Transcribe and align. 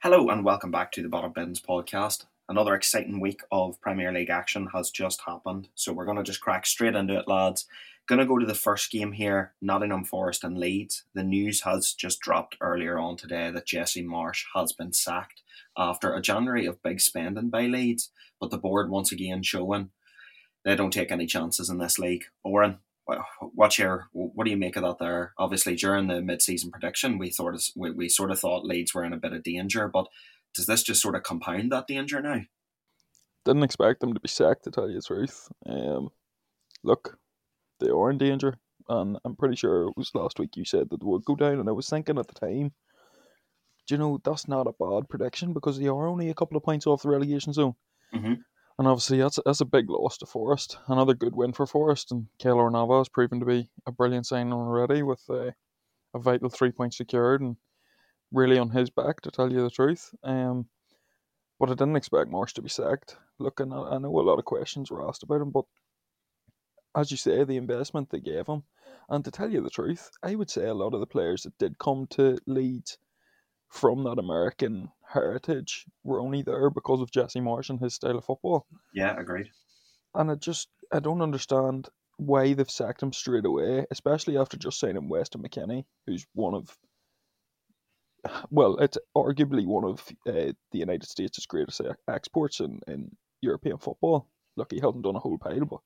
Hello 0.00 0.28
and 0.28 0.44
welcome 0.44 0.70
back 0.70 0.92
to 0.92 1.02
the 1.02 1.08
Bottom 1.08 1.32
Bins 1.32 1.60
podcast. 1.60 2.26
Another 2.48 2.72
exciting 2.72 3.18
week 3.18 3.40
of 3.50 3.80
Premier 3.80 4.12
League 4.12 4.30
action 4.30 4.68
has 4.72 4.92
just 4.92 5.22
happened, 5.22 5.70
so 5.74 5.92
we're 5.92 6.04
going 6.04 6.16
to 6.16 6.22
just 6.22 6.40
crack 6.40 6.66
straight 6.66 6.94
into 6.94 7.18
it, 7.18 7.26
lads. 7.26 7.66
Going 8.06 8.20
to 8.20 8.24
go 8.24 8.38
to 8.38 8.46
the 8.46 8.54
first 8.54 8.92
game 8.92 9.10
here 9.10 9.54
Nottingham 9.60 10.04
Forest 10.04 10.44
and 10.44 10.56
Leeds. 10.56 11.02
The 11.14 11.24
news 11.24 11.62
has 11.62 11.94
just 11.94 12.20
dropped 12.20 12.56
earlier 12.60 12.96
on 12.96 13.16
today 13.16 13.50
that 13.50 13.66
Jesse 13.66 14.04
Marsch 14.04 14.44
has 14.54 14.72
been 14.72 14.92
sacked 14.92 15.42
after 15.76 16.14
a 16.14 16.22
January 16.22 16.64
of 16.64 16.80
big 16.80 17.00
spending 17.00 17.50
by 17.50 17.66
Leeds, 17.66 18.12
but 18.38 18.50
the 18.50 18.56
board 18.56 18.90
once 18.90 19.10
again 19.10 19.42
showing 19.42 19.90
they 20.64 20.76
don't 20.76 20.92
take 20.92 21.10
any 21.10 21.26
chances 21.26 21.68
in 21.68 21.78
this 21.78 21.98
league. 21.98 22.26
Oren, 22.44 22.78
what's 23.54 23.78
your 23.78 24.08
what 24.12 24.44
do 24.44 24.50
you 24.50 24.56
make 24.56 24.76
of 24.76 24.82
that 24.82 24.98
there? 24.98 25.32
Obviously, 25.38 25.74
during 25.74 26.08
the 26.08 26.20
mid-season 26.20 26.70
prediction, 26.70 27.18
we 27.18 27.30
sort 27.30 27.54
of 27.54 27.62
we, 27.76 27.90
we 27.90 28.08
sort 28.08 28.30
of 28.30 28.38
thought 28.38 28.64
Leeds 28.64 28.94
were 28.94 29.04
in 29.04 29.12
a 29.12 29.18
bit 29.18 29.32
of 29.32 29.42
danger, 29.42 29.88
but 29.88 30.06
does 30.54 30.66
this 30.66 30.82
just 30.82 31.02
sort 31.02 31.14
of 31.14 31.22
compound 31.22 31.72
that 31.72 31.86
danger 31.86 32.20
now? 32.20 32.40
Didn't 33.44 33.62
expect 33.62 34.00
them 34.00 34.14
to 34.14 34.20
be 34.20 34.28
sacked, 34.28 34.64
to 34.64 34.70
tell 34.70 34.88
you 34.88 34.96
the 34.96 35.02
truth. 35.02 35.48
Um, 35.66 36.08
look, 36.82 37.18
they 37.80 37.88
are 37.88 38.10
in 38.10 38.18
danger, 38.18 38.58
and 38.88 39.16
I'm 39.24 39.36
pretty 39.36 39.56
sure 39.56 39.88
it 39.88 39.96
was 39.96 40.10
last 40.14 40.38
week 40.38 40.56
you 40.56 40.64
said 40.64 40.90
that 40.90 41.00
they 41.00 41.06
would 41.06 41.24
go 41.24 41.36
down, 41.36 41.60
and 41.60 41.68
I 41.68 41.72
was 41.72 41.88
thinking 41.88 42.18
at 42.18 42.28
the 42.28 42.34
time, 42.34 42.72
do 43.86 43.94
you 43.94 43.98
know 43.98 44.20
that's 44.22 44.48
not 44.48 44.66
a 44.66 44.72
bad 44.78 45.08
prediction 45.08 45.54
because 45.54 45.78
they 45.78 45.86
are 45.86 46.08
only 46.08 46.28
a 46.28 46.34
couple 46.34 46.56
of 46.56 46.62
points 46.62 46.86
off 46.86 47.02
the 47.02 47.08
relegation 47.08 47.52
zone. 47.52 47.74
Mm-hmm. 48.14 48.34
And 48.78 48.86
obviously, 48.86 49.18
that's 49.18 49.40
that's 49.44 49.60
a 49.60 49.64
big 49.64 49.90
loss 49.90 50.18
to 50.18 50.26
Forest. 50.26 50.78
Another 50.86 51.14
good 51.14 51.34
win 51.34 51.52
for 51.52 51.66
Forest, 51.66 52.12
and 52.12 52.26
Keylor 52.40 52.70
Navas 52.70 53.00
has 53.00 53.08
proven 53.08 53.40
to 53.40 53.46
be 53.46 53.68
a 53.86 53.92
brilliant 53.92 54.26
signing 54.26 54.52
already 54.52 55.02
with 55.02 55.22
uh, 55.28 55.50
a 56.14 56.18
vital 56.18 56.48
three 56.48 56.70
points 56.70 56.96
secured 56.96 57.40
and 57.40 57.56
really 58.32 58.58
on 58.58 58.70
his 58.70 58.88
back, 58.88 59.20
to 59.22 59.30
tell 59.32 59.50
you 59.50 59.62
the 59.62 59.70
truth. 59.70 60.14
Um, 60.22 60.66
but 61.58 61.70
I 61.70 61.72
didn't 61.72 61.96
expect 61.96 62.30
Marsch 62.30 62.52
to 62.52 62.62
be 62.62 62.68
sacked. 62.68 63.16
Looking, 63.40 63.72
I 63.72 63.98
know 63.98 64.20
a 64.20 64.22
lot 64.22 64.38
of 64.38 64.44
questions 64.44 64.90
were 64.90 65.08
asked 65.08 65.24
about 65.24 65.40
him, 65.40 65.50
but 65.50 65.64
as 66.96 67.10
you 67.10 67.16
say, 67.16 67.42
the 67.42 67.56
investment 67.56 68.10
they 68.10 68.20
gave 68.20 68.46
him, 68.46 68.62
and 69.08 69.24
to 69.24 69.30
tell 69.30 69.50
you 69.50 69.60
the 69.60 69.70
truth, 69.70 70.10
I 70.22 70.36
would 70.36 70.50
say 70.50 70.66
a 70.66 70.74
lot 70.74 70.94
of 70.94 71.00
the 71.00 71.06
players 71.06 71.42
that 71.42 71.58
did 71.58 71.78
come 71.78 72.06
to 72.10 72.38
Leeds 72.46 72.98
from 73.68 74.04
that 74.04 74.18
American 74.18 74.90
heritage 75.06 75.86
were 76.02 76.20
only 76.20 76.42
there 76.42 76.70
because 76.70 77.00
of 77.00 77.10
Jesse 77.10 77.40
Marsch 77.40 77.70
and 77.70 77.80
his 77.80 77.94
style 77.94 78.18
of 78.18 78.24
football. 78.24 78.66
Yeah, 78.94 79.18
agreed. 79.18 79.50
And 80.14 80.30
I 80.30 80.34
just 80.34 80.68
I 80.92 81.00
don't 81.00 81.22
understand 81.22 81.88
why 82.16 82.52
they've 82.54 82.70
sacked 82.70 83.02
him 83.02 83.12
straight 83.12 83.44
away, 83.44 83.86
especially 83.90 84.36
after 84.36 84.56
just 84.56 84.80
saying 84.80 84.94
signing 84.94 85.08
Weston 85.08 85.42
McKennie, 85.42 85.84
who's 86.06 86.26
one 86.34 86.54
of 86.54 86.76
well, 88.50 88.76
it's 88.78 88.98
arguably 89.16 89.66
one 89.66 89.84
of 89.84 90.00
uh, 90.26 90.52
the 90.72 90.78
United 90.78 91.08
States' 91.08 91.46
greatest 91.46 91.80
exports 92.08 92.60
in, 92.60 92.80
in 92.88 93.16
European 93.40 93.78
football. 93.78 94.28
Look, 94.56 94.72
he 94.72 94.80
hasn't 94.80 95.04
done 95.04 95.16
a 95.16 95.20
whole 95.20 95.38
pile, 95.38 95.64
but 95.64 95.80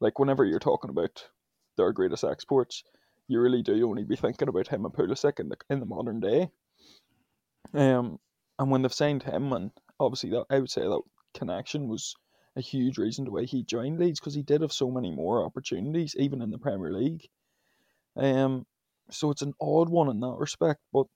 like 0.00 0.18
whenever 0.18 0.44
you're 0.44 0.58
talking 0.58 0.90
about 0.90 1.28
their 1.76 1.92
greatest 1.92 2.24
exports, 2.24 2.82
you 3.28 3.40
really 3.40 3.62
do 3.62 3.88
only 3.88 4.04
be 4.04 4.16
thinking 4.16 4.48
about 4.48 4.68
him 4.68 4.84
and 4.84 4.94
Pulisic 4.94 5.38
in 5.38 5.50
the 5.50 5.56
in 5.68 5.80
the 5.80 5.86
modern 5.86 6.20
day. 6.20 6.50
Um, 7.74 8.18
and 8.58 8.70
when 8.70 8.82
they've 8.82 8.92
signed 8.92 9.22
him, 9.22 9.52
and 9.52 9.70
obviously 9.98 10.30
that 10.30 10.46
I 10.50 10.58
would 10.58 10.70
say 10.70 10.82
that 10.82 11.02
connection 11.34 11.88
was 11.88 12.14
a 12.56 12.60
huge 12.60 12.98
reason 12.98 13.24
to 13.24 13.30
why 13.30 13.44
he 13.44 13.62
joined 13.62 13.98
Leeds 13.98 14.20
because 14.20 14.34
he 14.34 14.42
did 14.42 14.60
have 14.62 14.72
so 14.72 14.90
many 14.90 15.10
more 15.10 15.44
opportunities, 15.44 16.16
even 16.18 16.42
in 16.42 16.50
the 16.50 16.58
Premier 16.58 16.92
League. 16.92 17.28
Um, 18.16 18.66
so 19.10 19.30
it's 19.30 19.42
an 19.42 19.54
odd 19.60 19.88
one 19.88 20.08
in 20.08 20.20
that 20.20 20.36
respect, 20.38 20.80
but 20.92 21.06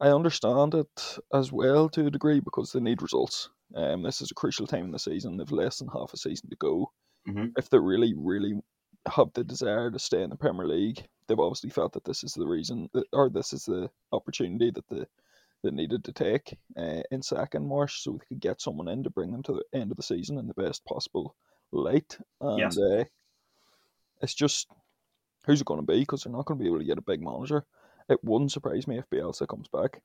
I 0.00 0.08
understand 0.08 0.74
it 0.74 1.18
as 1.32 1.52
well 1.52 1.88
to 1.90 2.06
a 2.06 2.10
degree 2.10 2.40
because 2.40 2.72
they 2.72 2.80
need 2.80 3.02
results. 3.02 3.50
Um, 3.74 4.02
this 4.02 4.20
is 4.20 4.30
a 4.30 4.34
crucial 4.34 4.66
time 4.66 4.86
in 4.86 4.92
the 4.92 4.98
season. 4.98 5.36
They've 5.36 5.50
less 5.50 5.78
than 5.78 5.88
half 5.88 6.12
a 6.12 6.16
season 6.16 6.50
to 6.50 6.56
go. 6.56 6.90
Mm-hmm. 7.28 7.46
If 7.56 7.68
they 7.68 7.78
really, 7.78 8.14
really 8.16 8.54
have 9.06 9.32
the 9.34 9.44
desire 9.44 9.90
to 9.90 9.98
stay 9.98 10.22
in 10.22 10.30
the 10.30 10.36
Premier 10.36 10.66
League, 10.66 11.04
they've 11.26 11.38
obviously 11.38 11.70
felt 11.70 11.92
that 11.92 12.04
this 12.04 12.24
is 12.24 12.32
the 12.32 12.46
reason, 12.46 12.88
that, 12.94 13.04
or 13.12 13.28
this 13.28 13.52
is 13.52 13.64
the 13.64 13.90
opportunity 14.12 14.70
that 14.70 14.88
the 14.88 15.06
that 15.62 15.74
needed 15.74 16.04
to 16.04 16.12
take 16.12 16.56
uh, 16.76 17.02
in 17.10 17.22
second 17.22 17.68
Marsch 17.68 18.02
so 18.02 18.12
we 18.12 18.20
could 18.28 18.40
get 18.40 18.60
someone 18.60 18.88
in 18.88 19.02
to 19.02 19.10
bring 19.10 19.32
them 19.32 19.42
to 19.44 19.52
the 19.52 19.78
end 19.78 19.90
of 19.90 19.96
the 19.96 20.02
season 20.02 20.38
in 20.38 20.46
the 20.46 20.54
best 20.54 20.84
possible 20.84 21.34
light. 21.72 22.16
And 22.40 22.60
Yes. 22.60 22.78
uh, 22.78 23.04
it's 24.20 24.34
just 24.34 24.68
who's 25.44 25.60
it 25.60 25.66
going 25.66 25.80
to 25.80 25.86
be 25.86 26.00
because 26.00 26.22
they're 26.22 26.32
not 26.32 26.44
going 26.46 26.58
to 26.58 26.62
be 26.62 26.68
able 26.68 26.78
to 26.78 26.84
get 26.84 26.98
a 26.98 27.02
big 27.02 27.22
manager. 27.22 27.64
It 28.08 28.22
wouldn't 28.22 28.52
surprise 28.52 28.86
me 28.86 28.98
if 28.98 29.10
Bielsa 29.10 29.46
comes 29.48 29.68
back. 29.68 30.00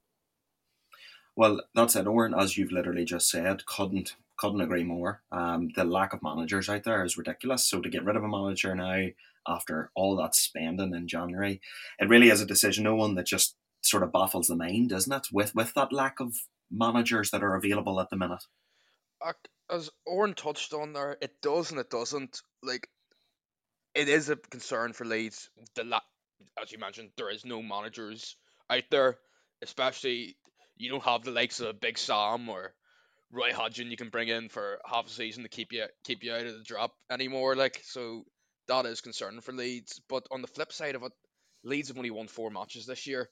Well, 1.36 1.62
that's 1.74 1.96
it, 1.96 2.06
Oren. 2.06 2.34
As 2.34 2.58
you've 2.58 2.72
literally 2.72 3.06
just 3.06 3.30
said, 3.30 3.66
couldn't 3.66 4.16
couldn't 4.38 4.62
agree 4.62 4.84
more. 4.84 5.22
Um, 5.32 5.70
the 5.76 5.84
lack 5.84 6.14
of 6.14 6.24
managers 6.24 6.68
out 6.68 6.84
there 6.84 7.04
is 7.06 7.18
ridiculous. 7.18 7.66
So 7.66 7.82
to 7.82 7.90
get 7.90 8.04
rid 8.04 8.16
of 8.16 8.24
a 8.24 8.28
manager 8.28 8.74
now 8.76 9.08
after 9.48 9.92
all 9.96 10.16
that 10.18 10.36
spending 10.36 10.94
in 10.94 11.08
January, 11.08 11.62
it 12.00 12.10
really 12.10 12.30
is 12.30 12.42
a 12.42 12.46
decision, 12.46 12.84
no 12.84 12.96
one 12.96 13.16
that 13.16 13.28
just 13.28 13.56
sort 13.86 14.04
of 14.04 14.12
baffles 14.12 14.48
the 14.48 14.56
mind, 14.56 14.90
doesn't 14.90 15.14
it? 15.14 15.28
With 15.32 15.54
with 15.56 15.74
that 15.74 15.94
lack 15.94 16.20
of 16.20 16.36
managers 16.72 17.32
that 17.32 17.44
are 17.44 17.56
available 17.56 18.00
at 18.00 18.10
the 18.10 18.18
minute. 18.18 18.44
As 19.72 19.90
Oren 20.06 20.34
touched 20.34 20.74
on 20.74 20.94
there, 20.94 21.18
it 21.22 21.42
does 21.42 21.72
and 21.72 21.80
it 21.80 21.90
doesn't. 21.90 22.42
Like, 22.62 22.90
it 23.96 24.10
is 24.10 24.30
a 24.30 24.36
concern 24.36 24.94
for 24.94 25.06
Leeds. 25.06 25.50
The 25.76 25.86
la- 25.86 26.02
as 26.62 26.72
you 26.72 26.78
mentioned, 26.78 27.12
there 27.18 27.30
is 27.30 27.46
no 27.46 27.62
managers 27.62 28.36
out 28.70 28.84
there, 28.92 29.18
especially 29.62 30.36
you 30.76 30.90
don't 30.90 31.04
have 31.04 31.24
the 31.24 31.32
likes 31.32 31.60
of 31.60 31.80
Big 31.80 31.98
Sam 31.98 32.50
or 32.50 32.74
Roy 33.32 33.54
Hodgson 33.54 33.90
you 33.90 33.98
can 33.98 34.10
bring 34.10 34.28
in 34.28 34.50
for 34.50 34.80
half 34.86 35.08
a 35.08 35.10
season 35.10 35.44
to 35.44 35.50
keep 35.50 35.72
you 35.72 35.86
keep 36.04 36.24
you 36.24 36.34
out 36.34 36.46
of 36.46 36.58
the 36.58 36.64
drop 36.64 36.94
anymore. 37.10 37.56
Like, 37.56 37.82
so 37.84 38.26
that 38.68 38.86
is 38.86 39.02
concerning 39.02 39.42
for 39.42 39.54
Leeds. 39.54 40.02
But 40.10 40.28
on 40.32 40.42
the 40.42 40.48
flip 40.48 40.72
side 40.72 40.96
of 40.96 41.04
it, 41.04 41.12
Leeds 41.64 41.88
have 41.88 41.98
only 41.98 42.12
won 42.12 42.28
four 42.28 42.50
matches 42.50 42.86
this 42.86 43.08
year. 43.08 43.30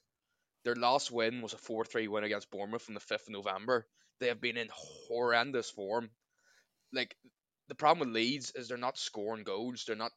Their 0.64 0.76
last 0.76 1.10
win 1.10 1.42
was 1.42 1.54
a 1.54 1.58
4 1.58 1.84
3 1.84 2.08
win 2.08 2.24
against 2.24 2.50
Bournemouth 2.50 2.88
on 2.88 2.94
the 2.94 3.00
5th 3.00 3.26
of 3.26 3.30
November. 3.30 3.86
They 4.20 4.28
have 4.28 4.40
been 4.40 4.56
in 4.56 4.68
horrendous 4.72 5.70
form. 5.70 6.10
Like, 6.92 7.16
the 7.68 7.74
problem 7.74 8.08
with 8.08 8.14
Leeds 8.14 8.52
is 8.54 8.68
they're 8.68 8.76
not 8.76 8.98
scoring 8.98 9.44
goals. 9.44 9.84
They're 9.86 9.96
not. 9.96 10.12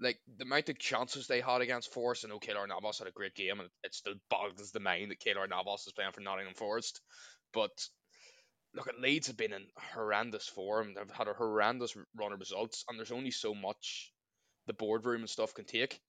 Like, 0.00 0.20
the 0.36 0.44
amount 0.44 0.68
of 0.68 0.78
chances 0.78 1.26
they 1.26 1.40
had 1.40 1.60
against 1.60 1.92
Forest, 1.92 2.24
I 2.24 2.28
know 2.28 2.36
oh, 2.36 2.38
Keylor 2.38 2.68
Navas 2.68 3.00
had 3.00 3.08
a 3.08 3.12
great 3.12 3.34
game, 3.34 3.58
and 3.58 3.68
it 3.82 3.94
still 3.94 4.14
boggles 4.30 4.70
the 4.70 4.78
mind 4.78 5.10
that 5.10 5.18
Keylor 5.18 5.48
Navas 5.48 5.88
is 5.88 5.92
playing 5.92 6.12
for 6.12 6.20
Nottingham 6.20 6.54
Forest. 6.54 7.00
But 7.52 7.72
look, 8.74 8.86
at 8.86 9.00
Leeds 9.00 9.26
have 9.26 9.36
been 9.36 9.52
in 9.52 9.66
horrendous 9.76 10.46
form. 10.46 10.94
They've 10.94 11.10
had 11.10 11.26
a 11.26 11.32
horrendous 11.32 11.96
run 12.14 12.32
of 12.32 12.38
results, 12.38 12.84
and 12.88 12.96
there's 12.96 13.10
only 13.10 13.32
so 13.32 13.54
much 13.54 14.12
the 14.68 14.72
boardroom 14.72 15.22
and 15.22 15.30
stuff 15.30 15.54
can 15.54 15.64
take. 15.64 16.00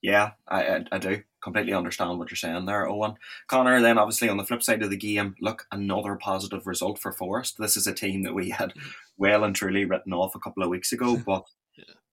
Yeah, 0.00 0.32
I, 0.48 0.84
I, 0.92 0.98
do 0.98 1.22
completely 1.42 1.72
understand 1.72 2.18
what 2.18 2.30
you're 2.30 2.36
saying 2.36 2.66
there, 2.66 2.88
Owen. 2.88 3.14
Connor, 3.48 3.80
then 3.80 3.98
obviously 3.98 4.28
on 4.28 4.36
the 4.36 4.44
flip 4.44 4.62
side 4.62 4.82
of 4.82 4.90
the 4.90 4.96
game, 4.96 5.34
look, 5.40 5.66
another 5.72 6.14
positive 6.14 6.66
result 6.66 7.00
for 7.00 7.12
Forest. 7.12 7.56
This 7.58 7.76
is 7.76 7.86
a 7.88 7.92
team 7.92 8.22
that 8.22 8.34
we 8.34 8.50
had 8.50 8.74
mm. 8.74 8.82
well 9.16 9.42
and 9.42 9.56
truly 9.56 9.84
written 9.84 10.12
off 10.12 10.36
a 10.36 10.40
couple 10.40 10.62
of 10.62 10.68
weeks 10.68 10.92
ago, 10.92 11.16
but. 11.26 11.44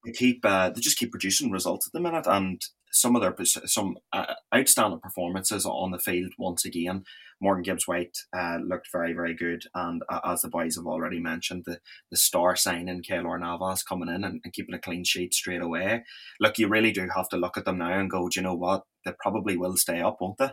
They 0.06 0.12
keep 0.12 0.46
uh, 0.46 0.70
they 0.70 0.82
just 0.82 0.98
keep 0.98 1.12
producing 1.12 1.52
results 1.52 1.88
at 1.88 1.94
the 1.94 2.00
minute, 2.00 2.28
and 2.28 2.62
some 2.92 3.16
of 3.16 3.22
their 3.22 3.36
some 3.46 3.98
uh, 4.14 4.34
outstanding 4.56 5.00
performances 5.00 5.66
on 5.66 5.92
the 5.92 6.00
field 6.00 6.34
once 6.38 6.66
again. 6.66 7.04
Morgan 7.42 7.64
Gibbs 7.64 7.88
White 7.88 8.18
uh, 8.36 8.60
looked 8.64 8.88
very 8.92 9.14
very 9.14 9.36
good, 9.36 9.64
and 9.74 10.04
uh, 10.08 10.22
as 10.24 10.42
the 10.42 10.50
boys 10.50 10.78
have 10.78 10.86
already 10.86 11.20
mentioned, 11.20 11.64
the 11.66 11.80
the 12.10 12.18
star 12.18 12.56
signing 12.56 13.04
Keylor 13.04 13.40
Navas 13.40 13.84
coming 13.84 14.10
in 14.10 14.24
and, 14.24 14.40
and 14.44 14.54
keeping 14.54 14.76
a 14.76 14.80
clean 14.80 15.04
sheet 15.04 15.34
straight 15.34 15.62
away. 15.62 16.04
Look, 16.40 16.58
you 16.58 16.68
really 16.68 16.92
do 16.92 17.10
have 17.14 17.30
to 17.30 17.38
look 17.38 17.58
at 17.58 17.66
them 17.66 17.80
now 17.80 18.00
and 18.00 18.10
go, 18.10 18.30
do 18.30 18.40
you 18.40 18.44
know 18.44 18.56
what? 18.56 18.84
They 19.04 19.12
probably 19.20 19.58
will 19.58 19.76
stay 19.76 20.02
up, 20.02 20.18
won't 20.22 20.38
they? 20.38 20.52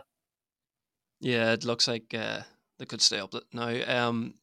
Yeah, 1.21 1.53
it 1.53 1.63
looks 1.63 1.87
like 1.87 2.13
uh, 2.13 2.41
they 2.79 2.85
could 2.85 3.01
stay 3.01 3.19
up 3.19 3.33
now. 3.53 3.73
Um, 3.87 4.33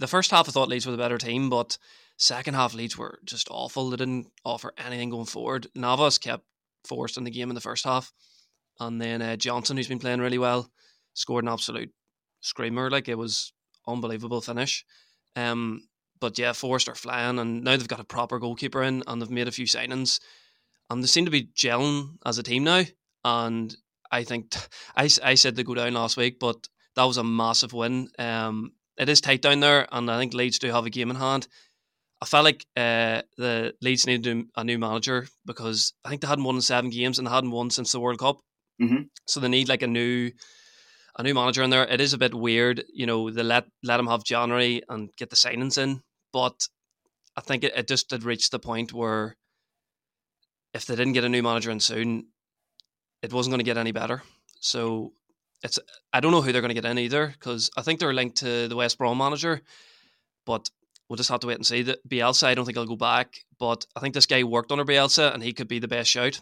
the 0.00 0.06
first 0.06 0.30
half 0.30 0.48
I 0.48 0.52
thought 0.52 0.68
Leeds 0.68 0.86
were 0.86 0.92
the 0.92 0.98
better 0.98 1.18
team, 1.18 1.50
but 1.50 1.76
second 2.16 2.54
half 2.54 2.74
Leeds 2.74 2.96
were 2.96 3.18
just 3.24 3.48
awful. 3.50 3.90
They 3.90 3.96
didn't 3.96 4.28
offer 4.44 4.72
anything 4.78 5.10
going 5.10 5.26
forward. 5.26 5.66
Navas 5.74 6.18
kept 6.18 6.44
Forest 6.84 7.16
in 7.16 7.24
the 7.24 7.30
game 7.30 7.48
in 7.48 7.54
the 7.54 7.60
first 7.60 7.84
half, 7.84 8.12
and 8.80 9.00
then 9.00 9.22
uh, 9.22 9.36
Johnson, 9.36 9.76
who's 9.76 9.88
been 9.88 9.98
playing 9.98 10.20
really 10.20 10.38
well, 10.38 10.70
scored 11.14 11.44
an 11.44 11.50
absolute 11.50 11.90
screamer. 12.40 12.90
Like 12.90 13.08
it 13.08 13.18
was 13.18 13.52
unbelievable 13.86 14.40
finish. 14.40 14.84
Um, 15.36 15.88
but 16.20 16.38
yeah, 16.38 16.52
Forest 16.52 16.88
are 16.88 16.94
flying, 16.94 17.38
and 17.38 17.64
now 17.64 17.76
they've 17.76 17.88
got 17.88 18.00
a 18.00 18.04
proper 18.04 18.38
goalkeeper 18.38 18.82
in, 18.82 19.02
and 19.06 19.20
they've 19.20 19.30
made 19.30 19.48
a 19.48 19.52
few 19.52 19.66
signings, 19.66 20.20
and 20.88 21.02
they 21.02 21.06
seem 21.08 21.24
to 21.24 21.30
be 21.30 21.48
gelling 21.56 22.16
as 22.24 22.38
a 22.38 22.42
team 22.42 22.64
now. 22.64 22.84
And 23.24 23.74
I 24.10 24.24
think 24.24 24.54
I, 24.96 25.08
I 25.22 25.34
said 25.34 25.56
they 25.56 25.64
go 25.64 25.74
down 25.74 25.94
last 25.94 26.16
week, 26.16 26.38
but 26.38 26.68
that 26.94 27.04
was 27.04 27.16
a 27.16 27.24
massive 27.24 27.72
win. 27.72 28.08
Um, 28.18 28.72
it 28.96 29.08
is 29.08 29.20
tight 29.20 29.42
down 29.42 29.60
there, 29.60 29.88
and 29.90 30.10
I 30.10 30.18
think 30.18 30.34
Leeds 30.34 30.58
do 30.58 30.70
have 30.70 30.86
a 30.86 30.90
game 30.90 31.10
in 31.10 31.16
hand. 31.16 31.48
I 32.22 32.24
felt 32.24 32.44
like 32.44 32.64
uh, 32.76 33.22
the 33.36 33.74
Leeds 33.82 34.06
needed 34.06 34.46
a 34.56 34.62
new 34.62 34.78
manager 34.78 35.26
because 35.44 35.92
I 36.04 36.08
think 36.08 36.20
they 36.20 36.28
hadn't 36.28 36.44
won 36.44 36.54
in 36.54 36.62
seven 36.62 36.88
games 36.88 37.18
and 37.18 37.26
they 37.26 37.32
hadn't 37.32 37.50
won 37.50 37.68
since 37.68 37.90
the 37.90 37.98
World 37.98 38.20
Cup. 38.20 38.38
Mhm. 38.80 39.08
So 39.26 39.40
they 39.40 39.48
need 39.48 39.68
like 39.68 39.82
a 39.82 39.88
new 39.88 40.30
a 41.18 41.22
new 41.24 41.34
manager 41.34 41.64
in 41.64 41.70
there. 41.70 41.84
It 41.84 42.00
is 42.00 42.12
a 42.12 42.18
bit 42.18 42.32
weird, 42.32 42.84
you 42.94 43.06
know. 43.06 43.28
They 43.28 43.42
let 43.42 43.66
let 43.82 43.98
him 43.98 44.06
have 44.06 44.22
January 44.22 44.82
and 44.88 45.10
get 45.16 45.30
the 45.30 45.36
signings 45.36 45.78
in, 45.78 46.00
but 46.32 46.68
I 47.36 47.40
think 47.40 47.64
it, 47.64 47.72
it 47.76 47.88
just 47.88 48.12
had 48.12 48.22
reached 48.22 48.52
the 48.52 48.60
point 48.60 48.92
where 48.92 49.36
if 50.72 50.86
they 50.86 50.94
didn't 50.94 51.14
get 51.14 51.24
a 51.24 51.28
new 51.28 51.42
manager 51.42 51.72
in 51.72 51.80
soon, 51.80 52.28
it 53.22 53.32
wasn't 53.32 53.52
going 53.52 53.58
to 53.58 53.70
get 53.70 53.78
any 53.78 53.90
better. 53.92 54.22
So 54.60 55.12
it's 55.64 55.80
I 56.12 56.20
don't 56.20 56.30
know 56.30 56.40
who 56.42 56.52
they're 56.52 56.62
going 56.62 56.74
to 56.74 56.80
get 56.80 56.88
in 56.90 56.98
either 57.00 57.26
because 57.26 57.68
I 57.76 57.82
think 57.82 57.98
they're 57.98 58.14
linked 58.14 58.38
to 58.38 58.68
the 58.68 58.76
West 58.76 58.96
Brom 58.96 59.18
manager, 59.18 59.60
but 60.46 60.70
we'll 61.12 61.18
just 61.18 61.28
have 61.28 61.40
to 61.40 61.46
wait 61.46 61.58
and 61.58 61.66
see. 61.66 61.82
That 61.82 62.08
Bielsa, 62.08 62.44
I 62.44 62.54
don't 62.54 62.64
think 62.64 62.78
he'll 62.78 62.86
go 62.86 62.96
back, 62.96 63.44
but 63.58 63.84
I 63.94 64.00
think 64.00 64.14
this 64.14 64.24
guy 64.24 64.44
worked 64.44 64.72
under 64.72 64.82
Bielsa 64.82 65.34
and 65.34 65.42
he 65.42 65.52
could 65.52 65.68
be 65.68 65.78
the 65.78 65.86
best 65.86 66.08
shout. 66.08 66.40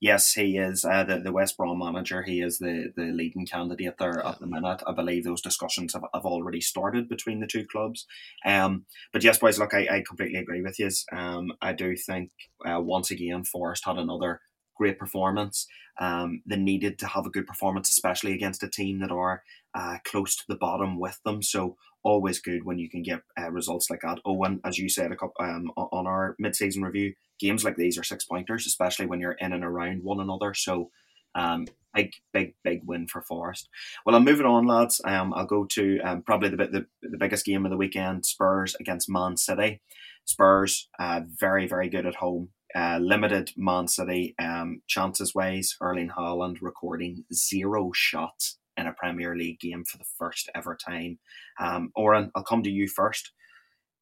Yes, 0.00 0.34
he 0.34 0.56
is 0.56 0.84
uh, 0.84 1.02
the 1.02 1.18
the 1.18 1.32
West 1.32 1.56
Brom 1.56 1.80
manager. 1.80 2.22
He 2.22 2.42
is 2.42 2.58
the, 2.58 2.92
the 2.94 3.06
leading 3.06 3.44
candidate 3.44 3.98
there 3.98 4.20
yeah. 4.22 4.30
at 4.30 4.38
the 4.38 4.46
minute. 4.46 4.84
I 4.86 4.92
believe 4.92 5.24
those 5.24 5.42
discussions 5.42 5.94
have, 5.94 6.04
have 6.14 6.24
already 6.24 6.60
started 6.60 7.08
between 7.08 7.40
the 7.40 7.48
two 7.48 7.66
clubs. 7.66 8.06
Um, 8.46 8.86
but 9.12 9.24
yes, 9.24 9.38
boys, 9.38 9.58
look, 9.58 9.74
I, 9.74 9.88
I 9.90 10.04
completely 10.06 10.38
agree 10.38 10.62
with 10.62 10.78
you. 10.78 10.88
Um, 11.10 11.50
I 11.60 11.72
do 11.72 11.96
think 11.96 12.30
uh, 12.64 12.80
once 12.80 13.10
again 13.10 13.42
Forest 13.42 13.84
had 13.84 13.98
another 13.98 14.42
great 14.82 14.98
performance. 14.98 15.66
Um, 16.00 16.42
they 16.48 16.56
needed 16.56 16.98
to 16.98 17.06
have 17.06 17.26
a 17.26 17.30
good 17.30 17.46
performance, 17.46 17.88
especially 17.88 18.32
against 18.34 18.64
a 18.64 18.68
team 18.78 18.98
that 19.00 19.12
are 19.12 19.36
uh, 19.78 19.98
close 20.10 20.34
to 20.36 20.44
the 20.48 20.56
bottom 20.66 20.98
with 20.98 21.18
them. 21.24 21.40
So 21.42 21.76
always 22.02 22.40
good 22.40 22.64
when 22.64 22.78
you 22.78 22.88
can 22.90 23.02
get 23.02 23.20
uh, 23.40 23.50
results 23.50 23.88
like 23.90 24.00
that. 24.02 24.18
Owen, 24.24 24.60
as 24.64 24.78
you 24.78 24.88
said 24.88 25.12
a 25.12 25.16
couple, 25.16 25.34
um, 25.38 25.70
on 25.76 26.06
our 26.06 26.34
mid-season 26.38 26.82
review, 26.82 27.14
games 27.38 27.62
like 27.64 27.76
these 27.76 27.96
are 27.98 28.02
six 28.12 28.24
pointers, 28.24 28.66
especially 28.66 29.06
when 29.06 29.20
you're 29.20 29.38
in 29.44 29.52
and 29.52 29.64
around 29.64 30.02
one 30.02 30.20
another. 30.20 30.52
So 30.54 30.90
um, 31.34 31.66
big, 31.94 32.10
big, 32.32 32.54
big 32.64 32.80
win 32.84 33.06
for 33.06 33.22
Forest. 33.22 33.68
Well, 34.04 34.16
I'm 34.16 34.24
moving 34.24 34.46
on, 34.46 34.66
lads. 34.66 35.00
Um, 35.04 35.32
I'll 35.36 35.46
go 35.56 35.64
to 35.76 36.00
um, 36.00 36.22
probably 36.22 36.48
the, 36.48 36.56
the 36.56 36.86
the 37.14 37.18
biggest 37.18 37.44
game 37.44 37.64
of 37.64 37.70
the 37.70 37.82
weekend: 37.84 38.26
Spurs 38.26 38.74
against 38.80 39.08
Man 39.08 39.36
City. 39.36 39.80
Spurs, 40.24 40.88
uh, 40.98 41.20
very, 41.46 41.66
very 41.66 41.88
good 41.88 42.06
at 42.06 42.16
home. 42.16 42.48
Uh, 42.74 42.98
limited 43.00 43.50
Man 43.56 43.86
City 43.86 44.34
um, 44.38 44.82
chances 44.86 45.34
ways. 45.34 45.76
Erling 45.80 46.10
Haaland 46.16 46.58
recording 46.62 47.24
zero 47.32 47.90
shots 47.94 48.58
in 48.76 48.86
a 48.86 48.92
Premier 48.92 49.36
League 49.36 49.60
game 49.60 49.84
for 49.84 49.98
the 49.98 50.06
first 50.18 50.50
ever 50.54 50.76
time. 50.76 51.18
Um, 51.60 51.92
Oren, 51.94 52.30
I'll 52.34 52.44
come 52.44 52.62
to 52.62 52.70
you 52.70 52.88
first. 52.88 53.32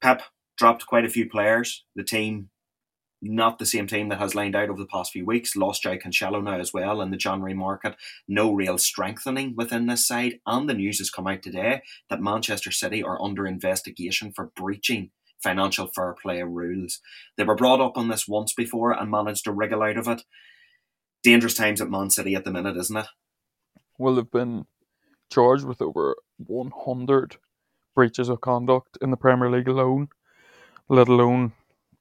Pep 0.00 0.22
dropped 0.56 0.86
quite 0.86 1.04
a 1.04 1.10
few 1.10 1.28
players. 1.28 1.84
The 1.96 2.04
team, 2.04 2.50
not 3.22 3.58
the 3.58 3.66
same 3.66 3.86
team 3.86 4.08
that 4.08 4.18
has 4.18 4.34
lined 4.34 4.54
out 4.54 4.68
over 4.68 4.78
the 4.78 4.86
past 4.86 5.12
few 5.12 5.26
weeks, 5.26 5.56
lost 5.56 5.84
João 5.84 6.00
Cancelo 6.00 6.42
now 6.42 6.58
as 6.58 6.72
well 6.72 7.00
in 7.00 7.10
the 7.10 7.16
January 7.16 7.54
market. 7.54 7.96
No 8.28 8.52
real 8.52 8.78
strengthening 8.78 9.54
within 9.56 9.86
this 9.86 10.06
side. 10.06 10.40
And 10.46 10.68
the 10.68 10.74
news 10.74 10.98
has 10.98 11.10
come 11.10 11.26
out 11.26 11.42
today 11.42 11.82
that 12.08 12.22
Manchester 12.22 12.70
City 12.70 13.02
are 13.02 13.20
under 13.20 13.46
investigation 13.46 14.32
for 14.32 14.52
breaching 14.54 15.10
financial 15.42 15.86
fair 15.86 16.14
play 16.20 16.42
rules. 16.42 17.00
They 17.36 17.44
were 17.44 17.54
brought 17.54 17.80
up 17.80 17.96
on 17.96 18.08
this 18.08 18.28
once 18.28 18.52
before 18.54 18.92
and 18.92 19.10
managed 19.10 19.44
to 19.44 19.52
wriggle 19.52 19.82
out 19.82 19.96
of 19.96 20.08
it. 20.08 20.22
Dangerous 21.22 21.54
times 21.54 21.80
at 21.80 21.90
Man 21.90 22.10
City 22.10 22.34
at 22.34 22.44
the 22.44 22.50
minute, 22.50 22.76
isn't 22.76 22.96
it? 22.96 23.06
Well, 23.98 24.14
they've 24.14 24.30
been 24.30 24.66
charged 25.30 25.64
with 25.64 25.82
over 25.82 26.16
100 26.38 27.36
breaches 27.94 28.28
of 28.28 28.40
conduct 28.40 28.98
in 29.02 29.10
the 29.10 29.16
Premier 29.16 29.50
League 29.50 29.68
alone, 29.68 30.08
let 30.88 31.08
alone 31.08 31.52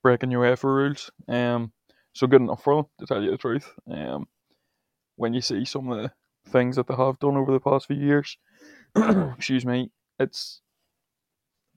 breaking 0.01 0.29
UEFA 0.29 0.63
rules. 0.63 1.11
Um, 1.27 1.73
so 2.13 2.27
good 2.27 2.41
enough 2.41 2.63
for 2.63 2.75
them, 2.75 2.85
to 2.99 3.05
tell 3.05 3.23
you 3.23 3.31
the 3.31 3.37
truth. 3.37 3.73
Um, 3.89 4.27
when 5.15 5.33
you 5.33 5.41
see 5.41 5.65
some 5.65 5.89
of 5.91 6.01
the 6.01 6.11
things 6.47 6.77
that 6.77 6.87
they 6.87 6.95
have 6.95 7.19
done 7.19 7.35
over 7.35 7.51
the 7.51 7.59
past 7.59 7.87
few 7.87 7.97
years, 7.97 8.37
excuse 9.35 9.65
me, 9.65 9.91
it's 10.19 10.61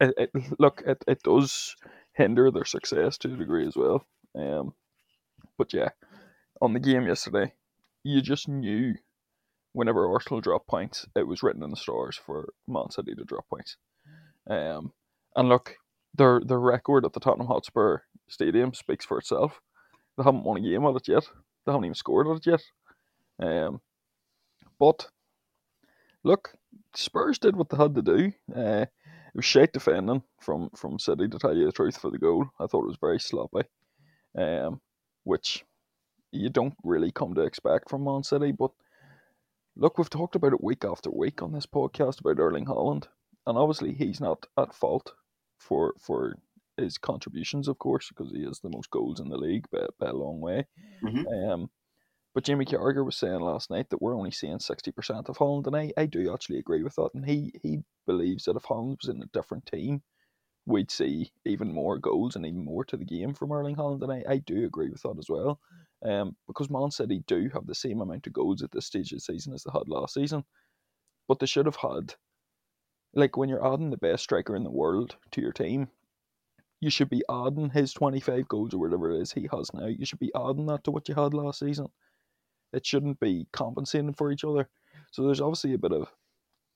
it, 0.02 0.31
it, 0.34 0.44
look, 0.58 0.82
it, 0.87 1.02
it 1.06 1.22
does 1.22 1.76
hinder 2.14 2.50
their 2.50 2.64
success 2.64 3.19
to 3.19 3.32
a 3.32 3.37
degree 3.37 3.66
as 3.66 3.76
well. 3.76 4.06
Um, 4.38 4.75
but 5.58 5.72
yeah, 5.72 5.90
on 6.60 6.72
the 6.72 6.81
game 6.81 7.06
yesterday, 7.06 7.52
you 8.02 8.20
just 8.20 8.49
knew 8.49 8.94
whenever 9.72 10.10
Arsenal 10.10 10.40
dropped 10.40 10.69
points, 10.69 11.06
it 11.16 11.26
was 11.26 11.43
written 11.43 11.62
in 11.62 11.70
the 11.70 11.76
stars 11.76 12.16
for 12.16 12.52
Man 12.66 12.90
City 12.90 13.14
to 13.14 13.25
drop 13.25 13.49
points. 13.49 13.76
Um, 14.49 14.93
and 15.37 15.49
look, 15.49 15.76
their 16.14 16.40
their 16.44 16.60
record 16.60 17.05
at 17.05 17.12
the 17.12 17.20
Tottenham 17.20 17.46
Hotspur 17.46 17.98
Stadium 18.28 18.75
speaks 18.75 19.05
for 19.05 19.19
itself. 19.19 19.60
They 20.16 20.25
haven't 20.25 20.44
won 20.44 20.58
a 20.58 20.60
game 20.60 20.84
at 20.84 20.96
it 20.96 21.08
yet. 21.08 21.25
They 21.64 21.72
haven't 21.72 21.87
even 21.87 21.94
scored 21.94 22.28
at 22.28 22.37
it 22.37 22.46
yet. 22.46 22.62
Um, 23.48 23.81
but 24.78 25.08
look, 26.22 26.55
Spurs 26.94 27.38
did 27.38 27.56
what 27.56 27.70
they 27.70 27.76
had 27.76 27.94
to 27.94 28.02
do. 28.02 28.32
Uh, 28.55 28.87
it 29.34 29.38
was 29.38 29.44
shite 29.44 29.73
defending 29.73 30.23
from 30.40 30.70
from 30.76 30.99
City 30.99 31.29
to 31.29 31.38
tell 31.38 31.56
you 31.56 31.67
the 31.67 31.73
truth 31.73 31.96
for 31.96 32.11
the 32.11 32.19
goal. 32.19 32.46
I 32.61 32.67
thought 32.67 32.84
it 32.84 32.88
was 32.88 32.99
very 33.00 33.19
sloppy, 33.19 33.62
um, 34.37 34.81
which 35.25 35.64
you 36.32 36.50
don't 36.50 36.75
really 36.84 37.12
come 37.12 37.34
to 37.34 37.43
expect 37.43 37.88
from 37.88 38.05
Man 38.05 38.23
City. 38.23 38.52
But 38.52 38.73
look, 39.76 39.99
we've 39.99 40.11
talked 40.11 40.37
about 40.37 40.52
it 40.52 40.62
week 40.62 40.84
after 40.84 41.11
week 41.11 41.43
on 41.43 41.52
this 41.52 41.67
podcast 41.67 42.20
about 42.20 42.38
Erling 42.38 42.67
Haaland, 42.67 43.06
and 43.46 43.56
obviously 43.56 43.94
he's 43.94 44.20
not 44.20 44.46
at 44.58 44.75
fault 44.75 45.12
for 45.58 45.94
for 45.99 46.37
his 46.76 46.99
contributions, 46.99 47.69
of 47.69 47.79
course, 47.79 48.08
because 48.08 48.32
he 48.32 48.44
has 48.44 48.61
the 48.61 48.70
most 48.70 48.90
goals 48.90 49.20
in 49.20 49.29
the 49.29 49.37
league 49.37 49.67
by, 49.70 49.87
by 49.99 50.08
a 50.08 50.14
long 50.14 50.40
way. 50.40 50.67
Mm-hmm. 51.02 51.26
Um, 51.26 51.70
but 52.34 52.44
Jimmy 52.44 52.64
Carragher 52.64 53.05
was 53.05 53.17
saying 53.17 53.40
last 53.40 53.70
night 53.70 53.90
that 53.90 54.00
we're 54.02 54.17
only 54.17 54.31
seeing 54.31 54.58
sixty 54.58 54.93
percent 54.93 55.29
of 55.29 55.38
Haaland, 55.38 55.67
and 55.67 55.76
I, 55.76 55.93
I 55.96 56.06
do 56.06 56.32
actually 56.32 56.58
agree 56.58 56.82
with 56.82 56.94
that. 56.96 57.11
And 57.14 57.25
he 57.26 57.52
he 57.62 57.81
believes 58.06 58.44
that 58.44 58.56
if 58.56 58.64
Haaland 58.64 58.99
was 59.02 59.08
in 59.14 59.23
a 59.23 59.26
different 59.26 59.67
team, 59.67 60.02
we'd 60.67 60.90
see 60.90 61.32
even 61.44 61.73
more 61.73 61.99
goals 61.99 62.37
and 62.37 62.46
even 62.46 62.64
more 62.64 62.84
to 62.84 62.96
the 62.96 63.05
game 63.05 63.34
from 63.34 63.52
Erling 63.52 63.76
Haaland, 63.76 64.02
and 64.02 64.12
I, 64.12 64.25
I 64.29 64.38
do 64.38 64.64
agree 64.64 64.90
with 64.90 65.02
that 65.02 65.17
as 65.19 65.29
well. 65.29 65.61
Um, 66.05 66.37
because 66.46 66.70
Man 66.70 66.90
City 66.90 67.23
do 67.26 67.49
have 67.55 67.67
the 67.67 67.75
same 67.75 68.00
amount 68.00 68.26
of 68.26 68.32
goals 68.32 68.62
at 68.62 68.73
this 68.73 68.87
stage 68.87 69.12
of 69.12 69.17
the 69.19 69.20
season 69.20 69.55
as 69.55 69.64
they 69.64 69.70
had 69.73 69.88
last 69.88 70.14
season, 70.14 70.44
but 71.29 71.38
they 71.38 71.46
should 71.46 71.67
have 71.67 71.76
had, 71.76 72.14
like 73.14 73.37
when 73.37 73.49
you're 73.49 73.67
adding 73.67 73.90
the 73.90 73.96
best 73.96 74.25
striker 74.25 74.56
in 74.56 74.64
the 74.64 74.70
world 74.70 75.17
to 75.32 75.40
your 75.40 75.52
team, 75.52 75.88
you 76.81 76.90
should 76.90 77.08
be 77.08 77.23
adding 77.31 77.70
his 77.70 77.93
25 77.93 78.49
goals 78.49 78.75
or 78.75 78.79
whatever 78.79 79.12
it 79.12 79.20
is 79.23 79.32
he 79.32 79.49
has 79.52 79.73
now. 79.73 79.87
You 79.87 80.05
should 80.05 80.19
be 80.19 80.32
adding 80.34 80.67
that 80.67 80.84
to 80.84 80.90
what 80.90 81.08
you 81.08 81.14
had 81.14 81.34
last 81.34 81.61
season. 81.61 81.88
It 82.72 82.86
shouldn't 82.86 83.20
be 83.20 83.46
compensating 83.52 84.14
for 84.14 84.32
each 84.32 84.44
other. 84.44 84.69
So 85.10 85.24
there's 85.24 85.40
obviously 85.40 85.74
a 85.74 85.78
bit 85.78 85.92
of 85.92 86.08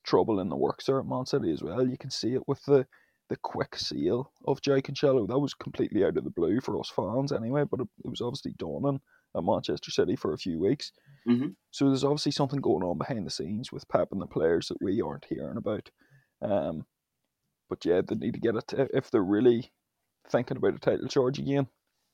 trouble 0.05 0.41
in 0.41 0.49
the 0.49 0.57
works 0.57 0.87
there 0.87 1.01
at 1.01 1.07
Man 1.07 1.27
City 1.27 1.53
as 1.53 1.63
well. 1.63 1.87
You 1.87 1.99
can 1.99 2.11
see 2.11 2.35
it 2.35 2.47
with 2.47 2.63
the 2.65 2.87
the 3.29 3.37
quick 3.39 3.77
seal 3.77 4.31
of 4.47 4.61
João 4.61 4.81
Cancelo. 4.81 5.27
That 5.27 5.41
was 5.41 5.53
completely 5.53 6.05
out 6.05 6.17
of 6.17 6.23
the 6.23 6.31
blue 6.31 6.61
for 6.61 6.79
us 6.79 6.93
fans 6.95 7.33
anyway, 7.33 7.65
but 7.69 7.81
it, 7.81 7.89
it 8.05 8.09
was 8.09 8.21
obviously 8.21 8.53
dawning 8.57 9.01
at 9.37 9.43
Manchester 9.43 9.91
City 9.91 10.15
for 10.15 10.33
a 10.33 10.39
few 10.39 10.61
weeks. 10.61 10.93
Mm-hmm. 11.29 11.49
So 11.73 11.87
there's 11.87 12.05
obviously 12.05 12.31
something 12.31 12.61
going 12.61 12.85
on 12.85 12.99
behind 12.99 13.27
the 13.27 13.31
scenes 13.31 13.73
with 13.73 13.89
Pep 13.89 14.09
and 14.13 14.23
the 14.23 14.29
players 14.29 14.69
that 14.69 14.81
we 14.81 15.03
aren't 15.03 15.25
hearing 15.25 15.57
about. 15.57 15.91
Um, 16.41 16.87
but 17.69 17.85
yeah, 17.85 18.01
they 18.07 18.15
need 18.15 18.35
to 18.35 18.41
get 18.41 18.55
it 18.55 18.91
if 18.95 19.11
they're 19.11 19.25
really 19.25 19.73
thinking 20.31 20.57
about 20.57 20.77
a 20.77 20.79
title 20.79 21.09
charge 21.09 21.41
again. 21.41 21.67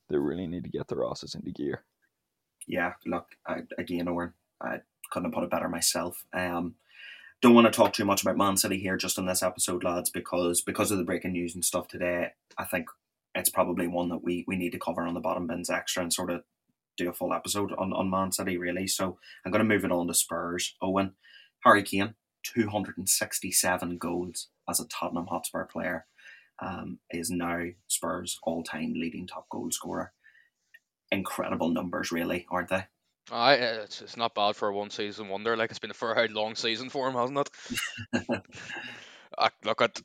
They 0.09 0.17
really 0.17 0.47
need 0.47 0.65
to 0.65 0.71
get 0.71 0.89
their 0.89 1.05
asses 1.05 1.35
into 1.35 1.51
gear 1.51 1.85
yeah, 2.67 2.95
look, 3.07 3.27
I, 3.47 3.63
again, 3.79 4.09
Owen, 4.09 4.35
I 4.61 4.81
couldn't 5.11 5.27
have 5.27 5.35
put 5.35 5.45
it 5.45 5.51
better 5.51 5.69
myself. 5.69 6.25
Um, 6.33 6.77
don't 7.41 7.55
want 7.55 7.67
to 7.67 7.77
talk 7.77 7.93
too 7.93 8.05
much 8.05 8.23
about 8.23 8.37
Man 8.37 8.57
City 8.57 8.79
here 8.79 8.97
just 8.97 9.19
in 9.19 9.27
this 9.27 9.43
episode, 9.43 9.83
lads, 9.83 10.11
because 10.11 10.61
because 10.61 10.91
of 10.91 10.99
the 10.99 11.05
breaking 11.05 11.33
news 11.33 11.55
and 11.55 11.65
stuff 11.65 11.89
today. 11.89 12.29
I 12.57 12.65
think 12.65 12.87
it's 13.35 13.51
probably 13.51 13.89
one 13.89 14.09
that 14.11 14.23
we 14.23 14.45
we 14.47 14.57
need 14.57 14.71
to 14.73 14.79
cover 14.79 15.03
on 15.03 15.15
the 15.15 15.21
bottom 15.21 15.47
bins 15.47 15.71
extra 15.71 16.03
and 16.03 16.13
sort 16.13 16.31
of 16.31 16.45
do 16.97 17.09
a 17.09 17.13
full 17.13 17.33
episode 17.33 17.73
on, 17.79 17.93
on 17.93 18.11
Man 18.11 18.31
City, 18.33 18.57
really. 18.57 18.87
So 18.87 19.19
I'm 19.45 19.51
going 19.51 19.67
to 19.67 19.69
move 19.75 19.85
it 19.85 19.93
on 19.93 20.07
to 20.07 20.15
Spurs. 20.15 20.77
Owen, 20.81 21.15
Harry 21.65 21.83
Kane, 21.83 22.15
267 22.45 23.99
goals 23.99 24.49
as 24.69 24.79
a 24.79 24.87
Tottenham 24.87 25.27
Hotspur 25.27 25.65
player, 25.65 26.07
um, 26.61 26.99
is 27.11 27.31
now 27.31 27.65
Spurs' 27.89 28.39
all 28.45 28.63
time 28.63 28.95
leading 28.95 29.27
top 29.27 29.49
goal 29.49 29.71
scorer 29.71 30.13
incredible 31.13 31.69
numbers, 31.69 32.11
really, 32.11 32.47
aren't 32.51 32.71
they? 32.71 32.85
I 33.31 33.55
it's, 33.55 34.03
it's 34.03 34.17
not 34.17 34.35
bad 34.35 34.57
for 34.57 34.69
a 34.69 34.75
one 34.75 34.91
season 34.91 35.29
wonder. 35.29 35.57
Like 35.57 35.71
it's 35.71 35.79
been 35.79 35.93
a 35.93 35.95
very 35.95 36.29
long 36.29 36.57
season 36.57 36.89
for 36.89 37.09
him, 37.09 37.15
hasn't 37.15 37.39
it? 37.39 38.43
I, 39.39 39.51
look 39.65 39.81
at 39.81 40.01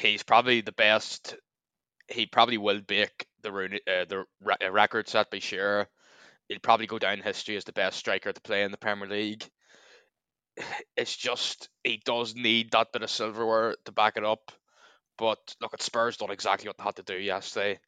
he's 0.00 0.22
probably 0.22 0.60
the 0.60 0.72
best. 0.72 1.36
He 2.08 2.26
probably 2.26 2.58
will 2.58 2.80
break 2.80 3.26
the 3.42 3.50
uh, 3.50 4.04
the 4.04 4.24
uh, 4.46 4.70
record 4.70 5.08
set 5.08 5.30
by 5.30 5.38
Shearer. 5.38 5.88
He'll 6.48 6.58
probably 6.60 6.86
go 6.86 6.98
down 6.98 7.14
in 7.14 7.22
history 7.22 7.56
as 7.56 7.64
the 7.64 7.72
best 7.72 7.98
striker 7.98 8.32
to 8.32 8.40
play 8.40 8.62
in 8.62 8.70
the 8.70 8.76
Premier 8.76 9.08
League. 9.08 9.44
It's 10.96 11.16
just 11.16 11.68
he 11.84 12.00
does 12.04 12.34
need 12.34 12.70
that 12.72 12.92
bit 12.92 13.02
of 13.02 13.10
silverware 13.10 13.74
to 13.86 13.92
back 13.92 14.16
it 14.16 14.24
up. 14.24 14.52
But 15.18 15.38
look, 15.60 15.74
at 15.74 15.82
Spurs 15.82 16.18
done 16.18 16.30
exactly 16.30 16.68
what 16.68 16.76
they 16.76 16.84
had 16.84 16.96
to 16.96 17.02
do 17.02 17.16
yesterday, 17.16 17.78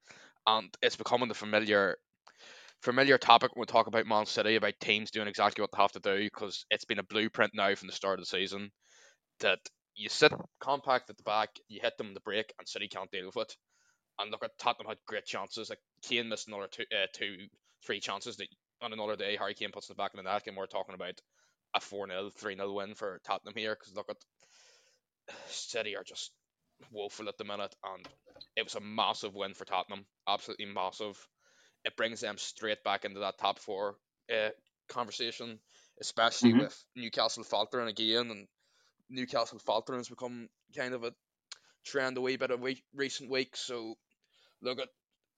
and 0.47 0.69
it's 0.83 0.97
becoming 0.97 1.29
the 1.29 1.35
familiar 1.35 1.97
familiar 2.83 3.19
topic 3.19 3.55
when 3.55 3.63
we 3.63 3.67
talk 3.67 3.87
about 3.87 4.07
Man 4.07 4.27
City 4.27 4.57
about 4.57 4.75
teams 4.81 5.11
doing 5.11 5.29
exactly 5.29 5.63
what 5.63 5.71
they 5.73 5.83
have 5.83 5.93
to 5.93 6.01
do 6.01 6.25
because 6.25 6.65
it's 6.71 6.85
been 6.85 6.99
a 6.99 7.05
blueprint 7.05 7.53
now 7.55 7.75
from 7.75 7.89
the 7.89 7.95
start 7.95 8.19
of 8.19 8.23
the 8.25 8.27
season 8.27 8.71
that 9.41 9.59
you 9.95 10.09
sit 10.09 10.33
compact 10.61 11.11
at 11.11 11.17
the 11.17 11.23
back, 11.25 11.51
you 11.69 11.81
hit 11.83 11.99
them 11.99 12.09
in 12.09 12.15
the 12.15 12.21
break, 12.21 12.53
and 12.59 12.69
City 12.69 12.89
can't 12.89 13.11
deal 13.11 13.27
with 13.27 13.37
it. 13.37 13.57
And 14.19 14.31
look 14.31 14.45
at 14.45 14.59
Tottenham 14.59 14.89
had 14.89 14.99
great 15.07 15.27
chances. 15.27 15.71
Like 15.71 15.81
Kane 16.03 16.29
missed 16.29 16.49
another 16.49 16.69
two, 16.71 16.85
uh, 16.93 17.07
two, 17.13 17.37
three 17.85 18.01
chances 18.01 18.37
that 18.37 18.49
on 18.81 18.93
another 18.93 19.17
day 19.17 19.37
Harry 19.37 19.55
Kane 19.55 19.71
puts 19.73 19.89
in 19.89 19.95
the 19.95 20.03
back 20.03 20.15
of 20.15 20.19
the 20.19 20.23
net, 20.23 20.47
and 20.47 20.57
we're 20.57 20.67
talking 20.67 20.95
about 20.95 21.21
a 21.75 21.81
4 21.81 22.09
0, 22.09 22.31
3 22.37 22.57
0 22.57 22.73
win 22.73 22.95
for 22.95 23.21
Tottenham 23.25 23.55
here 23.57 23.77
because 23.79 23.95
look 23.95 24.09
at 24.09 24.17
City 25.49 25.97
are 25.97 26.05
just 26.05 26.31
woeful 26.91 27.29
at 27.29 27.37
the 27.39 27.45
minute, 27.45 27.75
and 27.85 28.09
it 28.57 28.65
was 28.65 28.77
a 28.77 28.81
massive 28.81 29.35
win 29.35 29.55
for 29.55 29.65
Tottenham, 29.65 30.07
absolutely 30.29 30.67
massive. 30.67 31.17
It 31.85 31.97
brings 31.97 32.21
them 32.21 32.39
straight 32.39 32.83
back 32.85 33.05
into 33.05 33.21
that 33.21 33.39
top 33.39 33.59
four 33.59 33.97
uh, 34.33 34.51
conversation, 34.89 35.61
especially 36.01 36.53
Mhm. 36.53 36.61
with 36.61 36.85
Newcastle 36.95 37.45
faltering 37.45 37.89
again, 37.89 38.31
and 38.31 38.49
Newcastle 39.09 39.59
faltering 39.59 40.01
has 40.01 40.09
become 40.09 40.51
kind 40.77 40.95
of 40.95 41.05
a 41.05 41.15
trend 41.85 42.19
a 42.19 42.21
wee 42.21 42.37
bit 42.37 42.51
of 42.51 42.61
week, 42.61 42.85
recent 42.93 43.31
weeks. 43.31 43.61
So 43.61 43.97
look 44.61 44.79
at 44.81 44.89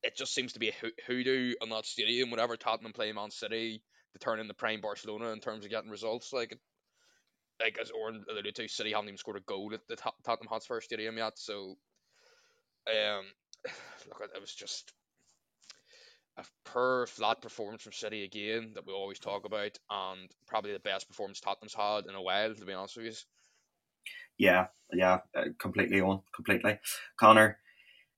it 0.03 0.17
just 0.17 0.35
seems 0.35 0.55
to 0.55 0.59
be 0.59 0.71
a 0.71 0.73
hoo- 0.73 0.93
hoodoo 1.07 1.55
on 1.61 1.69
that 1.69 1.85
stadium. 1.87 2.31
Whenever 2.31 2.57
Tottenham 2.57 2.93
play 2.93 3.13
Man 3.13 3.31
City, 3.31 3.83
to 4.13 4.19
turn 4.19 4.41
into 4.41 4.55
prime 4.55 4.81
Barcelona 4.81 5.31
in 5.31 5.41
terms 5.41 5.65
of 5.65 5.71
getting 5.71 5.91
results. 5.91 6.33
Like, 6.33 6.59
like 7.61 7.79
as 7.79 7.91
Oren 7.91 8.25
alluded 8.29 8.55
to, 8.57 8.67
City 8.69 8.93
haven't 8.93 9.09
even 9.09 9.19
scored 9.19 9.37
a 9.37 9.41
goal 9.41 9.73
at 9.75 9.87
the 9.87 9.97
Tot- 9.97 10.17
Tottenham 10.25 10.49
Hotspur 10.49 10.81
Stadium 10.81 11.17
yet. 11.19 11.39
So, 11.39 11.77
um, 12.89 13.25
look, 14.09 14.31
it 14.35 14.41
was 14.41 14.55
just 14.55 14.93
a 16.37 16.45
per 16.65 17.07
flat 17.07 17.41
performance 17.41 17.83
from 17.83 17.93
City 17.93 18.25
again 18.25 18.73
that 18.75 18.87
we 18.87 18.93
always 18.93 19.19
talk 19.19 19.45
about, 19.45 19.79
and 19.91 20.31
probably 20.47 20.73
the 20.73 20.79
best 20.81 21.09
performance 21.09 21.41
Tottenham's 21.41 21.75
had 21.75 22.07
in 22.07 22.15
a 22.15 22.23
while. 22.23 22.55
To 22.55 22.65
be 22.65 22.73
honest 22.73 22.97
with 22.97 23.07
you. 23.07 23.13
Yeah, 24.39 24.67
yeah, 24.93 25.19
uh, 25.37 25.45
completely 25.59 26.01
on, 26.01 26.23
completely. 26.35 26.79
Connor, 27.19 27.59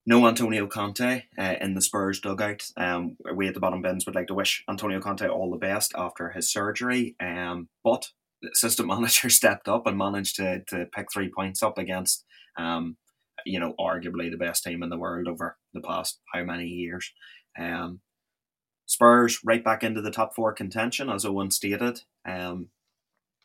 no 0.07 0.26
Antonio 0.26 0.66
Conte 0.66 1.25
uh, 1.38 1.54
in 1.61 1.75
the 1.75 1.83
Spurs 1.83 2.21
dugout. 2.21 2.64
Um, 2.76 3.16
we 3.35 3.49
at 3.49 3.54
the 3.54 3.61
bottom 3.61 3.83
bins 3.83 4.07
would 4.07 4.14
like 4.14 4.28
to 4.28 4.35
wish 4.35 4.64
Antonio 4.69 5.00
Conte 5.00 5.26
all 5.26 5.50
the 5.50 5.57
best 5.57 5.92
after 5.97 6.31
his 6.31 6.52
surgery. 6.52 7.16
Um, 7.21 7.69
but 7.85 8.11
the 8.40 8.50
assistant 8.52 8.88
manager 8.88 9.31
stepped 9.31 9.69
up 9.69 9.87
and 9.87 9.99
managed 9.99 10.37
to, 10.37 10.62
to 10.69 10.87
pick 10.95 11.12
three 11.12 11.28
points 11.28 11.62
up 11.62 11.78
against, 11.78 12.25
um, 12.57 12.97
you 13.47 13.61
know, 13.61 13.75
arguably 13.78 14.31
the 14.31 14.37
best 14.37 14.64
team 14.64 14.83
in 14.83 14.90
the 14.90 14.99
world 14.99 15.28
over 15.28 15.57
the 15.73 15.81
past 15.81 16.21
how 16.33 16.42
many 16.42 16.66
years. 16.66 17.12
Um, 17.59 18.00
Spurs 18.87 19.40
right 19.44 19.64
back 19.64 19.82
into 19.82 20.02
the 20.02 20.11
top 20.11 20.35
four 20.35 20.52
contention, 20.52 21.09
as 21.09 21.25
Owen 21.25 21.50
stated. 21.50 22.02
Um, 22.26 22.68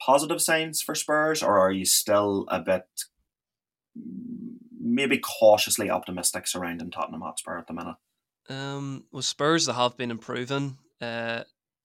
positive 0.02 0.42
signs 0.42 0.82
for 0.82 0.96
Spurs, 0.96 1.42
or 1.42 1.58
are 1.58 1.72
you 1.72 1.86
still 1.86 2.46
a 2.50 2.60
bit 2.60 2.86
maybe 4.80 5.18
cautiously 5.18 5.90
optimistic 5.90 6.48
surrounding 6.48 6.92
Tottenham 6.92 7.22
Hotspur 7.22 7.58
at 7.58 7.68
the 7.68 7.74
minute? 7.74 7.96
Um, 8.50 9.06
with 9.12 9.26
Spurs, 9.26 9.66
they 9.66 9.74
have 9.74 9.98
been 9.98 10.12
improving. 10.12 10.78
Uh, 11.02 11.44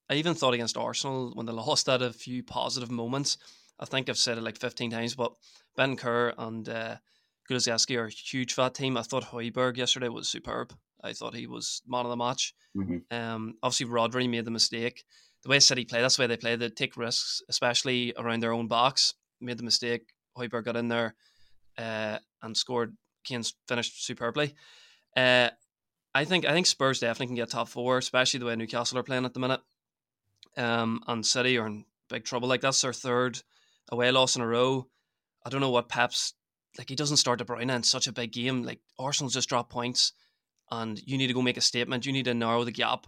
I 0.09 0.15
even 0.15 0.35
thought 0.35 0.55
against 0.55 0.77
Arsenal 0.77 1.33
when 1.35 1.47
they 1.47 1.53
lost 1.53 1.87
had 1.87 2.03
a 2.03 2.13
few 2.13 2.43
positive 2.43 2.91
moments. 2.91 3.39
I 3.79 3.85
think 3.85 4.09
I've 4.09 4.19
said 4.19 4.39
it 4.39 4.45
like 4.45 4.59
15 4.59 4.91
times, 4.91 5.15
but 5.15 5.33
Bentancur 5.77 6.35
and 6.39 6.69
uh, 6.69 6.97
Kulusevski 7.51 7.99
are 7.99 8.07
a 8.07 8.11
huge 8.11 8.55
fat 8.55 8.75
team. 8.75 8.97
I 8.97 9.03
thought 9.03 9.25
Højbjerg 9.25 9.77
yesterday 9.77 10.09
was 10.09 10.29
superb. 10.29 10.73
I 11.03 11.13
thought 11.13 11.35
he 11.35 11.47
was 11.47 11.83
man 11.87 12.05
of 12.05 12.11
the 12.11 12.17
match. 12.17 12.55
Mm-hmm. 12.77 13.15
Um, 13.15 13.55
obviously, 13.63 13.87
Rodri 13.87 14.29
made 14.29 14.45
the 14.45 14.51
mistake. 14.51 15.05
The 15.43 15.49
way 15.49 15.59
City 15.59 15.85
play, 15.85 16.01
that's 16.01 16.17
the 16.17 16.23
way 16.23 16.27
they 16.29 16.37
play. 16.37 16.55
They 16.55 16.69
take 16.69 16.97
risks, 16.97 17.43
especially 17.49 18.13
around 18.17 18.41
their 18.41 18.53
own 18.53 18.69
box. 18.69 19.15
Made 19.41 19.59
the 19.59 19.65
mistake. 19.65 20.13
Højbjerg 20.39 20.65
got 20.65 20.77
in 20.77 20.89
there 20.89 21.15
uh, 21.79 22.19
and 22.43 22.57
scored. 22.57 22.97
Kane's 23.25 23.55
finished 23.69 24.05
superbly. 24.05 24.55
Uh, 25.17 25.51
I 26.15 26.25
think 26.25 26.45
I 26.45 26.53
think 26.53 26.67
Spurs 26.67 27.01
definitely 27.01 27.29
can 27.29 27.37
get 27.37 27.51
top 27.51 27.69
four, 27.69 27.99
especially 27.99 28.41
the 28.41 28.47
way 28.47 28.57
Newcastle 28.57 28.99
are 28.99 29.03
playing 29.03 29.25
at 29.25 29.35
the 29.35 29.41
minute. 29.41 29.61
Um, 30.57 31.03
and 31.07 31.25
City 31.25 31.57
are 31.59 31.67
in 31.67 31.85
big 32.09 32.25
trouble. 32.25 32.49
Like 32.49 32.61
that's 32.61 32.81
their 32.81 32.93
third 32.93 33.43
away 33.91 34.11
loss 34.11 34.37
in 34.37 34.43
a 34.43 34.47
row. 34.47 34.89
I 35.45 35.51
don't 35.51 35.61
know 35.61 35.71
what 35.71 35.89
Pep's 35.89 36.35
like. 36.79 36.89
He 36.89 36.97
doesn't 36.97 37.17
start 37.17 37.39
De 37.39 37.45
Bruyne 37.45 37.75
in 37.75 37.83
such 37.83 38.07
a 38.07 38.13
big 38.13 38.33
game. 38.33 38.63
Like 38.63 38.81
Arsenal's 38.99 39.35
just 39.35 39.49
dropped 39.49 39.71
points, 39.71 40.13
and 40.73 40.99
you 41.07 41.19
need 41.19 41.27
to 41.29 41.35
go 41.35 41.43
make 41.43 41.59
a 41.59 41.61
statement. 41.73 42.07
You 42.07 42.13
need 42.13 42.25
to 42.25 42.35
narrow 42.35 42.65
the 42.65 42.73
gap, 42.73 43.07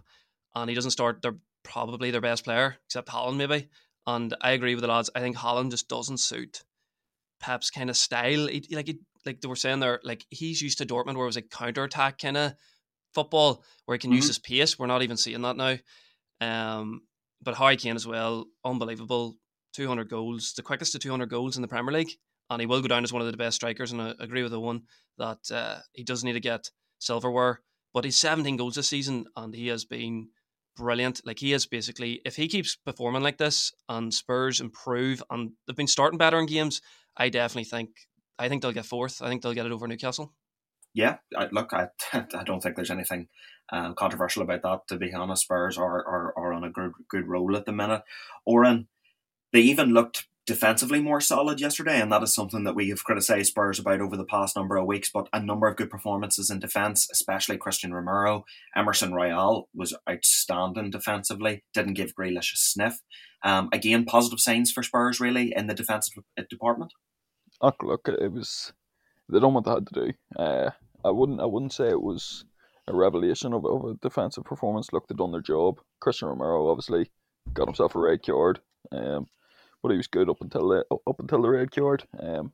and 0.53 0.69
he 0.69 0.75
doesn't 0.75 0.91
start. 0.91 1.21
They're 1.21 1.39
probably 1.63 2.11
their 2.11 2.21
best 2.21 2.43
player, 2.45 2.77
except 2.85 3.09
Haaland 3.09 3.37
maybe. 3.37 3.67
And 4.07 4.35
I 4.39 4.51
agree 4.51 4.75
with 4.75 4.83
the 4.83 4.87
lads. 4.87 5.09
I 5.15 5.19
think 5.19 5.35
Haaland 5.35 5.71
just 5.71 5.89
doesn't 5.89 6.19
suit 6.19 6.63
Pep's 7.39 7.71
kind 7.71 7.89
of 7.89 7.97
style. 7.97 8.47
He, 8.47 8.63
like 8.71 8.87
he, 8.87 8.99
like 9.25 9.41
they 9.41 9.47
were 9.47 9.55
saying 9.55 9.79
there, 9.79 9.99
like 10.03 10.25
he's 10.29 10.61
used 10.61 10.77
to 10.77 10.85
Dortmund 10.85 11.15
where 11.15 11.25
it 11.25 11.33
was 11.33 11.35
like 11.37 11.49
counter 11.49 11.83
attack 11.83 12.19
kind 12.19 12.37
of 12.37 12.53
football 13.15 13.63
where 13.85 13.95
he 13.95 13.99
can 13.99 14.11
use 14.11 14.25
Mhm. 14.25 14.27
his 14.27 14.39
pace. 14.39 14.77
We're 14.77 14.85
not 14.87 15.01
even 15.01 15.17
seeing 15.17 15.41
that 15.41 15.57
now. 15.57 15.77
Um, 16.41 17.01
but 17.41 17.55
Harry 17.55 17.77
Kane 17.77 17.95
as 17.95 18.07
well, 18.07 18.45
unbelievable. 18.63 19.35
200 19.73 20.09
goals, 20.09 20.53
the 20.53 20.61
quickest 20.63 20.91
to 20.93 20.99
200 20.99 21.29
goals 21.29 21.55
in 21.55 21.61
the 21.61 21.67
Premier 21.67 21.93
League. 21.93 22.11
And 22.49 22.61
he 22.61 22.67
will 22.67 22.81
go 22.81 22.87
down 22.87 23.03
as 23.03 23.11
one 23.11 23.21
of 23.23 23.31
the 23.31 23.37
best 23.37 23.55
strikers. 23.55 23.91
And 23.91 24.01
I 24.01 24.13
agree 24.19 24.43
with 24.43 24.51
the 24.51 24.59
one 24.59 24.83
that 25.17 25.51
uh, 25.51 25.79
he 25.93 26.03
does 26.03 26.23
need 26.23 26.33
to 26.33 26.39
get 26.39 26.69
silverware. 27.05 27.61
But 27.93 28.05
he's 28.05 28.17
17 28.17 28.57
goals 28.57 28.75
this 28.75 28.89
season 28.89 29.25
and 29.35 29.53
he 29.55 29.67
has 29.67 29.85
been 29.85 30.29
brilliant. 30.75 31.21
Like 31.25 31.39
he 31.39 31.53
is 31.53 31.65
basically, 31.65 32.21
if 32.25 32.35
he 32.35 32.47
keeps 32.47 32.75
performing 32.75 33.23
like 33.23 33.37
this 33.37 33.71
and 33.87 34.13
Spurs 34.13 34.59
improve 34.59 35.23
and 35.29 35.51
they've 35.65 35.75
been 35.75 35.87
starting 35.87 36.17
better 36.17 36.39
in 36.39 36.45
games, 36.45 36.81
I 37.17 37.29
definitely 37.29 37.65
think 37.65 37.89
I 38.37 38.49
think 38.49 38.61
they'll 38.61 38.73
get 38.73 38.85
fourth. 38.85 39.21
I 39.21 39.29
think 39.29 39.41
they'll 39.41 39.53
get 39.53 39.65
it 39.65 39.71
over 39.71 39.87
Newcastle. 39.87 40.33
Yeah, 40.93 41.17
I, 41.35 41.47
look, 41.51 41.73
I, 41.73 41.87
I 42.13 42.43
don't 42.43 42.61
think 42.61 42.75
there's 42.75 42.91
anything 42.91 43.27
uh, 43.71 43.93
controversial 43.93 44.43
about 44.43 44.61
that. 44.63 44.87
To 44.89 44.97
be 44.97 45.13
honest, 45.13 45.43
Spurs 45.43 45.77
are, 45.77 46.05
are, 46.05 46.33
are 46.37 46.53
on 46.53 46.63
a 46.63 46.69
good 46.69 46.91
good 47.09 47.27
roll 47.27 47.55
at 47.55 47.65
the 47.65 47.71
minute. 47.71 48.01
Oren, 48.45 48.87
they 49.53 49.61
even 49.61 49.93
looked 49.93 50.27
defensively 50.45 51.01
more 51.01 51.19
solid 51.21 51.59
yesterday, 51.59 51.99
and 51.99 52.11
that 52.11 52.23
is 52.23 52.33
something 52.33 52.63
that 52.63 52.75
we 52.75 52.89
have 52.89 53.03
criticised 53.03 53.49
Spurs 53.49 53.79
about 53.79 54.01
over 54.01 54.15
the 54.15 54.25
past 54.25 54.55
number 54.55 54.77
of 54.77 54.85
weeks. 54.85 55.09
But 55.13 55.27
a 55.33 55.39
number 55.39 55.67
of 55.67 55.75
good 55.75 55.89
performances 55.89 56.49
in 56.49 56.59
defence, 56.59 57.07
especially 57.11 57.57
Christian 57.57 57.93
Romero, 57.93 58.45
Emerson 58.75 59.13
Royal 59.13 59.69
was 59.73 59.95
outstanding 60.09 60.91
defensively. 60.91 61.63
Didn't 61.73 61.93
give 61.93 62.15
Grealish 62.15 62.53
a 62.53 62.57
sniff. 62.57 62.99
Um, 63.43 63.69
again, 63.71 64.05
positive 64.05 64.39
signs 64.39 64.71
for 64.71 64.83
Spurs 64.83 65.19
really 65.19 65.53
in 65.55 65.67
the 65.67 65.73
defensive 65.73 66.23
department. 66.49 66.93
Oh, 67.61 67.73
look, 67.81 68.07
it 68.07 68.31
was 68.31 68.73
they 69.29 69.39
done 69.39 69.53
what 69.53 69.65
they 69.65 69.71
had 69.71 69.87
to 69.87 70.05
do. 70.05 70.13
Uh, 70.35 70.69
I 71.03 71.11
wouldn't 71.11 71.41
I 71.41 71.45
wouldn't 71.45 71.73
say 71.73 71.87
it 71.87 72.01
was 72.01 72.45
a 72.87 72.95
revelation 72.95 73.53
of, 73.53 73.65
of 73.65 73.85
a 73.85 73.93
defensive 73.95 74.43
performance. 74.43 74.93
Look, 74.93 75.07
they 75.07 75.15
done 75.15 75.31
their 75.31 75.41
job. 75.41 75.79
Christian 75.99 76.27
Romero 76.27 76.69
obviously 76.69 77.09
got 77.53 77.67
himself 77.67 77.95
a 77.95 77.99
red 77.99 78.23
card, 78.23 78.59
um, 78.91 79.27
but 79.85 79.91
he 79.91 79.97
was 79.97 80.07
good 80.07 80.31
up 80.31 80.41
until 80.41 80.69
the 80.69 80.83
up 81.05 81.19
until 81.19 81.43
the 81.43 81.49
red 81.49 81.69
card. 81.69 82.07
Um, 82.19 82.53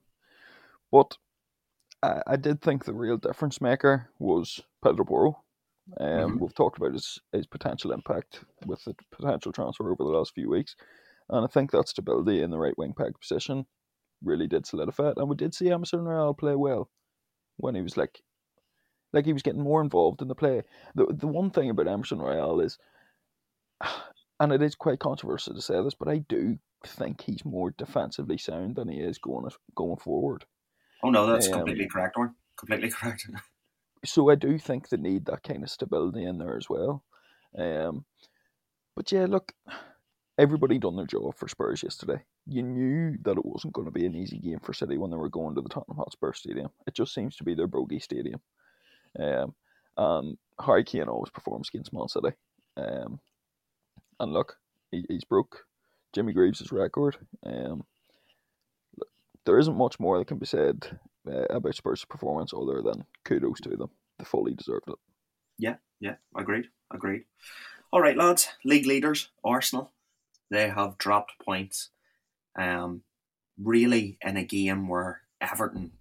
but 0.91 1.15
I, 2.03 2.21
I 2.27 2.35
did 2.35 2.61
think 2.61 2.83
the 2.83 2.93
real 2.93 3.15
difference 3.15 3.61
maker 3.61 4.09
was 4.19 4.59
Pedro 4.83 5.05
Porro. 5.05 5.43
Um, 5.97 6.33
Mhm. 6.33 6.41
We've 6.41 6.53
talked 6.53 6.77
about 6.77 6.91
his, 6.91 7.19
his 7.31 7.47
potential 7.47 7.93
impact 7.93 8.43
with 8.65 8.83
the 8.83 8.95
potential 9.13 9.53
transfer 9.53 9.89
over 9.89 10.03
the 10.03 10.17
last 10.17 10.33
few 10.33 10.49
weeks, 10.49 10.75
and 11.29 11.45
I 11.45 11.47
think 11.47 11.71
that 11.71 11.87
stability 11.87 12.41
in 12.41 12.49
the 12.49 12.59
right 12.59 12.77
wing 12.77 12.93
back 12.97 13.17
position 13.17 13.65
really 14.21 14.47
did 14.47 14.65
solidify 14.65 15.11
it. 15.11 15.17
And 15.17 15.29
we 15.29 15.37
did 15.37 15.53
see 15.53 15.71
Emerson 15.71 16.03
Royal 16.03 16.33
play 16.33 16.55
well 16.55 16.89
when 17.55 17.75
he 17.75 17.81
was 17.81 17.95
like, 17.95 18.21
like 19.13 19.25
he 19.25 19.31
was 19.31 19.41
getting 19.41 19.63
more 19.63 19.81
involved 19.81 20.21
in 20.21 20.27
the 20.27 20.35
play. 20.35 20.63
The 20.95 21.05
the 21.07 21.27
one 21.27 21.49
thing 21.49 21.69
about 21.69 21.87
Emerson 21.87 22.19
Royale 22.19 22.59
is, 22.59 22.77
and 24.41 24.51
it 24.51 24.61
is 24.63 24.73
quite 24.73 24.97
controversial 24.99 25.53
to 25.53 25.61
say 25.61 25.81
this, 25.83 25.93
but 25.93 26.07
I 26.07 26.17
do 26.17 26.57
think 26.83 27.21
he's 27.21 27.45
more 27.45 27.75
defensively 27.77 28.39
sound 28.39 28.75
than 28.75 28.89
he 28.89 28.99
is 28.99 29.19
going 29.19 29.47
going 29.75 29.97
forward. 29.97 30.45
Oh 31.03 31.11
no, 31.11 31.27
that's 31.27 31.47
Um, 31.47 31.59
completely 31.59 31.87
correct, 31.87 32.17
Oren. 32.17 32.35
Completely 32.57 32.89
correct. 32.91 33.27
So 34.03 34.31
I 34.31 34.35
do 34.35 34.57
think 34.57 34.89
they 34.89 34.97
need 34.97 35.25
that 35.25 35.43
kind 35.43 35.61
of 35.63 35.69
stability 35.69 36.23
in 36.25 36.39
there 36.39 36.57
as 36.57 36.67
well. 36.67 37.03
Um, 37.55 38.05
but 38.95 39.11
yeah, 39.11 39.27
look, 39.27 39.53
everybody 40.39 40.79
done 40.79 40.95
their 40.95 41.05
job 41.05 41.35
for 41.37 41.47
Spurs 41.47 41.83
yesterday. 41.83 42.23
You 42.47 42.63
knew 42.63 43.17
that 43.21 43.37
it 43.37 43.45
wasn't 43.45 43.73
going 43.73 43.85
to 43.85 43.91
be 43.91 44.07
an 44.07 44.15
easy 44.15 44.39
game 44.39 44.59
for 44.59 44.73
City 44.73 44.97
when 44.97 45.11
they 45.11 45.17
were 45.17 45.29
going 45.29 45.53
to 45.53 45.61
the 45.61 45.69
Tottenham 45.69 45.97
Hotspur 45.97 46.33
Stadium. 46.33 46.69
It 46.87 46.95
just 46.95 47.13
seems 47.13 47.35
to 47.35 47.43
be 47.43 47.53
their 47.53 47.67
bogey 47.67 47.99
stadium. 47.99 48.41
Um, 49.19 49.53
and 49.97 50.37
Harry 50.65 50.83
Kane 50.83 51.09
always 51.09 51.29
performs 51.29 51.69
against 51.71 51.93
Man 51.93 52.07
City. 52.07 52.31
Um, 52.75 53.19
and 54.21 54.33
look, 54.33 54.57
he, 54.91 55.05
he's 55.09 55.23
broke 55.23 55.65
Jimmy 56.13 56.33
Greaves' 56.33 56.71
record. 56.71 57.17
Um, 57.45 57.83
there 59.45 59.57
isn't 59.57 59.77
much 59.77 59.99
more 59.99 60.19
that 60.19 60.27
can 60.27 60.37
be 60.37 60.45
said 60.45 60.99
uh, 61.27 61.45
about 61.49 61.75
Spurs' 61.75 62.05
performance 62.05 62.53
other 62.53 62.81
than 62.81 63.05
kudos 63.25 63.59
to 63.61 63.69
them. 63.69 63.89
They 64.19 64.25
fully 64.25 64.53
deserved 64.53 64.87
it. 64.87 64.95
Yeah, 65.57 65.75
yeah, 65.99 66.15
agreed, 66.35 66.65
agreed. 66.93 67.25
All 67.91 68.01
right, 68.01 68.17
lads. 68.17 68.49
League 68.63 68.85
leaders, 68.85 69.29
Arsenal. 69.43 69.91
They 70.49 70.69
have 70.69 70.97
dropped 70.97 71.33
points. 71.43 71.89
Um, 72.57 73.03
really 73.57 74.17
in 74.21 74.37
a 74.37 74.43
game 74.43 74.87
where 74.87 75.21
Everton, 75.39 75.91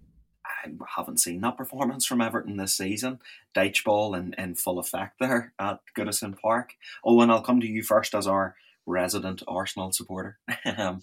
I 0.64 0.68
haven't 0.96 1.20
seen 1.20 1.40
that 1.40 1.56
performance 1.56 2.06
from 2.06 2.20
Everton 2.20 2.56
this 2.56 2.76
season. 2.76 3.20
Dyche 3.54 3.84
ball 3.84 4.14
in, 4.14 4.34
in 4.38 4.54
full 4.54 4.78
effect 4.78 5.16
there 5.20 5.52
at 5.58 5.80
Goodison 5.96 6.38
Park. 6.38 6.74
Oh, 7.04 7.20
and 7.20 7.30
I'll 7.30 7.42
come 7.42 7.60
to 7.60 7.66
you 7.66 7.82
first 7.82 8.14
as 8.14 8.26
our 8.26 8.56
resident 8.86 9.42
Arsenal 9.48 9.92
supporter. 9.92 10.38
um, 10.76 11.02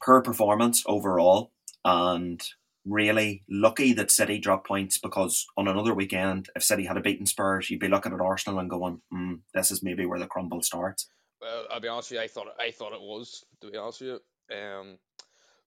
per 0.00 0.22
performance 0.22 0.82
overall, 0.86 1.52
and 1.84 2.42
really 2.86 3.44
lucky 3.48 3.92
that 3.92 4.10
City 4.10 4.38
dropped 4.38 4.66
points 4.66 4.98
because 4.98 5.46
on 5.56 5.68
another 5.68 5.94
weekend, 5.94 6.48
if 6.56 6.62
City 6.62 6.86
had 6.86 6.96
a 6.96 7.00
beaten 7.00 7.26
Spurs, 7.26 7.70
you'd 7.70 7.80
be 7.80 7.88
looking 7.88 8.12
at 8.12 8.20
Arsenal 8.20 8.58
and 8.58 8.70
going, 8.70 9.02
mm, 9.12 9.40
"This 9.54 9.70
is 9.70 9.82
maybe 9.82 10.06
where 10.06 10.18
the 10.18 10.26
crumble 10.26 10.62
starts." 10.62 11.08
Well, 11.40 11.66
I'll 11.70 11.80
be 11.80 11.88
honest 11.88 12.10
with 12.10 12.18
you. 12.18 12.24
I 12.24 12.28
thought 12.28 12.48
I 12.58 12.70
thought 12.70 12.92
it 12.92 13.00
was 13.00 13.44
to 13.60 13.70
be 13.70 13.76
honest 13.76 14.00
with 14.00 14.10
you. 14.10 14.20
Um, 14.56 14.98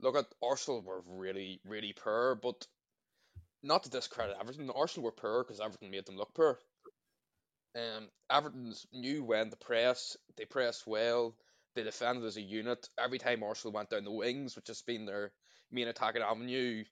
look 0.03 0.15
at 0.15 0.25
Arsenal 0.43 0.81
were 0.81 1.01
really 1.07 1.62
really 1.65 1.93
poor, 1.93 2.36
but 2.36 2.67
not 3.63 3.83
to 3.83 3.89
discredit 3.89 4.36
Everton. 4.39 4.69
Arsenal 4.69 5.05
were 5.05 5.12
poor 5.12 5.43
because 5.43 5.62
Everton 5.62 5.89
made 5.89 6.05
them 6.05 6.17
look 6.17 6.33
poor. 6.36 6.60
Um, 7.75 8.10
Everton's 8.29 8.86
knew 8.91 9.24
when 9.24 9.50
to 9.50 9.55
press. 9.55 10.17
They 10.38 10.45
pressed 10.45 10.86
well. 10.86 11.36
They 11.75 11.83
defended 11.83 12.25
as 12.25 12.38
a 12.38 12.41
unit. 12.41 12.88
Every 13.00 13.17
time 13.17 13.41
Arsenal 13.41 13.74
went 13.74 13.89
down 13.89 14.03
the 14.03 14.12
wings, 14.12 14.55
which 14.55 14.67
has 14.67 14.81
been 14.83 15.05
their 15.05 15.31
main 15.72 15.88
attacking 15.88 16.22
avenue, 16.22 16.83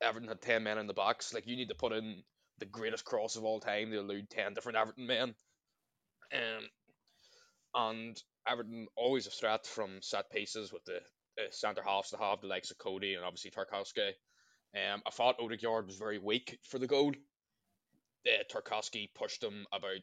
Everton 0.00 0.28
had 0.28 0.40
ten 0.40 0.62
men 0.62 0.78
in 0.78 0.86
the 0.86 0.94
box. 0.94 1.34
Like 1.34 1.46
you 1.46 1.56
need 1.56 1.68
to 1.68 1.74
put 1.74 1.92
in 1.92 2.22
the 2.58 2.66
greatest 2.66 3.04
cross 3.04 3.36
of 3.36 3.44
all 3.44 3.60
time 3.60 3.90
to 3.90 3.98
elude 3.98 4.30
ten 4.30 4.54
different 4.54 4.78
Everton 4.78 5.06
men. 5.06 5.34
Um, 6.32 6.68
and 7.74 8.22
Everton 8.48 8.86
always 8.96 9.26
a 9.26 9.30
threat 9.30 9.66
from 9.66 10.00
set 10.00 10.30
pieces 10.30 10.72
with 10.72 10.84
the 10.84 11.00
uh, 11.38 11.50
centre 11.50 11.82
halves 11.82 12.10
to 12.10 12.16
have 12.16 12.40
the 12.40 12.46
likes 12.46 12.70
of 12.70 12.78
Coady 12.78 13.14
and 13.14 13.24
obviously 13.24 13.50
Tarkowski. 13.50 14.12
Um, 14.74 15.02
I 15.06 15.10
thought 15.10 15.40
Odegaard 15.40 15.86
was 15.86 15.96
very 15.96 16.18
weak 16.18 16.58
for 16.64 16.78
the 16.78 16.86
goal. 16.86 17.12
Uh, 18.26 18.42
Tarkowski 18.50 19.10
pushed 19.14 19.42
him 19.42 19.66
about 19.72 20.00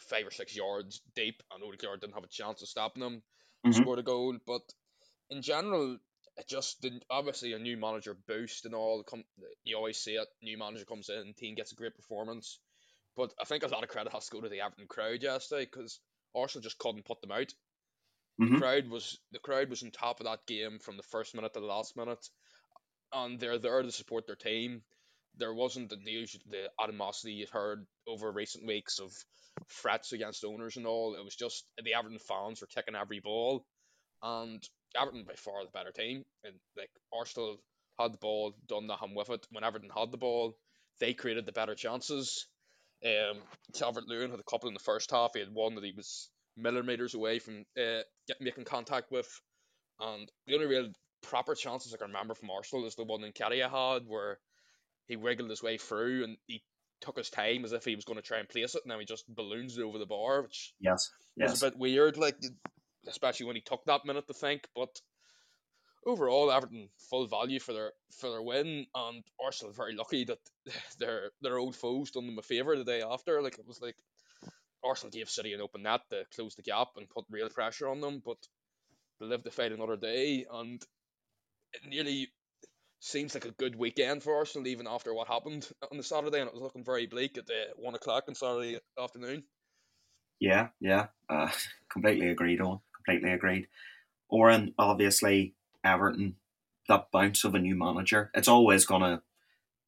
five 0.00 0.26
or 0.26 0.30
six 0.30 0.54
yards 0.54 1.00
deep, 1.14 1.42
and 1.52 1.62
Odegaard 1.62 2.00
didn't 2.00 2.14
have 2.14 2.24
a 2.24 2.28
chance 2.28 2.62
of 2.62 2.68
stopping 2.68 3.02
him. 3.02 3.22
Mhm. 3.66 3.74
Scored 3.74 3.98
a 3.98 4.02
goal, 4.02 4.38
but 4.46 4.62
in 5.30 5.42
general, 5.42 5.98
it 6.36 6.48
just 6.48 6.80
didn't. 6.80 7.04
Obviously, 7.10 7.52
a 7.52 7.58
new 7.58 7.76
manager 7.76 8.14
boost 8.14 8.64
and 8.64 8.74
all. 8.74 9.02
Come, 9.04 9.24
you 9.64 9.76
always 9.76 9.98
see 9.98 10.16
it. 10.16 10.28
New 10.42 10.56
manager 10.58 10.84
comes 10.84 11.08
in, 11.08 11.34
team 11.34 11.54
gets 11.54 11.72
a 11.72 11.76
great 11.76 11.94
performance. 11.94 12.58
But 13.16 13.34
I 13.40 13.44
think 13.44 13.62
a 13.64 13.68
lot 13.68 13.82
of 13.82 13.90
credit 13.90 14.12
has 14.12 14.26
to 14.28 14.32
go 14.32 14.40
to 14.40 14.48
the 14.48 14.60
Everton 14.60 14.86
crowd 14.86 15.22
yesterday 15.22 15.64
because 15.66 16.00
Arsenal 16.34 16.62
just 16.62 16.78
couldn't 16.78 17.04
put 17.04 17.20
them 17.20 17.32
out. 17.32 17.52
Mhm. 18.40 18.52
The 18.54 18.58
crowd 18.58 18.88
was 18.88 19.18
the 19.32 19.38
crowd 19.38 19.68
was 19.70 19.82
on 19.82 19.90
top 19.90 20.20
of 20.20 20.24
that 20.26 20.46
game 20.46 20.78
from 20.78 20.96
the 20.96 21.02
first 21.04 21.34
minute 21.34 21.52
to 21.54 21.60
the 21.60 21.66
last 21.66 21.96
minute, 21.96 22.26
and 23.12 23.38
they're 23.38 23.58
there 23.58 23.82
to 23.82 23.92
support 23.92 24.26
their 24.26 24.36
team. 24.36 24.82
There 25.36 25.54
wasn't 25.54 25.90
the 25.90 25.96
news, 25.96 26.36
the 26.46 26.70
animosity 26.82 27.34
you've 27.34 27.50
heard 27.50 27.86
over 28.06 28.30
recent 28.32 28.66
weeks 28.66 28.98
of 28.98 29.12
threats 29.68 30.12
against 30.12 30.44
owners 30.44 30.76
and 30.76 30.86
all. 30.86 31.14
It 31.16 31.24
was 31.24 31.36
just 31.36 31.66
the 31.82 31.94
Everton 31.94 32.18
fans 32.18 32.60
were 32.60 32.66
kicking 32.66 32.96
every 32.96 33.20
ball, 33.20 33.66
and 34.22 34.62
Everton 34.96 35.24
by 35.24 35.34
far 35.34 35.64
the 35.64 35.70
better 35.70 35.92
team. 35.92 36.24
And 36.44 36.54
like 36.76 36.90
Arsenal 37.12 37.58
had 37.98 38.12
the 38.12 38.18
ball, 38.18 38.54
done 38.68 38.86
nothing 38.86 39.14
with 39.14 39.30
it. 39.30 39.46
When 39.50 39.64
Everton 39.64 39.90
had 39.90 40.10
the 40.10 40.18
ball, 40.18 40.56
they 40.98 41.14
created 41.14 41.46
the 41.46 41.52
better 41.52 41.74
chances. 41.74 42.46
Um, 43.04 43.38
Calvert 43.74 44.08
Lewin 44.08 44.30
had 44.30 44.40
a 44.40 44.44
couple 44.50 44.68
in 44.68 44.74
the 44.74 44.80
first 44.80 45.10
half. 45.10 45.32
He 45.34 45.40
had 45.40 45.52
one 45.54 45.74
that 45.76 45.84
he 45.84 45.92
was 45.92 46.30
millimeters 46.56 47.14
away 47.14 47.38
from 47.38 47.64
uh, 47.78 48.02
get, 48.30 48.40
making 48.40 48.64
contact 48.64 49.10
with. 49.10 49.28
And 49.98 50.30
the 50.46 50.54
only 50.54 50.66
real 50.66 50.88
proper 51.22 51.54
chances 51.54 51.92
I 51.92 51.98
can 51.98 52.08
remember 52.08 52.34
from 52.34 52.50
Arsenal 52.50 52.86
is 52.86 52.94
the 52.94 53.04
one 53.04 53.20
Nketiah 53.20 53.70
had 53.70 54.06
where 54.06 54.38
he 55.06 55.16
wriggled 55.16 55.50
his 55.50 55.62
way 55.62 55.76
through 55.76 56.24
and 56.24 56.36
he 56.46 56.62
took 57.00 57.16
his 57.16 57.30
time 57.30 57.64
as 57.64 57.72
if 57.72 57.84
he 57.84 57.96
was 57.96 58.04
going 58.04 58.18
to 58.18 58.22
try 58.22 58.38
and 58.38 58.48
place 58.48 58.74
it, 58.74 58.82
and 58.84 58.90
then 58.90 58.98
he 58.98 59.04
just 59.04 59.24
balloons 59.34 59.76
it 59.76 59.82
over 59.82 59.98
the 59.98 60.06
bar, 60.06 60.42
which 60.42 60.74
Yes, 60.80 61.10
was 61.36 61.62
a 61.62 61.70
bit 61.70 61.78
weird, 61.78 62.16
like 62.16 62.36
especially 63.08 63.46
when 63.46 63.56
he 63.56 63.62
took 63.62 63.84
that 63.86 64.04
minute 64.04 64.26
to 64.26 64.34
think. 64.34 64.68
But 64.74 65.00
overall, 66.06 66.50
Everton 66.50 66.88
full 66.98 67.26
value 67.26 67.58
for 67.60 67.72
their 67.72 67.92
for 68.12 68.30
their 68.30 68.42
win, 68.42 68.86
and 68.94 69.24
Arsenal 69.42 69.72
very 69.72 69.94
lucky 69.94 70.24
that 70.24 70.38
their 70.98 71.30
their 71.40 71.58
old 71.58 71.76
foes 71.76 72.10
done 72.10 72.26
them 72.26 72.38
a 72.38 72.42
favour 72.42 72.76
the 72.76 72.84
day 72.84 73.02
after. 73.02 73.42
Like 73.42 73.58
it 73.58 73.66
was 73.66 73.80
like 73.80 73.96
Arsenal 74.84 75.10
gave 75.10 75.28
City 75.28 75.52
an 75.52 75.60
open 75.60 75.82
net 75.82 76.00
to 76.10 76.24
close 76.34 76.54
the 76.54 76.62
gap 76.62 76.88
and 76.96 77.08
put 77.08 77.24
real 77.30 77.48
pressure 77.48 77.88
on 77.88 78.00
them, 78.00 78.22
but 78.24 78.38
they 79.18 79.26
lived 79.26 79.44
to 79.44 79.50
fight 79.50 79.72
another 79.72 79.96
day, 79.96 80.46
and 80.50 80.82
it 81.72 81.82
nearly 81.86 82.28
seems 83.00 83.34
like 83.34 83.46
a 83.46 83.52
good 83.52 83.76
weekend 83.76 84.22
for 84.22 84.36
Arsenal 84.36 84.68
even 84.68 84.86
after 84.86 85.14
what 85.14 85.28
happened 85.28 85.68
on 85.90 85.96
the 85.96 86.02
Saturday, 86.02 86.40
and 86.40 86.48
it 86.48 86.54
was 86.54 86.62
looking 86.62 86.84
very 86.84 87.06
bleak 87.06 87.38
at 87.38 87.46
the 87.46 87.66
one 87.76 87.94
o'clock 87.94 88.24
on 88.28 88.34
Saturday 88.34 88.78
afternoon. 88.98 89.44
Yeah, 90.38 90.68
yeah. 90.80 91.06
Uh, 91.28 91.50
completely 91.92 92.30
agreed 92.30 92.60
on. 92.60 92.80
Completely 92.94 93.32
agreed. 93.32 93.68
Oren, 94.28 94.74
obviously, 94.78 95.54
Everton, 95.84 96.36
that 96.88 97.10
bounce 97.12 97.44
of 97.44 97.54
a 97.54 97.58
new 97.58 97.74
manager, 97.74 98.30
it's 98.34 98.48
always 98.48 98.84
going 98.86 99.02
to 99.02 99.22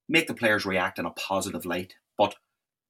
make 0.09 0.27
the 0.27 0.33
players 0.33 0.65
react 0.65 0.99
in 0.99 1.05
a 1.05 1.11
positive 1.11 1.65
light. 1.65 1.95
But 2.17 2.35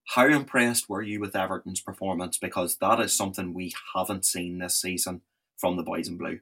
how 0.09 0.27
impressed 0.27 0.89
were 0.89 1.01
you 1.01 1.19
with 1.19 1.35
Everton's 1.35 1.81
performance? 1.81 2.37
Because 2.37 2.77
that 2.77 2.99
is 2.99 3.15
something 3.15 3.53
we 3.53 3.73
haven't 3.95 4.25
seen 4.25 4.57
this 4.59 4.75
season 4.79 5.21
from 5.57 5.77
the 5.77 5.83
boys 5.83 6.07
in 6.07 6.17
blue. 6.17 6.39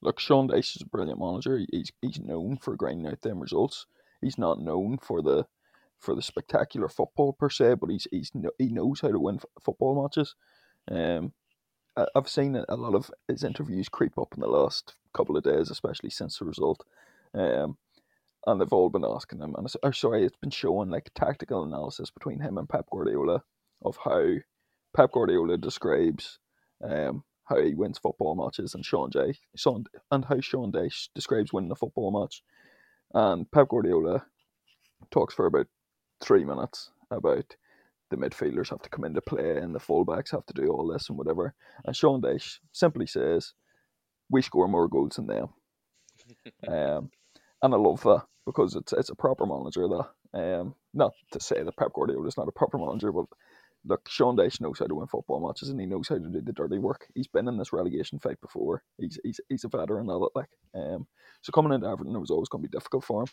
Look, 0.00 0.20
Sean 0.20 0.48
Dyche 0.48 0.76
is 0.76 0.82
a 0.82 0.86
brilliant 0.86 1.18
manager. 1.18 1.60
He's 1.72 1.90
he's 2.00 2.20
known 2.20 2.56
for 2.56 2.76
grinding 2.76 3.08
out 3.08 3.22
them 3.22 3.40
results. 3.40 3.86
He's 4.20 4.38
not 4.38 4.60
known 4.60 4.98
for 4.98 5.22
the 5.22 5.46
for 5.98 6.14
the 6.14 6.22
spectacular 6.22 6.88
football 6.88 7.32
per 7.32 7.50
se, 7.50 7.74
but 7.74 7.90
he's 7.90 8.06
he's 8.10 8.30
he 8.58 8.68
knows 8.68 9.00
how 9.00 9.08
to 9.08 9.18
win 9.18 9.36
f- 9.36 9.44
football 9.60 10.00
matches. 10.00 10.36
Um, 10.88 11.32
I- 11.96 12.06
I've 12.14 12.28
seen 12.28 12.54
a 12.68 12.76
lot 12.76 12.94
of 12.94 13.10
his 13.26 13.42
interviews 13.42 13.88
creep 13.88 14.16
up 14.16 14.34
in 14.34 14.40
the 14.40 14.46
last 14.46 14.94
couple 15.12 15.36
of 15.36 15.42
days, 15.42 15.70
especially 15.70 16.10
since 16.10 16.38
the 16.38 16.44
result. 16.44 16.84
Um, 17.34 17.76
and 18.46 18.60
they've 18.60 18.72
all 18.72 18.90
been 18.90 19.04
asking 19.04 19.40
him, 19.40 19.54
and 19.56 19.66
it's, 19.66 19.76
or 19.82 19.92
sorry, 19.92 20.24
it's 20.24 20.36
been 20.36 20.50
showing 20.50 20.90
like 20.90 21.10
tactical 21.14 21.64
analysis 21.64 22.10
between 22.10 22.40
him 22.40 22.58
and 22.58 22.68
Pep 22.68 22.86
Guardiola 22.90 23.42
of 23.84 23.96
how 23.96 24.34
Pep 24.96 25.12
Guardiola 25.12 25.58
describes 25.58 26.38
um, 26.82 27.24
how 27.44 27.60
he 27.60 27.74
wins 27.74 27.98
football 27.98 28.34
matches, 28.34 28.74
and 28.74 28.84
Sean 28.84 29.10
Day, 29.10 29.34
Sean, 29.56 29.84
and 30.10 30.24
how 30.24 30.40
Sean 30.40 30.70
Dyche 30.70 31.08
describes 31.14 31.52
winning 31.52 31.70
a 31.72 31.76
football 31.76 32.10
match. 32.10 32.42
And 33.14 33.50
Pep 33.50 33.68
Guardiola 33.68 34.24
talks 35.10 35.34
for 35.34 35.46
about 35.46 35.66
three 36.20 36.44
minutes 36.44 36.90
about 37.10 37.56
the 38.10 38.16
midfielders 38.16 38.70
have 38.70 38.82
to 38.82 38.90
come 38.90 39.04
into 39.04 39.20
play 39.20 39.56
and 39.56 39.74
the 39.74 39.80
fullbacks 39.80 40.30
have 40.30 40.46
to 40.46 40.54
do 40.54 40.68
all 40.68 40.86
this 40.86 41.08
and 41.08 41.18
whatever. 41.18 41.54
And 41.84 41.94
Sean 41.94 42.20
Dyche 42.20 42.58
simply 42.72 43.06
says, 43.06 43.54
"We 44.30 44.42
score 44.42 44.68
more 44.68 44.88
goals 44.88 45.16
than 45.16 45.26
them." 45.26 45.48
Um, 46.68 47.10
and 47.62 47.74
I 47.74 47.76
love 47.76 48.02
that 48.02 48.24
because 48.46 48.76
it's 48.76 48.92
it's 48.92 49.10
a 49.10 49.14
proper 49.16 49.46
manager. 49.46 49.88
That 49.88 50.08
um, 50.34 50.74
not 50.94 51.12
to 51.32 51.40
say 51.40 51.62
that 51.62 51.76
Pep 51.76 51.92
Guardiola 51.94 52.26
is 52.28 52.36
not 52.38 52.48
a 52.48 52.52
proper 52.52 52.78
manager, 52.78 53.12
but 53.12 53.26
look, 53.84 54.08
Sean 54.08 54.36
Dyche 54.36 54.60
knows 54.60 54.78
how 54.78 54.86
to 54.86 54.94
win 54.94 55.08
football 55.08 55.46
matches 55.46 55.70
and 55.70 55.80
he 55.80 55.86
knows 55.86 56.08
how 56.08 56.16
to 56.16 56.20
do 56.28 56.40
the 56.40 56.52
dirty 56.52 56.78
work. 56.78 57.06
He's 57.14 57.28
been 57.28 57.48
in 57.48 57.58
this 57.58 57.72
relegation 57.72 58.18
fight 58.18 58.40
before. 58.40 58.82
He's 58.98 59.18
he's 59.24 59.40
he's 59.48 59.64
a 59.64 59.68
veteran 59.68 60.10
of 60.10 60.22
it. 60.22 60.30
Like, 60.34 60.50
um, 60.74 61.06
so 61.42 61.52
coming 61.52 61.72
into 61.72 61.88
Everton, 61.88 62.14
it 62.16 62.20
was 62.20 62.30
always 62.30 62.48
going 62.48 62.62
to 62.62 62.68
be 62.68 62.76
difficult 62.76 63.04
for 63.04 63.22
him. 63.22 63.28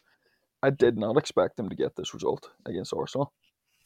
I 0.63 0.71
did 0.71 0.97
not 0.97 1.17
expect 1.17 1.59
him 1.59 1.69
to 1.69 1.75
get 1.75 1.95
this 1.95 2.13
result 2.13 2.49
against 2.65 2.93
Arsenal. 2.93 3.33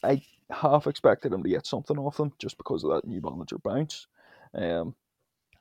I 0.04 0.23
half 0.52 0.88
expected 0.88 1.34
him 1.34 1.43
to 1.43 1.49
get 1.49 1.65
something 1.67 1.97
off 1.97 2.17
them 2.17 2.34
just 2.39 2.58
because 2.58 2.84
of 2.84 2.91
that 2.91 3.08
new 3.08 3.21
manager 3.21 3.58
bounce. 3.63 4.08
Um, 4.56 4.95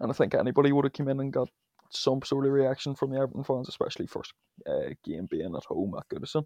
and 0.01 0.11
I 0.11 0.15
think 0.15 0.35
anybody 0.35 0.73
would 0.73 0.85
have 0.85 0.93
come 0.93 1.09
in 1.09 1.21
and 1.21 1.33
got 1.33 1.49
some 1.91 2.23
sort 2.23 2.47
of 2.47 2.53
reaction 2.53 2.95
from 2.95 3.11
the 3.11 3.19
Everton 3.19 3.45
fans, 3.45 3.69
especially 3.69 4.07
first 4.07 4.33
uh, 4.67 4.91
game 5.05 5.27
being 5.31 5.55
at 5.57 5.65
home 5.65 5.95
at 5.99 6.09
Goodison. 6.09 6.45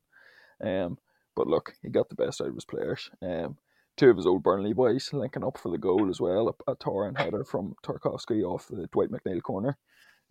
Um, 0.62 0.98
but 1.34 1.46
look, 1.46 1.74
he 1.82 1.88
got 1.88 2.08
the 2.08 2.14
best 2.14 2.40
out 2.40 2.48
of 2.48 2.54
his 2.54 2.64
players. 2.64 3.10
Um, 3.22 3.56
two 3.96 4.10
of 4.10 4.16
his 4.16 4.26
old 4.26 4.42
Burnley 4.42 4.72
boys 4.72 5.12
linking 5.12 5.44
up 5.44 5.58
for 5.58 5.70
the 5.70 5.78
goal 5.78 6.08
as 6.08 6.20
well, 6.20 6.54
a, 6.66 6.72
a 6.72 6.74
towering 6.76 7.14
header 7.14 7.44
from 7.44 7.74
Tarkowski 7.84 8.42
off 8.42 8.68
the 8.68 8.86
Dwight 8.92 9.10
McNeil 9.10 9.42
corner. 9.42 9.78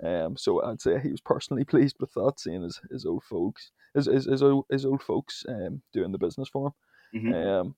Um, 0.03 0.35
so 0.35 0.63
I'd 0.63 0.81
say 0.81 0.99
he 0.99 1.11
was 1.11 1.21
personally 1.21 1.63
pleased 1.65 1.97
with 1.99 2.13
that, 2.13 2.39
seeing 2.39 2.63
his, 2.63 2.79
his 2.89 3.05
old 3.05 3.23
folks, 3.23 3.71
his, 3.93 4.05
his, 4.05 4.25
his, 4.25 4.43
old, 4.43 4.65
his 4.69 4.85
old 4.85 5.03
folks 5.03 5.43
um, 5.47 5.81
doing 5.93 6.11
the 6.11 6.17
business 6.17 6.49
for 6.49 6.67
him. 6.67 6.73
Mhm. 7.23 7.59
Um, 7.61 7.75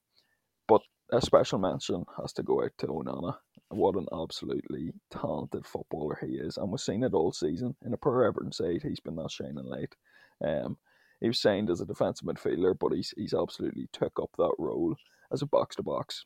but 0.68 0.82
a 1.12 1.22
special 1.22 1.60
mention 1.60 2.06
has 2.22 2.34
to 2.34 2.44
go 2.44 2.64
out 2.64 2.72
to 2.78 2.88
Onana. 2.88 3.38
What 3.76 3.96
an 3.96 4.08
absolutely 4.14 4.94
talented 5.12 5.66
footballer 5.66 6.18
he 6.22 6.36
is, 6.36 6.58
and 6.58 6.72
we've 6.72 6.80
seen 6.80 7.04
it 7.04 7.14
all 7.14 7.32
season. 7.32 7.76
In 7.86 7.94
a 7.94 7.98
poor 7.98 8.24
Everton 8.24 8.52
side, 8.52 8.82
he's 8.84 9.00
been 9.00 9.16
that 9.18 9.32
shining 9.32 9.66
light. 9.66 9.96
Um, 10.44 10.78
he 11.22 11.28
was 11.28 11.40
signed 11.40 11.70
as 11.70 11.82
a 11.82 11.86
defensive 11.86 12.28
midfielder, 12.28 12.78
but 12.80 12.94
he's 12.94 13.14
he's 13.18 13.34
absolutely 13.34 13.88
took 13.94 14.20
up 14.22 14.32
that 14.38 14.54
role 14.60 14.96
as 15.32 15.42
a 15.42 15.48
box 15.48 15.76
to 15.78 15.84
box 15.84 16.26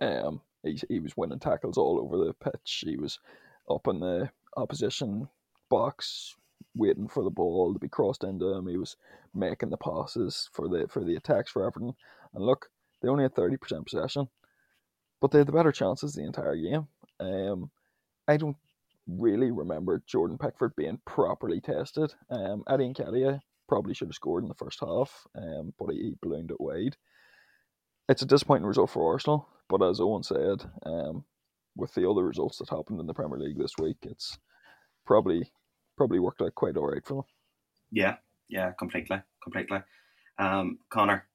um, 0.00 0.40
He 0.62 0.80
he 0.88 1.00
was 1.00 1.16
winning 1.16 1.38
tackles 1.38 1.78
all 1.78 2.00
over 2.00 2.16
the 2.24 2.34
pitch. 2.34 2.84
He 2.86 2.96
was 2.96 3.18
up 3.70 3.86
in 3.88 4.00
the 4.00 4.30
opposition 4.56 5.28
box 5.68 6.36
waiting 6.76 7.08
for 7.08 7.22
the 7.22 7.30
ball 7.30 7.72
to 7.72 7.78
be 7.78 7.88
crossed 7.88 8.24
into 8.24 8.52
him. 8.52 8.66
He 8.66 8.76
was 8.76 8.96
making 9.34 9.70
the 9.70 9.76
passes 9.76 10.48
for 10.52 10.68
the 10.68 10.86
for 10.88 11.04
the 11.04 11.16
attacks 11.16 11.50
for 11.50 11.66
Everton. 11.66 11.94
And 12.34 12.44
look, 12.44 12.68
they 13.02 13.08
only 13.08 13.24
had 13.24 13.34
thirty 13.34 13.56
percent 13.56 13.86
possession, 13.86 14.28
but 15.24 15.30
they 15.30 15.38
had 15.38 15.46
the 15.48 15.52
better 15.52 15.72
chances 15.72 16.12
the 16.12 16.22
entire 16.22 16.54
game. 16.54 16.86
Um, 17.18 17.70
I 18.28 18.36
don't 18.36 18.58
really 19.06 19.50
remember 19.50 20.02
Jordan 20.06 20.36
Pickford 20.36 20.76
being 20.76 21.00
properly 21.06 21.62
tested. 21.62 22.12
Um, 22.28 22.62
Eddie 22.68 22.92
Nketiah 22.92 23.40
probably 23.66 23.94
should 23.94 24.08
have 24.08 24.14
scored 24.14 24.42
in 24.42 24.50
the 24.50 24.54
first 24.54 24.80
half, 24.80 25.26
um, 25.34 25.72
but 25.78 25.94
he, 25.94 26.12
ballooned 26.20 26.50
it 26.50 26.60
wide. 26.60 26.98
It's 28.06 28.20
a 28.20 28.26
disappointing 28.26 28.66
result 28.66 28.90
for 28.90 29.10
Arsenal, 29.14 29.48
but 29.70 29.82
as 29.82 29.98
Owen 29.98 30.24
said, 30.24 30.62
um, 30.84 31.24
with 31.74 31.94
the 31.94 32.06
other 32.06 32.22
results 32.22 32.58
that 32.58 32.68
happened 32.68 33.00
in 33.00 33.06
the 33.06 33.14
Premier 33.14 33.38
League 33.38 33.56
this 33.56 33.78
week, 33.80 33.96
it's 34.02 34.38
probably 35.06 35.50
probably 35.96 36.18
worked 36.18 36.42
out 36.42 36.54
quite 36.54 36.76
all 36.76 36.90
right 36.90 37.02
for 37.02 37.14
them. 37.14 37.24
Yeah, 37.90 38.16
yeah, 38.50 38.72
completely, 38.72 39.22
completely. 39.42 39.78
Um, 40.38 40.80
Connor, 40.90 41.26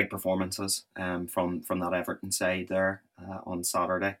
big 0.00 0.10
performances 0.10 0.84
um, 0.96 1.26
from 1.26 1.62
from 1.62 1.80
that 1.80 1.92
Everton 1.92 2.32
side 2.32 2.66
there 2.68 3.02
uh, 3.20 3.40
on 3.44 3.64
Saturday, 3.64 4.16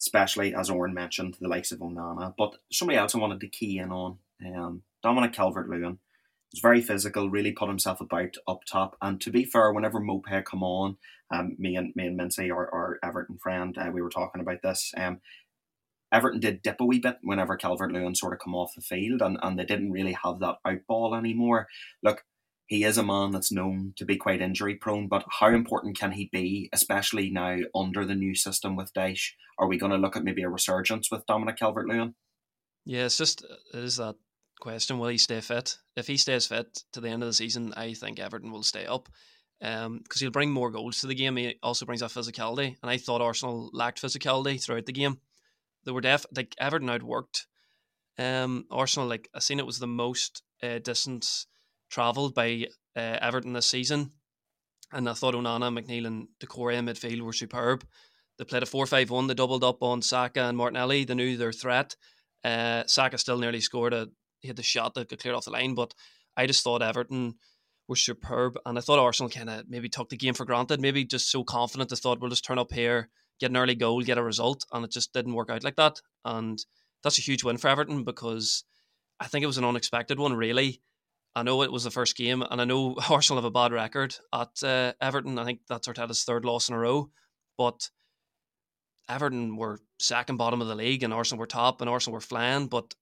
especially 0.00 0.54
as 0.54 0.70
Oren 0.70 0.94
mentioned, 0.94 1.36
the 1.40 1.48
likes 1.48 1.72
of 1.72 1.80
Onana. 1.80 2.34
But 2.36 2.56
somebody 2.72 2.98
else 2.98 3.14
I 3.14 3.18
wanted 3.18 3.40
to 3.40 3.48
key 3.48 3.78
in 3.78 3.92
on, 3.92 4.18
um, 4.44 4.82
Dominic 5.02 5.32
Calvert-Lewin 5.32 5.98
was 6.52 6.60
very 6.60 6.82
physical, 6.82 7.30
really 7.30 7.52
put 7.52 7.68
himself 7.68 8.00
about 8.00 8.36
up 8.48 8.62
top. 8.64 8.96
And 9.00 9.20
to 9.20 9.30
be 9.30 9.44
fair, 9.44 9.72
whenever 9.72 10.00
Maupay 10.00 10.44
come 10.44 10.62
on, 10.62 10.96
um, 11.30 11.54
me 11.58 11.76
and 11.76 11.94
me 11.94 12.06
and 12.06 12.18
Mincy, 12.18 12.50
our, 12.50 12.68
our 12.74 12.98
Everton 13.02 13.38
friend, 13.38 13.76
uh, 13.78 13.90
we 13.92 14.02
were 14.02 14.10
talking 14.10 14.40
about 14.40 14.62
this. 14.62 14.92
Um, 14.96 15.20
Everton 16.12 16.40
did 16.40 16.62
dip 16.62 16.80
a 16.80 16.84
wee 16.84 16.98
bit 16.98 17.18
whenever 17.22 17.56
Calvert 17.56 17.92
Lewin 17.92 18.16
sort 18.16 18.32
of 18.32 18.40
come 18.40 18.56
off 18.56 18.74
the 18.74 18.80
field, 18.80 19.22
and, 19.22 19.38
and 19.40 19.56
they 19.56 19.64
didn't 19.64 19.92
really 19.92 20.16
have 20.24 20.40
that 20.40 20.56
out 20.64 20.86
ball 20.88 21.14
anymore. 21.14 21.68
Look, 22.02 22.24
he 22.70 22.84
is 22.84 22.96
a 22.96 23.02
man 23.02 23.32
that's 23.32 23.52
known 23.52 23.92
to 23.96 24.04
be 24.04 24.16
quite 24.16 24.40
injury 24.40 24.76
prone, 24.76 25.08
but 25.08 25.24
how 25.40 25.48
important 25.48 25.98
can 25.98 26.12
he 26.12 26.30
be, 26.32 26.70
especially 26.72 27.30
now 27.30 27.58
under 27.74 28.06
the 28.06 28.14
new 28.14 28.34
system 28.34 28.76
with 28.76 28.94
Dyche? 28.94 29.32
Are 29.58 29.68
we 29.68 29.76
going 29.76 29.92
to 29.92 29.98
look 29.98 30.16
at 30.16 30.24
maybe 30.24 30.42
a 30.42 30.48
resurgence 30.48 31.10
with 31.10 31.26
Dominic 31.26 31.58
Calvert 31.58 31.88
Lewin? 31.88 32.14
Yeah, 32.86 33.04
it's 33.04 33.18
just 33.18 33.44
it 33.74 33.84
is 33.84 33.96
that 33.96 34.14
question: 34.60 34.98
Will 34.98 35.08
he 35.08 35.18
stay 35.18 35.40
fit? 35.40 35.76
If 35.96 36.06
he 36.06 36.16
stays 36.16 36.46
fit 36.46 36.84
to 36.92 37.00
the 37.00 37.10
end 37.10 37.22
of 37.22 37.28
the 37.28 37.34
season, 37.34 37.74
I 37.76 37.92
think 37.92 38.18
Everton 38.18 38.52
will 38.52 38.62
stay 38.62 38.86
up 38.86 39.08
because 39.58 39.86
um, 39.86 40.02
he'll 40.16 40.30
bring 40.30 40.50
more 40.50 40.70
goals 40.70 41.00
to 41.00 41.06
the 41.06 41.14
game. 41.14 41.36
He 41.36 41.56
also 41.62 41.84
brings 41.84 42.00
that 42.00 42.10
physicality, 42.10 42.76
and 42.82 42.90
I 42.90 42.96
thought 42.96 43.20
Arsenal 43.20 43.68
lacked 43.74 44.00
physicality 44.00 44.62
throughout 44.62 44.86
the 44.86 44.92
game 44.92 45.18
they 45.84 45.92
were 45.92 46.00
def 46.00 46.26
like 46.34 46.54
Everton 46.58 46.88
outworked 46.88 47.46
um 48.18 48.66
Arsenal. 48.70 49.08
Like 49.08 49.28
I 49.34 49.40
seen 49.40 49.58
it 49.58 49.66
was 49.66 49.78
the 49.78 49.86
most 49.86 50.42
uh, 50.62 50.78
distance 50.78 51.46
travelled 51.90 52.34
by 52.34 52.66
uh, 52.96 53.18
Everton 53.20 53.52
this 53.52 53.66
season, 53.66 54.12
and 54.92 55.08
I 55.08 55.12
thought 55.12 55.34
Onana, 55.34 55.76
McNeil, 55.76 56.06
and 56.06 56.28
Doucouré 56.40 56.74
in 56.74 56.86
midfield 56.86 57.20
were 57.20 57.32
superb. 57.32 57.84
They 58.38 58.44
played 58.44 58.62
a 58.62 58.66
4-5-1. 58.66 59.28
They 59.28 59.34
doubled 59.34 59.64
up 59.64 59.82
on 59.82 60.00
Saka 60.00 60.44
and 60.44 60.56
Martinelli. 60.56 61.04
They 61.04 61.14
knew 61.14 61.36
their 61.36 61.52
threat. 61.52 61.94
Uh, 62.42 62.84
Saka 62.86 63.18
still 63.18 63.38
nearly 63.38 63.60
scored 63.60 63.92
a 63.92 64.08
he 64.40 64.48
had 64.48 64.56
the 64.56 64.62
shot 64.62 64.94
that 64.94 65.08
got 65.08 65.18
cleared 65.18 65.36
off 65.36 65.44
the 65.44 65.50
line, 65.50 65.74
but 65.74 65.94
I 66.36 66.46
just 66.46 66.64
thought 66.64 66.82
Everton 66.82 67.34
were 67.88 67.96
superb, 67.96 68.58
and 68.64 68.78
I 68.78 68.80
thought 68.80 68.98
Arsenal 68.98 69.30
kind 69.30 69.50
of 69.50 69.68
maybe 69.68 69.88
took 69.88 70.08
the 70.08 70.16
game 70.16 70.34
for 70.34 70.44
granted. 70.44 70.80
Maybe 70.80 71.04
just 71.04 71.30
so 71.30 71.44
confident 71.44 71.90
they 71.90 71.96
thought 71.96 72.20
we'll 72.20 72.30
just 72.30 72.44
turn 72.44 72.58
up 72.58 72.72
here, 72.72 73.10
get 73.38 73.50
an 73.50 73.56
early 73.56 73.74
goal, 73.74 74.00
get 74.02 74.18
a 74.18 74.22
result, 74.22 74.64
and 74.72 74.84
it 74.84 74.90
just 74.90 75.12
didn't 75.12 75.34
work 75.34 75.50
out 75.50 75.64
like 75.64 75.76
that. 75.76 76.00
And 76.24 76.58
that's 77.02 77.18
a 77.18 77.22
huge 77.22 77.44
win 77.44 77.58
for 77.58 77.68
Everton 77.68 78.04
because 78.04 78.64
I 79.18 79.26
think 79.26 79.42
it 79.42 79.48
was 79.48 79.58
an 79.58 79.64
unexpected 79.64 80.18
one, 80.18 80.34
really. 80.34 80.80
I 81.34 81.42
know 81.42 81.62
it 81.62 81.72
was 81.72 81.84
the 81.84 81.90
first 81.90 82.16
game, 82.16 82.42
and 82.42 82.60
I 82.60 82.64
know 82.64 82.96
Arsenal 83.10 83.42
have 83.42 83.48
a 83.48 83.50
bad 83.50 83.72
record 83.72 84.16
at 84.32 84.62
uh, 84.62 84.92
Everton. 85.00 85.38
I 85.38 85.44
think 85.44 85.60
that's 85.68 85.88
Arteta's 85.88 86.24
third 86.24 86.44
loss 86.44 86.68
in 86.68 86.74
a 86.74 86.78
row, 86.78 87.10
but 87.56 87.90
Everton 89.08 89.56
were 89.56 89.80
second 89.98 90.36
bottom 90.36 90.60
of 90.60 90.68
the 90.68 90.74
league, 90.74 91.02
and 91.02 91.12
Arsenal 91.12 91.40
were 91.40 91.46
top, 91.46 91.80
and 91.80 91.88
Arsenal 91.88 92.14
were 92.14 92.20
flying, 92.20 92.66
but 92.66 92.94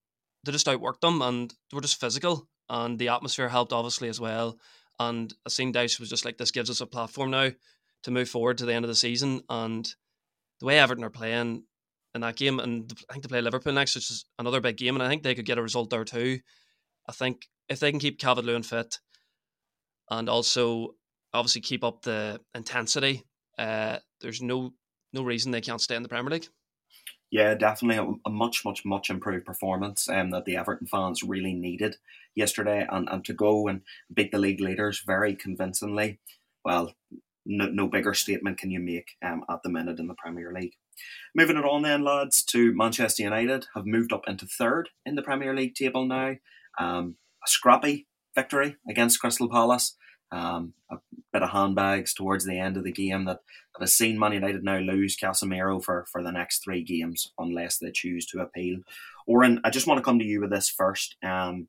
they 0.44 0.52
just 0.52 0.66
outworked 0.66 1.00
them, 1.00 1.22
and 1.22 1.50
they 1.50 1.74
were 1.74 1.80
just 1.80 2.00
physical, 2.00 2.48
and 2.68 2.98
the 2.98 3.08
atmosphere 3.08 3.48
helped 3.48 3.72
obviously 3.72 4.08
as 4.08 4.20
well. 4.20 4.58
And 5.00 5.32
I 5.46 5.48
seen 5.48 5.72
Dyche 5.72 6.00
was 6.00 6.10
just 6.10 6.24
like, 6.24 6.38
this 6.38 6.50
gives 6.50 6.70
us 6.70 6.80
a 6.80 6.86
platform 6.86 7.30
now 7.30 7.50
to 8.02 8.10
move 8.10 8.28
forward 8.28 8.58
to 8.58 8.66
the 8.66 8.74
end 8.74 8.84
of 8.84 8.88
the 8.88 8.94
season, 8.94 9.42
and 9.48 9.88
the 10.60 10.66
way 10.66 10.78
Everton 10.78 11.04
are 11.04 11.10
playing 11.10 11.64
in 12.14 12.20
that 12.22 12.36
game, 12.36 12.58
and 12.60 12.92
I 13.08 13.12
think 13.12 13.24
they 13.24 13.28
play 13.28 13.40
Liverpool 13.40 13.72
next, 13.72 13.94
which 13.94 14.10
is 14.10 14.26
another 14.38 14.60
big 14.60 14.76
game, 14.76 14.96
and 14.96 15.02
I 15.02 15.08
think 15.08 15.22
they 15.22 15.34
could 15.34 15.46
get 15.46 15.58
a 15.58 15.62
result 15.62 15.90
there 15.90 16.04
too. 16.04 16.40
I 17.08 17.12
think 17.12 17.48
if 17.68 17.80
they 17.80 17.90
can 17.90 18.00
keep 18.00 18.18
Calvert 18.18 18.44
Lewin 18.44 18.62
fit, 18.62 18.98
and 20.10 20.28
also 20.28 20.94
obviously 21.34 21.60
keep 21.60 21.84
up 21.84 22.02
the 22.02 22.40
intensity, 22.54 23.24
uh, 23.58 23.98
there's 24.20 24.42
no 24.42 24.72
no 25.12 25.22
reason 25.22 25.52
they 25.52 25.60
can't 25.60 25.80
stay 25.80 25.96
in 25.96 26.02
the 26.02 26.08
Premier 26.08 26.30
League. 26.30 26.48
Yeah, 27.30 27.54
definitely 27.54 27.96
a, 27.96 28.28
a 28.28 28.30
much, 28.30 28.64
much, 28.64 28.84
much 28.84 29.10
improved 29.10 29.44
performance 29.44 30.08
um, 30.08 30.30
that 30.30 30.46
the 30.46 30.56
Everton 30.56 30.86
fans 30.86 31.22
really 31.22 31.52
needed 31.52 31.96
yesterday, 32.34 32.86
and, 32.90 33.08
and 33.10 33.24
to 33.24 33.34
go 33.34 33.68
and 33.68 33.82
beat 34.12 34.32
the 34.32 34.38
league 34.38 34.60
leaders 34.60 35.02
very 35.06 35.34
convincingly. 35.34 36.20
Well, 36.64 36.94
no, 37.44 37.66
no 37.66 37.86
bigger 37.86 38.14
statement 38.14 38.58
can 38.58 38.70
you 38.70 38.80
make 38.80 39.10
um, 39.22 39.44
at 39.50 39.62
the 39.62 39.70
minute 39.70 39.98
in 39.98 40.06
the 40.06 40.14
Premier 40.14 40.52
League. 40.52 40.74
Moving 41.34 41.56
it 41.56 41.64
on 41.64 41.82
then, 41.82 42.02
lads, 42.02 42.42
to 42.44 42.74
Manchester 42.74 43.22
United 43.22 43.66
have 43.74 43.86
moved 43.86 44.12
up 44.12 44.22
into 44.26 44.46
third 44.46 44.90
in 45.04 45.14
the 45.14 45.22
Premier 45.22 45.54
League 45.54 45.74
table 45.74 46.06
now. 46.06 46.36
Um, 46.78 47.16
a 47.44 47.48
scrappy 47.48 48.06
victory 48.34 48.76
against 48.88 49.20
Crystal 49.20 49.48
Palace. 49.48 49.96
Um, 50.30 50.74
a 50.90 50.96
bit 51.32 51.42
of 51.42 51.50
handbags 51.50 52.12
towards 52.12 52.44
the 52.44 52.58
end 52.58 52.76
of 52.76 52.84
the 52.84 52.92
game 52.92 53.24
that, 53.24 53.40
that 53.72 53.80
has 53.80 53.94
seen 53.94 54.18
Man 54.18 54.32
United 54.32 54.62
now 54.62 54.78
lose 54.78 55.16
Casemiro 55.16 55.82
for, 55.82 56.04
for 56.12 56.22
the 56.22 56.30
next 56.30 56.62
three 56.62 56.82
games 56.82 57.32
unless 57.38 57.78
they 57.78 57.90
choose 57.90 58.26
to 58.26 58.40
appeal. 58.40 58.80
Oren, 59.26 59.60
I 59.64 59.70
just 59.70 59.86
want 59.86 59.98
to 59.98 60.04
come 60.04 60.18
to 60.18 60.24
you 60.24 60.42
with 60.42 60.50
this 60.50 60.68
first. 60.68 61.16
Um, 61.22 61.68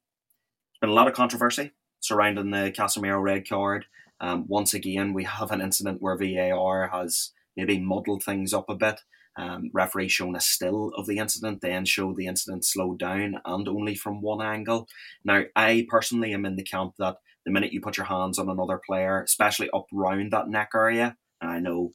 there's 0.71 0.81
been 0.81 0.89
a 0.89 0.93
lot 0.93 1.07
of 1.07 1.13
controversy 1.13 1.71
surrounding 2.01 2.51
the 2.51 2.73
Casemiro 2.75 3.21
red 3.21 3.47
card. 3.47 3.85
Um, 4.21 4.45
once 4.47 4.73
again, 4.73 5.13
we 5.13 5.23
have 5.23 5.51
an 5.51 5.61
incident 5.61 6.01
where 6.01 6.17
VAR 6.17 6.89
has 6.89 7.31
maybe 7.55 7.79
muddled 7.79 8.23
things 8.23 8.53
up 8.53 8.69
a 8.69 8.75
bit. 8.75 9.01
Um, 9.39 9.71
referee 9.73 10.09
shown 10.09 10.35
a 10.35 10.41
still 10.41 10.91
of 10.97 11.07
the 11.07 11.17
incident, 11.17 11.61
then 11.61 11.85
showed 11.85 12.17
the 12.17 12.27
incident 12.27 12.65
slowed 12.65 12.99
down 12.99 13.39
and 13.45 13.67
only 13.69 13.95
from 13.95 14.21
one 14.21 14.41
angle. 14.41 14.87
Now, 15.23 15.43
I 15.55 15.85
personally 15.87 16.33
am 16.33 16.45
in 16.45 16.57
the 16.57 16.63
camp 16.63 16.95
that 16.99 17.17
the 17.45 17.51
minute 17.51 17.71
you 17.71 17.79
put 17.79 17.95
your 17.95 18.07
hands 18.07 18.37
on 18.37 18.49
another 18.49 18.81
player, 18.85 19.23
especially 19.23 19.69
up 19.69 19.85
round 19.93 20.33
that 20.33 20.49
neck 20.49 20.71
area, 20.75 21.15
and 21.39 21.51
I 21.51 21.59
know 21.59 21.93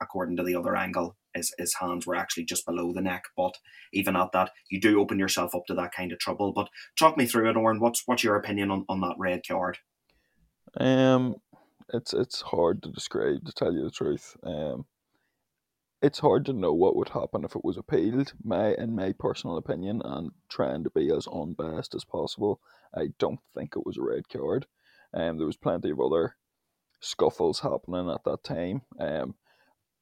according 0.00 0.36
to 0.38 0.42
the 0.42 0.54
other 0.54 0.76
angle, 0.76 1.16
his, 1.34 1.52
his 1.58 1.74
hands 1.74 2.06
were 2.06 2.16
actually 2.16 2.44
just 2.44 2.64
below 2.64 2.92
the 2.92 3.02
neck, 3.02 3.24
but 3.36 3.58
even 3.92 4.16
at 4.16 4.32
that, 4.32 4.50
you 4.70 4.80
do 4.80 5.00
open 5.00 5.18
yourself 5.18 5.54
up 5.54 5.66
to 5.66 5.74
that 5.74 5.92
kind 5.92 6.12
of 6.12 6.18
trouble. 6.18 6.52
But 6.52 6.68
talk 6.98 7.16
me 7.16 7.26
through 7.26 7.50
it, 7.50 7.56
Oren. 7.56 7.80
What's 7.80 8.02
what's 8.06 8.24
your 8.24 8.36
opinion 8.36 8.70
on, 8.70 8.84
on 8.88 9.00
that 9.02 9.16
red 9.18 9.42
card? 9.46 9.78
Um, 10.78 11.36
it's 11.92 12.14
it's 12.14 12.40
hard 12.40 12.82
to 12.82 12.90
describe 12.90 13.44
to 13.44 13.52
tell 13.52 13.72
you 13.72 13.84
the 13.84 13.90
truth. 13.90 14.36
Um, 14.42 14.86
it's 16.02 16.18
hard 16.18 16.44
to 16.46 16.52
know 16.52 16.72
what 16.72 16.96
would 16.96 17.10
happen 17.10 17.44
if 17.44 17.56
it 17.56 17.64
was 17.64 17.76
appealed. 17.76 18.32
My 18.42 18.74
in 18.74 18.94
my 18.94 19.12
personal 19.12 19.56
opinion, 19.56 20.02
and 20.04 20.30
trying 20.48 20.84
to 20.84 20.90
be 20.90 21.10
as 21.10 21.26
unbiased 21.26 21.94
as 21.94 22.04
possible, 22.04 22.60
I 22.94 23.08
don't 23.18 23.40
think 23.54 23.74
it 23.76 23.86
was 23.86 23.96
a 23.96 24.02
red 24.02 24.28
card. 24.28 24.66
Um, 25.14 25.38
there 25.38 25.46
was 25.46 25.56
plenty 25.56 25.90
of 25.90 26.00
other 26.00 26.36
scuffles 27.00 27.60
happening 27.60 28.10
at 28.10 28.24
that 28.24 28.44
time. 28.44 28.82
Um, 29.00 29.34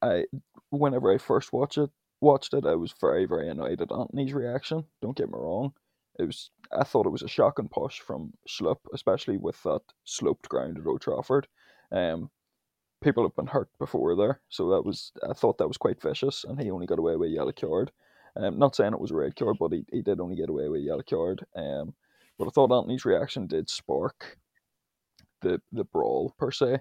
I 0.03 0.27
whenever 0.71 1.13
I 1.13 1.19
first 1.19 1.53
watched 1.53 1.79
it, 1.79 1.91
watched 2.21 2.55
it, 2.55 2.67
I 2.67 2.75
was 2.75 2.95
very 3.01 3.27
very 3.27 3.49
annoyed 3.49 3.81
at 3.81 3.93
Antony's 3.93 4.35
reaction. 4.35 4.85
Don't 5.01 5.17
get 5.17 5.29
me 5.29 5.35
wrong, 5.39 5.75
it 6.19 6.25
was 6.25 6.51
I 6.73 6.85
thought 6.85 7.07
it 7.07 7.11
was 7.11 7.23
a 7.23 7.29
shocking 7.29 7.69
push 7.69 8.01
from 8.01 8.33
Schlupp, 8.49 8.79
especially 8.93 9.37
with 9.37 9.63
that 9.63 9.83
sloped 10.05 10.49
ground 10.49 10.79
at 10.79 10.87
Old 10.87 11.01
Trafford. 11.01 11.47
Um, 11.93 12.31
people 13.05 13.23
have 13.23 13.37
been 13.37 13.47
hurt 13.47 13.69
before 13.79 14.17
there, 14.17 14.41
so 14.49 14.71
that 14.71 14.85
was 14.85 15.13
I 15.29 15.35
thought 15.35 15.59
that 15.59 15.69
was 15.69 15.77
quite 15.77 16.01
vicious, 16.03 16.45
and 16.45 16.61
he 16.61 16.71
only 16.71 16.87
got 16.87 16.99
away 16.99 17.17
with 17.17 17.31
a 17.31 17.33
yellow 17.33 17.53
card. 17.53 17.93
Um, 18.37 18.59
not 18.59 18.75
saying 18.75 18.95
it 18.95 19.01
was 19.01 19.13
a 19.13 19.17
red 19.17 19.37
card, 19.37 19.59
but 19.61 19.73
he, 19.73 19.85
he 19.93 20.03
did 20.03 20.21
only 20.21 20.37
get 20.37 20.49
away 20.49 20.69
with 20.69 20.81
a 20.81 20.85
yellow 20.85 21.05
card. 21.09 21.45
Um, 21.55 21.95
but 22.39 22.47
I 22.47 22.51
thought 22.51 22.73
Antony's 22.73 23.05
reaction 23.05 23.47
did 23.47 23.71
spark 23.71 24.39
the 25.43 25.61
the 25.71 25.85
brawl 25.85 26.35
per 26.39 26.51
se, 26.51 26.79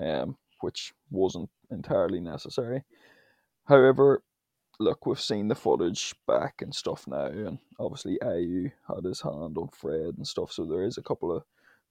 um, 0.00 0.36
which 0.60 0.94
wasn't 1.10 1.50
entirely 1.70 2.20
necessary. 2.20 2.84
However, 3.66 4.22
look, 4.78 5.06
we've 5.06 5.20
seen 5.20 5.48
the 5.48 5.56
footage 5.56 6.14
back 6.28 6.62
and 6.62 6.74
stuff 6.74 7.06
now, 7.08 7.26
and 7.26 7.58
obviously 7.80 8.18
Ayew 8.22 8.72
had 8.86 9.04
his 9.04 9.22
hand 9.22 9.58
on 9.58 9.68
Fred 9.72 10.14
and 10.16 10.26
stuff, 10.26 10.52
so 10.52 10.64
there 10.64 10.84
is 10.84 10.98
a 10.98 11.02
couple 11.02 11.36
of 11.36 11.42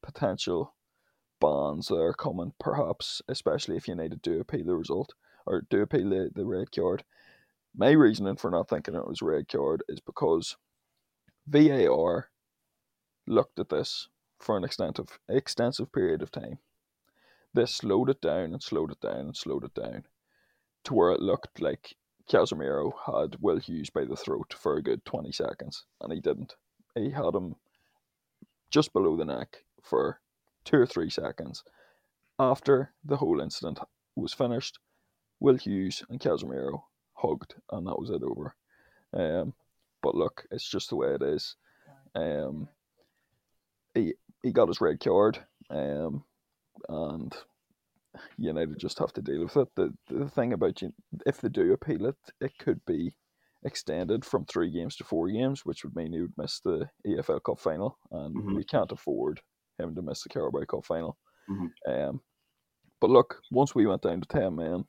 potential 0.02 0.75
bans 1.46 1.88
that 1.90 2.00
are 2.02 2.14
coming, 2.14 2.54
perhaps, 2.60 3.22
especially 3.28 3.78
if 3.78 3.88
United 3.88 4.22
do 4.22 4.40
appeal 4.40 4.66
the 4.66 4.76
result. 4.76 5.14
or 5.46 5.62
do 5.70 5.82
appeal 5.84 6.10
the, 6.10 6.32
the 6.34 6.46
red 6.46 6.72
card. 6.72 7.04
My 7.78 7.92
reasoning 7.92 8.38
for 8.38 8.50
not 8.50 8.68
thinking 8.68 8.96
it 8.96 9.08
was 9.08 9.22
red 9.22 9.48
card 9.48 9.84
is 9.88 10.00
because 10.00 10.58
VAR 11.48 12.30
looked 13.28 13.60
at 13.60 13.70
this 13.70 14.08
for 14.40 14.58
an 14.58 14.64
extensive 14.64 15.20
extensive 15.30 15.92
period 15.92 16.24
of 16.24 16.32
time. 16.32 16.58
They 17.54 17.68
slowed 17.68 18.10
it 18.10 18.22
down 18.22 18.54
and 18.54 18.64
slowed 18.64 18.92
it 18.92 19.02
down 19.02 19.28
and 19.28 19.38
slowed 19.38 19.66
it 19.66 19.76
down 19.76 20.06
to 20.86 20.94
where 20.96 21.12
it 21.12 21.22
looked 21.22 21.62
like 21.62 21.96
Casemiro 22.28 22.92
had 23.06 23.40
Will 23.40 23.60
Hughes 23.60 23.92
by 23.92 24.06
the 24.06 24.16
throat 24.16 24.54
for 24.58 24.78
a 24.78 24.84
good 24.84 25.06
20 25.06 25.32
seconds, 25.32 25.86
and 26.02 26.12
he 26.12 26.20
didn't. 26.20 26.56
He 26.96 27.12
had 27.12 27.36
him 27.36 27.56
just 28.72 28.94
below 28.94 29.16
the 29.16 29.26
neck 29.26 29.64
for 29.84 30.20
two 30.66 30.78
or 30.78 30.86
three 30.86 31.10
seconds. 31.10 31.64
After 32.38 32.92
the 33.06 33.18
whole 33.18 33.40
incident 33.40 33.80
was 34.16 34.34
finished, 34.34 34.80
Will 35.40 35.56
Hughes 35.56 36.04
and 36.10 36.20
Casemiro 36.20 36.84
hugged, 37.14 37.56
and 37.72 37.88
that 37.88 38.00
was 38.00 38.10
it 38.10 38.24
over. 38.24 38.56
Um, 39.14 39.54
but 40.02 40.16
look, 40.16 40.46
it's 40.52 40.70
just 40.70 40.90
the 40.90 40.96
way 40.98 41.14
it 41.16 41.22
is. 41.22 41.56
Um, 42.14 42.68
he 43.94 44.14
he 44.44 44.52
got 44.52 44.68
his 44.68 44.82
red 44.82 45.00
card, 45.00 45.40
um, 45.70 46.24
and 46.90 47.34
United 48.38 48.78
just 48.80 49.00
have 49.00 49.14
to 49.14 49.22
deal 49.22 49.44
with 49.44 49.56
it. 49.58 49.68
The 49.76 49.94
the 50.10 50.30
thing 50.30 50.54
about 50.54 50.82
you, 50.82 50.94
if 51.26 51.40
they 51.42 51.50
do 51.50 51.74
appeal 51.74 52.06
it, 52.08 52.16
it 52.42 52.58
could 52.58 52.86
be 52.86 53.16
extended 53.64 54.24
from 54.26 54.46
three 54.46 54.70
games 54.70 54.96
to 54.98 55.04
four 55.04 55.30
games, 55.30 55.66
which 55.66 55.84
would 55.84 55.96
mean 55.96 56.14
he 56.14 56.22
would 56.22 56.38
miss 56.38 56.60
the 56.60 56.90
EFL 57.08 57.40
Cup 57.44 57.60
final, 57.60 57.98
and 58.12 58.36
Mhm. 58.36 58.56
we 58.56 58.64
can't 58.64 58.92
afford 58.92 59.42
him 59.80 59.96
to 59.96 60.02
miss 60.02 60.24
the 60.24 60.30
Carabao 60.30 60.66
Cup 60.66 60.86
final. 60.86 61.18
Mhm. 61.50 61.72
Um, 61.88 62.22
but 63.02 63.10
look, 63.10 63.42
once 63.52 63.76
we 63.76 63.86
went 63.86 64.02
down 64.02 64.22
to 64.22 64.28
ten 64.28 64.56
men, 64.56 64.86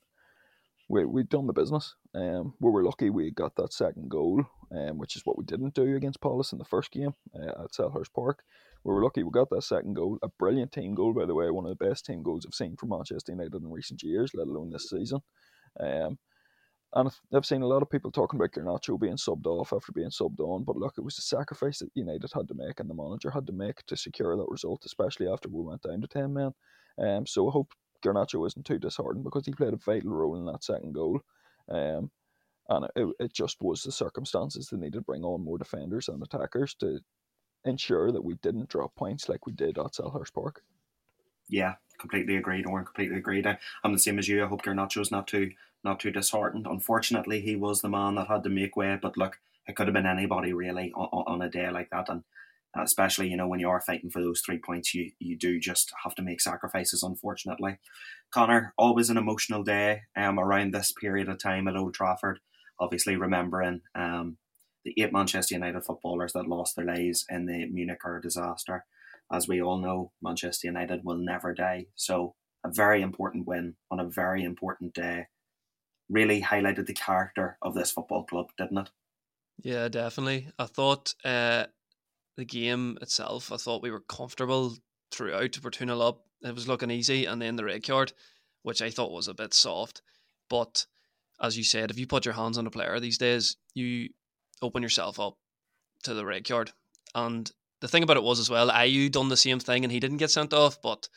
we 0.89 1.05
we'd 1.05 1.29
done 1.29 1.47
the 1.47 1.53
business. 1.53 1.95
Um, 2.15 2.55
we 2.61 2.71
were 2.71 2.85
lucky 2.85 3.11
we 3.11 3.31
got 3.31 3.57
that 3.57 3.73
second 3.73 4.09
goal, 4.11 4.45
um, 4.71 4.99
which 4.99 5.17
is 5.17 5.23
what 5.25 5.37
we 5.37 5.45
didn't 5.45 5.75
do 5.75 5.97
against 5.97 6.21
Palace 6.21 6.53
in 6.53 6.59
the 6.59 6.65
first 6.65 6.91
game 6.93 7.15
uh, 7.35 7.65
at 7.65 7.73
Selhurst 7.73 8.13
Park. 8.15 8.43
We 8.85 8.95
were 8.95 9.03
lucky 9.03 9.25
we 9.25 9.31
got 9.33 9.51
that 9.51 9.63
second 9.63 9.95
goal, 9.95 10.19
a 10.23 10.29
brilliant 10.39 10.73
team 10.73 10.95
goal 10.95 11.13
by 11.13 11.27
the 11.27 11.35
way, 11.35 11.51
one 11.51 11.67
of 11.67 11.77
the 11.77 11.85
best 11.85 12.07
team 12.07 12.23
goals 12.23 12.47
I've 12.47 12.55
seen 12.55 12.77
from 12.77 12.91
Manchester 12.91 13.33
United 13.33 13.55
in 13.55 13.71
recent 13.71 14.03
years, 14.03 14.31
let 14.35 14.47
alone 14.47 14.71
this 14.71 14.89
season. 14.89 15.21
Um, 15.81 16.19
and 16.95 17.11
I've- 17.33 17.47
seen 17.47 17.63
a 17.63 17.67
lot 17.67 17.83
of 17.83 17.91
people 17.91 18.11
talking 18.11 18.39
about 18.39 18.53
Garnacho 18.53 18.99
being 18.99 19.17
subbed 19.17 19.47
off 19.47 19.73
after 19.73 19.93
being 19.93 20.11
subbed 20.11 20.41
on, 20.41 20.65
but 20.65 20.77
look, 20.77 20.95
it 20.99 21.05
was 21.05 21.19
a 21.19 21.23
sacrifice 21.23 21.81
that 21.81 21.91
United 21.95 22.31
had 22.33 22.49
to 22.49 22.55
make 22.55 22.81
and 22.81 22.89
the 22.89 22.95
manager 22.95 23.31
had 23.31 23.47
to 23.47 23.53
make 23.53 23.85
to 23.87 23.97
secure 23.97 24.37
that 24.37 24.49
result, 24.49 24.85
especially 24.85 25.29
after 25.29 25.49
we 25.49 25.63
went 25.63 25.83
down 25.83 26.01
to 26.01 26.09
10 26.09 26.33
men. 26.33 26.53
Um, 26.99 27.27
so 27.27 27.49
I 27.49 27.53
hope 27.53 27.73
Garnacho 28.05 28.47
isn't 28.47 28.65
too 28.65 28.79
disheartened 28.79 29.25
because 29.25 29.47
he 29.47 29.53
played 29.53 29.75
a 29.75 29.79
vital 29.79 30.11
role 30.11 30.37
in 30.37 30.47
that 30.47 30.65
second 30.65 30.93
goal. 30.93 31.21
Um, 31.69 32.11
and 32.69 32.87
it, 32.97 33.09
it 33.21 33.33
just 33.33 33.61
was 33.61 33.83
the 33.83 33.93
circumstances 33.93 34.69
that 34.69 34.79
needed 34.79 34.95
to 34.95 35.01
bring 35.03 35.25
on 35.25 35.45
more 35.45 35.59
defenders 35.59 36.09
and 36.09 36.23
attackers 36.23 36.75
to 36.77 37.01
ensure 37.65 38.13
that 38.13 38.25
we 38.25 38.35
didn't 38.37 38.69
drop 38.69 38.95
points 38.95 39.29
like 39.29 39.47
we 39.47 39.53
did 39.53 39.79
at 39.79 39.93
Selhurst 39.93 40.33
Park. 40.35 40.63
Yeah, 41.49 41.75
completely 41.99 42.37
agreed. 42.37 42.67
Or 42.67 42.83
completely 42.83 43.19
agreed. 43.19 43.47
I, 43.47 43.59
I'm 43.85 43.93
the 43.93 43.99
same 43.99 44.19
as 44.19 44.29
you. 44.29 44.45
I 44.45 44.49
hope 44.49 44.63
Garnacho's 44.63 45.11
not 45.11 45.27
too 45.27 45.51
not 45.85 46.01
too 46.01 46.11
disheartened. 46.11 46.67
Unfortunately, 46.69 47.41
he 47.41 47.55
was 47.55 47.81
the 47.81 47.89
man 47.89 48.17
that 48.17 48.29
had 48.29 48.43
to 48.45 48.49
make 48.49 48.77
way. 48.77 48.99
But 49.01 49.17
look, 49.17 49.39
it 49.67 49.77
could 49.77 49.87
have 49.87 49.95
been 49.95 50.07
anybody 50.07 50.53
really 50.53 50.93
on, 50.95 51.25
on 51.27 51.43
a 51.43 51.51
day 51.51 51.71
like 51.71 51.91
that, 51.91 52.09
and 52.09 52.23
especially 52.77 53.29
you 53.29 53.37
know 53.37 53.49
when 53.49 53.61
you 53.61 53.69
are 53.69 53.81
fighting 53.81 54.11
for 54.11 54.21
those 54.23 54.41
three 54.41 54.59
points, 54.59 54.95
you 54.95 55.13
you 55.19 55.37
do 55.37 55.59
just 55.61 55.93
have 56.05 56.15
to 56.17 56.23
make 56.23 56.41
sacrifices. 56.41 57.03
Unfortunately, 57.03 57.79
Connor, 58.33 58.75
always 58.77 59.11
an 59.11 59.17
emotional 59.17 59.63
day 59.63 60.03
um, 60.17 60.39
around 60.39 60.73
this 60.73 60.93
period 60.93 61.29
of 61.29 61.39
time 61.39 61.69
at 61.69 61.77
Old 61.77 61.95
Trafford. 61.95 62.41
Obviously, 62.79 63.17
remembering 63.17 63.81
um, 63.95 64.37
the 64.85 64.95
eight 64.99 65.13
Manchester 65.13 65.55
United 65.55 65.85
footballers 65.85 66.33
that 66.35 66.49
lost 66.49 66.77
their 66.77 66.85
lives 66.85 67.25
in 67.31 67.47
the 67.47 67.67
Munich 67.67 68.01
disaster 68.23 68.85
as 69.33 69.49
we 69.49 69.61
all 69.61 69.79
know, 69.79 70.13
Manchester 70.23 70.69
United 70.69 71.05
will 71.05 71.17
never 71.17 71.55
die. 71.55 71.87
So, 71.95 72.35
a 72.65 72.71
very 72.71 73.03
important 73.03 73.47
win 73.47 73.77
on 73.91 74.01
a 74.01 74.09
very 74.09 74.43
important 74.43 74.95
day 74.95 75.27
really 76.09 76.41
highlighted 76.41 76.87
the 76.87 76.95
character 76.95 77.59
of 77.63 77.75
this 77.75 77.91
football 77.91 78.25
club, 78.25 78.47
didn't 78.59 78.79
it? 78.79 78.91
Yeah, 79.63 79.89
definitely. 79.89 80.49
I 80.59 80.67
thought 80.67 81.15
uh, 81.25 81.67
the 82.37 82.45
game 82.45 82.99
itself, 83.01 83.53
I 83.53 83.57
thought 83.57 83.83
we 83.83 83.91
were 83.91 84.01
comfortable 84.01 84.77
throughout. 85.11 85.59
We're 85.63 85.71
2 85.71 85.87
0 85.87 86.01
up. 86.01 86.23
It 86.43 86.55
was 86.55 86.69
looking 86.69 86.91
easy. 86.91 87.25
And 87.25 87.41
then 87.41 87.57
the 87.57 87.65
red 87.65 87.87
card, 87.87 88.13
which 88.63 88.83
I 88.83 88.91
thought 88.91 89.13
was 89.13 89.29
a 89.29 89.35
bit 89.35 89.55
soft. 89.55 90.03
But 90.49 90.87
as 91.41 91.57
you 91.57 91.65
said, 91.65 91.91
if 91.91 91.99
you 91.99 92.07
put 92.07 92.25
your 92.25 92.35
hands 92.35 92.59
on 92.59 92.67
a 92.67 92.71
player 92.71 92.99
these 93.01 93.19
days, 93.19 93.57
you 93.75 94.11
open 94.63 94.83
yourself 94.83 95.19
up 95.19 95.37
to 96.05 96.15
the 96.15 96.27
red 96.27 96.47
card. 96.47 96.73
And 97.15 97.51
the 97.81 97.89
thing 97.89 98.03
about 98.03 98.17
it 98.17 98.23
was 98.23 98.39
as 98.39 98.51
well, 98.51 98.71
Ayew 98.71 99.11
done 99.11 99.29
the 99.29 99.37
same 99.37 99.59
thing 99.59 99.85
and 99.85 99.93
he 99.93 100.01
didn't 100.01 100.17
get 100.19 100.31
sent 100.31 100.53
off, 100.53 100.81
but 100.83 101.09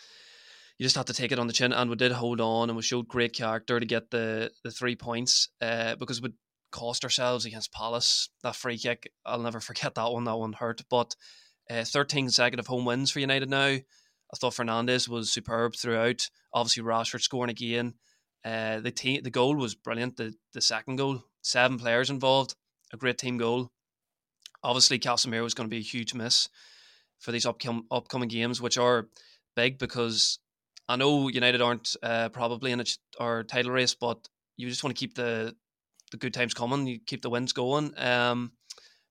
you 0.78 0.86
just 0.86 0.96
had 0.96 1.08
to 1.08 1.14
take 1.14 1.32
it 1.32 1.40
on 1.40 1.48
the 1.48 1.54
chin. 1.54 1.74
And 1.74 1.90
we 1.90 1.96
did 1.96 2.12
hold 2.12 2.42
on 2.42 2.70
and 2.70 2.76
we 2.76 2.82
showed 2.82 3.08
great 3.08 3.34
character 3.34 3.80
to 3.80 3.86
get 3.86 4.12
the, 4.12 4.52
the 4.64 4.72
three 4.72 4.96
points 4.96 5.50
uh, 5.62 5.96
because 5.96 6.22
we 6.22 6.34
cost 6.72 7.04
ourselves 7.04 7.46
against 7.46 7.74
Palace. 7.74 8.30
That 8.44 8.56
free 8.56 8.78
kick, 8.78 9.12
I'll 9.26 9.40
never 9.40 9.60
forget 9.60 9.96
that 9.96 10.12
one. 10.12 10.24
That 10.24 10.38
one 10.38 10.54
hurt. 10.54 10.82
But 10.90 11.16
uh, 11.70 11.84
13 11.84 12.26
consecutive 12.26 12.68
home 12.68 12.86
wins 12.86 13.12
for 13.12 13.20
United 13.20 13.50
now. 13.50 13.78
I 14.32 14.38
thought 14.38 14.54
Fernandes 14.54 15.08
was 15.08 15.32
superb 15.32 15.76
throughout. 15.76 16.30
Obviously, 16.54 16.84
Rashford 16.84 17.22
scoring 17.22 17.50
again. 17.50 17.96
Uh, 18.46 18.80
the 18.80 18.92
team, 18.92 19.22
the 19.24 19.30
goal 19.30 19.56
was 19.56 19.76
brilliant. 19.76 20.18
The 20.18 20.34
the 20.54 20.62
second 20.62 20.96
goal, 20.96 21.24
seven 21.42 21.78
players 21.78 22.10
involved, 22.10 22.56
a 22.94 22.98
great 22.98 23.18
team 23.18 23.38
goal. 23.38 23.72
Obviously, 24.64 25.00
Casemiro 25.00 25.46
is 25.46 25.54
going 25.54 25.70
to 25.70 25.74
be 25.74 25.80
a 25.80 25.82
huge 25.82 26.14
miss 26.14 26.50
for 27.20 27.32
these 27.32 27.46
upcoming 27.46 27.86
upcoming 27.92 28.30
games, 28.30 28.62
which 28.62 28.78
are 28.78 29.08
big 29.56 29.78
because 29.78 30.40
I 30.88 30.96
know 30.96 31.28
United 31.28 31.62
aren't 31.62 31.96
uh, 32.02 32.30
probably 32.30 32.72
in 32.72 32.80
a 32.80 32.86
our 33.20 33.44
title 33.44 33.72
race, 33.72 33.94
but 33.94 34.28
you 34.58 34.68
just 34.68 34.84
want 34.84 34.96
to 34.96 35.00
keep 35.00 35.16
the 35.16 35.56
the 36.12 36.18
good 36.18 36.34
times 36.34 36.54
coming. 36.54 36.88
You 36.88 37.00
keep 37.06 37.22
the 37.22 37.30
wins 37.30 37.54
going. 37.54 37.94
Um, 37.98 38.54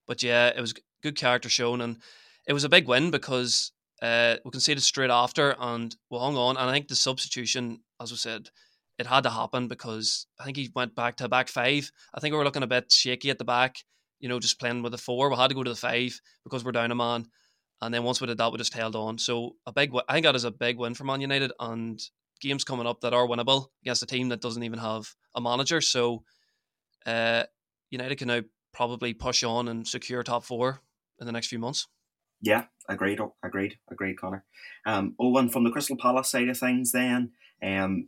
but 0.07 0.23
yeah, 0.23 0.47
it 0.47 0.59
was 0.59 0.73
good 1.01 1.15
character 1.15 1.49
shown, 1.49 1.81
and 1.81 1.97
it 2.47 2.53
was 2.53 2.63
a 2.63 2.69
big 2.69 2.87
win 2.87 3.11
because 3.11 3.71
uh, 4.01 4.35
we 4.43 4.51
conceded 4.51 4.83
straight 4.83 5.11
after, 5.11 5.55
and 5.59 5.95
we 6.09 6.17
hung 6.17 6.35
on. 6.35 6.57
And 6.57 6.69
I 6.69 6.73
think 6.73 6.87
the 6.87 6.95
substitution, 6.95 7.81
as 8.01 8.11
we 8.11 8.17
said, 8.17 8.49
it 8.97 9.07
had 9.07 9.23
to 9.23 9.29
happen 9.29 9.67
because 9.67 10.27
I 10.39 10.43
think 10.43 10.57
he 10.57 10.69
went 10.75 10.95
back 10.95 11.17
to 11.17 11.29
back 11.29 11.47
five. 11.47 11.91
I 12.13 12.19
think 12.19 12.33
we 12.33 12.37
were 12.37 12.43
looking 12.43 12.63
a 12.63 12.67
bit 12.67 12.91
shaky 12.91 13.29
at 13.29 13.37
the 13.37 13.45
back, 13.45 13.77
you 14.19 14.29
know, 14.29 14.39
just 14.39 14.59
playing 14.59 14.83
with 14.83 14.91
the 14.91 14.97
four. 14.97 15.29
We 15.29 15.35
had 15.35 15.47
to 15.47 15.55
go 15.55 15.63
to 15.63 15.69
the 15.69 15.75
five 15.75 16.19
because 16.43 16.63
we're 16.63 16.71
down 16.71 16.91
a 16.91 16.95
man. 16.95 17.25
And 17.81 17.93
then 17.93 18.03
once 18.03 18.19
we 18.19 18.27
did 18.27 18.37
that, 18.37 18.51
we 18.51 18.57
just 18.57 18.73
held 18.73 18.95
on. 18.95 19.17
So 19.17 19.55
a 19.65 19.71
big, 19.71 19.91
I 20.07 20.13
think 20.13 20.25
that 20.25 20.35
is 20.35 20.43
a 20.43 20.51
big 20.51 20.77
win 20.77 20.93
for 20.93 21.05
Man 21.05 21.21
United, 21.21 21.51
and 21.59 21.99
games 22.41 22.63
coming 22.63 22.87
up 22.87 23.01
that 23.01 23.13
are 23.13 23.27
winnable 23.27 23.67
against 23.83 24.03
a 24.03 24.05
team 24.05 24.29
that 24.29 24.41
doesn't 24.41 24.63
even 24.63 24.79
have 24.79 25.13
a 25.35 25.41
manager. 25.41 25.81
So 25.81 26.23
uh, 27.05 27.43
United 27.89 28.17
can 28.17 28.27
now 28.27 28.41
probably 28.73 29.13
push 29.13 29.43
on 29.43 29.67
and 29.67 29.87
secure 29.87 30.23
top 30.23 30.43
four 30.43 30.81
in 31.19 31.25
the 31.25 31.31
next 31.31 31.47
few 31.47 31.59
months. 31.59 31.87
Yeah, 32.41 32.65
agreed, 32.87 33.19
agreed, 33.43 33.77
agreed, 33.91 34.19
Connor. 34.19 34.45
Um, 34.85 35.15
Owen, 35.19 35.49
from 35.49 35.65
the 35.65 35.71
Crystal 35.71 35.97
Palace 35.97 36.29
side 36.29 36.47
of 36.47 36.57
things, 36.57 36.91
then 36.91 37.31
um, 37.61 38.07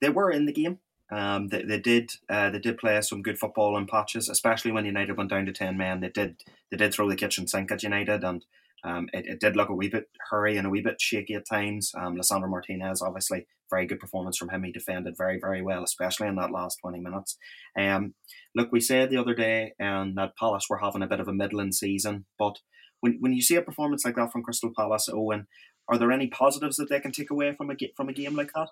they 0.00 0.08
were 0.08 0.30
in 0.30 0.46
the 0.46 0.52
game. 0.52 0.78
Um, 1.10 1.48
they, 1.48 1.62
they 1.62 1.78
did 1.78 2.10
uh, 2.28 2.50
they 2.50 2.58
did 2.58 2.78
play 2.78 3.00
some 3.00 3.22
good 3.22 3.38
football 3.38 3.76
in 3.76 3.86
patches, 3.86 4.28
especially 4.28 4.72
when 4.72 4.84
United 4.84 5.16
went 5.16 5.30
down 5.30 5.46
to 5.46 5.52
ten 5.52 5.76
men. 5.76 6.00
They 6.00 6.08
did 6.08 6.42
they 6.70 6.76
did 6.76 6.92
throw 6.92 7.08
the 7.08 7.16
kitchen 7.16 7.46
sink 7.46 7.70
at 7.70 7.82
United, 7.82 8.24
and 8.24 8.44
um, 8.84 9.08
it, 9.12 9.26
it 9.26 9.40
did 9.40 9.56
look 9.56 9.68
a 9.68 9.74
wee 9.74 9.88
bit 9.88 10.08
hurry 10.30 10.56
and 10.56 10.66
a 10.66 10.70
wee 10.70 10.80
bit 10.80 11.00
shaky 11.00 11.34
at 11.34 11.46
times. 11.46 11.92
Um, 11.96 12.16
Lisandro 12.16 12.48
Martinez, 12.48 13.02
obviously, 13.02 13.46
very 13.70 13.86
good 13.86 14.00
performance 14.00 14.36
from 14.36 14.48
him. 14.48 14.64
He 14.64 14.72
defended 14.72 15.16
very 15.16 15.38
very 15.38 15.62
well, 15.62 15.84
especially 15.84 16.26
in 16.26 16.36
that 16.36 16.50
last 16.50 16.78
twenty 16.80 16.98
minutes. 16.98 17.38
Um, 17.78 18.14
look, 18.54 18.72
we 18.72 18.80
said 18.80 19.10
the 19.10 19.18
other 19.18 19.34
day 19.34 19.74
um, 19.80 20.14
that 20.16 20.36
Palace 20.36 20.66
were 20.68 20.78
having 20.78 21.02
a 21.02 21.08
bit 21.08 21.20
of 21.20 21.28
a 21.28 21.32
middling 21.32 21.72
season, 21.72 22.24
but 22.36 22.58
when 23.00 23.18
when 23.20 23.32
you 23.32 23.42
see 23.42 23.56
a 23.56 23.62
performance 23.62 24.04
like 24.04 24.16
that 24.16 24.32
from 24.32 24.42
Crystal 24.42 24.72
Palace, 24.76 25.08
Owen, 25.12 25.46
are 25.88 25.98
there 25.98 26.10
any 26.10 26.26
positives 26.26 26.76
that 26.76 26.88
they 26.88 26.98
can 26.98 27.12
take 27.12 27.30
away 27.30 27.54
from 27.54 27.70
a 27.70 27.76
from 27.96 28.08
a 28.08 28.12
game 28.12 28.34
like 28.34 28.50
that? 28.54 28.68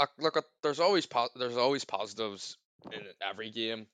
Uh, 0.00 0.06
look, 0.18 0.38
uh, 0.38 0.42
there's 0.62 0.80
always 0.80 1.06
there's 1.36 1.58
always 1.58 1.84
positives 1.84 2.56
in 2.90 3.02
every 3.22 3.50
game. 3.50 3.86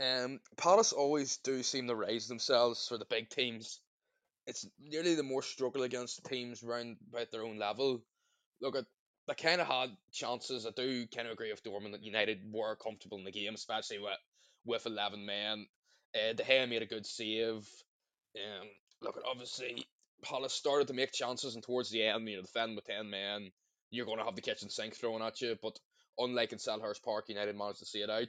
Um, 0.00 0.38
Palace 0.56 0.92
always 0.92 1.38
do 1.38 1.64
seem 1.64 1.88
to 1.88 1.96
raise 1.96 2.28
themselves 2.28 2.86
for 2.86 2.96
the 2.96 3.04
big 3.04 3.28
teams. 3.30 3.80
It's 4.46 4.64
nearly 4.78 5.16
the 5.16 5.24
more 5.24 5.42
struggle 5.42 5.82
against 5.82 6.24
teams 6.24 6.62
round 6.62 6.98
about 7.12 7.32
their 7.32 7.42
own 7.42 7.58
level. 7.58 8.00
Look, 8.60 8.76
at 8.76 8.84
they 9.26 9.34
kind 9.34 9.60
of 9.60 9.66
had 9.66 9.90
chances. 10.12 10.66
I 10.66 10.70
do 10.70 11.06
kind 11.08 11.26
of 11.26 11.32
agree 11.32 11.50
with 11.50 11.64
Dorman 11.64 11.92
that 11.92 12.04
United 12.04 12.38
were 12.52 12.76
comfortable 12.76 13.18
in 13.18 13.24
the 13.24 13.32
game, 13.32 13.54
especially 13.54 13.98
with 13.98 14.18
with 14.64 14.86
eleven 14.86 15.26
men. 15.26 15.66
Uh, 16.14 16.32
De 16.32 16.44
Gea 16.44 16.68
made 16.68 16.82
a 16.82 16.86
good 16.86 17.06
save. 17.06 17.68
Um, 18.36 18.68
look, 19.02 19.16
at 19.16 19.24
obviously 19.28 19.84
Palace 20.22 20.54
started 20.54 20.86
to 20.88 20.94
make 20.94 21.12
chances, 21.12 21.56
and 21.56 21.64
towards 21.64 21.90
the 21.90 22.04
end, 22.04 22.28
you 22.28 22.36
know, 22.36 22.42
defending 22.42 22.76
with 22.76 22.86
ten 22.86 23.10
men, 23.10 23.50
you're 23.90 24.06
going 24.06 24.18
to 24.18 24.24
have 24.24 24.36
the 24.36 24.42
kitchen 24.42 24.70
sink 24.70 24.94
thrown 24.94 25.22
at 25.22 25.40
you. 25.40 25.56
But 25.62 25.78
unlike 26.18 26.52
in 26.52 26.58
Selhurst 26.58 27.02
Park, 27.02 27.28
United 27.28 27.56
managed 27.56 27.80
to 27.80 27.86
see 27.86 28.00
it 28.00 28.10
out. 28.10 28.28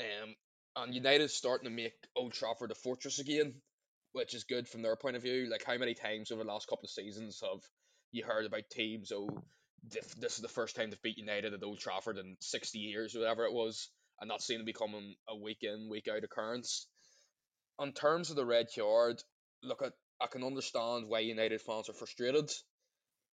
Um, 0.00 0.34
and 0.76 0.94
United 0.94 1.30
starting 1.30 1.68
to 1.68 1.74
make 1.74 1.94
Old 2.16 2.32
Trafford 2.32 2.70
a 2.70 2.74
fortress 2.74 3.18
again, 3.18 3.54
which 4.12 4.34
is 4.34 4.44
good 4.44 4.68
from 4.68 4.82
their 4.82 4.96
point 4.96 5.16
of 5.16 5.22
view. 5.22 5.48
Like 5.50 5.64
how 5.64 5.76
many 5.76 5.94
times 5.94 6.30
over 6.30 6.42
the 6.42 6.48
last 6.50 6.68
couple 6.68 6.84
of 6.84 6.90
seasons 6.90 7.40
have 7.42 7.60
you 8.12 8.24
heard 8.24 8.46
about 8.46 8.70
teams? 8.70 9.12
Oh, 9.12 9.28
this 9.82 10.36
is 10.36 10.42
the 10.42 10.48
first 10.48 10.76
time 10.76 10.90
they've 10.90 11.02
beat 11.02 11.18
United 11.18 11.54
at 11.54 11.62
Old 11.62 11.78
Trafford 11.78 12.18
in 12.18 12.36
sixty 12.40 12.78
years, 12.78 13.16
or 13.16 13.20
whatever 13.20 13.44
it 13.46 13.52
was, 13.52 13.88
and 14.20 14.30
that's 14.30 14.46
seen 14.46 14.58
to 14.58 14.64
becoming 14.64 15.14
a 15.28 15.36
week 15.36 15.58
in, 15.62 15.88
week 15.90 16.06
out 16.08 16.22
occurrence. 16.22 16.86
In 17.80 17.92
terms 17.92 18.30
of 18.30 18.36
the 18.36 18.44
red 18.44 18.66
card, 18.76 19.22
look, 19.62 19.82
at 19.82 19.92
I 20.20 20.26
can 20.26 20.44
understand 20.44 21.04
why 21.08 21.20
United 21.20 21.62
fans 21.62 21.88
are 21.88 21.94
frustrated. 21.94 22.50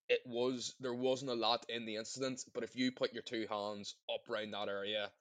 It 0.10 0.22
was 0.26 0.74
there 0.80 0.94
wasn't 0.94 1.32
a 1.32 1.36
lot 1.36 1.66
in 1.70 1.86
the 1.86 1.98
incident, 1.98 2.42
but 2.54 2.64
if 2.64 2.76
you 2.76 2.92
put 2.92 3.14
your 3.14 3.24
two 3.24 3.46
hands 3.50 3.96
up 4.14 4.30
around 4.30 4.52
that 4.52 4.70
area 4.70 5.12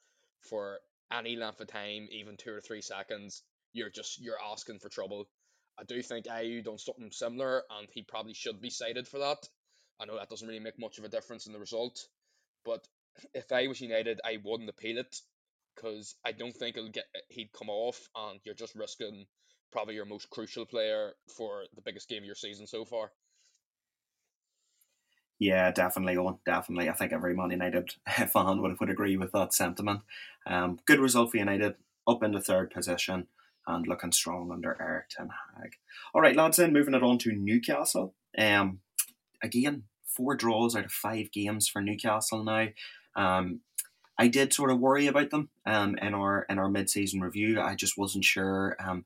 for 0.40 0.79
any 1.12 1.37
length 1.37 1.61
of 1.61 1.68
time, 1.68 2.09
even 2.11 2.37
two 2.37 2.53
or 2.53 2.61
three 2.61 2.83
seconds, 2.83 3.42
you're 3.72 3.90
just 3.90 4.20
you're 4.20 4.40
asking 4.53 4.79
for 4.79 4.88
trouble. 4.88 5.29
I 5.79 5.85
do 5.85 6.01
think 6.03 6.27
Ayew 6.27 6.64
done 6.64 6.79
something 6.79 7.11
similar, 7.11 7.62
and 7.79 7.88
he 7.92 8.03
probably 8.03 8.35
should 8.35 8.61
be 8.61 8.70
cited 8.70 9.07
for 9.09 9.18
that. 9.18 9.38
I 10.01 10.05
know 10.05 10.16
that 10.16 10.31
doesn't 10.31 10.46
really 10.46 10.61
make 10.61 10.79
much 10.79 10.99
of 10.99 11.05
a 11.05 11.09
difference 11.09 11.46
in 11.46 11.53
the 11.53 11.59
result, 11.59 12.07
but 12.64 12.87
if 13.35 13.51
I 13.53 13.66
was 13.66 13.81
United, 13.81 14.20
I 14.25 14.38
wouldn't 14.42 14.70
appeal 14.70 14.99
it 14.99 15.16
because 15.75 16.14
I 16.25 16.33
don't 16.33 16.55
think 16.55 16.77
it'll 16.77 16.90
get 16.90 17.07
he'd 17.29 17.53
come 17.53 17.70
off, 17.70 18.09
and 18.14 18.40
you're 18.44 18.55
just 18.55 18.75
risking 18.75 19.27
probably 19.72 19.94
your 19.94 20.05
most 20.05 20.31
crucial 20.31 20.64
player 20.64 21.12
for 21.37 21.64
the 21.75 21.83
biggest 21.83 22.09
game 22.09 22.22
of 22.22 22.27
your 22.27 22.35
season 22.35 22.66
so 22.66 22.85
far. 22.85 23.11
Yeah, 25.38 25.70
definitely, 25.70 26.14
Eoghan. 26.14 26.38
Definitely. 26.46 26.88
I 26.88 26.92
think 26.92 27.12
every 27.12 27.35
Man 27.35 27.51
United 27.51 27.94
fan 28.33 28.62
would, 28.62 28.81
would 28.81 28.90
agree 28.90 29.16
with 29.16 29.33
that 29.33 29.53
sentiment. 29.53 30.01
Um, 30.46 30.79
good 30.87 30.99
result 30.99 31.31
for 31.31 31.37
United, 31.37 31.75
up 32.07 32.22
into 32.22 32.40
third 32.40 32.70
position 32.70 33.27
and 33.66 33.87
looking 33.87 34.12
strong 34.12 34.51
under 34.51 34.81
Erik 34.81 35.09
ten 35.11 35.29
Hag. 35.57 35.72
All 36.14 36.20
right, 36.20 36.37
lads, 36.37 36.57
then 36.57 36.72
moving 36.72 36.94
it 36.94 37.03
on 37.03 37.18
to 37.18 37.33
Newcastle. 37.33 38.14
Um, 38.38 38.81
again, 39.42 39.85
four 40.07 40.35
draws 40.35 40.75
out 40.77 40.85
of 40.85 40.92
five 40.92 41.31
games 41.33 41.68
for 41.68 41.83
Newcastle 41.83 42.42
now. 42.42 42.68
Um, 43.14 43.61
I 44.18 44.29
did 44.29 44.53
sort 44.55 44.70
of 44.70 44.81
worry 44.81 45.07
about 45.07 45.31
them 45.31 45.51
um, 45.66 45.96
in 45.96 46.14
our 46.14 46.46
in 46.49 46.59
our 46.59 46.70
mid 46.70 46.88
season 46.88 47.20
review. 47.20 47.61
I 47.61 47.75
just 47.75 47.99
wasn't 47.99 48.25
sure 48.25 48.77
um, 48.79 49.05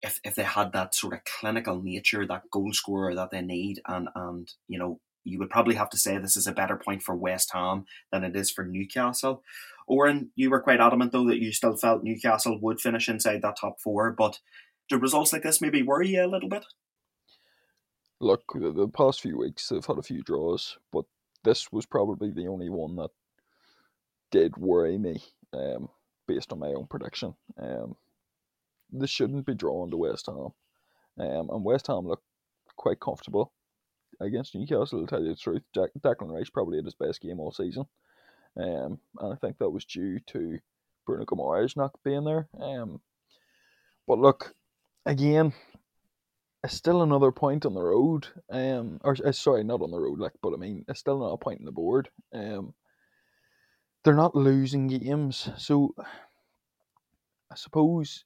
if 0.00 0.20
if 0.24 0.34
they 0.34 0.44
had 0.44 0.72
that 0.72 0.94
sort 0.94 1.14
of 1.14 1.24
clinical 1.24 1.82
nature, 1.82 2.26
that 2.26 2.50
goal 2.50 2.72
scorer 2.72 3.14
that 3.14 3.30
they 3.30 3.42
need, 3.42 3.82
and 3.86 4.08
and 4.14 4.50
you 4.68 4.78
know 4.78 5.00
you 5.24 5.38
would 5.38 5.50
probably 5.50 5.74
have 5.74 5.90
to 5.90 5.98
say 5.98 6.18
this 6.18 6.36
is 6.36 6.46
a 6.46 6.52
better 6.52 6.76
point 6.76 7.02
for 7.02 7.14
West 7.14 7.52
Ham 7.52 7.84
than 8.10 8.24
it 8.24 8.36
is 8.36 8.50
for 8.50 8.64
Newcastle. 8.64 9.42
Oran, 9.86 10.30
you 10.36 10.50
were 10.50 10.60
quite 10.60 10.80
adamant 10.80 11.12
though 11.12 11.26
that 11.26 11.40
you 11.40 11.52
still 11.52 11.76
felt 11.76 12.04
Newcastle 12.04 12.58
would 12.60 12.80
finish 12.80 13.08
inside 13.08 13.42
that 13.42 13.56
top 13.60 13.80
four, 13.80 14.10
but 14.12 14.38
do 14.88 14.98
results 14.98 15.32
like 15.32 15.42
this 15.42 15.60
maybe 15.60 15.82
worry 15.82 16.08
you 16.08 16.24
a 16.24 16.26
little 16.26 16.48
bit? 16.48 16.64
Look, 18.20 18.42
the, 18.54 18.72
the 18.72 18.88
past 18.88 19.20
few 19.20 19.38
weeks 19.38 19.68
they've 19.68 19.84
had 19.84 19.98
a 19.98 20.02
few 20.02 20.22
draws, 20.22 20.78
but 20.92 21.04
this 21.44 21.72
was 21.72 21.86
probably 21.86 22.30
the 22.30 22.46
only 22.46 22.68
one 22.68 22.96
that 22.96 23.10
did 24.30 24.56
worry 24.56 24.96
me, 24.96 25.22
um, 25.52 25.88
based 26.26 26.52
on 26.52 26.60
my 26.60 26.68
own 26.68 26.86
prediction. 26.86 27.34
Um, 27.60 27.96
this 28.90 29.10
shouldn't 29.10 29.46
be 29.46 29.54
drawn 29.54 29.90
to 29.90 29.96
West 29.96 30.26
Ham, 30.26 30.52
um, 31.18 31.50
and 31.50 31.64
West 31.64 31.88
Ham 31.88 32.06
look 32.06 32.22
quite 32.76 33.00
comfortable 33.00 33.52
against 34.22 34.54
Newcastle. 34.54 35.00
To 35.00 35.06
tell 35.06 35.22
you 35.22 35.30
the 35.30 35.36
truth, 35.36 35.62
Jack, 35.74 35.90
Declan 35.98 36.32
Rice 36.32 36.50
probably 36.50 36.78
had 36.78 36.84
his 36.84 36.94
best 36.94 37.20
game 37.20 37.40
all 37.40 37.52
season, 37.52 37.84
um, 38.56 38.98
and 39.18 39.32
I 39.32 39.36
think 39.36 39.58
that 39.58 39.70
was 39.70 39.84
due 39.84 40.18
to 40.28 40.58
Bruno 41.06 41.24
Guimaraes 41.24 41.76
not 41.76 41.92
being 42.04 42.24
there. 42.24 42.48
Um, 42.60 43.00
but 44.06 44.18
look, 44.18 44.54
again, 45.06 45.52
it's 46.64 46.74
still 46.74 47.02
another 47.02 47.32
point 47.32 47.66
on 47.66 47.74
the 47.74 47.82
road. 47.82 48.28
Um, 48.50 49.00
or 49.02 49.16
uh, 49.24 49.32
sorry, 49.32 49.64
not 49.64 49.82
on 49.82 49.90
the 49.90 49.98
road, 49.98 50.18
like, 50.18 50.32
but 50.42 50.54
I 50.54 50.56
mean, 50.56 50.84
it's 50.88 51.00
still 51.00 51.18
not 51.18 51.32
a 51.32 51.36
point 51.38 51.60
on 51.60 51.64
the 51.64 51.72
board. 51.72 52.08
Um, 52.32 52.74
they're 54.04 54.14
not 54.14 54.34
losing 54.34 54.88
games, 54.88 55.48
so 55.56 55.94
I 57.50 57.54
suppose 57.54 58.24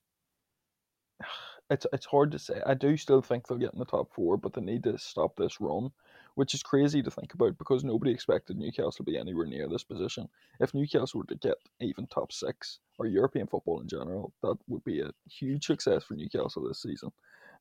it's 1.70 1.87
it's 1.92 2.07
hard 2.07 2.31
to 2.33 2.38
say. 2.38 2.61
I 2.64 2.74
do 2.74 2.96
still 2.96 3.22
think 3.22 3.46
they'll 3.46 3.59
get 3.59 3.72
in 3.72 3.79
the 3.79 3.85
top 3.85 4.12
four, 4.12 4.37
but 4.37 4.52
they 4.52 4.61
need 4.61 4.85
to 4.85 4.98
stop 4.98 5.37
this 5.37 5.61
run, 5.61 5.90
which 6.35 6.55
is 6.55 6.62
crazy 6.62 7.02
to 7.02 7.11
think 7.11 7.35
about 7.35 7.59
because 7.59 7.83
nobody 7.83 8.12
expected 8.12 8.57
Newcastle 8.57 8.92
to 8.92 9.02
be 9.02 9.18
anywhere 9.18 9.46
near 9.46 9.68
this 9.68 9.83
position. 9.83 10.29
If 10.61 10.74
Newcastle 10.74 11.20
were 11.20 11.26
to 11.26 11.35
get 11.35 11.57
even 11.81 12.07
top 12.07 12.33
six 12.33 12.79
or 12.98 13.07
European 13.07 13.48
football 13.48 13.81
in 13.81 13.88
general, 13.88 14.33
that 14.42 14.57
would 14.68 14.85
be 14.85 15.00
a 15.00 15.11
huge 15.29 15.66
success 15.66 16.05
for 16.05 16.14
Newcastle 16.14 16.66
this 16.66 16.83
season. 16.83 17.11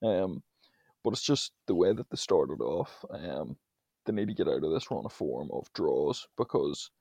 Um, 0.04 0.44
but 1.04 1.14
it's 1.14 1.24
just 1.24 1.54
the 1.68 1.76
way 1.76 1.94
that 1.94 2.10
they 2.10 2.18
started 2.18 2.62
off. 2.62 3.04
Um, 3.10 3.58
they 4.06 4.14
need 4.14 4.28
to 4.28 4.36
get 4.36 4.48
out 4.48 4.64
of 4.64 4.72
this 4.72 4.90
run 4.92 5.06
of 5.06 5.14
form 5.14 5.50
of 5.52 5.72
draws 5.74 6.28
because 6.38 6.92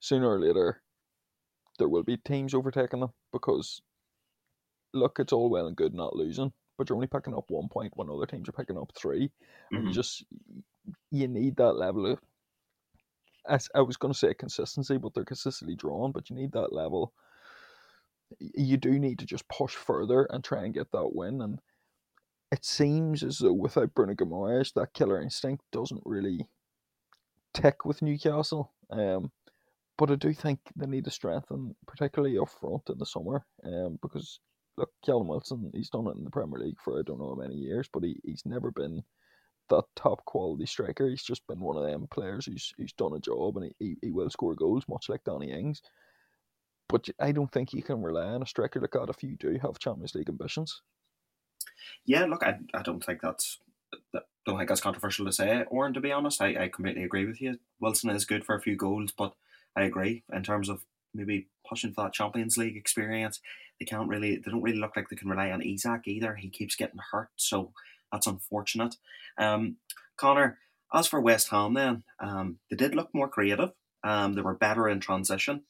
sooner 0.00 0.28
or 0.28 0.40
later 0.40 0.82
there 1.78 1.88
will 1.88 2.02
be 2.02 2.16
teams 2.16 2.54
overtaking 2.54 3.00
them 3.00 3.12
because 3.32 3.80
look, 4.96 5.18
it's 5.18 5.32
all 5.32 5.50
well 5.50 5.66
and 5.66 5.76
good 5.76 5.94
not 5.94 6.16
losing, 6.16 6.52
but 6.76 6.88
you're 6.88 6.96
only 6.96 7.06
picking 7.06 7.34
up 7.34 7.44
one 7.48 7.68
point 7.68 7.92
when 7.96 8.10
other 8.10 8.26
teams 8.26 8.48
are 8.48 8.52
picking 8.52 8.78
up 8.78 8.92
3 8.96 9.26
mm-hmm. 9.26 9.76
And 9.76 9.86
you 9.86 9.92
just 9.92 10.24
you 11.10 11.28
need 11.28 11.56
that 11.56 11.74
level 11.74 12.06
of. 12.06 12.18
As 13.48 13.68
I 13.74 13.80
was 13.80 13.96
going 13.96 14.12
to 14.12 14.18
say 14.18 14.34
consistency, 14.34 14.98
but 14.98 15.14
they're 15.14 15.24
consistently 15.24 15.76
drawn. 15.76 16.10
But 16.10 16.30
you 16.30 16.36
need 16.36 16.52
that 16.52 16.72
level. 16.72 17.12
You 18.40 18.76
do 18.76 18.98
need 18.98 19.20
to 19.20 19.26
just 19.26 19.48
push 19.48 19.74
further 19.74 20.24
and 20.30 20.42
try 20.42 20.64
and 20.64 20.74
get 20.74 20.90
that 20.92 21.14
win. 21.14 21.40
And 21.40 21.60
it 22.50 22.64
seems 22.64 23.22
as 23.22 23.38
though 23.38 23.52
without 23.52 23.94
Bruno 23.94 24.14
Guimaraes, 24.14 24.72
that 24.74 24.94
killer 24.94 25.20
instinct 25.20 25.64
doesn't 25.70 26.02
really 26.04 26.48
tick 27.54 27.84
with 27.84 28.02
Newcastle. 28.02 28.72
Um, 28.90 29.30
but 29.98 30.10
I 30.10 30.16
do 30.16 30.32
think 30.32 30.60
they 30.76 30.86
need 30.86 31.04
to 31.04 31.10
strengthen, 31.10 31.74
particularly 31.86 32.38
up 32.38 32.50
front 32.50 32.82
in 32.90 32.98
the 32.98 33.06
summer, 33.06 33.44
um, 33.64 33.98
because 34.02 34.40
look, 34.76 34.90
Callum 35.04 35.28
Wilson, 35.28 35.70
he's 35.74 35.90
done 35.90 36.06
it 36.06 36.16
in 36.16 36.24
the 36.24 36.30
Premier 36.30 36.58
League 36.58 36.80
for 36.82 36.98
I 36.98 37.02
don't 37.02 37.18
know 37.18 37.34
how 37.34 37.42
many 37.42 37.54
years, 37.54 37.88
but 37.92 38.02
he, 38.02 38.20
he's 38.24 38.44
never 38.44 38.70
been 38.70 39.02
that 39.68 39.84
top 39.96 40.24
quality 40.24 40.66
striker. 40.66 41.08
He's 41.08 41.24
just 41.24 41.46
been 41.46 41.60
one 41.60 41.76
of 41.76 41.84
them 41.84 42.06
players 42.10 42.46
who's 42.46 42.72
who's 42.76 42.92
done 42.92 43.14
a 43.14 43.20
job 43.20 43.56
and 43.56 43.72
he, 43.78 43.86
he, 43.86 43.96
he 44.02 44.10
will 44.10 44.30
score 44.30 44.54
goals, 44.54 44.84
much 44.88 45.08
like 45.08 45.24
Danny 45.24 45.52
Ings. 45.52 45.82
But 46.88 47.08
I 47.20 47.32
don't 47.32 47.50
think 47.50 47.72
you 47.72 47.82
can 47.82 48.02
rely 48.02 48.26
on 48.26 48.42
a 48.42 48.46
striker 48.46 48.80
like 48.80 48.92
that 48.92 49.08
if 49.08 49.22
you 49.22 49.36
do 49.36 49.58
have 49.60 49.78
Champions 49.78 50.14
League 50.14 50.28
ambitions. 50.28 50.82
Yeah, 52.04 52.26
look, 52.26 52.44
I, 52.44 52.58
I 52.74 52.82
don't 52.82 53.04
think 53.04 53.20
that's 53.22 53.58
that, 54.12 54.24
don't 54.44 54.56
think 54.56 54.68
that's 54.68 54.80
controversial 54.80 55.26
to 55.26 55.32
say. 55.32 55.64
Or 55.68 55.90
to 55.90 56.00
be 56.00 56.12
honest, 56.12 56.40
I, 56.40 56.64
I 56.64 56.68
completely 56.68 57.02
agree 57.02 57.26
with 57.26 57.40
you. 57.40 57.58
Wilson 57.80 58.10
is 58.10 58.24
good 58.24 58.44
for 58.44 58.54
a 58.54 58.60
few 58.60 58.76
goals, 58.76 59.12
but 59.16 59.34
I 59.74 59.82
agree 59.82 60.22
in 60.32 60.44
terms 60.44 60.68
of 60.68 60.84
maybe 61.16 61.48
pushing 61.68 61.92
for 61.92 62.04
that 62.04 62.12
Champions 62.12 62.56
League 62.56 62.76
experience. 62.76 63.40
They 63.78 63.86
can't 63.86 64.08
really, 64.08 64.36
they 64.36 64.50
don't 64.50 64.62
really 64.62 64.78
look 64.78 64.96
like 64.96 65.08
they 65.08 65.16
can 65.16 65.28
rely 65.28 65.50
on 65.50 65.62
Isak 65.62 66.02
either. 66.06 66.36
He 66.36 66.48
keeps 66.48 66.76
getting 66.76 67.00
hurt, 67.12 67.30
so 67.36 67.72
that's 68.12 68.26
unfortunate. 68.26 68.96
Um, 69.38 69.76
Connor, 70.16 70.58
as 70.92 71.06
for 71.06 71.20
West 71.20 71.50
Ham, 71.50 71.74
then 71.74 72.04
um, 72.20 72.58
they 72.70 72.76
did 72.76 72.94
look 72.94 73.10
more 73.12 73.28
creative. 73.28 73.72
Um, 74.04 74.34
they 74.34 74.42
were 74.42 74.54
better 74.54 74.88
in 74.88 75.00
transition. 75.00 75.62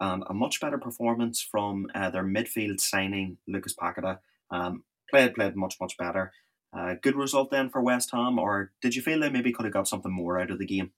Um, 0.00 0.24
a 0.28 0.34
much 0.34 0.60
better 0.60 0.78
performance 0.78 1.40
from 1.40 1.86
uh, 1.94 2.10
their 2.10 2.24
midfield 2.24 2.80
signing, 2.80 3.38
Lucas 3.46 3.74
Paqueta. 3.74 4.18
Um, 4.50 4.82
played 5.08 5.34
played 5.34 5.54
much 5.56 5.76
much 5.80 5.96
better. 5.96 6.32
Uh, 6.76 6.94
good 7.00 7.14
result 7.14 7.50
then 7.50 7.70
for 7.70 7.80
West 7.80 8.10
Ham, 8.12 8.38
or 8.38 8.72
did 8.82 8.96
you 8.96 9.02
feel 9.02 9.20
they 9.20 9.30
maybe 9.30 9.52
could 9.52 9.64
have 9.64 9.72
got 9.72 9.86
something 9.86 10.12
more 10.12 10.40
out 10.40 10.50
of 10.50 10.58
the 10.58 10.66
game? 10.66 10.90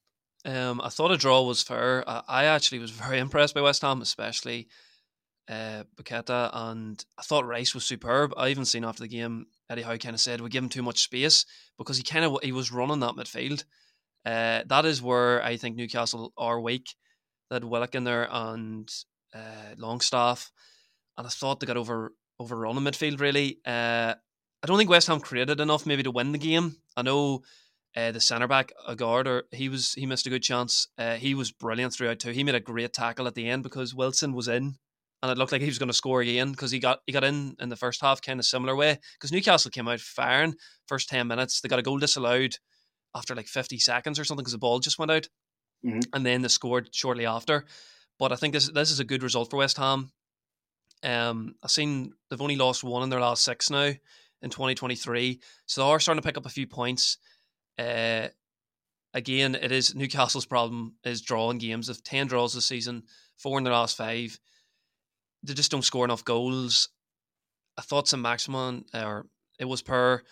Um, 0.47 0.81
I 0.81 0.91
thought 0.91 1.11
a 1.11 1.17
draw 1.17 1.43
was 1.43 1.63
fair. 1.65 2.09
I, 2.09 2.23
I 2.29 2.45
actually 2.45 2.79
was 2.79 2.91
very 2.93 3.19
impressed 3.19 3.55
by 3.55 3.61
West 3.61 3.83
Ham, 3.83 4.01
especially 4.01 4.69
uh, 5.49 5.83
Paqueta, 5.97 6.51
and 6.53 7.05
I 7.19 7.23
thought 7.23 7.47
Rice 7.47 7.75
was 7.75 7.85
superb. 7.85 8.33
I 8.37 8.49
even 8.49 8.65
seen 8.65 8.85
after 8.85 9.03
the 9.03 9.09
game 9.09 9.47
Eddie 9.69 9.83
Howe 9.83 9.97
kind 9.97 10.15
of 10.15 10.21
said 10.21 10.40
we 10.40 10.49
give 10.49 10.63
him 10.63 10.71
too 10.71 10.83
much 10.83 11.03
space 11.03 11.44
because 11.79 11.97
he 11.97 12.05
kind 12.05 12.25
of 12.25 12.38
he 12.42 12.53
was 12.53 12.73
running 12.73 13.01
that 13.01 13.15
midfield. 13.15 13.65
Uh, 14.25 14.63
that 14.67 14.85
is 14.85 15.03
where 15.03 15.42
I 15.42 15.57
think 15.57 15.77
Newcastle 15.77 16.33
are 16.38 16.61
weak. 16.61 16.94
That 17.51 17.65
Willock 17.65 17.94
in 17.94 18.03
there 18.03 18.29
and 18.31 18.88
uh, 19.33 19.75
Longstaff, 19.77 20.51
and 21.17 21.27
I 21.27 21.31
thought 21.31 21.61
they 21.61 21.67
got 21.67 21.77
over 21.77 22.13
overrun 22.40 22.77
in 22.77 22.83
midfield. 22.83 23.21
Really, 23.21 23.61
uh, 23.65 24.15
I 24.63 24.67
don't 24.67 24.79
think 24.79 24.90
West 24.90 25.07
Ham 25.07 25.21
created 25.21 25.61
enough 25.61 25.87
maybe 25.87 26.03
to 26.03 26.11
win 26.11 26.33
the 26.33 26.38
game. 26.38 26.77
I 26.97 27.03
know 27.03 27.42
uh, 27.97 28.13
the 28.13 28.21
centre 28.21 28.47
back, 28.49 28.73
Aguerd, 28.88 29.27
or 29.27 29.44
he 29.53 29.69
was 29.69 29.94
he 29.94 30.07
missed 30.07 30.27
a 30.27 30.31
good 30.31 30.42
chance. 30.42 30.88
Uh, 30.99 31.15
he 31.17 31.35
was 31.35 31.51
brilliant 31.53 31.94
throughout 31.94 32.19
too. 32.19 32.31
He 32.31 32.44
made 32.44 32.55
a 32.55 32.61
great 32.61 32.92
tackle 32.92 33.27
at 33.27 33.35
the 33.35 33.49
end 33.49 33.63
because 33.63 33.94
Wilson 33.94 34.35
was 34.35 34.49
in, 34.49 34.77
and 35.23 35.33
it 35.33 35.38
looked 35.38 35.53
like 35.53 35.63
he 35.63 35.67
was 35.69 35.79
going 35.79 35.88
to 35.88 35.94
score 35.94 36.21
again 36.21 36.51
because 36.53 36.71
he 36.71 36.79
got 36.79 37.01
he 37.07 37.13
got 37.13 37.25
in 37.25 37.57
in 37.59 37.69
the 37.71 37.77
first 37.77 38.01
half 38.03 38.21
kind 38.21 38.38
of 38.38 38.47
similar 38.47 38.77
way 38.77 38.99
because 39.15 39.33
Newcastle 39.33 39.71
came 39.71 39.88
out 39.88 40.01
firing 40.01 40.55
first 40.87 41.09
ten 41.09 41.27
minutes. 41.27 41.61
They 41.61 41.69
got 41.69 41.79
a 41.79 41.83
goal 41.83 41.99
disallowed 41.99 42.57
after 43.15 43.35
like 43.35 43.47
fifty 43.49 43.79
seconds 43.79 44.19
or 44.19 44.25
something 44.25 44.42
because 44.42 44.53
the 44.53 44.59
ball 44.59 44.79
just 44.79 44.99
went 44.99 45.11
out. 45.11 45.29
Mhm. 45.85 46.03
and 46.15 46.25
then 46.27 46.42
they 46.42 46.49
scored 46.49 46.88
shortly 46.94 47.27
after. 47.27 47.65
But 48.19 48.33
I 48.33 48.37
think 48.37 48.55
this 48.55 48.69
this 48.71 48.90
is 48.90 48.99
a 49.01 49.05
good 49.05 49.23
result 49.23 49.51
for 49.51 49.59
West 49.59 49.77
Ham. 49.77 50.11
Um, 51.03 51.55
I've 51.63 51.71
seen 51.71 52.13
they've 52.29 52.40
only 52.40 52.57
lost 52.57 52.83
one 52.83 53.03
in 53.03 53.11
their 53.11 53.21
last 53.21 53.44
six 53.44 53.71
now 53.71 53.92
in 54.42 54.51
2023, 54.51 55.40
so 55.67 55.81
they 55.83 55.87
are 55.90 56.01
starting 56.01 56.21
to 56.23 56.27
pick 56.27 56.37
up 56.37 56.47
a 56.47 56.51
few 56.51 56.67
points. 56.67 57.19
Uh, 57.79 58.29
again, 59.14 59.54
it 59.54 59.72
is 59.72 59.94
Newcastle's 59.94 60.46
problem 60.46 60.94
is 61.04 61.22
drawing 61.22 61.58
games. 61.58 61.87
They've 61.87 62.02
ten 62.02 62.27
draws 62.27 62.54
this 62.54 62.66
season, 62.66 63.04
four 63.37 63.58
in 63.58 63.64
the 63.64 63.70
last 63.70 63.96
five. 63.96 64.38
They 65.42 65.54
just 65.54 65.70
don't 65.70 65.85
score 65.85 66.04
enough 66.04 66.24
goals. 66.24 66.88
I 67.79 67.83
thought 67.83 68.08
Saint-Maximin 68.08 68.87
or 68.94 69.27
it 69.58 69.66
was 69.66 69.83
per, 69.83 70.22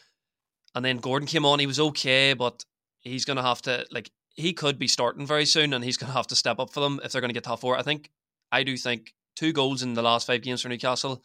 and 0.74 0.84
then 0.84 0.98
Gordon 0.98 1.28
came 1.28 1.44
on. 1.44 1.58
He 1.58 1.66
was 1.66 1.80
okay, 1.80 2.32
but 2.32 2.64
he's 3.00 3.24
gonna 3.24 3.42
have 3.42 3.62
to 3.62 3.86
like 3.90 4.10
he 4.34 4.52
could 4.52 4.78
be 4.78 4.88
starting 4.88 5.26
very 5.26 5.46
soon, 5.46 5.72
and 5.74 5.84
he's 5.84 5.96
gonna 5.96 6.12
have 6.12 6.26
to 6.28 6.36
step 6.36 6.58
up 6.58 6.72
for 6.72 6.80
them 6.80 7.00
if 7.04 7.12
they're 7.12 7.20
gonna 7.20 7.34
get 7.34 7.44
top 7.44 7.60
four. 7.60 7.76
I 7.76 7.82
think 7.82 8.10
I 8.50 8.62
do 8.62 8.76
think 8.76 9.14
two 9.36 9.52
goals 9.52 9.82
in 9.82 9.94
the 9.94 10.02
last 10.02 10.26
five 10.26 10.42
games 10.42 10.62
for 10.62 10.68
Newcastle 10.68 11.24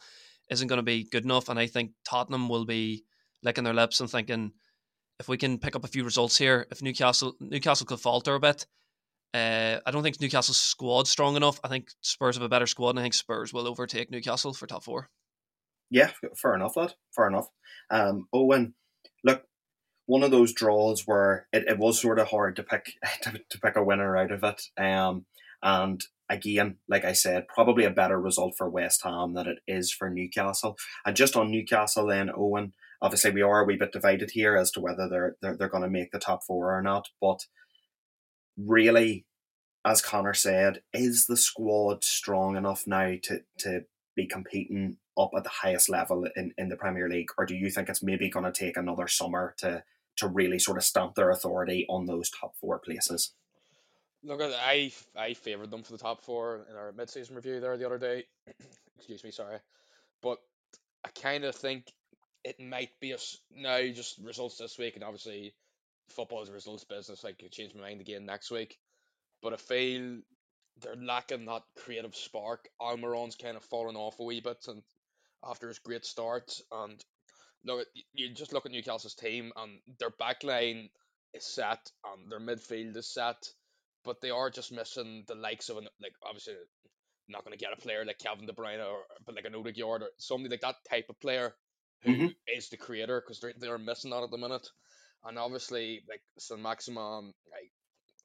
isn't 0.50 0.68
going 0.68 0.78
to 0.78 0.82
be 0.82 1.04
good 1.04 1.24
enough, 1.24 1.48
and 1.48 1.58
I 1.58 1.66
think 1.66 1.92
Tottenham 2.04 2.48
will 2.48 2.64
be 2.64 3.04
licking 3.42 3.64
their 3.64 3.74
lips 3.74 4.00
and 4.00 4.10
thinking 4.10 4.52
if 5.20 5.28
we 5.28 5.36
can 5.36 5.58
pick 5.58 5.76
up 5.76 5.84
a 5.84 5.88
few 5.88 6.02
results 6.02 6.36
here, 6.36 6.66
if 6.70 6.82
Newcastle 6.82 7.36
Newcastle 7.38 7.86
could 7.86 8.00
falter 8.00 8.34
a 8.34 8.40
bit. 8.40 8.66
Uh, 9.32 9.78
I 9.86 9.92
don't 9.92 10.02
think 10.02 10.20
Newcastle's 10.20 10.58
squad's 10.58 11.10
strong 11.10 11.36
enough. 11.36 11.60
I 11.62 11.68
think 11.68 11.90
Spurs 12.00 12.34
have 12.34 12.42
a 12.42 12.48
better 12.48 12.66
squad, 12.66 12.90
and 12.90 12.98
I 12.98 13.02
think 13.02 13.14
Spurs 13.14 13.52
will 13.52 13.68
overtake 13.68 14.10
Newcastle 14.10 14.54
for 14.54 14.66
top 14.66 14.82
four. 14.82 15.08
Yeah, 15.90 16.10
fair 16.36 16.54
enough, 16.54 16.76
lad. 16.76 16.94
Fair 17.14 17.28
enough. 17.28 17.48
Um, 17.90 18.26
Eoghan, 18.34 18.72
look, 19.22 19.44
one 20.06 20.24
of 20.24 20.32
those 20.32 20.52
draws 20.52 21.02
where 21.06 21.46
it, 21.52 21.64
it 21.68 21.78
was 21.78 22.00
sort 22.00 22.18
of 22.18 22.28
hard 22.28 22.56
to 22.56 22.64
pick 22.64 22.94
to, 23.22 23.40
to 23.50 23.60
pick 23.60 23.76
a 23.76 23.84
winner 23.84 24.16
out 24.16 24.32
of 24.32 24.42
it. 24.42 24.62
Um, 24.76 25.26
and 25.62 26.02
again, 26.28 26.78
like 26.88 27.04
I 27.04 27.12
said, 27.12 27.46
probably 27.46 27.84
a 27.84 27.90
better 27.90 28.18
result 28.18 28.54
for 28.56 28.70
West 28.70 29.02
Ham 29.04 29.34
than 29.34 29.46
it 29.46 29.58
is 29.68 29.92
for 29.92 30.08
Newcastle. 30.08 30.76
And 31.04 31.14
just 31.14 31.36
on 31.36 31.50
Newcastle, 31.50 32.06
then 32.06 32.28
Eoghan, 32.28 32.72
obviously 33.02 33.30
we 33.30 33.42
are 33.42 33.60
a 33.60 33.64
wee 33.64 33.76
bit 33.76 33.92
divided 33.92 34.30
here 34.30 34.56
as 34.56 34.70
to 34.72 34.80
whether 34.80 35.08
they're 35.08 35.36
they're, 35.40 35.56
they're 35.56 35.68
going 35.68 35.82
to 35.82 35.90
make 35.90 36.12
the 36.12 36.18
top 36.18 36.44
four 36.44 36.76
or 36.76 36.82
not. 36.82 37.08
But 37.20 37.46
really, 38.56 39.26
as 39.84 40.02
Connor 40.02 40.34
said, 40.34 40.82
is 40.92 41.26
the 41.26 41.36
squad 41.36 42.04
strong 42.04 42.56
enough 42.56 42.86
now 42.86 43.14
to 43.22 43.40
to 43.58 43.84
be 44.16 44.26
competing 44.26 44.96
up 45.18 45.30
at 45.36 45.44
the 45.44 45.50
highest 45.50 45.88
level 45.88 46.26
in, 46.36 46.52
in 46.58 46.68
the 46.68 46.76
Premier 46.76 47.08
League, 47.08 47.28
or 47.38 47.46
do 47.46 47.54
you 47.54 47.70
think 47.70 47.88
it's 47.88 48.02
maybe 48.02 48.28
going 48.28 48.44
to 48.44 48.52
take 48.52 48.76
another 48.76 49.08
summer 49.08 49.54
to 49.58 49.82
to 50.16 50.28
really 50.28 50.58
sort 50.58 50.76
of 50.76 50.84
stamp 50.84 51.14
their 51.14 51.30
authority 51.30 51.86
on 51.88 52.06
those 52.06 52.30
top 52.30 52.54
four 52.56 52.78
places? 52.78 53.32
Look, 54.22 54.40
I 54.42 54.92
I 55.16 55.34
favoured 55.34 55.70
them 55.70 55.82
for 55.82 55.92
the 55.92 55.98
top 55.98 56.22
four 56.22 56.66
in 56.70 56.76
our 56.76 56.92
mid-season 56.92 57.34
review 57.34 57.60
there 57.60 57.76
the 57.76 57.86
other 57.86 57.98
day. 57.98 58.24
Excuse 58.98 59.24
me, 59.24 59.30
sorry, 59.30 59.58
but 60.22 60.38
I 61.04 61.08
kind 61.18 61.44
of 61.44 61.54
think 61.54 61.92
it 62.44 62.60
might 62.60 62.90
be 63.00 63.14
us 63.14 63.38
now 63.54 63.80
just 63.92 64.18
results 64.22 64.58
this 64.58 64.78
week, 64.78 64.94
and 64.94 65.04
obviously 65.04 65.54
football 66.10 66.42
is 66.42 66.48
a 66.48 66.52
results 66.52 66.84
business. 66.84 67.24
I 67.24 67.32
could 67.32 67.52
change 67.52 67.74
my 67.74 67.82
mind 67.82 68.00
again 68.00 68.26
next 68.26 68.50
week, 68.50 68.78
but 69.42 69.52
I 69.52 69.56
feel 69.56 70.18
they're 70.82 70.96
lacking 70.96 71.46
that 71.46 71.62
creative 71.76 72.16
spark. 72.16 72.68
Almiron's 72.80 73.36
kind 73.36 73.56
of 73.56 73.64
fallen 73.64 73.96
off 73.96 74.20
a 74.20 74.24
wee 74.24 74.40
bit, 74.40 74.64
and 74.68 74.82
after 75.44 75.68
his 75.68 75.78
great 75.78 76.04
start, 76.04 76.50
and 76.72 77.02
look, 77.64 77.86
you 78.12 78.32
just 78.34 78.52
look 78.52 78.66
at 78.66 78.72
Newcastle's 78.72 79.14
team, 79.14 79.52
and 79.56 79.80
their 79.98 80.10
back 80.10 80.44
line 80.44 80.88
is 81.34 81.46
set, 81.46 81.90
and 82.04 82.30
their 82.30 82.40
midfield 82.40 82.96
is 82.96 83.12
set 83.12 83.36
but 84.04 84.20
they 84.20 84.30
are 84.30 84.50
just 84.50 84.72
missing 84.72 85.24
the 85.26 85.34
likes 85.34 85.68
of 85.68 85.76
an 85.76 85.86
like 86.00 86.14
obviously 86.24 86.54
not 87.28 87.44
going 87.44 87.56
to 87.56 87.62
get 87.62 87.72
a 87.72 87.80
player 87.80 88.04
like 88.04 88.18
Kevin 88.18 88.46
De 88.46 88.52
Bruyne 88.52 88.84
or 88.84 89.00
but 89.24 89.34
like 89.34 89.44
an 89.44 89.54
Odegaard 89.54 90.02
or 90.02 90.08
somebody 90.18 90.52
like 90.52 90.62
that 90.62 90.76
type 90.88 91.06
of 91.08 91.20
player 91.20 91.54
who 92.02 92.12
Mhm. 92.12 92.36
is 92.46 92.68
the 92.68 92.76
creator 92.76 93.20
because 93.20 93.40
they're 93.40 93.54
they're 93.58 93.78
missing 93.78 94.10
that 94.10 94.22
at 94.22 94.30
the 94.30 94.38
minute, 94.38 94.66
and 95.24 95.38
obviously 95.38 96.04
like 96.08 96.22
Saint-Maximin, 96.38 97.34
I 97.52 97.70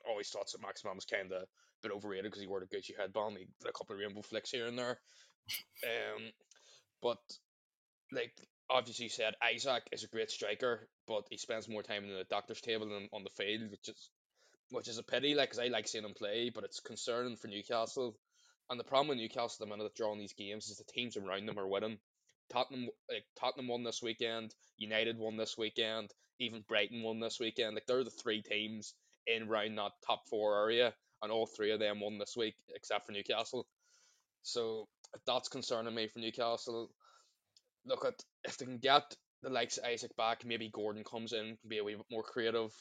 always 0.08 0.30
thought 0.30 0.50
Saint-Maximin 0.50 0.96
was 0.96 1.06
kind 1.06 1.32
of 1.32 1.44
a 1.44 1.48
bit 1.82 1.92
overrated 1.92 2.26
because 2.26 2.42
he 2.42 2.48
wore 2.48 2.60
the 2.60 2.68
Gucci 2.68 2.96
headband, 2.98 3.38
he 3.38 3.46
did 3.60 3.70
a 3.70 3.74
couple 3.74 3.96
of 3.96 4.00
rainbow 4.00 4.22
flicks 4.22 4.52
here 4.52 4.68
and 4.68 4.78
there, 4.78 5.00
um, 5.84 6.32
but 7.02 7.20
like 8.12 8.34
obviously 8.70 9.10
said 9.10 9.36
Isak 9.44 9.84
is 9.92 10.04
a 10.04 10.08
great 10.08 10.32
striker, 10.32 10.90
but 11.08 11.28
he 11.30 11.38
spends 11.38 11.68
more 11.68 11.84
time 11.84 12.04
in 12.06 12.14
the 12.14 12.24
doctor's 12.26 12.62
table 12.62 12.88
than 12.88 13.10
on 13.14 13.24
the 13.24 13.30
field, 13.30 13.72
which 13.72 13.90
is 13.90 14.10
which 14.72 14.88
is 14.88 14.98
a 14.98 15.04
pity, 15.04 15.36
like, 15.36 15.50
because 15.50 15.60
I 15.60 15.68
like 15.68 15.88
seeing 15.88 16.06
him 16.06 16.16
play, 16.16 16.50
but 16.50 16.64
it's 16.64 16.80
concerning 16.80 17.36
for 17.36 17.48
Newcastle. 17.48 18.18
And 18.70 18.80
the 18.80 18.84
problem 18.84 19.10
with 19.10 19.20
Newcastle 19.20 19.52
at 19.54 19.60
the 19.60 19.66
minute 19.68 19.86
of 19.86 19.94
drawing 19.94 20.18
these 20.18 20.34
games 20.34 20.70
is 20.70 20.78
the 20.78 20.92
teams 20.92 21.18
around 21.18 21.46
them 21.46 21.60
are 21.60 21.68
winning. 21.68 22.00
Tottenham, 22.50 22.90
like 23.10 23.26
Tottenham 23.40 23.68
won 23.68 23.84
this 23.84 24.02
weekend, 24.02 24.54
United 24.78 25.18
won 25.18 25.38
this 25.38 25.58
weekend, 25.58 26.12
even 26.40 26.64
Brighton 26.68 27.04
won 27.04 27.20
this 27.20 27.40
weekend. 27.40 27.76
Like 27.76 27.86
they're 27.86 28.04
the 28.04 28.10
three 28.10 28.42
teams 28.42 28.94
in 29.28 29.48
round 29.48 29.78
that 29.78 29.92
top 30.06 30.28
four 30.30 30.62
area, 30.64 30.94
and 31.22 31.32
all 31.32 31.46
three 31.48 31.72
of 31.72 31.80
them 31.80 32.00
won 32.02 32.18
this 32.18 32.36
week 32.38 32.56
except 32.76 33.06
for 33.06 33.12
Newcastle. 33.12 33.68
So 34.44 34.88
that's 35.26 35.50
concerning 35.50 35.96
me 35.96 36.08
for 36.08 36.20
Newcastle. 36.20 36.92
Look 37.86 38.06
at 38.06 38.22
if 38.44 38.58
they 38.58 38.66
can 38.66 38.78
get 38.78 39.16
the 39.42 39.50
likes 39.50 39.78
of 39.78 39.86
Isak 39.86 40.16
back, 40.16 40.46
maybe 40.46 40.70
Gordon 40.70 41.04
comes 41.04 41.34
in, 41.34 41.58
can 41.58 41.70
be 41.70 41.78
a 41.80 41.84
wee 41.84 41.96
bit 41.96 42.06
more 42.12 42.24
creative. 42.24 42.72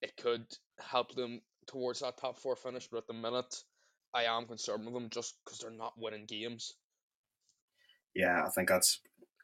It 0.00 0.16
could 0.16 0.44
help 0.78 1.14
them 1.14 1.40
towards 1.66 2.00
that 2.00 2.18
top 2.18 2.38
four 2.38 2.56
finish, 2.56 2.88
but 2.88 2.98
at 2.98 3.06
the 3.06 3.14
minute, 3.14 3.54
I 4.14 4.24
am 4.24 4.46
concerned 4.46 4.84
with 4.84 4.94
them 4.94 5.10
just 5.10 5.34
because 5.44 5.60
they're 5.60 5.70
not 5.70 5.98
winning 5.98 6.26
games. 6.26 6.74
Yeah, 8.14 8.44
I 8.46 8.50
think 8.50 8.68
that's 8.68 9.00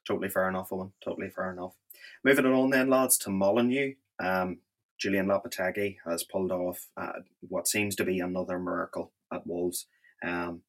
totally 0.06 0.28
fair 0.28 0.48
enough, 0.48 0.70
Eoghan. 0.70 0.92
Totally 1.02 1.30
fair 1.30 1.52
enough. 1.52 1.74
Moving 2.24 2.46
on 2.46 2.70
then, 2.70 2.88
lads, 2.88 3.18
to 3.18 3.30
Molineux. 3.30 3.94
Um, 4.18 4.58
Julen 5.02 5.26
Lopetegui 5.26 5.96
has 6.04 6.24
pulled 6.24 6.50
off 6.50 6.88
uh, 6.96 7.20
what 7.40 7.68
seems 7.68 7.94
to 7.96 8.04
be 8.04 8.18
another 8.18 8.58
miracle 8.58 9.12
at 9.32 9.46
Wolves. 9.46 9.86
Um, 10.24 10.62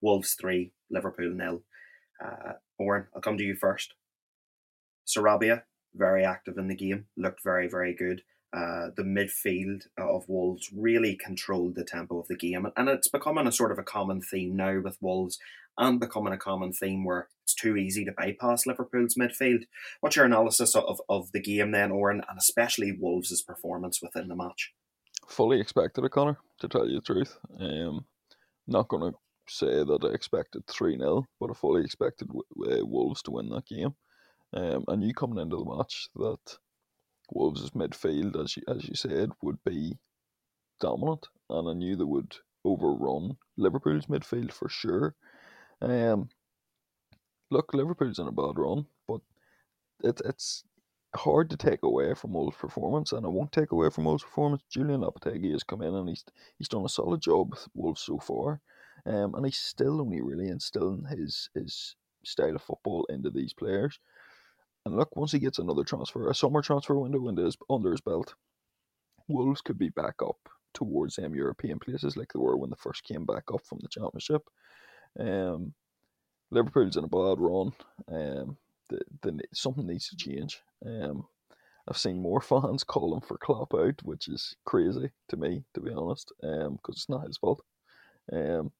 Wolves 0.00 0.34
3, 0.34 0.72
Liverpool 0.90 1.30
nil. 1.30 1.62
Uh, 2.22 2.54
Oran, 2.78 3.06
I'll 3.14 3.22
come 3.22 3.38
to 3.38 3.44
you 3.44 3.54
first. 3.54 3.94
Sarabia, 5.06 5.62
very 5.94 6.24
active 6.24 6.58
in 6.58 6.68
the 6.68 6.74
game, 6.74 7.06
looked 7.16 7.42
very, 7.42 7.68
very 7.68 7.94
good. 7.94 8.22
Uh, 8.52 8.88
the 8.96 9.02
midfield 9.02 9.84
of 9.98 10.28
Wolves 10.28 10.70
really 10.74 11.14
controlled 11.16 11.74
the 11.74 11.84
tempo 11.84 12.18
of 12.18 12.28
the 12.28 12.36
game, 12.36 12.66
and 12.76 12.88
it's 12.88 13.08
becoming 13.08 13.46
a 13.46 13.52
sort 13.52 13.72
of 13.72 13.78
a 13.78 13.82
common 13.82 14.20
theme 14.22 14.56
now 14.56 14.80
with 14.80 14.96
Wolves, 15.00 15.38
and 15.78 16.00
becoming 16.00 16.32
a 16.32 16.38
common 16.38 16.72
theme 16.72 17.04
where 17.04 17.28
it's 17.44 17.54
too 17.54 17.76
easy 17.76 18.04
to 18.04 18.12
bypass 18.12 18.66
Liverpool's 18.66 19.14
midfield. 19.14 19.62
What's 20.00 20.16
your 20.16 20.26
analysis 20.26 20.74
of, 20.74 21.00
of 21.08 21.32
the 21.32 21.40
game 21.40 21.70
then, 21.70 21.92
Oran, 21.92 22.22
and 22.28 22.38
especially 22.38 22.92
Wolves' 22.92 23.42
performance 23.42 24.00
within 24.02 24.28
the 24.28 24.36
match? 24.36 24.74
Fully 25.28 25.60
expected 25.60 26.04
it, 26.04 26.10
Connor, 26.10 26.38
to 26.60 26.68
tell 26.68 26.88
you 26.88 26.96
the 26.96 27.02
truth. 27.02 27.38
Um, 27.58 28.04
not 28.66 28.88
going 28.88 29.12
to 29.12 29.18
say 29.48 29.84
that 29.84 30.04
I 30.04 30.12
expected 30.12 30.66
3 30.66 30.98
0, 30.98 31.24
but 31.40 31.50
I 31.50 31.54
fully 31.54 31.84
expected 31.84 32.28
uh, 32.30 32.84
Wolves 32.84 33.22
to 33.22 33.30
win 33.30 33.48
that 33.50 33.66
game. 33.66 33.94
Um, 34.52 34.84
I 34.88 34.96
knew 34.96 35.14
coming 35.14 35.38
into 35.38 35.56
the 35.56 35.76
match 35.76 36.08
that 36.16 36.58
Wolves' 37.30 37.70
midfield, 37.70 38.42
as 38.42 38.56
you, 38.56 38.62
as 38.68 38.88
you 38.88 38.94
said, 38.94 39.30
would 39.42 39.58
be 39.64 39.98
dominant, 40.80 41.26
and 41.50 41.68
I 41.68 41.72
knew 41.72 41.96
they 41.96 42.04
would 42.04 42.34
overrun 42.64 43.36
Liverpool's 43.56 44.06
midfield 44.06 44.52
for 44.52 44.68
sure. 44.68 45.14
Um, 45.80 46.28
look, 47.50 47.72
Liverpool's 47.72 48.18
in 48.18 48.28
a 48.28 48.32
bad 48.32 48.58
run, 48.58 48.86
but 49.06 49.20
it, 50.02 50.20
it's 50.24 50.64
hard 51.16 51.50
to 51.50 51.56
take 51.56 51.82
away 51.82 52.14
from 52.14 52.32
Wolves' 52.32 52.56
performance, 52.56 53.12
and 53.12 53.24
I 53.24 53.28
won't 53.28 53.52
take 53.52 53.72
away 53.72 53.90
from 53.90 54.04
Wolves' 54.04 54.24
performance. 54.24 54.62
Julen 54.74 55.00
Lopetegui 55.02 55.52
has 55.52 55.64
come 55.64 55.82
in 55.82 55.94
and 55.94 56.08
he's 56.08 56.24
he's 56.58 56.68
done 56.68 56.84
a 56.84 56.88
solid 56.88 57.20
job 57.20 57.50
with 57.50 57.68
Wolves 57.74 58.02
so 58.02 58.18
far, 58.18 58.60
um, 59.06 59.34
and 59.34 59.44
he's 59.44 59.58
still 59.58 60.00
only 60.00 60.20
really 60.20 60.48
instilling 60.48 61.04
his 61.06 61.50
his 61.54 61.96
style 62.24 62.56
of 62.56 62.62
football 62.62 63.06
into 63.08 63.30
these 63.30 63.52
players. 63.54 63.98
And 64.84 64.96
look, 64.96 65.14
once 65.16 65.32
he 65.32 65.38
gets 65.38 65.58
another 65.58 65.84
transfer, 65.84 66.28
a 66.28 66.34
summer 66.34 66.62
transfer 66.62 66.98
window 66.98 67.26
under 67.28 67.44
his, 67.44 67.56
under 67.68 67.90
his 67.90 68.00
belt, 68.00 68.34
Wolves 69.28 69.60
could 69.60 69.78
be 69.78 69.90
back 69.90 70.16
up 70.22 70.48
towards 70.74 71.16
them 71.16 71.34
European 71.34 71.78
places 71.78 72.16
like 72.16 72.32
they 72.32 72.38
were 72.38 72.56
when 72.56 72.70
they 72.70 72.76
first 72.78 73.04
came 73.04 73.24
back 73.24 73.44
up 73.52 73.64
from 73.66 73.78
the 73.82 73.88
Championship. 73.88 74.42
Um, 75.18 75.74
Liverpool's 76.50 76.96
in 76.96 77.04
a 77.04 77.08
bad 77.08 77.38
run. 77.38 77.72
Um, 78.10 78.56
the, 78.88 79.00
the, 79.22 79.40
something 79.52 79.86
needs 79.86 80.08
to 80.08 80.16
change. 80.16 80.60
Um, 80.84 81.26
I've 81.88 81.98
seen 81.98 82.22
more 82.22 82.40
fans 82.42 82.84
calling 82.84 83.20
for 83.20 83.38
Klopp 83.38 83.74
out, 83.74 84.02
which 84.02 84.28
is 84.28 84.56
crazy 84.64 85.10
to 85.28 85.36
me, 85.36 85.64
to 85.74 85.80
be 85.80 85.92
honest, 85.92 86.32
because 86.40 86.66
um, 86.66 86.78
it's 86.88 87.08
not 87.08 87.26
his 87.26 87.36
fault. 87.38 87.62
Um, 88.32 88.72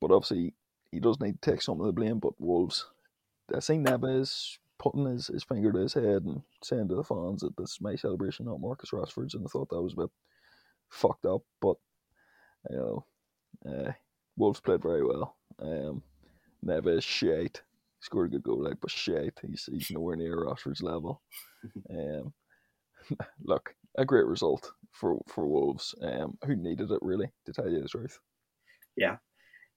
but 0.00 0.12
obviously, 0.12 0.54
he 0.92 1.00
does 1.00 1.20
need 1.20 1.40
to 1.42 1.50
take 1.50 1.62
some 1.62 1.80
of 1.80 1.86
the 1.86 1.92
blame. 1.92 2.18
But 2.18 2.40
Wolves, 2.40 2.86
I 3.54 3.60
think 3.60 3.86
Neves 3.86 4.58
putting 4.78 5.06
his, 5.06 5.26
his 5.28 5.44
finger 5.44 5.72
to 5.72 5.78
his 5.80 5.94
head 5.94 6.24
and 6.24 6.42
saying 6.62 6.88
to 6.88 6.94
the 6.94 7.04
fans 7.04 7.40
that 7.42 7.56
this 7.56 7.72
is 7.72 7.80
my 7.80 7.96
celebration, 7.96 8.46
not 8.46 8.60
Marcus 8.60 8.90
Rashford's, 8.92 9.34
and 9.34 9.44
I 9.44 9.48
thought 9.48 9.70
that 9.70 9.82
was 9.82 9.94
a 9.94 10.02
bit 10.02 10.10
fucked 10.90 11.26
up. 11.26 11.42
But 11.60 11.76
You 12.70 12.76
know, 12.76 13.06
uh, 13.66 13.92
Wolves 14.36 14.60
played 14.60 14.82
very 14.82 15.04
well. 15.04 15.37
Um, 15.60 16.02
Neves 16.64 17.02
shite. 17.02 17.62
He 17.98 18.02
scored 18.02 18.28
a 18.28 18.32
good 18.32 18.42
goal, 18.42 18.64
like, 18.64 18.80
but 18.80 18.90
shite. 18.90 19.38
He's 19.46 19.68
he's 19.70 19.90
nowhere 19.90 20.16
near 20.16 20.44
Rashford's 20.44 20.82
level. 20.82 21.22
Um, 21.90 22.32
look, 23.42 23.74
a 23.96 24.04
great 24.04 24.26
result 24.26 24.70
for 24.92 25.18
for 25.26 25.46
Wolves. 25.46 25.94
Um, 26.02 26.38
who 26.44 26.54
needed 26.54 26.90
it 26.92 27.00
really, 27.02 27.32
to 27.46 27.52
tell 27.52 27.68
you 27.68 27.82
the 27.82 27.88
truth. 27.88 28.20
Yeah, 28.96 29.16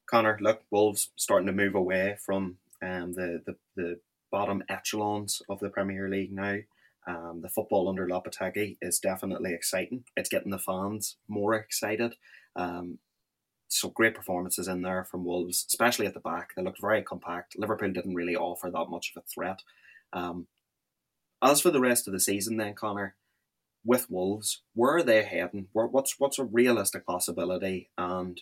Connor. 0.07 0.38
Look, 0.41 0.61
Wolves 0.69 1.11
starting 1.15 1.47
to 1.47 1.53
move 1.53 1.73
away 1.73 2.17
from 2.23 2.57
um 2.84 3.13
the 3.13 3.41
the, 3.45 3.55
the 3.75 3.99
bottom 4.32 4.63
echelons 4.69 5.41
of 5.49 5.59
the 5.59 5.69
Premier 5.69 6.09
League 6.09 6.34
now. 6.34 6.57
Um, 7.07 7.39
the 7.41 7.49
football 7.49 7.89
under 7.89 8.07
Lopetegui 8.07 8.77
is 8.82 8.99
definitely 8.99 9.53
exciting. 9.53 10.03
It's 10.15 10.29
getting 10.29 10.51
the 10.51 10.59
fans 10.59 11.17
more 11.27 11.55
excited. 11.55 12.15
Um, 12.55 12.99
so 13.72 13.89
great 13.89 14.15
performances 14.15 14.67
in 14.67 14.82
there 14.82 15.03
from 15.03 15.26
Wolves, 15.26 15.65
especially 15.67 16.05
at 16.05 16.13
the 16.13 16.19
back. 16.19 16.51
They 16.55 16.63
looked 16.63 16.82
very 16.82 17.01
compact. 17.01 17.57
Liverpool 17.57 17.91
didn't 17.91 18.15
really 18.15 18.36
offer 18.36 18.69
that 18.69 18.89
much 18.89 19.13
of 19.15 19.24
a 19.24 19.26
threat. 19.26 19.61
Um, 20.13 20.47
as 21.41 21.61
for 21.61 21.72
the 21.72 21.80
rest 21.80 22.07
of 22.07 22.13
the 22.13 22.19
season, 22.19 22.57
then 22.57 22.74
Connor, 22.74 23.15
with 23.84 24.09
Wolves, 24.09 24.61
where 24.76 24.97
are 24.97 25.03
they 25.03 25.24
heading? 25.24 25.67
What's 25.74 26.19
what's 26.19 26.38
a 26.38 26.43
realistic 26.43 27.05
possibility? 27.05 27.89
And 27.97 28.39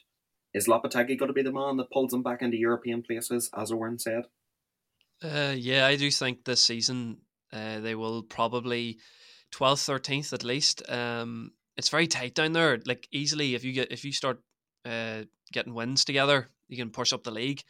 is 0.54 0.68
Lopetegui 0.68 1.18
going 1.18 1.28
to 1.28 1.34
be 1.34 1.44
the 1.44 1.52
man 1.52 1.78
that 1.78 1.92
pulls 1.92 2.12
them 2.12 2.24
back 2.24 2.42
into 2.42 2.58
European 2.58 3.04
places, 3.04 3.50
as 3.56 3.72
Eoghan 3.72 4.02
said? 4.02 4.26
Uh, 5.24 5.54
yeah, 5.56 5.86
I 5.86 5.96
do 5.96 6.10
think 6.12 6.44
this 6.44 6.62
season 6.66 7.20
uh, 7.54 7.80
they 7.80 7.96
will 7.96 8.24
probably 8.24 9.00
12th, 9.54 10.02
13th 10.02 10.34
at 10.34 10.44
least. 10.44 10.90
Um, 10.90 11.52
it's 11.78 11.90
very 11.90 12.08
tight 12.08 12.36
down 12.36 12.52
there. 12.54 12.80
Like 12.86 13.08
easily, 13.12 13.56
if 13.56 13.64
you 13.64 13.72
get 13.72 13.92
if 13.92 14.04
you 14.04 14.12
start 14.12 14.42
uh, 14.86 15.24
getting 15.52 15.74
wins 15.74 16.06
together, 16.06 16.50
you 16.68 16.78
can 16.78 16.90
push 16.90 17.14
up 17.14 17.24
the 17.24 17.32
league. 17.32 17.64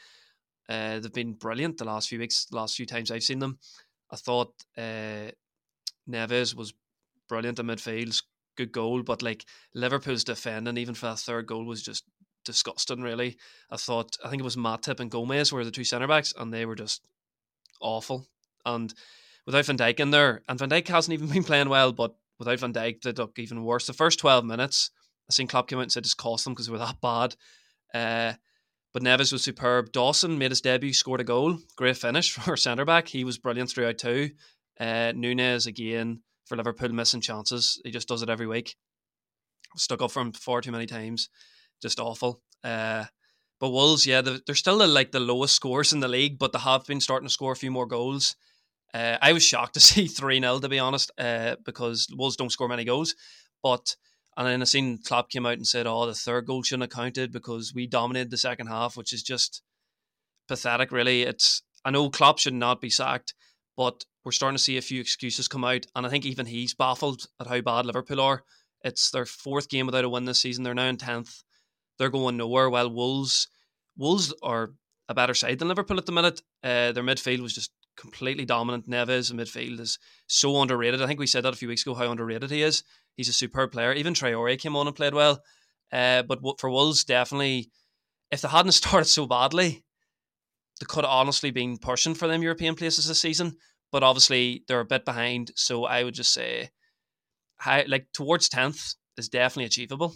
Uh, 0.67 0.99
they've 0.99 1.13
been 1.13 1.33
brilliant 1.33 1.77
the 1.77 1.85
last 1.85 2.09
few 2.09 2.19
weeks, 2.19 2.47
last 2.51 2.75
few 2.75 2.85
times 2.85 3.09
I've 3.09 3.23
seen 3.23 3.39
them. 3.39 3.57
I 4.11 4.15
thought 4.15 4.53
uh, 4.77 5.31
Neves 6.07 6.55
was 6.55 6.73
brilliant 7.27 7.59
in 7.59 7.67
midfield, 7.67 8.21
good 8.55 8.71
goal, 8.71 9.03
but 9.03 9.21
like 9.21 9.45
Liverpool's 9.73 10.23
defending, 10.23 10.77
even 10.77 10.95
for 10.95 11.07
that 11.07 11.19
third 11.19 11.47
goal, 11.47 11.65
was 11.65 11.81
just 11.81 12.03
disgusting. 12.45 13.01
Really, 13.01 13.37
I 13.71 13.77
thought 13.77 14.17
I 14.23 14.29
think 14.29 14.41
it 14.41 14.45
was 14.45 14.55
Matip 14.55 14.99
and 14.99 15.11
Gomez 15.11 15.51
were 15.51 15.65
the 15.65 15.71
two 15.71 15.83
centre 15.83 16.07
backs, 16.07 16.33
and 16.37 16.53
they 16.53 16.65
were 16.65 16.75
just 16.75 17.01
awful. 17.81 18.27
And 18.65 18.93
without 19.45 19.65
Van 19.65 19.77
Dijk 19.77 19.99
in 19.99 20.11
there, 20.11 20.41
and 20.49 20.59
Van 20.59 20.69
Dijk 20.69 20.87
hasn't 20.87 21.13
even 21.13 21.27
been 21.33 21.43
playing 21.43 21.69
well, 21.69 21.93
but 21.93 22.15
without 22.37 22.59
Van 22.59 22.73
Dijk, 22.73 23.01
they 23.01 23.11
look 23.11 23.39
even 23.39 23.63
worse. 23.63 23.87
The 23.87 23.93
first 23.93 24.19
twelve 24.19 24.45
minutes, 24.45 24.91
I 25.29 25.33
seen 25.33 25.47
Klopp 25.47 25.67
came 25.67 25.79
out 25.79 25.83
and 25.83 25.91
said 25.91 26.05
it's 26.05 26.13
cost 26.13 26.43
them 26.43 26.53
because 26.53 26.65
they 26.65 26.71
were 26.71 26.79
that 26.79 27.01
bad. 27.01 27.35
Uh, 27.93 28.33
but 28.93 29.03
Neves 29.03 29.31
was 29.31 29.43
superb. 29.43 29.91
Dawson 29.91 30.37
made 30.37 30.51
his 30.51 30.61
debut, 30.61 30.93
scored 30.93 31.21
a 31.21 31.23
goal. 31.23 31.59
Great 31.75 31.97
finish 31.97 32.31
for 32.33 32.57
centre 32.57 32.85
back. 32.85 33.07
He 33.07 33.23
was 33.23 33.37
brilliant 33.37 33.69
throughout 33.69 33.99
too. 33.99 34.31
Uh, 34.79 35.13
Nunez 35.15 35.67
again 35.67 36.21
for 36.45 36.57
Liverpool 36.57 36.89
missing 36.89 37.21
chances. 37.21 37.79
He 37.83 37.91
just 37.91 38.07
does 38.07 38.23
it 38.23 38.29
every 38.29 38.47
week. 38.47 38.75
Stuck 39.75 40.01
up 40.01 40.11
for 40.11 40.21
him 40.21 40.33
far 40.33 40.61
too 40.61 40.71
many 40.71 40.87
times. 40.87 41.29
Just 41.81 41.99
awful. 41.99 42.41
Uh, 42.63 43.05
but 43.59 43.69
Wolves, 43.69 44.07
yeah, 44.07 44.21
they're 44.21 44.55
still 44.55 44.85
like 44.87 45.11
the 45.11 45.19
lowest 45.19 45.55
scores 45.55 45.93
in 45.93 45.99
the 45.99 46.07
league, 46.07 46.39
but 46.39 46.53
they 46.53 46.59
have 46.59 46.85
been 46.85 47.01
starting 47.01 47.27
to 47.27 47.33
score 47.33 47.51
a 47.51 47.57
few 47.57 47.71
more 47.71 47.85
goals. 47.85 48.35
Uh, 48.93 49.17
I 49.21 49.33
was 49.33 49.43
shocked 49.43 49.75
to 49.75 49.79
see 49.79 50.07
3 50.07 50.39
0, 50.39 50.59
to 50.59 50.69
be 50.69 50.79
honest, 50.79 51.11
uh, 51.17 51.57
because 51.65 52.07
Wolves 52.15 52.37
don't 52.37 52.51
score 52.51 52.67
many 52.67 52.85
goals. 52.85 53.15
But 53.61 53.95
and 54.39 54.47
then 54.47 54.61
I 54.61 54.65
seen 54.65 54.99
Klopp 54.99 55.29
came 55.29 55.45
out 55.45 55.57
and 55.57 55.67
said, 55.67 55.85
"Oh, 55.85 56.05
the 56.05 56.13
third 56.13 56.45
goal 56.45 56.63
shouldn't 56.63 56.89
have 56.93 56.97
counted 56.97 57.33
because 57.33 57.73
we 57.73 57.85
dominated 57.85 58.31
the 58.31 58.37
second 58.37 58.67
half," 58.67 58.95
which 58.95 59.11
is 59.11 59.21
just 59.21 59.61
pathetic. 60.47 60.93
Really, 60.93 61.23
it's 61.23 61.61
I 61.83 61.91
know 61.91 62.09
Klopp 62.09 62.39
should 62.39 62.53
not 62.53 62.79
be 62.79 62.89
sacked, 62.89 63.33
but 63.75 64.05
we're 64.23 64.31
starting 64.31 64.55
to 64.55 64.63
see 64.63 64.77
a 64.77 64.81
few 64.81 65.01
excuses 65.01 65.49
come 65.49 65.65
out, 65.65 65.85
and 65.93 66.05
I 66.05 66.09
think 66.09 66.25
even 66.25 66.45
he's 66.45 66.73
baffled 66.73 67.25
at 67.41 67.47
how 67.47 67.59
bad 67.59 67.85
Liverpool 67.85 68.21
are. 68.21 68.43
It's 68.81 69.11
their 69.11 69.25
fourth 69.25 69.67
game 69.67 69.85
without 69.85 70.05
a 70.05 70.09
win 70.09 70.23
this 70.23 70.39
season. 70.39 70.63
They're 70.63 70.73
now 70.73 70.87
in 70.87 70.95
tenth. 70.95 71.43
They're 71.97 72.09
going 72.09 72.37
nowhere. 72.37 72.69
While 72.69 72.93
Wolves, 72.93 73.49
Wolves 73.97 74.33
are 74.41 74.71
a 75.09 75.13
better 75.13 75.33
side 75.33 75.59
than 75.59 75.67
Liverpool 75.67 75.97
at 75.97 76.05
the 76.05 76.13
minute. 76.13 76.41
Uh, 76.63 76.93
their 76.93 77.03
midfield 77.03 77.41
was 77.41 77.53
just 77.53 77.71
completely 77.99 78.45
dominant. 78.45 78.89
Neves 78.89 79.29
in 79.29 79.37
midfield 79.37 79.79
is 79.79 79.99
so 80.27 80.61
underrated. 80.61 81.01
I 81.01 81.07
think 81.07 81.19
we 81.19 81.27
said 81.27 81.43
that 81.43 81.53
a 81.53 81.57
few 81.57 81.67
weeks 81.67 81.81
ago 81.81 81.93
how 81.93 82.09
underrated 82.09 82.49
he 82.49 82.63
is. 82.63 82.83
He's 83.15 83.29
a 83.29 83.33
superb 83.33 83.71
player. 83.71 83.93
Even 83.93 84.13
Traore 84.13 84.57
came 84.57 84.75
on 84.75 84.87
and 84.87 84.95
played 84.95 85.13
well. 85.13 85.43
Uh, 85.91 86.23
but 86.23 86.39
for 86.59 86.69
Wolves, 86.69 87.03
definitely, 87.03 87.69
if 88.31 88.41
they 88.41 88.47
hadn't 88.47 88.71
started 88.83 89.05
so 89.05 89.27
badly, 89.27 89.83
they 90.79 90.85
could 90.87 91.03
have 91.03 91.11
honestly 91.13 91.51
been 91.51 91.77
pushing 91.77 92.15
for 92.15 92.27
them 92.27 92.41
European 92.41 92.75
places 92.75 93.07
this 93.07 93.21
season. 93.21 93.57
But 93.91 94.03
obviously, 94.03 94.63
they're 94.67 94.79
a 94.79 94.85
bit 94.85 95.03
behind. 95.03 95.51
So 95.55 95.85
I 95.85 96.03
would 96.03 96.13
just 96.13 96.33
say, 96.33 96.69
high, 97.59 97.85
like 97.87 98.07
towards 98.13 98.47
tenth 98.47 98.93
is 99.17 99.29
definitely 99.29 99.65
achievable. 99.65 100.15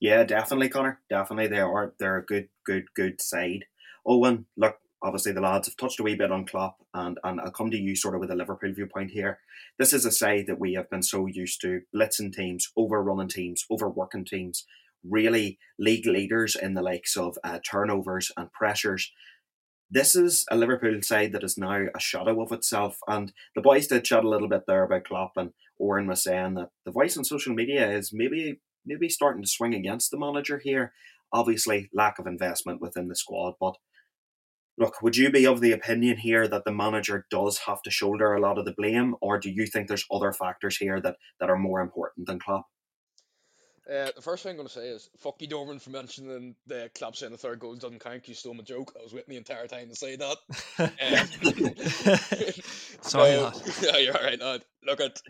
Yeah, 0.00 0.24
definitely, 0.24 0.70
Connor. 0.70 1.00
Definitely, 1.08 1.46
they 1.46 1.60
are. 1.60 1.94
They're 2.00 2.18
a 2.18 2.24
good, 2.24 2.48
good, 2.66 2.86
good 2.94 3.20
side. 3.20 3.66
Owen, 4.04 4.46
look, 4.56 4.76
obviously 5.02 5.32
the 5.32 5.40
lads 5.40 5.68
have 5.68 5.76
touched 5.76 6.00
a 6.00 6.02
wee 6.02 6.14
bit 6.14 6.32
on 6.32 6.46
Klopp, 6.46 6.76
and 6.94 7.18
and 7.24 7.40
I'll 7.40 7.50
come 7.50 7.70
to 7.70 7.78
you 7.78 7.96
sort 7.96 8.14
of 8.14 8.20
with 8.20 8.30
a 8.30 8.36
Liverpool 8.36 8.72
viewpoint 8.72 9.10
here. 9.10 9.38
This 9.78 9.92
is 9.92 10.04
a 10.04 10.12
side 10.12 10.46
that 10.46 10.60
we 10.60 10.74
have 10.74 10.90
been 10.90 11.02
so 11.02 11.26
used 11.26 11.60
to 11.62 11.82
blitzing 11.94 12.32
teams, 12.32 12.70
overrunning 12.76 13.28
teams, 13.28 13.64
overworking 13.70 14.24
teams, 14.24 14.66
really 15.02 15.58
league 15.78 16.06
leaders 16.06 16.56
in 16.56 16.74
the 16.74 16.82
likes 16.82 17.16
of 17.16 17.38
uh, 17.44 17.58
turnovers 17.68 18.30
and 18.36 18.52
pressures. 18.52 19.12
This 19.90 20.14
is 20.14 20.46
a 20.50 20.56
Liverpool 20.56 21.02
side 21.02 21.32
that 21.32 21.44
is 21.44 21.58
now 21.58 21.86
a 21.94 22.00
shadow 22.00 22.40
of 22.40 22.52
itself, 22.52 22.98
and 23.06 23.32
the 23.54 23.60
boys 23.60 23.86
did 23.86 24.04
chat 24.04 24.24
a 24.24 24.28
little 24.28 24.48
bit 24.48 24.62
there 24.66 24.84
about 24.84 25.04
Klopp, 25.04 25.32
and 25.36 25.52
Oran 25.78 26.06
was 26.06 26.22
saying 26.22 26.54
that 26.54 26.70
the 26.86 26.92
voice 26.92 27.16
on 27.16 27.24
social 27.24 27.54
media 27.54 27.90
is 27.90 28.10
maybe 28.12 28.60
maybe 28.84 29.08
starting 29.08 29.42
to 29.42 29.48
swing 29.48 29.74
against 29.74 30.10
the 30.10 30.18
manager 30.18 30.58
here. 30.58 30.92
Obviously, 31.32 31.88
lack 31.94 32.18
of 32.18 32.26
investment 32.26 32.80
within 32.80 33.08
the 33.08 33.16
squad, 33.16 33.54
but 33.60 33.76
look, 34.78 35.02
would 35.02 35.16
you 35.16 35.30
be 35.30 35.46
of 35.46 35.60
the 35.60 35.72
opinion 35.72 36.16
here 36.16 36.48
that 36.48 36.64
the 36.64 36.72
manager 36.72 37.26
does 37.30 37.58
have 37.66 37.82
to 37.82 37.90
shoulder 37.90 38.32
a 38.32 38.40
lot 38.40 38.58
of 38.58 38.64
the 38.64 38.74
blame, 38.76 39.14
or 39.20 39.38
do 39.38 39.50
you 39.50 39.66
think 39.66 39.88
there's 39.88 40.06
other 40.10 40.32
factors 40.32 40.76
here 40.76 41.00
that, 41.00 41.16
that 41.40 41.50
are 41.50 41.58
more 41.58 41.80
important 41.80 42.26
than 42.26 42.38
Klopp? 42.38 42.66
Uh, 43.90 44.10
the 44.14 44.22
first 44.22 44.44
thing 44.44 44.50
I'm 44.50 44.56
going 44.56 44.68
to 44.68 44.72
say 44.72 44.88
is 44.88 45.10
fuck 45.18 45.34
you, 45.40 45.48
Dorman, 45.48 45.80
for 45.80 45.90
mentioning 45.90 46.54
the 46.66 46.88
Klopp 46.94 47.16
saying 47.16 47.32
the 47.32 47.38
third 47.38 47.58
goal 47.58 47.74
doesn't 47.74 47.98
count. 47.98 48.28
You 48.28 48.34
stole 48.34 48.54
my 48.54 48.62
joke. 48.62 48.94
I 48.98 49.02
was 49.02 49.12
with 49.12 49.26
me 49.26 49.34
the 49.34 49.38
entire 49.38 49.66
time 49.66 49.88
to 49.88 49.96
say 49.96 50.16
that. 50.16 50.36
um, 50.78 50.88
Sorry, 53.02 53.32
yeah, 53.32 53.96
you're 53.98 54.16
all 54.16 54.22
right, 54.22 54.40
lad. 54.40 54.62
Look 54.86 55.00
at 55.00 55.20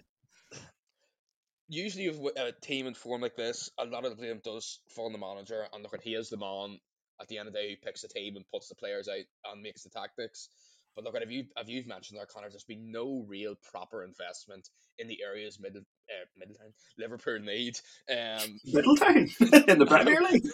usually 1.68 2.10
with 2.10 2.38
a 2.38 2.52
team 2.60 2.86
in 2.86 2.92
form 2.92 3.22
like 3.22 3.36
this, 3.36 3.70
a 3.78 3.86
lot 3.86 4.04
of 4.04 4.10
the 4.10 4.16
blame 4.16 4.42
does 4.44 4.80
fall 4.90 5.06
on 5.06 5.12
the 5.12 5.18
manager, 5.18 5.66
and 5.72 5.82
look 5.82 5.94
at 5.94 6.02
he 6.02 6.14
is 6.14 6.28
the 6.28 6.36
man 6.36 6.78
at 7.22 7.28
the 7.28 7.38
end 7.38 7.46
of 7.48 7.54
the 7.54 7.60
day 7.60 7.70
who 7.70 7.76
picks 7.86 8.02
the 8.02 8.08
team 8.08 8.36
and 8.36 8.44
puts 8.52 8.68
the 8.68 8.74
players 8.74 9.08
out 9.08 9.24
and 9.52 9.62
makes 9.62 9.84
the 9.84 9.90
tactics. 9.90 10.48
But 10.94 11.04
look, 11.04 11.16
at 11.16 11.22
if 11.22 11.30
you 11.30 11.44
have 11.56 11.70
you've 11.70 11.86
mentioned 11.86 12.18
there, 12.18 12.26
Connor, 12.26 12.50
there's 12.50 12.64
been 12.64 12.92
no 12.92 13.24
real 13.26 13.54
proper 13.70 14.04
investment 14.04 14.68
in 14.98 15.08
the 15.08 15.22
areas 15.22 15.58
middle 15.58 15.80
uh, 15.80 16.26
Middletown 16.36 16.72
Liverpool 16.98 17.38
need. 17.38 17.78
Um, 18.10 18.58
Middletown 18.64 19.16
in 19.68 19.78
the 19.78 19.86
Premier 19.86 20.20
League. 20.30 20.44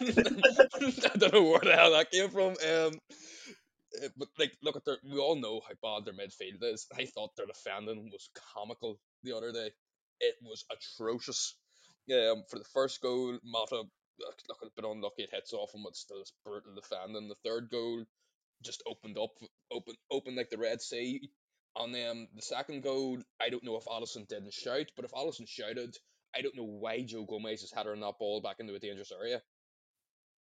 I 1.13 1.17
don't 1.17 1.33
know 1.33 1.43
where 1.43 1.61
the 1.61 1.75
hell 1.75 1.93
that 1.93 2.13
came 2.13 2.29
from. 2.31 2.51
Um, 2.51 3.01
uh, 4.01 4.09
but 4.17 4.29
like, 4.39 4.53
look 4.63 4.77
at 4.77 4.85
their. 4.85 4.99
We 5.03 5.19
all 5.19 5.37
know 5.37 5.61
how 5.67 5.75
bad 5.83 6.05
their 6.05 6.15
midfield 6.15 6.63
is. 6.63 6.87
I 6.97 7.07
thought 7.07 7.35
their 7.37 7.47
defending 7.47 8.11
was 8.13 8.31
comical 8.55 9.01
the 9.25 9.37
other 9.37 9.51
day. 9.51 9.71
It 10.21 10.35
was 10.43 10.65
atrocious. 10.71 11.57
Um, 12.11 12.45
for 12.49 12.59
the 12.59 12.65
first 12.73 13.03
goal, 13.03 13.39
Matip 13.55 13.89
look, 14.21 14.59
a 14.63 14.67
bit 14.75 14.89
unlucky. 14.89 15.23
It 15.23 15.31
hits 15.33 15.53
off 15.53 15.75
him, 15.75 15.83
but 15.85 15.97
still 15.97 16.21
it's 16.21 16.33
brutal 16.45 16.75
defending. 16.75 17.29
The 17.29 17.49
third 17.49 17.69
goal 17.71 18.05
just 18.65 18.83
opened 18.87 19.19
up, 19.19 19.31
open, 19.71 19.95
open 20.11 20.37
like 20.37 20.51
the 20.51 20.59
Red 20.59 20.81
Sea. 20.81 21.31
And 21.77 21.95
then 21.95 22.29
the 22.35 22.43
second 22.43 22.83
goal, 22.83 23.19
I 23.41 23.51
don't 23.51 23.65
know 23.65 23.77
if 23.77 23.85
Alisson 23.85 24.27
didn't 24.27 24.53
shout, 24.53 24.87
but 24.97 25.05
if 25.05 25.13
Alisson 25.13 25.47
shouted, 25.47 25.95
I 26.35 26.43
don't 26.43 26.57
know 26.57 26.65
why 26.65 27.03
Joe 27.03 27.25
Gomez 27.25 27.61
has 27.61 27.71
is 27.71 27.73
heading 27.73 28.01
that 28.01 28.19
ball 28.19 28.41
back 28.41 28.57
into 28.59 28.75
a 28.75 28.79
dangerous 28.79 29.13
area. 29.13 29.41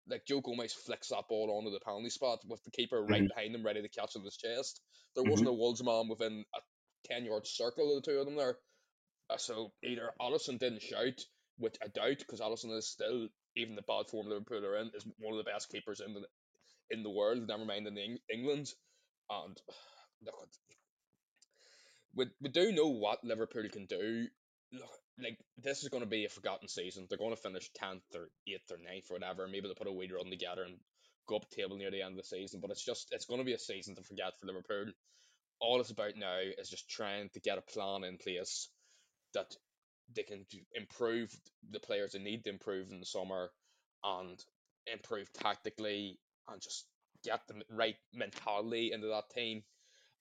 Like 0.08 0.24
Joe 0.26 0.40
Gomez 0.40 0.72
flicks 0.72 1.08
that 1.08 1.28
ball 1.28 1.50
onto 1.56 1.70
the 1.70 1.84
penalty 1.84 2.10
spot 2.10 2.40
with 2.48 2.62
the 2.64 2.70
keeper 2.70 3.02
right 3.02 3.20
mm-hmm. 3.20 3.26
behind 3.28 3.54
him, 3.54 3.64
ready 3.64 3.82
to 3.82 3.88
catch 3.88 4.16
in 4.16 4.24
his 4.24 4.36
chest. 4.36 4.80
There 5.14 5.22
mm-hmm. 5.22 5.30
wasn't 5.30 5.50
a 5.50 5.52
Wolves 5.52 5.82
man 5.84 6.08
within 6.08 6.44
a 6.54 6.60
ten 7.12 7.24
yard 7.24 7.46
circle 7.46 7.96
of 7.96 8.02
the 8.02 8.10
two 8.10 8.18
of 8.18 8.26
them 8.26 8.36
there. 8.36 8.56
Uh, 9.30 9.36
so 9.36 9.72
either 9.84 10.10
Alisson 10.20 10.58
didn't 10.58 10.82
shout, 10.82 11.20
which 11.58 11.76
I 11.82 11.88
doubt, 11.88 12.18
because 12.18 12.40
Alisson 12.40 12.76
is 12.76 12.88
still 12.88 13.28
even 13.56 13.76
the 13.76 13.82
bad 13.82 14.08
form 14.08 14.28
Liverpool 14.28 14.64
are 14.64 14.76
in, 14.76 14.90
is 14.94 15.06
one 15.18 15.38
of 15.38 15.44
the 15.44 15.50
best 15.50 15.70
keepers 15.70 16.00
in 16.00 16.14
the 16.14 16.22
in 16.90 17.02
the 17.02 17.10
world. 17.10 17.46
Never 17.46 17.64
mind 17.64 17.86
in 17.86 17.94
the 17.94 18.18
England. 18.32 18.72
And 19.30 19.60
look, 20.24 20.48
we 22.14 22.26
we 22.40 22.48
do 22.48 22.72
know 22.72 22.88
what 22.88 23.24
Liverpool 23.24 23.68
can 23.72 23.86
do. 23.86 24.26
look, 24.72 24.98
like 25.22 25.38
this 25.62 25.82
is 25.82 25.88
going 25.88 26.02
to 26.02 26.08
be 26.08 26.24
a 26.24 26.28
forgotten 26.28 26.68
season. 26.68 27.06
They're 27.08 27.18
going 27.18 27.34
to 27.34 27.40
finish 27.40 27.70
tenth 27.74 28.02
or 28.14 28.28
eighth 28.46 28.70
or 28.70 28.76
9th 28.76 29.10
or 29.10 29.14
whatever. 29.14 29.46
Maybe 29.46 29.62
they'll 29.62 29.74
put 29.74 29.88
a 29.88 29.92
wee 29.92 30.10
run 30.12 30.30
together 30.30 30.62
and 30.62 30.76
go 31.28 31.36
up 31.36 31.50
table 31.50 31.76
near 31.76 31.90
the 31.90 32.02
end 32.02 32.12
of 32.12 32.16
the 32.18 32.36
season. 32.36 32.60
But 32.60 32.70
it's 32.70 32.84
just 32.84 33.08
it's 33.12 33.26
going 33.26 33.40
to 33.40 33.44
be 33.44 33.54
a 33.54 33.58
season 33.58 33.94
to 33.96 34.02
forget 34.02 34.38
for 34.38 34.46
Liverpool. 34.46 34.92
All 35.60 35.80
it's 35.80 35.90
about 35.90 36.16
now 36.16 36.38
is 36.58 36.70
just 36.70 36.88
trying 36.88 37.30
to 37.34 37.40
get 37.40 37.58
a 37.58 37.62
plan 37.62 38.04
in 38.04 38.16
place 38.16 38.68
that 39.34 39.52
they 40.14 40.22
can 40.22 40.46
improve 40.74 41.34
the 41.70 41.80
players 41.80 42.12
they 42.12 42.18
need 42.18 42.44
to 42.44 42.50
improve 42.50 42.90
in 42.90 43.00
the 43.00 43.06
summer 43.06 43.50
and 44.04 44.42
improve 44.92 45.32
tactically 45.32 46.18
and 46.48 46.60
just 46.60 46.86
get 47.24 47.40
the 47.48 47.62
right 47.70 47.96
mentality 48.14 48.92
into 48.92 49.08
that 49.08 49.30
team. 49.34 49.62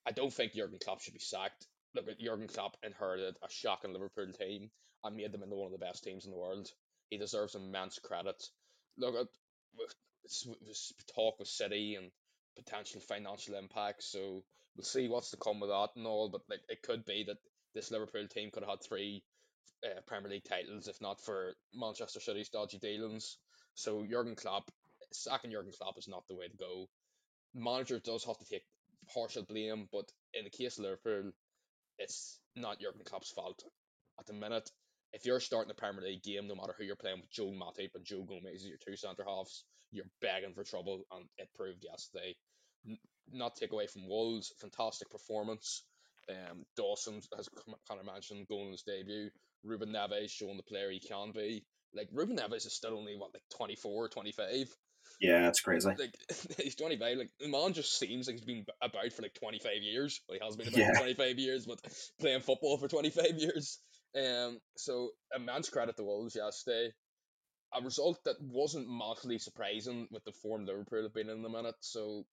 I 0.06 0.12
don't 0.12 0.34
think 0.34 0.54
Jurgen 0.54 0.80
Klopp 0.84 1.02
should 1.02 1.14
be 1.14 1.20
sacked. 1.20 1.68
Look, 1.96 2.08
at 2.08 2.20
Jurgen 2.20 2.48
Klopp 2.48 2.78
inherited 2.84 3.38
a 3.44 3.50
shocking 3.50 3.94
Liverpool 3.94 4.32
team 4.34 4.70
and 5.04 5.16
made 5.16 5.32
them 5.32 5.44
into 5.44 5.56
one 5.56 5.72
of 5.72 5.80
the 5.80 5.86
best 5.86 6.04
teams 6.04 6.26
in 6.26 6.32
the 6.32 6.38
world. 6.38 6.70
He 7.10 7.18
deserves 7.18 7.56
immense 7.56 8.00
credit. 8.00 8.44
Look, 8.98 9.16
at 9.16 9.28
talk 11.16 11.40
with 11.40 11.48
City 11.48 11.96
and 11.96 12.12
potential 12.58 13.00
financial 13.02 13.56
impact, 13.56 14.04
so 14.04 14.44
we'll 14.76 14.84
see 14.84 15.08
what's 15.08 15.32
to 15.32 15.38
come 15.38 15.60
with 15.60 15.70
that 15.70 15.90
and 15.96 16.06
all. 16.06 16.30
But 16.30 16.42
like, 16.50 16.62
it 16.68 16.82
could 16.82 17.06
be 17.06 17.24
that 17.28 17.38
this 17.74 17.92
Liverpool 17.92 18.28
team 18.28 18.50
could 18.52 18.64
have 18.64 18.72
had 18.72 18.84
three 18.84 19.24
uh, 19.86 20.02
Premier 20.06 20.32
League 20.32 20.44
titles 20.44 20.88
if 20.88 21.00
not 21.02 21.22
for 21.22 21.54
Manchester 21.74 22.20
City's 22.20 22.50
dodgy 22.50 22.80
dealings. 22.80 23.38
So 23.76 24.06
Jurgen 24.10 24.36
Klopp, 24.36 24.72
sacking 25.12 25.52
Jurgen 25.52 25.72
Klopp 25.78 25.98
is 25.98 26.08
not 26.08 26.28
the 26.28 26.36
way 26.36 26.48
to 26.48 26.58
go. 26.58 26.88
Manager 27.54 28.00
does 28.00 28.24
have 28.26 28.38
to 28.38 28.46
take 28.46 28.64
partial 29.14 29.44
blame, 29.44 29.88
but 29.92 30.12
in 30.34 30.44
the 30.44 30.50
case 30.50 30.78
of 30.78 30.84
Liverpool, 30.84 31.32
it's 32.00 32.40
not 32.56 32.80
Jurgen 32.80 33.02
Klopp's 33.06 33.32
fault. 33.32 33.64
At 34.20 34.26
the 34.26 34.34
minute, 34.34 34.70
if 35.14 35.26
you're 35.26 35.40
starting 35.40 35.72
a 35.72 35.76
Premier 35.76 36.04
League 36.04 36.24
game, 36.24 36.48
no 36.48 36.56
matter 36.56 36.74
who 36.78 36.84
you're 36.84 36.96
playing 36.96 37.22
with, 37.22 37.32
Joe 37.32 37.52
Matip 37.52 37.96
and 37.96 38.06
Joe 38.06 38.24
Gomez, 38.24 38.66
your 38.66 38.78
two 38.78 38.96
centre 38.96 39.24
halves, 39.26 39.64
you're 39.92 40.10
begging 40.22 40.54
for 40.54 40.64
trouble, 40.64 41.04
and 41.12 41.26
it 41.38 41.50
proved 41.56 41.84
yesterday. 41.84 42.36
N- 42.86 42.98
not 43.32 43.56
take 43.56 43.72
away 43.72 43.88
from 43.88 44.08
Wolves, 44.08 44.54
fantastic 44.60 45.10
performance. 45.10 45.84
Um, 46.30 46.66
Dawson, 46.76 47.22
has 47.36 47.50
kind 47.88 48.00
of 48.00 48.06
mentioned, 48.06 48.48
going 48.48 48.66
on 48.68 48.72
his 48.72 48.84
debut. 48.84 49.30
Ruben 49.64 49.90
Neves 49.90 50.30
showing 50.30 50.58
the 50.58 50.64
player 50.64 50.92
he 50.92 51.00
can 51.00 51.32
be. 51.32 51.66
Like 51.94 52.10
Ruben 52.12 52.38
Neves 52.38 52.66
is 52.66 52.76
still 52.76 52.98
only 52.98 53.16
what 53.16 53.34
like 53.34 53.44
24, 53.56 54.10
25. 54.10 54.68
Yeah, 55.20 55.48
it's 55.48 55.62
crazy. 55.62 55.90
Like 55.98 56.16
he's 56.58 56.76
25. 56.76 57.18
Like 57.18 57.30
the 57.40 57.48
man 57.48 57.74
just 57.74 57.98
seems 57.98 58.28
like 58.28 58.36
he's 58.36 58.46
been 58.46 58.66
about 58.82 59.14
for 59.14 59.22
like 59.22 59.34
25 59.40 59.72
years. 59.82 60.22
Well, 60.28 60.38
he 60.40 60.46
has 60.46 60.56
been 60.56 60.68
about 60.68 60.80
Yeah. 60.80 61.00
25 61.00 61.40
years, 61.40 61.66
but 61.66 61.80
playing 62.20 62.42
football 62.42 62.78
for 62.78 62.88
25 62.88 63.38
years. 63.38 63.80
Um, 64.16 64.60
so 64.76 65.10
immense 65.36 65.70
credit 65.70 65.98
to 65.98 66.04
Wolves 66.04 66.36
yesterday. 66.36 66.92
A 67.74 67.82
result 67.82 68.20
that 68.26 68.38
wasn't 68.42 68.88
massively 68.90 69.40
surprising 69.40 70.08
with 70.12 70.24
the 70.24 70.32
form 70.32 70.66
Liverpool 70.66 71.04
have 71.04 71.14
been 71.14 71.30
in 71.30 71.42
the 71.42 71.50
minute. 71.50 71.76
So 71.82 72.26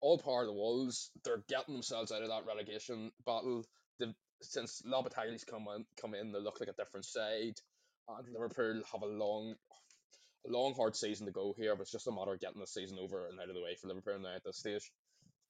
all 0.00 0.14
of 0.14 0.46
the 0.46 0.52
Wolves. 0.52 1.10
They're 1.24 1.44
getting 1.48 1.74
themselves 1.74 2.12
out 2.12 2.22
of 2.22 2.28
that 2.28 2.46
relegation 2.46 3.10
battle. 3.26 3.64
They've, 3.98 4.14
since 4.42 4.82
Lopetegui's 4.86 5.44
come 5.44 5.66
in, 5.74 5.84
come 6.00 6.14
in, 6.14 6.32
they 6.32 6.38
look 6.38 6.60
like 6.60 6.68
a 6.68 6.82
different 6.82 7.06
side. 7.06 7.54
And 8.08 8.26
Liverpool 8.32 8.82
have 8.92 9.02
a 9.02 9.06
long, 9.06 9.54
a 10.46 10.50
long 10.50 10.74
hard 10.74 10.96
season 10.96 11.26
to 11.26 11.32
go 11.32 11.54
here, 11.58 11.74
but 11.74 11.82
it's 11.82 11.92
just 11.92 12.06
a 12.06 12.12
matter 12.12 12.32
of 12.32 12.40
getting 12.40 12.60
the 12.60 12.66
season 12.66 12.98
over 13.00 13.26
and 13.28 13.38
out 13.40 13.48
of 13.48 13.54
the 13.54 13.62
way 13.62 13.74
for 13.80 13.88
Liverpool 13.88 14.18
now 14.18 14.36
at 14.36 14.44
this 14.44 14.58
stage. 14.58 14.90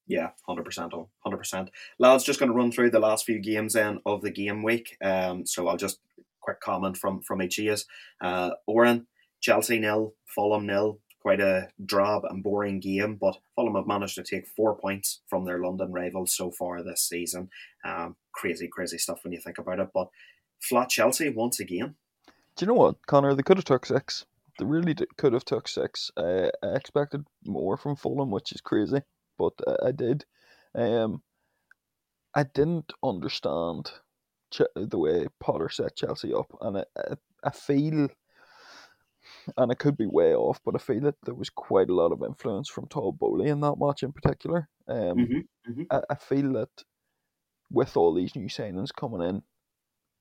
Yeah, 0.07 0.31
hundred 0.47 0.65
percent, 0.65 0.93
hundred 1.21 1.37
percent. 1.37 1.71
Lads, 1.99 2.25
just 2.25 2.41
going 2.41 2.51
to 2.51 2.57
run 2.57 2.73
through 2.73 2.91
the 2.91 2.99
last 2.99 3.27
few 3.27 3.39
games 3.41 3.75
then 3.75 4.01
of 4.07 4.23
the 4.23 4.31
game 4.31 4.63
week. 4.63 4.97
Um, 5.05 5.45
so 5.45 5.69
I'll 5.69 5.77
just 5.77 5.99
quick 6.41 6.61
comment 6.61 6.97
from 6.97 7.21
from 7.21 7.43
each 7.43 7.59
of 7.59 7.65
you. 7.67 7.77
Uh, 8.21 8.51
Oran, 8.67 9.07
Chelsea 9.41 9.79
nil, 9.79 10.15
Fulham 10.35 10.67
nil. 10.67 10.99
Quite 11.29 11.41
a 11.41 11.69
drab 11.85 12.23
and 12.25 12.43
boring 12.43 12.81
game, 12.81 13.17
but 13.21 13.37
Fulham 13.55 13.75
have 13.75 13.87
managed 13.87 14.15
to 14.15 14.23
take 14.23 14.47
four 14.47 14.75
points 14.75 15.21
from 15.29 15.45
their 15.45 15.59
London 15.59 15.93
rivals 15.93 16.35
so 16.35 16.51
far 16.51 16.83
this 16.83 17.03
season. 17.07 17.51
Um, 17.85 18.17
crazy, 18.33 18.67
crazy 18.67 18.97
stuff 18.97 19.19
when 19.23 19.35
you 19.35 19.39
think 19.39 19.59
about 19.59 19.79
it. 19.79 19.91
But 19.93 20.09
flat 20.59 20.89
Chelsea 20.89 21.29
once 21.29 21.61
again. 21.61 21.97
Do 22.57 22.65
you 22.65 22.69
know 22.69 22.79
what, 22.79 23.07
Connor? 23.07 23.35
They 23.35 23.43
could 23.43 23.59
have 23.59 23.67
took 23.67 23.85
six. 23.85 24.25
They 24.59 24.65
really 24.65 24.97
could 25.19 25.35
have 25.35 25.45
took 25.45 25.69
six. 25.69 26.11
Uh, 26.17 26.49
I 26.63 26.69
expected 26.69 27.27
more 27.45 27.77
from 27.77 27.97
Fulham, 27.97 28.31
which 28.31 28.51
is 28.53 28.63
crazy, 28.63 29.03
but 29.37 29.53
uh, 29.67 29.77
I 29.85 29.93
did. 29.93 30.25
Um, 30.75 31.21
I 32.35 32.45
didn't 32.45 32.91
understand 33.05 33.91
the 34.75 34.99
way 34.99 35.27
Potter 35.41 35.69
set 35.69 35.95
Chelsea 35.95 36.33
up, 36.33 36.57
and 36.63 36.79
I, 36.79 36.85
I, 36.97 37.15
I 37.45 37.51
feel, 37.51 38.09
and 39.57 39.71
I 39.73 39.75
could 39.75 39.97
be 39.97 40.07
way 40.07 40.35
off, 40.35 40.61
but 40.65 40.75
I 40.75 40.79
feel 40.79 41.01
that 41.03 41.17
there 41.25 41.35
was 41.35 41.51
quite 41.51 41.91
a 41.91 41.95
lot 41.95 42.13
of 42.13 42.23
influence 42.23 42.69
from 42.69 42.87
Todd 42.89 43.19
Boehly 43.19 43.49
in 43.49 43.61
that 43.61 43.77
match 43.79 44.03
in 44.03 44.13
particular. 44.13 44.69
Um, 44.87 45.19
Mhm, 45.19 45.49
mhm. 45.69 45.87
I, 45.91 46.03
I 46.11 46.15
feel 46.17 46.53
that 46.55 46.85
with 47.71 47.97
all 47.97 48.15
these 48.15 48.37
new 48.37 48.49
signings 48.49 48.95
coming 48.95 49.23
in, 49.23 49.43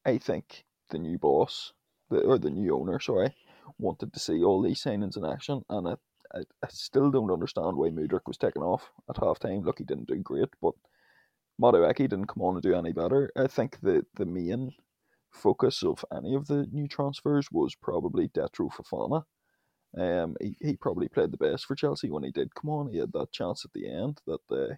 I 0.05 0.17
think 0.17 0.65
the 0.89 0.99
new 0.99 1.17
boss, 1.17 1.73
the, 2.09 2.21
or 2.21 2.37
the 2.37 2.49
new 2.49 2.75
owner, 2.75 2.99
sorry, 2.99 3.35
wanted 3.77 4.13
to 4.13 4.19
see 4.19 4.43
all 4.43 4.61
these 4.61 4.81
signings 4.83 5.17
in 5.17 5.25
action, 5.25 5.63
and 5.69 5.87
I, 5.89 5.95
I, 6.33 6.39
I 6.63 6.67
still 6.69 7.11
don't 7.11 7.31
understand 7.31 7.77
why 7.77 7.89
Mudryk 7.89 8.27
was 8.27 8.37
taken 8.37 8.61
off 8.63 8.91
at 9.09 9.17
half 9.17 9.39
time. 9.39 9.61
Look, 9.61 9.79
he 9.79 9.85
didn't 9.85 10.07
do 10.07 10.17
great, 10.17 10.49
but 10.61 10.73
Madueke 11.61 11.97
didn't 12.09 12.27
come 12.27 12.43
on 12.43 12.55
and 12.55 12.63
do 12.63 12.73
any 12.75 12.93
better. 12.93 13.31
I 13.35 13.47
think 13.47 13.79
the, 13.81 14.05
the 14.15 14.25
main 14.25 14.73
focus 15.37 15.83
of 15.83 16.03
any 16.15 16.35
of 16.35 16.47
the 16.47 16.67
new 16.71 16.87
transfers 16.87 17.47
was 17.51 17.75
probably 17.75 18.29
Datro 18.29 18.69
Fofana. 18.71 19.23
Um, 19.97 20.35
he, 20.41 20.55
he 20.59 20.75
probably 20.75 21.07
played 21.07 21.31
the 21.31 21.37
best 21.37 21.65
for 21.65 21.75
Chelsea 21.75 22.09
when 22.09 22.23
he 22.23 22.31
did 22.31 22.53
come 22.55 22.69
on. 22.69 22.91
He 22.91 22.97
had 22.97 23.13
that 23.13 23.31
chance 23.31 23.63
at 23.65 23.71
the 23.73 23.89
end 23.89 24.21
that 24.27 24.39
uh, 24.51 24.75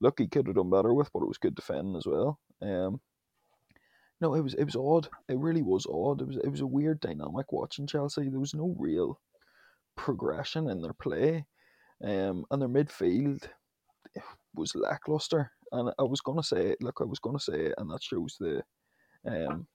look 0.00 0.18
he 0.18 0.26
could 0.26 0.46
have 0.46 0.56
done 0.56 0.70
better 0.70 0.94
with, 0.94 1.10
but 1.12 1.22
it 1.22 1.28
was 1.28 1.38
good 1.38 1.54
defending 1.54 1.96
as 1.96 2.06
well. 2.06 2.40
Um, 2.62 3.00
no, 4.20 4.34
it 4.34 4.40
was 4.40 4.54
it 4.54 4.64
was 4.64 4.76
odd. 4.76 5.08
It 5.28 5.38
really 5.38 5.62
was 5.62 5.86
odd. 5.86 6.22
It 6.22 6.26
was 6.26 6.36
it 6.38 6.48
was 6.48 6.60
a 6.60 6.66
weird 6.66 7.00
dynamic 7.00 7.52
watching 7.52 7.86
Chelsea. 7.86 8.28
There 8.28 8.40
was 8.40 8.54
no 8.54 8.74
real 8.78 9.20
progression 9.96 10.70
in 10.70 10.82
their 10.82 10.94
play, 10.94 11.44
um, 12.02 12.44
and 12.50 12.60
their 12.60 12.68
midfield 12.68 13.48
was 14.54 14.74
lackluster. 14.74 15.52
And 15.70 15.92
I 15.98 16.02
was 16.02 16.20
gonna 16.20 16.42
say, 16.42 16.74
look, 16.80 16.98
I 17.00 17.04
was 17.04 17.20
gonna 17.20 17.38
say, 17.38 17.72
and 17.78 17.90
that 17.90 18.02
shows 18.02 18.36
the 18.40 18.62
um 19.26 19.66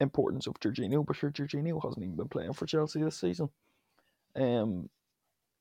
importance 0.00 0.46
of 0.46 0.54
Jorginho. 0.60 1.04
But 1.06 1.16
sure, 1.16 1.30
Jorginho 1.30 1.82
hasn't 1.82 2.04
even 2.04 2.16
been 2.16 2.28
playing 2.28 2.52
for 2.54 2.66
Chelsea 2.66 3.02
this 3.02 3.20
season. 3.20 3.48
Um, 4.36 4.88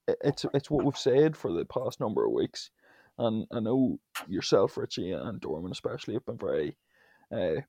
it's 0.07 0.45
it's 0.53 0.69
what 0.69 0.83
we've 0.85 0.97
said 0.97 1.37
for 1.37 1.51
the 1.51 1.65
past 1.65 1.99
number 1.99 2.25
of 2.25 2.31
weeks, 2.31 2.71
and 3.17 3.47
I 3.51 3.59
know 3.59 3.99
yourself, 4.27 4.77
Richie, 4.77 5.11
and 5.11 5.39
Dorman 5.39 5.71
especially 5.71 6.15
have 6.15 6.25
been 6.25 6.37
very 6.37 6.77
uh, 7.31 7.61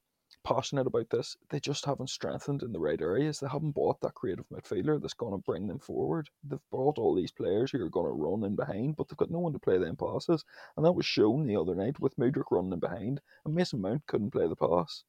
passionate 0.42 0.86
about 0.86 1.10
this. 1.10 1.36
They 1.50 1.60
just 1.60 1.84
haven't 1.84 2.10
strengthened 2.10 2.62
in 2.62 2.72
the 2.72 2.80
right 2.80 3.00
areas. 3.00 3.40
They 3.40 3.48
haven't 3.48 3.72
bought 3.72 4.00
that 4.00 4.14
creative 4.14 4.46
midfielder 4.48 5.00
that's 5.00 5.14
going 5.14 5.32
to 5.32 5.38
bring 5.38 5.66
them 5.68 5.78
forward. 5.78 6.28
They've 6.42 6.58
brought 6.70 6.98
all 6.98 7.14
these 7.14 7.32
players 7.32 7.70
who 7.70 7.82
are 7.84 7.88
going 7.90 8.06
to 8.06 8.12
run 8.12 8.44
in 8.44 8.56
behind, 8.56 8.96
but 8.96 9.08
they've 9.08 9.16
got 9.16 9.30
no 9.30 9.38
one 9.40 9.52
to 9.52 9.58
play 9.58 9.78
them 9.78 9.96
passes, 9.96 10.44
and 10.76 10.84
that 10.84 10.92
was 10.92 11.06
shown 11.06 11.46
the 11.46 11.56
other 11.56 11.74
night 11.74 12.00
with 12.00 12.16
Mudryk 12.16 12.50
running 12.50 12.72
in 12.72 12.80
behind, 12.80 13.20
and 13.44 13.54
Mason 13.54 13.80
Mount 13.80 14.06
couldn't 14.06 14.32
play 14.32 14.48
the 14.48 14.56
pass. 14.56 15.04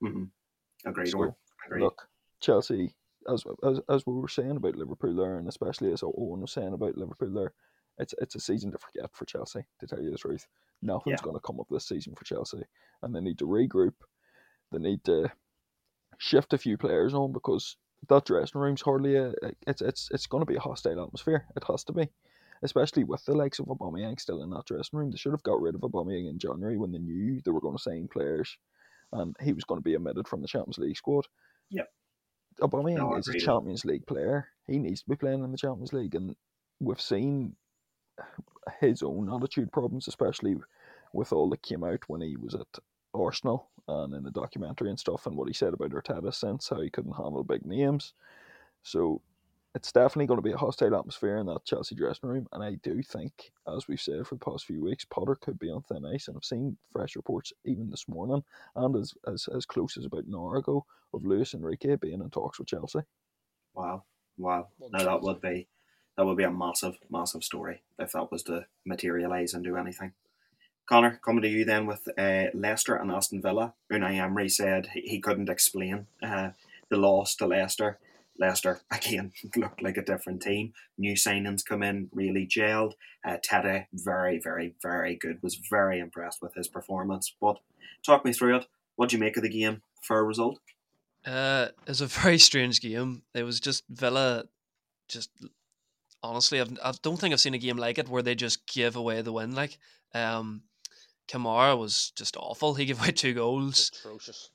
hmm 0.00 0.24
Agreed, 0.84 1.08
So. 1.10 1.34
Agreed. 1.66 1.82
Look, 1.82 2.08
Chelsea, 2.40 2.94
as, 3.28 3.44
as 3.62 3.80
as 3.88 4.06
we 4.06 4.14
were 4.14 4.28
saying 4.28 4.56
about 4.56 4.76
Liverpool 4.76 5.14
there, 5.14 5.38
and 5.38 5.48
especially 5.48 5.92
as 5.92 6.00
Eoghan 6.00 6.40
was 6.40 6.52
saying 6.52 6.72
about 6.72 6.96
Liverpool 6.96 7.30
there, 7.32 7.52
it's 7.98 8.14
it's 8.18 8.34
a 8.34 8.40
season 8.40 8.72
to 8.72 8.78
forget 8.78 9.10
for 9.12 9.24
Chelsea. 9.26 9.64
To 9.80 9.86
tell 9.86 10.02
you 10.02 10.10
the 10.10 10.18
truth, 10.18 10.46
nothing's 10.82 11.20
Yeah. 11.20 11.24
going 11.24 11.36
to 11.36 11.42
come 11.46 11.60
up 11.60 11.66
this 11.70 11.86
season 11.86 12.14
for 12.14 12.24
Chelsea, 12.24 12.62
and 13.02 13.14
they 13.14 13.20
need 13.20 13.38
to 13.38 13.46
regroup. 13.46 13.94
They 14.72 14.78
need 14.78 15.04
to 15.04 15.30
shift 16.18 16.52
a 16.52 16.58
few 16.58 16.76
players 16.78 17.14
on 17.14 17.32
because 17.32 17.76
that 18.08 18.24
dressing 18.24 18.60
room's 18.60 18.80
hardly 18.82 19.16
a. 19.16 19.34
It's 19.66 19.82
it's 19.82 20.08
it's 20.12 20.26
going 20.26 20.40
to 20.42 20.50
be 20.50 20.56
a 20.56 20.60
hostile 20.60 21.02
atmosphere. 21.04 21.46
It 21.56 21.64
has 21.68 21.84
to 21.84 21.92
be. 21.92 22.08
Especially 22.62 23.04
with 23.04 23.24
the 23.24 23.34
likes 23.34 23.58
of 23.58 23.66
Aubameyang 23.66 24.20
still 24.20 24.42
in 24.42 24.50
that 24.50 24.66
dressing 24.66 24.98
room, 24.98 25.10
they 25.10 25.16
should 25.16 25.32
have 25.32 25.42
got 25.42 25.62
rid 25.62 25.74
of 25.74 25.80
Aubameyang 25.80 26.28
in 26.28 26.38
January 26.38 26.76
when 26.76 26.92
they 26.92 26.98
knew 26.98 27.40
they 27.40 27.50
were 27.50 27.60
going 27.60 27.76
to 27.76 27.82
sign 27.82 28.06
players, 28.06 28.54
and 29.12 29.36
he 29.40 29.52
was 29.52 29.64
going 29.64 29.78
to 29.78 29.84
be 29.84 29.96
omitted 29.96 30.28
from 30.28 30.42
the 30.42 30.48
Champions 30.48 30.78
League 30.78 30.96
squad. 30.96 31.26
Aubameyang 32.60 32.98
No, 32.98 33.16
is 33.16 33.28
a. 33.28 33.38
Champions 33.38 33.84
League 33.84 34.06
player. 34.06 34.48
He 34.66 34.78
needs 34.78 35.02
to 35.02 35.08
be 35.08 35.16
playing 35.16 35.42
in 35.42 35.50
the 35.50 35.58
Champions 35.58 35.92
League, 35.92 36.14
and 36.14 36.36
we've 36.78 37.00
seen 37.00 37.56
his 38.80 39.02
own 39.02 39.32
attitude 39.32 39.72
problems, 39.72 40.08
especially 40.08 40.56
with 41.12 41.32
all 41.32 41.48
that 41.50 41.62
came 41.62 41.84
out 41.84 42.00
when 42.08 42.20
he 42.20 42.36
was 42.36 42.54
at 42.54 42.66
Arsenal 43.14 43.70
and 43.88 44.14
in 44.14 44.22
the 44.22 44.30
documentary 44.30 44.90
and 44.90 45.00
stuff, 45.00 45.26
and 45.26 45.36
what 45.36 45.48
he 45.48 45.54
said 45.54 45.74
about 45.74 45.90
Arteta 45.90 46.32
since 46.34 46.68
how 46.68 46.80
he 46.80 46.90
couldn't 46.90 47.16
handle 47.16 47.42
big 47.44 47.64
names. 47.64 48.12
So 48.82 49.22
it's 49.74 49.92
definitely 49.92 50.26
going 50.26 50.38
to 50.38 50.42
be 50.42 50.52
a 50.52 50.56
hostile 50.56 50.96
atmosphere 50.96 51.38
in 51.38 51.46
that 51.46 51.64
Chelsea 51.64 51.94
dressing 51.94 52.28
room, 52.28 52.46
and 52.52 52.62
I 52.62 52.74
do 52.82 53.02
think, 53.02 53.52
as 53.72 53.86
we've 53.86 54.00
said 54.00 54.26
for 54.26 54.34
the 54.34 54.44
past 54.44 54.66
few 54.66 54.82
weeks, 54.82 55.04
Potter 55.04 55.36
could 55.40 55.58
be 55.58 55.70
on 55.70 55.82
thin 55.82 56.04
ice, 56.04 56.28
and 56.28 56.36
I've 56.36 56.44
seen 56.44 56.76
fresh 56.92 57.16
reports 57.16 57.52
even 57.64 57.90
this 57.90 58.08
morning, 58.08 58.42
and 58.74 58.96
as 58.96 59.14
as, 59.26 59.48
as 59.54 59.66
close 59.66 59.96
as 59.96 60.04
about 60.04 60.24
an 60.24 60.34
hour 60.34 60.56
ago, 60.56 60.84
of 61.14 61.24
Luis 61.24 61.54
Enrique 61.54 61.96
being 61.96 62.20
in 62.20 62.30
talks 62.30 62.58
with 62.58 62.68
Chelsea. 62.68 63.00
Wow, 63.74 64.04
wow! 64.36 64.68
Now 64.92 65.04
that 65.04 65.22
would 65.22 65.40
be 65.40 65.68
that 66.16 66.26
would 66.26 66.36
be 66.36 66.44
a 66.44 66.50
massive, 66.50 66.98
massive 67.08 67.44
story 67.44 67.82
if 67.98 68.12
that 68.12 68.30
was 68.30 68.42
to 68.44 68.66
materialise 68.84 69.54
and 69.54 69.64
do 69.64 69.76
anything. 69.76 70.12
Connor, 70.86 71.20
coming 71.24 71.42
to 71.42 71.48
you 71.48 71.64
then 71.64 71.86
with 71.86 72.08
uh, 72.18 72.46
Leicester 72.52 72.96
and 72.96 73.12
Aston 73.12 73.40
Villa. 73.40 73.74
Unai 73.92 74.16
Emery 74.16 74.48
said 74.48 74.88
he, 74.92 75.02
he 75.02 75.20
couldn't 75.20 75.48
explain 75.48 76.08
uh, 76.20 76.50
the 76.88 76.96
loss 76.96 77.36
to 77.36 77.46
Leicester. 77.46 77.98
Leicester 78.40 78.80
again 78.90 79.32
looked 79.56 79.82
like 79.82 79.96
a 79.96 80.02
different 80.02 80.42
team. 80.42 80.72
New 80.98 81.14
signings 81.14 81.64
come 81.64 81.82
in, 81.82 82.08
really 82.12 82.46
gelled. 82.46 82.94
Uh, 83.24 83.36
Tete, 83.42 83.86
very, 83.92 84.40
very, 84.42 84.74
very 84.82 85.14
good. 85.14 85.42
Was 85.42 85.60
very 85.70 86.00
impressed 86.00 86.40
with 86.40 86.54
his 86.54 86.66
performance. 86.66 87.32
But 87.40 87.58
talk 88.04 88.24
me 88.24 88.32
through 88.32 88.56
it. 88.56 88.66
What 88.96 89.10
do 89.10 89.16
you 89.16 89.20
make 89.20 89.36
of 89.36 89.42
the 89.42 89.48
game 89.50 89.82
for 90.02 90.18
a 90.18 90.24
result? 90.24 90.58
Uh, 91.24 91.68
it 91.82 91.88
was 91.88 92.00
a 92.00 92.06
very 92.22 92.38
strange 92.38 92.80
game. 92.80 93.22
It 93.34 93.42
was 93.42 93.60
just 93.60 93.84
Villa, 93.88 94.44
just 95.08 95.30
honestly, 96.22 96.60
I've, 96.60 96.76
I 96.82 96.92
don't 97.02 97.18
think 97.18 97.32
I've 97.32 97.40
seen 97.40 97.54
a 97.54 97.58
game 97.58 97.76
like 97.76 97.98
it 97.98 98.08
where 98.08 98.22
they 98.22 98.34
just 98.34 98.66
give 98.66 98.96
away 98.96 99.22
the 99.22 99.32
win. 99.32 99.54
Like, 99.54 99.78
um, 100.14 100.62
Kamara 101.28 101.78
was 101.78 102.12
just 102.16 102.36
awful. 102.36 102.74
He 102.74 102.86
gave 102.86 103.00
away 103.00 103.12
two 103.12 103.34
goals. 103.34 103.90
Atrocious. 104.00 104.50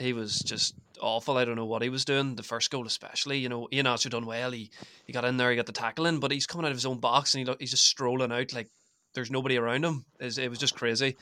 He 0.00 0.14
was 0.14 0.38
just 0.38 0.74
awful. 0.98 1.36
I 1.36 1.44
don't 1.44 1.56
know 1.56 1.66
what 1.66 1.82
he 1.82 1.90
was 1.90 2.06
doing. 2.06 2.34
The 2.34 2.42
first 2.42 2.70
goal, 2.70 2.86
especially, 2.86 3.38
you 3.38 3.50
know, 3.50 3.68
Iheanacho 3.70 4.10
done 4.10 4.24
well. 4.24 4.50
He 4.50 4.70
he 5.06 5.12
got 5.12 5.26
in 5.26 5.36
there, 5.36 5.50
he 5.50 5.56
got 5.56 5.66
the 5.66 5.72
tackle 5.72 6.06
in, 6.06 6.20
but 6.20 6.32
he's 6.32 6.46
coming 6.46 6.64
out 6.64 6.72
of 6.72 6.76
his 6.76 6.86
own 6.86 6.98
box 6.98 7.34
and 7.34 7.46
he 7.46 7.54
he's 7.60 7.72
just 7.72 7.84
strolling 7.84 8.32
out 8.32 8.52
like 8.54 8.70
there's 9.14 9.30
nobody 9.30 9.58
around 9.58 9.84
him. 9.84 10.06
It 10.18 10.48
was 10.48 10.58
just 10.58 10.74
crazy. 10.74 11.16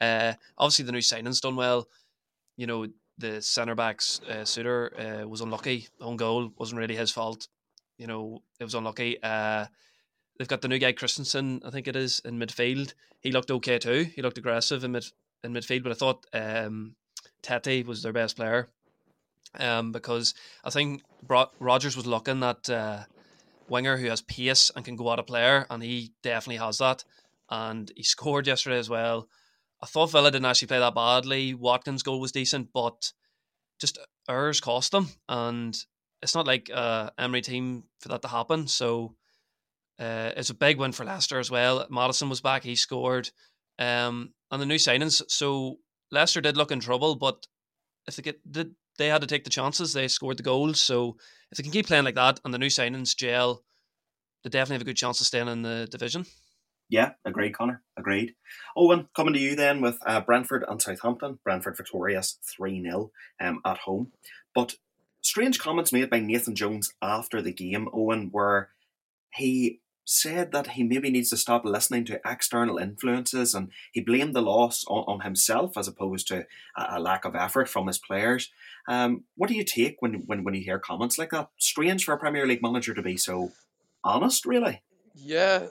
Uh, 0.00 0.34
obviously 0.58 0.84
the 0.84 0.92
new 0.92 0.98
signings 0.98 1.40
done 1.40 1.54
well. 1.54 1.88
You 2.56 2.66
know, 2.66 2.86
the 3.18 3.40
centre 3.40 3.76
backs 3.76 4.20
uh, 4.28 4.42
Souttar 4.42 5.22
uh, 5.22 5.28
was 5.28 5.40
unlucky. 5.40 5.88
Own 6.00 6.16
goal 6.16 6.52
wasn't 6.58 6.80
really 6.80 6.96
his 6.96 7.12
fault. 7.12 7.46
You 7.98 8.08
know, 8.08 8.42
it 8.58 8.64
was 8.64 8.74
unlucky. 8.74 9.22
Uh, 9.22 9.66
they've 10.38 10.48
got 10.48 10.62
the 10.62 10.68
new 10.68 10.78
guy 10.78 10.92
Kristiansen, 10.92 11.64
I 11.64 11.70
think 11.70 11.86
it 11.86 11.94
is, 11.94 12.20
in 12.24 12.38
midfield. 12.38 12.94
He 13.20 13.30
looked 13.30 13.50
okay 13.52 13.78
too. 13.78 14.08
He 14.14 14.22
looked 14.22 14.38
aggressive 14.38 14.82
in 14.82 14.92
mid 14.92 15.04
in 15.44 15.52
midfield, 15.52 15.84
but 15.84 15.92
I 15.92 15.94
thought 15.94 16.26
um, 16.32 16.96
Tete 17.44 17.86
was 17.86 18.02
their 18.02 18.12
best 18.12 18.36
player. 18.36 18.68
Um, 19.56 19.92
because 19.92 20.34
I 20.64 20.70
think 20.70 21.02
Bro- 21.22 21.52
Rodgers 21.60 21.96
was 21.96 22.06
looking 22.06 22.42
at 22.42 22.68
uh, 22.68 23.04
winger 23.68 23.96
who 23.96 24.08
has 24.08 24.20
pace 24.20 24.70
and 24.74 24.84
can 24.84 24.96
go 24.96 25.10
out 25.10 25.20
a 25.20 25.22
player, 25.22 25.66
and 25.70 25.82
he 25.82 26.12
definitely 26.22 26.64
has 26.64 26.78
that. 26.78 27.04
And 27.48 27.90
he 27.94 28.02
scored 28.02 28.46
yesterday 28.46 28.78
as 28.78 28.90
well. 28.90 29.28
I 29.80 29.86
thought 29.86 30.10
Villa 30.10 30.30
didn't 30.30 30.46
actually 30.46 30.68
play 30.68 30.78
that 30.78 30.94
badly. 30.94 31.54
Watkins' 31.54 32.02
goal 32.02 32.18
was 32.18 32.32
decent, 32.32 32.70
but 32.72 33.12
just 33.78 33.98
errors 34.28 34.60
cost 34.60 34.92
them, 34.92 35.08
and 35.28 35.76
it's 36.22 36.34
not 36.34 36.46
like 36.46 36.70
uh, 36.72 37.10
Emery 37.18 37.42
team 37.42 37.84
for 38.00 38.08
that 38.08 38.22
to 38.22 38.28
happen. 38.28 38.66
So 38.66 39.14
uh, 39.98 40.32
it's 40.36 40.50
a 40.50 40.54
big 40.54 40.78
win 40.78 40.92
for 40.92 41.04
Leicester 41.04 41.38
as 41.38 41.50
well. 41.50 41.86
Maddison 41.90 42.28
was 42.28 42.40
back; 42.40 42.64
he 42.64 42.76
scored, 42.76 43.30
um, 43.78 44.32
and 44.50 44.60
the 44.60 44.66
new 44.66 44.76
signings. 44.76 45.22
So 45.28 45.78
Leicester 46.14 46.40
did 46.40 46.56
look 46.56 46.70
in 46.72 46.80
trouble, 46.80 47.16
but 47.16 47.46
if 48.06 48.16
they 48.16 48.22
get 48.22 48.50
did 48.50 48.74
they 48.96 49.08
had 49.08 49.20
to 49.20 49.26
take 49.26 49.44
the 49.44 49.50
chances, 49.50 49.92
they 49.92 50.08
scored 50.08 50.36
the 50.36 50.42
goals. 50.42 50.80
So 50.80 51.16
if 51.50 51.58
they 51.58 51.62
can 51.62 51.72
keep 51.72 51.86
playing 51.86 52.04
like 52.04 52.14
that, 52.14 52.40
and 52.44 52.54
the 52.54 52.58
new 52.58 52.68
signings 52.68 53.16
gel, 53.16 53.64
they 54.42 54.50
definitely 54.50 54.76
have 54.76 54.82
a 54.82 54.86
good 54.86 54.96
chance 54.96 55.20
of 55.20 55.26
staying 55.26 55.48
in 55.48 55.62
the 55.62 55.88
division. 55.90 56.26
Yeah, 56.88 57.12
agreed, 57.24 57.54
Connor. 57.54 57.82
Agreed. 57.96 58.34
Eoghan, 58.76 59.08
coming 59.16 59.34
to 59.34 59.40
you 59.40 59.56
then 59.56 59.80
with 59.80 59.98
uh, 60.06 60.20
Brentford 60.20 60.64
and 60.68 60.80
Southampton. 60.80 61.38
Brentford 61.42 61.76
victorious 61.76 62.38
3 62.56 62.82
0 62.82 63.10
um, 63.40 63.60
at 63.64 63.78
home. 63.78 64.12
But 64.54 64.76
strange 65.22 65.58
comments 65.58 65.92
made 65.92 66.10
by 66.10 66.20
Nathan 66.20 66.54
Jones 66.54 66.92
after 67.00 67.40
the 67.40 67.52
game, 67.52 67.88
Eoghan, 67.92 68.30
where 68.30 68.70
he 69.32 69.80
said 70.04 70.52
that 70.52 70.68
he 70.68 70.82
maybe 70.82 71.10
needs 71.10 71.30
to 71.30 71.36
stop 71.36 71.64
listening 71.64 72.04
to 72.04 72.20
external 72.24 72.78
influences 72.78 73.54
and 73.54 73.70
he 73.92 74.00
blamed 74.00 74.34
the 74.34 74.42
loss 74.42 74.84
on, 74.86 75.04
on 75.06 75.20
himself 75.20 75.76
as 75.76 75.88
opposed 75.88 76.28
to 76.28 76.46
a, 76.76 76.86
a, 76.96 77.00
lack 77.00 77.24
of 77.24 77.34
effort 77.34 77.68
from 77.68 77.86
his 77.86 77.98
players. 77.98 78.50
Um, 78.86 79.24
what 79.36 79.48
do 79.48 79.54
you 79.54 79.64
take 79.64 79.96
when, 80.00 80.24
when, 80.26 80.44
when 80.44 80.54
you 80.54 80.62
hear 80.62 80.78
comments 80.78 81.18
like 81.18 81.30
that? 81.30 81.48
Strange 81.58 82.04
for 82.04 82.14
a 82.14 82.18
Premier 82.18 82.46
League 82.46 82.62
manager 82.62 82.94
to 82.94 83.02
be 83.02 83.16
so 83.16 83.52
honest, 84.02 84.44
really. 84.44 84.82
Yeah, 85.14 85.68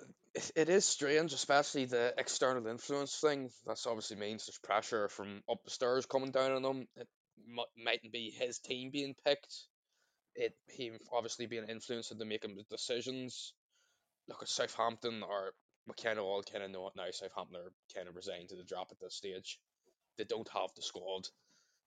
it 0.55 0.69
is 0.69 0.85
strange, 0.85 1.33
especially 1.33 1.85
the 1.85 2.13
external 2.17 2.65
influence 2.67 3.19
thing. 3.19 3.51
That 3.67 3.77
obviously 3.85 4.17
means 4.17 4.45
there's 4.45 4.57
pressure 4.57 5.07
from 5.09 5.43
up 5.49 5.63
the 5.63 5.69
stairs 5.69 6.05
coming 6.05 6.31
down 6.31 6.51
on 6.53 6.63
him. 6.65 6.87
It 6.95 7.07
mightn't 7.77 8.11
be 8.11 8.33
his 8.35 8.59
team 8.59 8.89
being 8.91 9.15
picked. 9.25 9.53
It 10.35 10.55
him 10.67 10.97
obviously 11.11 11.45
being 11.45 11.67
influenced 11.69 12.11
into 12.11 12.25
making 12.25 12.57
decisions 12.71 13.53
look 14.27 14.41
at 14.41 14.49
Southampton 14.49 15.23
or 15.23 15.53
of 16.17 16.25
all 16.25 16.43
kind 16.43 16.63
of 16.63 16.71
know 16.71 16.87
it 16.87 16.93
now. 16.95 17.11
Southampton 17.11 17.57
are 17.57 17.71
kind 17.95 18.07
of 18.07 18.15
resigned 18.15 18.49
to 18.49 18.55
the 18.55 18.63
drop 18.63 18.87
at 18.91 18.99
this 18.99 19.15
stage. 19.15 19.59
They 20.17 20.23
don't 20.23 20.49
have 20.49 20.69
the 20.75 20.81
squad. 20.81 21.27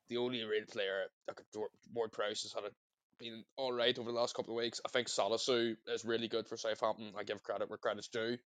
The 0.09 0.19
only 0.19 0.45
real 0.45 0.67
player, 0.71 1.07
like 1.27 1.41
uh, 1.41 1.61
Ward 1.93 2.13
Prowse, 2.13 2.43
has 2.43 2.53
had 2.53 2.65
a, 2.65 2.71
been 3.19 3.45
all 3.57 3.73
right 3.73 3.99
over 3.99 4.13
the 4.13 4.19
last 4.19 4.35
couple 4.35 4.55
of 4.55 4.63
weeks. 4.63 4.81
I 4.85 4.91
think 4.91 5.09
Salisu 5.09 5.77
is 5.89 6.05
really 6.05 6.29
good 6.29 6.47
for 6.47 6.57
Southampton. 6.57 7.13
I 7.19 7.25
give 7.25 7.43
credit 7.43 7.69
where 7.69 7.79
credit's 7.79 8.09
due. 8.09 8.37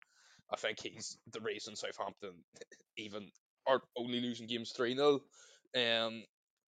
I 0.53 0.57
think 0.57 0.81
he's 0.81 1.19
the 1.33 1.41
reason 1.41 1.77
Southampton 1.77 2.33
even 2.97 3.31
are 3.67 3.83
only 3.97 4.21
losing 4.21 4.47
games 4.47 4.73
3 4.73 4.95
0. 4.95 5.21
Um, 5.77 6.25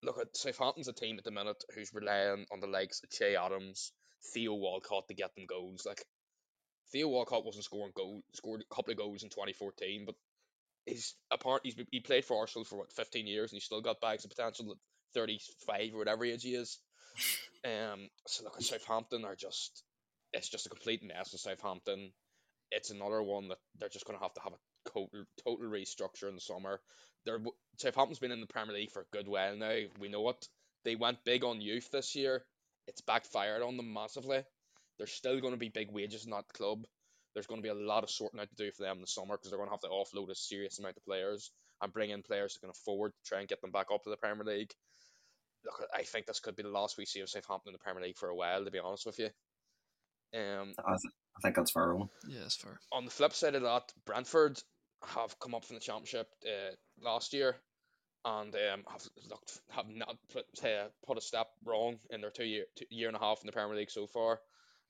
look 0.04 0.20
at 0.20 0.36
Southampton's 0.36 0.88
a 0.88 0.94
team 0.94 1.18
at 1.18 1.24
the 1.24 1.32
minute 1.32 1.64
who's 1.76 1.94
relying 1.94 2.46
on 2.52 2.60
the 2.60 2.68
likes 2.68 3.02
of 3.04 3.10
Che 3.10 3.36
Adams, 3.36 3.92
Theo 4.34 4.56
Walcott 4.56 5.08
to 5.08 5.14
get 5.14 5.34
them 5.36 5.46
goals. 5.48 5.86
Like 5.86 6.04
Theo 6.92 7.08
Walcott 7.08 7.46
wasn't 7.46 7.66
scoring 7.66 7.94
goals, 7.96 8.24
scored 8.34 8.62
a 8.62 8.76
couple 8.76 8.92
of 8.92 8.98
goals 8.98 9.24
in 9.24 9.30
2014, 9.30 10.06
but 10.06 10.16
he's 10.86 11.16
apart. 11.32 11.62
He's 11.64 11.76
he 11.92 12.00
played 12.00 12.26
for 12.26 12.40
Arsenal 12.40 12.66
for 12.66 12.78
what 12.78 12.92
15 12.94 13.28
years, 13.28 13.52
and 13.52 13.58
he's 13.58 13.66
still 13.66 13.82
got 13.82 14.02
bags 14.02 14.24
of 14.24 14.32
potential 14.32 14.72
at 14.72 14.78
35 15.14 15.94
or 15.94 15.98
whatever 16.00 16.26
age 16.26 16.44
he 16.44 16.56
is. 16.56 16.80
Um, 17.66 18.08
so 18.26 18.46
look 18.46 18.56
at 18.56 18.64
Southampton 18.64 19.26
are 19.26 19.36
just 19.36 19.84
it's 20.32 20.48
just 20.48 20.66
a 20.66 20.70
complete 20.70 21.04
mess 21.04 21.34
in 21.34 21.40
Southampton. 21.40 22.14
It's 22.72 22.90
another 22.90 23.22
one 23.22 23.50
that 23.50 23.58
they're 23.78 23.90
just 23.90 24.06
going 24.06 24.18
to 24.18 24.24
have 24.24 24.34
to 24.36 24.42
have 24.42 24.54
a 24.54 24.90
total 24.90 25.26
total 25.44 25.70
restructure 25.70 26.30
in 26.30 26.36
the 26.36 26.42
summer. 26.42 26.80
They're 27.26 27.42
Southampton's 27.78 28.20
been 28.20 28.32
in 28.32 28.40
the 28.40 28.48
Premier 28.48 28.76
League 28.76 28.92
for 28.92 29.02
a 29.02 29.12
good 29.12 29.28
while 29.28 29.58
now. 29.58 29.78
We 30.00 30.08
know 30.08 30.30
it. 30.30 30.48
They 30.86 30.96
went 30.96 31.26
big 31.26 31.44
on 31.44 31.60
youth 31.60 31.92
this 31.92 32.16
year. 32.16 32.46
It's 32.88 33.02
backfired 33.02 33.62
on 33.62 33.76
them 33.76 33.94
massively. 33.94 34.44
There's 35.00 35.12
still 35.12 35.40
going 35.42 35.54
to 35.54 35.58
be 35.60 35.70
big 35.70 35.92
wages 35.92 36.26
in 36.26 36.32
that 36.32 36.48
club. 36.54 36.86
There's 37.34 37.48
going 37.48 37.62
to 37.62 37.66
be 37.66 37.70
a 37.70 37.74
lot 37.88 38.04
of 38.04 38.12
sorting 38.12 38.40
out 38.40 38.50
to 38.50 38.56
do 38.56 38.72
for 38.72 38.84
them 38.84 38.98
in 38.98 39.02
the 39.02 39.08
summer 39.08 39.38
because 39.38 39.50
they're 39.50 39.58
going 39.58 39.70
to 39.70 39.74
have 39.74 39.82
to 39.82 39.88
offload 39.88 40.30
a 40.30 40.36
serious 40.36 40.78
amount 40.78 40.98
of 40.98 41.06
players 41.06 41.52
and 41.82 41.94
bring 41.94 42.10
in 42.10 42.22
players 42.22 42.54
that 42.54 42.60
can 42.60 42.70
afford 42.70 43.14
to 43.14 43.30
try 43.30 43.40
and 43.40 43.48
get 43.48 43.62
them 43.62 43.72
back 43.72 43.88
up 43.94 44.04
to 44.04 44.10
the 44.10 44.18
Premier 44.18 44.44
League. 44.44 44.74
Look, 45.66 45.88
I 45.94 46.04
think 46.04 46.26
this 46.26 46.40
could 46.40 46.56
be 46.56 46.64
the 46.64 46.70
last 46.70 46.98
we 46.98 47.06
see 47.06 47.22
of 47.22 47.30
Southampton 47.30 47.70
in 47.70 47.74
the 47.74 47.80
Premier 47.80 48.04
League 48.04 48.18
for 48.18 48.30
a 48.30 48.36
while, 48.36 48.64
to 48.64 48.72
be 48.72 48.80
honest 48.80 49.06
with 49.06 49.20
you. 49.20 49.30
Um, 50.34 50.74
I, 50.86 50.96
think 51.42 51.56
that's 51.56 51.72
fair. 51.72 51.96
One. 51.96 52.10
Yeah, 52.28 52.42
it's 52.46 52.56
fair. 52.56 52.80
On 52.92 53.06
the 53.06 53.12
flip 53.12 53.34
side 53.34 53.56
of 53.56 53.64
that, 53.64 53.92
Brentford 54.06 54.62
have 55.06 55.40
come 55.40 55.56
up 55.56 55.66
from 55.66 55.76
the 55.76 55.82
Championship 55.82 56.28
uh, 56.46 56.76
last 57.02 57.34
year 57.34 57.56
and 58.26 58.54
um, 58.54 58.84
have 58.90 59.08
looked 59.30 59.62
have 59.70 59.88
not 59.90 60.18
put, 60.32 60.46
uh, 60.64 60.88
put 61.06 61.18
a 61.18 61.22
step 61.22 61.48
wrong 61.64 61.98
in 62.10 62.22
their 62.22 62.32
two 62.32 62.44
year 62.44 62.66
two, 62.76 62.86
year 62.90 63.08
and 63.08 63.16
a 63.16 63.20
half 63.20 63.40
in 63.42 63.48
the 63.48 63.54
Premier 63.54 63.76
League 63.76 63.92
so 63.92 64.08
far. 64.08 64.40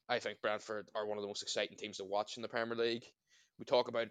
I 0.10 0.18
think 0.18 0.42
Brentford 0.42 0.88
are 0.96 1.06
one 1.06 1.20
of 1.20 1.22
the 1.22 1.28
most 1.28 1.44
exciting 1.44 1.78
teams 1.78 1.98
to 1.98 2.04
watch 2.04 2.36
in 2.36 2.42
the 2.42 2.50
Premier 2.50 2.76
League. 2.76 3.06
We 3.60 3.66
talk 3.66 3.88
about 3.88 4.08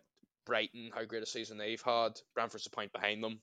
Brighton, 0.47 0.93
how 0.95 1.05
great 1.05 1.25
a 1.25 1.27
season 1.27 1.59
they've 1.59 1.83
had. 1.83 2.13
Brentford's 2.35 2.69
a 2.69 2.71
point 2.71 2.93
behind 2.93 3.23
them. 3.23 3.41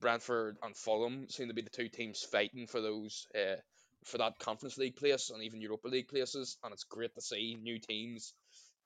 Brentford 0.00 0.56
and 0.62 0.74
Fulham 0.74 1.28
seem 1.28 1.48
to 1.48 1.54
be 1.54 1.62
the 1.62 1.70
two 1.70 1.88
teams 1.88 2.22
fighting 2.22 2.66
for 2.66 2.80
those 2.80 3.26
uh, 3.34 3.56
for 4.04 4.18
that 4.18 4.38
Conference 4.38 4.78
League 4.78 4.96
place 4.96 5.30
and 5.30 5.42
even 5.42 5.60
Europa 5.60 5.88
League 5.88 6.08
places. 6.08 6.56
And 6.64 6.72
it's 6.72 6.84
great 6.84 7.14
to 7.14 7.20
see 7.20 7.58
new 7.60 7.78
teams 7.78 8.32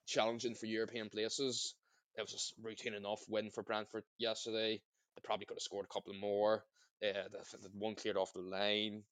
challenging 0.06 0.54
for 0.54 0.66
European 0.66 1.10
places. 1.10 1.74
It 2.16 2.22
was 2.22 2.32
just 2.32 2.54
routine 2.60 2.94
enough 2.94 3.20
win 3.28 3.50
for 3.50 3.62
Brentford 3.62 4.04
yesterday. 4.18 4.80
They 5.14 5.20
probably 5.22 5.46
could 5.46 5.56
have 5.56 5.62
scored 5.62 5.86
a 5.88 5.92
couple 5.92 6.14
more. 6.14 6.64
Uh, 7.02 7.28
the, 7.30 7.58
the 7.58 7.70
one 7.78 7.94
cleared 7.94 8.16
off 8.16 8.32
the 8.32 8.40
line. 8.40 9.04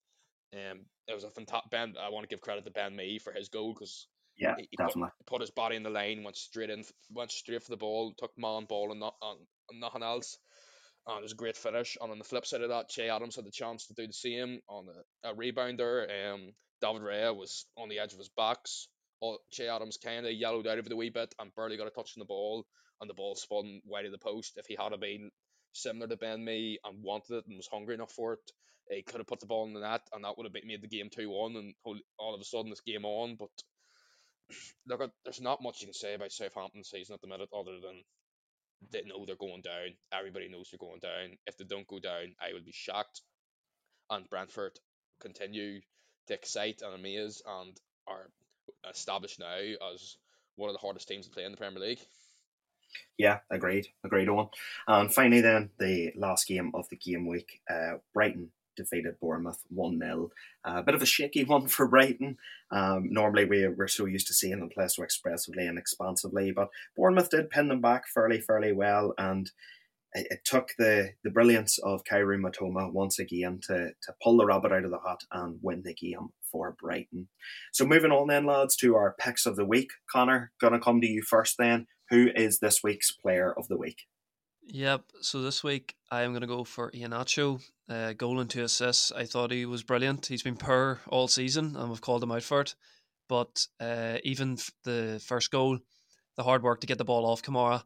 Um, 0.55 0.87
it 1.07 1.15
was 1.15 1.25
a 1.25 1.31
fantastic 1.31 1.71
Ben. 1.71 1.95
I 2.01 2.11
want 2.11 2.29
to 2.29 2.35
give 2.35 2.41
credit 2.41 2.65
to 2.65 2.71
Ben 2.71 2.97
Mee 2.97 3.19
for 3.19 3.33
his 3.33 3.49
goal 3.49 3.75
because 3.75 4.07
yeah, 4.39 4.55
he, 4.57 4.69
he 4.71 4.77
definitely 4.77 5.11
put, 5.19 5.27
put, 5.27 5.41
his 5.41 5.51
body 5.51 5.77
in 5.77 5.83
the 5.83 5.91
lane, 5.91 6.23
went 6.23 6.37
straight 6.37 6.71
in, 6.71 6.85
went 7.11 7.33
straight 7.33 7.63
for 7.63 7.71
the 7.71 7.77
ball, 7.77 8.15
took 8.17 8.33
man 8.39 8.67
ball 8.67 8.91
and 8.91 9.01
not 9.01 9.15
and, 9.21 9.41
and 9.71 9.81
nothing 9.81 10.03
else. 10.03 10.39
And 11.07 11.19
it 11.19 11.23
was 11.23 11.33
a 11.33 11.37
great 11.37 11.57
finish. 11.57 11.97
And 12.01 12.11
on 12.11 12.19
the 12.19 12.25
flip 12.25 12.47
side 12.47 12.63
of 12.63 12.69
that, 12.69 12.89
Che 12.89 13.09
Adams 13.09 13.37
had 13.37 13.47
the 13.47 13.51
chance 13.51 13.87
to 13.87 13.95
do 13.95 14.07
the 14.07 14.13
same 14.13 14.61
on 14.69 14.87
a, 15.25 15.31
a 15.31 15.35
rebounder. 15.35 16.05
Um, 16.05 16.53
David 16.81 17.03
Raya 17.03 17.35
was 17.35 17.67
on 17.77 17.89
the 17.89 17.99
edge 17.99 18.13
of 18.13 18.19
his 18.19 18.29
box. 18.29 18.89
all, 19.21 19.41
Che 19.51 19.69
Adams 19.69 19.99
kind 20.03 20.27
of 20.27 20.33
yellowed 20.33 20.67
out 20.67 20.79
of 20.79 20.87
it 20.87 20.93
a 20.93 20.97
wee 20.97 21.11
bit 21.11 21.35
and 21.39 21.55
barely 21.55 21.77
got 21.77 21.87
a 21.87 21.91
touch 21.91 22.13
on 22.17 22.21
the 22.21 22.27
ball, 22.27 22.67
and 23.01 23.09
the 23.09 23.15
ball 23.15 23.35
spun 23.35 23.81
wide 23.85 24.07
of 24.07 24.13
the 24.13 24.19
post. 24.19 24.53
If 24.57 24.67
he 24.67 24.77
had 24.79 24.99
been 25.01 25.31
similar 25.73 26.07
to 26.09 26.17
Ben 26.17 26.45
Mee 26.45 26.79
and 26.85 27.03
wanted 27.03 27.39
it 27.39 27.47
and 27.47 27.57
was 27.57 27.69
hungry 27.69 27.95
enough 27.95 28.13
for 28.13 28.35
it, 28.35 28.53
he 28.91 29.03
could 29.03 29.19
have 29.19 29.27
put 29.27 29.41
the 29.41 29.47
ball 29.47 29.67
in 29.67 29.75
the 29.75 29.81
net, 29.81 30.03
and 30.13 30.25
that 30.25 30.37
would 30.37 30.45
have 30.45 30.65
made 30.65 30.83
the 30.83 30.89
game 30.89 31.11
two 31.11 31.31
one, 31.31 31.57
and 31.57 31.75
all 32.19 32.35
of 32.35 32.41
a 32.41 32.45
sudden 32.45 32.71
it's 32.71 32.81
game 32.81 33.05
on. 33.05 33.37
But 33.39 33.51
look, 34.87 35.11
there's 35.25 35.41
not 35.41 35.63
much 35.63 35.81
you 35.81 35.87
can 35.87 35.95
say 35.95 36.15
about 36.15 36.33
Southampton's 36.33 36.91
season 36.91 37.15
at 37.15 37.21
the 37.21 37.29
minute, 37.29 37.49
other 37.55 37.81
than 37.81 38.03
they 38.91 39.03
know 39.03 39.25
they're 39.27 39.37
going 39.37 39.63
down. 39.63 39.95
Everybody 40.13 40.49
knows 40.49 40.69
they're 40.71 40.79
going 40.79 41.01
down. 41.01 41.37
If 41.47 41.57
they 41.57 41.65
don't 41.65 41.87
go 41.87 41.99
down, 41.99 42.35
I 42.41 42.53
will 42.53 42.65
be 42.65 42.73
shocked. 42.73 43.23
And 44.11 44.29
Brentford 44.31 44.79
continue 45.21 45.81
to 46.29 46.35
excite 46.35 46.83
and 46.83 46.95
amaze 46.95 47.43
and 47.47 47.77
are 48.07 48.31
established 48.89 49.41
now 49.41 49.59
as 49.93 50.17
one 50.57 50.71
of 50.71 50.75
the 50.75 50.81
hardest 50.81 51.09
teams 51.09 51.27
to 51.27 51.33
play 51.33 51.45
in 51.45 51.51
the 51.51 51.59
Premier 51.59 51.81
League. 51.81 52.01
Yeah, 53.19 53.41
agreed. 53.51 53.89
Agreed 54.05 54.29
on. 54.29 54.49
And 54.87 55.13
finally, 55.13 55.41
then, 55.41 55.71
the 55.79 56.13
last 56.17 56.47
game 56.47 56.71
of 56.75 56.89
the 56.89 56.97
game 56.97 57.27
week 57.27 57.61
uh, 57.71 57.99
Brighton 58.15 58.51
defeated 58.79 59.21
Bournemouth 59.21 59.63
1 59.69 59.99
0. 59.99 60.31
Uh, 60.65 60.77
a 60.77 60.83
bit 60.83 60.95
of 60.95 61.03
a 61.03 61.07
shaky 61.07 61.45
one 61.45 61.69
for 61.69 61.87
Brighton. 61.87 62.39
Um, 62.71 63.13
normally, 63.13 63.45
we, 63.45 63.69
we're 63.69 63.89
so 63.89 64.07
used 64.07 64.27
to 64.29 64.35
seeing 64.35 64.61
them 64.61 64.71
play 64.71 64.89
so 64.89 65.03
expressively 65.03 65.67
and 65.67 65.79
expansively, 65.79 66.53
but 66.53 66.69
Bournemouth 66.97 67.31
did 67.31 67.51
pin 67.51 67.69
them 67.69 67.81
back 67.81 68.05
fairly, 68.09 68.41
fairly 68.41 68.73
well. 68.73 69.13
And 69.19 69.51
it, 70.15 70.29
it 70.31 70.41
took 70.45 70.71
the, 70.79 71.11
the 71.23 71.31
brilliance 71.31 71.79
of 71.79 72.05
Kaoru 72.05 72.41
Mitoma 72.41 72.91
once 72.93 73.19
again 73.19 73.61
to, 73.65 73.91
to 74.03 74.15
pull 74.23 74.39
the 74.39 74.47
rabbit 74.47 74.73
out 74.73 74.85
of 74.85 74.91
the 74.91 75.01
hat 75.07 75.21
and 75.33 75.59
win 75.61 75.83
the 75.83 75.95
game 75.95 76.31
for 76.51 76.75
Brighton. 76.81 77.29
So, 77.73 77.85
moving 77.85 78.13
on 78.13 78.29
then, 78.29 78.47
lads, 78.47 78.77
to 78.77 78.95
our 78.95 79.15
picks 79.19 79.45
of 79.45 79.57
the 79.57 79.67
week. 79.67 79.91
Connor, 80.11 80.53
gonna 80.61 80.81
come 80.81 81.03
to 81.03 81.07
you 81.07 81.23
first 81.23 81.57
then. 81.59 81.87
Who 82.11 82.31
is 82.35 82.61
this 82.61 82.83
week's 82.83 83.13
player 83.13 83.53
of 83.53 83.69
the 83.69 83.77
week? 83.77 84.07
Yep. 84.69 85.05
So 85.23 85.41
this 85.41 85.65
week 85.65 85.95
I 86.11 86.23
am 86.23 86.33
going 86.33 86.43
to 86.43 86.47
go 86.47 86.63
for 86.65 86.91
Iheanacho. 86.91 87.63
Uh, 87.89 88.13
goal 88.13 88.41
and 88.41 88.51
two 88.51 88.65
assists. 88.65 89.13
I 89.13 89.25
thought 89.25 89.51
he 89.51 89.65
was 89.65 89.83
brilliant. 89.83 90.27
He's 90.27 90.43
been 90.43 90.57
poor 90.57 91.01
all 91.09 91.27
season, 91.27 91.75
and 91.75 91.89
we've 91.89 92.01
called 92.01 92.23
him 92.23 92.33
out 92.33 92.43
for 92.43 92.61
it. 92.61 92.75
But 93.29 93.67
uh, 93.81 94.19
even 94.25 94.59
the 94.85 95.23
first 95.25 95.51
goal, 95.51 95.79
the 96.37 96.43
hard 96.43 96.63
work 96.63 96.81
to 96.81 96.87
get 96.87 96.99
the 96.99 97.05
ball 97.05 97.27
off 97.27 97.43
Kamara, 97.43 97.83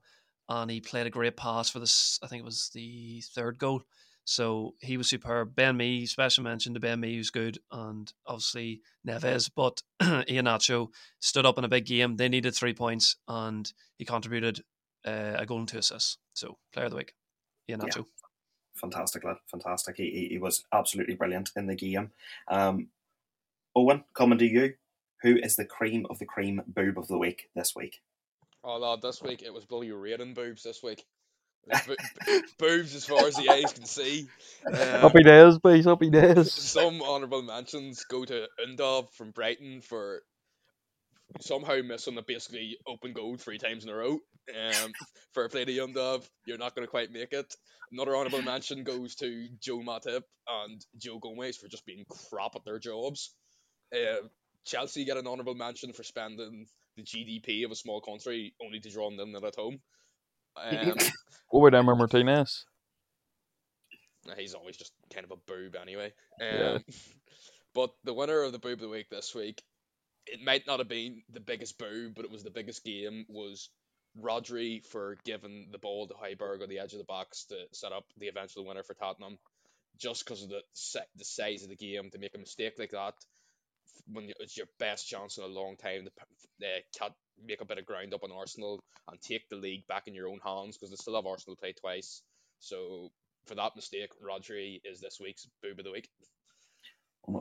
and 0.49 0.71
he 0.71 0.81
played 0.81 1.07
a 1.07 1.11
great 1.11 1.37
pass 1.37 1.71
for 1.71 1.79
this. 1.79 2.19
I 2.23 2.27
think 2.27 2.41
it 2.41 2.45
was 2.45 2.71
the 2.75 3.23
third 3.35 3.59
goal. 3.59 3.83
So 4.25 4.75
he 4.81 4.97
was 4.97 5.09
superb. 5.09 5.55
Ben 5.55 5.77
Mee, 5.77 6.07
special 6.07 6.45
mention 6.45 6.75
to 6.75 6.81
Ben 6.81 7.01
Mee, 7.01 7.17
who's 7.17 7.31
good, 7.31 7.59
and 7.73 8.13
obviously 8.27 8.81
Neves. 9.07 9.51
But 9.55 9.83
Iheanacho 10.03 10.89
stood 11.21 11.47
up 11.47 11.59
in 11.59 11.65
a 11.65 11.69
big 11.69 11.87
game. 11.87 12.17
They 12.17 12.29
needed 12.29 12.55
three 12.55 12.75
points, 12.75 13.17
and 13.27 13.73
he 13.99 14.05
contributed 14.05 14.61
uh, 15.05 15.35
a 15.39 15.47
goal 15.47 15.59
and 15.59 15.69
two 15.69 15.79
assists. 15.79 16.19
So 16.35 16.59
player 16.73 16.87
of 16.87 16.93
the 16.93 16.99
week, 16.99 17.15
Iheanacho. 17.69 17.97
Yeah. 17.97 18.03
Fantastic 18.75 19.25
lad, 19.25 19.37
fantastic. 19.51 19.97
He, 19.97 20.11
he, 20.11 20.29
he 20.29 20.39
was 20.39 20.64
absolutely 20.73 21.14
brilliant 21.14 21.51
in 21.57 21.66
the 21.66 21.75
game. 21.75 22.11
Um, 22.49 22.89
Eoghan, 23.77 24.05
coming 24.14 24.39
to 24.39 24.47
you. 24.47 24.75
Who 25.23 25.37
is 25.37 25.55
the 25.55 25.64
cream 25.64 26.07
of 26.11 26.18
the 26.18 26.27
cream 26.27 26.62
boob 26.66 26.99
of 26.99 27.07
the 27.07 27.18
week 27.18 27.49
this 27.55 27.77
week? 27.77 28.01
Oh 28.64 28.79
lad, 28.79 29.03
this 29.03 29.23
week 29.23 29.43
it 29.43 29.53
was 29.53 29.64
bloody 29.64 29.93
raining 29.93 30.35
boobs 30.35 30.62
this 30.62 30.83
week. 30.83 31.05
boobs 32.59 32.95
as 32.95 33.05
far 33.05 33.27
as 33.27 33.37
the 33.37 33.49
eyes 33.49 33.73
can 33.73 33.85
see. 33.85 34.29
Um, 34.66 34.75
happy 34.75 35.23
days, 35.23 35.59
boys. 35.59 35.85
Happy 35.85 36.11
days. 36.11 36.53
Some 36.53 37.03
honourable 37.03 37.43
mentions 37.43 38.05
go 38.05 38.25
to 38.25 38.49
Undav 38.66 39.11
from 39.12 39.31
Brighton 39.31 39.81
for 39.81 40.23
somehow 41.41 41.80
missing 41.83 42.18
a 42.18 42.22
basically 42.22 42.76
open 42.87 43.12
goal 43.12 43.37
three 43.37 43.59
times 43.59 43.85
in 43.85 43.91
a 43.91 43.95
row. 43.95 44.12
Um, 44.12 44.93
fair 45.35 45.49
play 45.49 45.64
to 45.64 45.72
Undav. 45.72 46.28
You're 46.47 46.59
not 46.59 46.74
going 46.74 46.87
to 46.87 46.91
quite 46.91 47.12
make 47.12 47.33
it. 47.33 47.55
Another 47.93 48.16
honourable 48.16 48.43
mention 48.43 48.85
goes 48.85 49.14
to 49.16 49.49
Joe 49.61 49.80
Matip 49.80 50.22
and 50.49 50.85
Joe 50.97 51.18
Gomez 51.18 51.57
for 51.57 51.68
just 51.68 51.85
being 51.85 52.05
crap 52.09 52.57
at 52.57 52.64
their 52.64 52.78
jobs. 52.78 53.35
Uh, 53.95 54.26
Chelsea 54.64 55.05
get 55.05 55.16
an 55.16 55.26
honourable 55.26 55.55
mention 55.55 55.93
for 55.93 56.03
spending 56.03 56.66
the 56.97 57.03
GDP 57.03 57.64
of 57.64 57.70
a 57.70 57.76
small 57.76 58.01
country 58.01 58.55
only 58.64 58.80
to 58.80 58.91
draw 58.91 59.11
them 59.11 59.35
at 59.35 59.57
home. 59.57 59.80
Um, 60.57 60.95
what 61.51 61.68
about 61.68 61.85
Emi 61.85 61.97
Martinez? 61.99 62.64
He's 64.37 64.55
always 64.55 64.76
just 64.76 64.93
kind 65.12 65.24
of 65.24 65.33
a 65.33 65.53
boob 65.53 65.76
anyway. 65.80 66.12
Um, 66.41 66.59
yeah. 66.59 66.78
But 67.74 67.91
the 68.05 68.12
winner 68.12 68.43
of 68.43 68.53
the 68.53 68.59
boob 68.59 68.74
of 68.74 68.80
the 68.80 68.89
week 68.89 69.09
this 69.11 69.35
week, 69.35 69.62
it 70.27 70.41
might 70.45 70.66
not 70.66 70.79
have 70.79 70.89
been 70.89 71.23
the 71.33 71.41
biggest 71.41 71.79
boo, 71.79 72.12
but 72.14 72.25
it 72.25 72.31
was 72.31 72.43
the 72.43 72.51
biggest 72.51 72.85
game. 72.85 73.27
Was 73.29 73.68
Rodri 74.20 74.85
for 74.85 75.16
giving 75.25 75.68
the 75.73 75.79
ball 75.79 76.07
to 76.07 76.14
Højbjerg 76.14 76.62
on 76.62 76.68
the 76.68 76.79
edge 76.79 76.93
of 76.93 76.99
the 76.99 77.05
box 77.05 77.45
to 77.47 77.57
set 77.73 77.93
up 77.93 78.05
the 78.18 78.29
eventual 78.29 78.66
winner 78.66 78.83
for 78.83 78.95
Tottenham, 78.95 79.39
just 79.99 80.25
because 80.25 80.43
of 80.43 80.51
the 80.51 80.62
the 81.16 81.25
size 81.25 81.62
of 81.62 81.68
the 81.68 81.77
game 81.77 82.11
to 82.11 82.18
make 82.18 82.35
a 82.35 82.39
mistake 82.39 82.75
like 82.79 82.91
that 82.91 83.14
when 84.11 84.33
it's 84.41 84.57
your 84.57 84.66
best 84.79 85.09
chance 85.09 85.39
in 85.39 85.45
a 85.45 85.47
long 85.47 85.77
time 85.77 86.07
to 86.61 87.05
uh, 87.05 87.09
make 87.45 87.61
a 87.61 87.64
bit 87.64 87.79
of 87.79 87.87
ground 87.87 88.14
up 88.14 88.25
on 88.25 88.33
Arsenal 88.33 88.81
and 89.09 89.20
take 89.20 89.49
the 89.49 89.57
league 89.57 89.87
back 89.87 90.07
in 90.07 90.14
your 90.14 90.29
own 90.29 90.41
hands 90.45 90.77
because 90.77 90.91
they 90.91 90.97
still 90.97 91.14
have 91.14 91.27
Arsenal 91.27 91.57
play 91.57 91.73
twice. 91.73 92.23
So 92.59 93.11
for 93.47 93.55
that 93.55 93.77
mistake, 93.77 94.11
Rodri 94.25 94.81
is 94.85 95.01
this 95.01 95.18
week's 95.20 95.49
boob 95.62 95.79
of 95.79 95.85
the 95.85 95.93
week. 95.93 96.09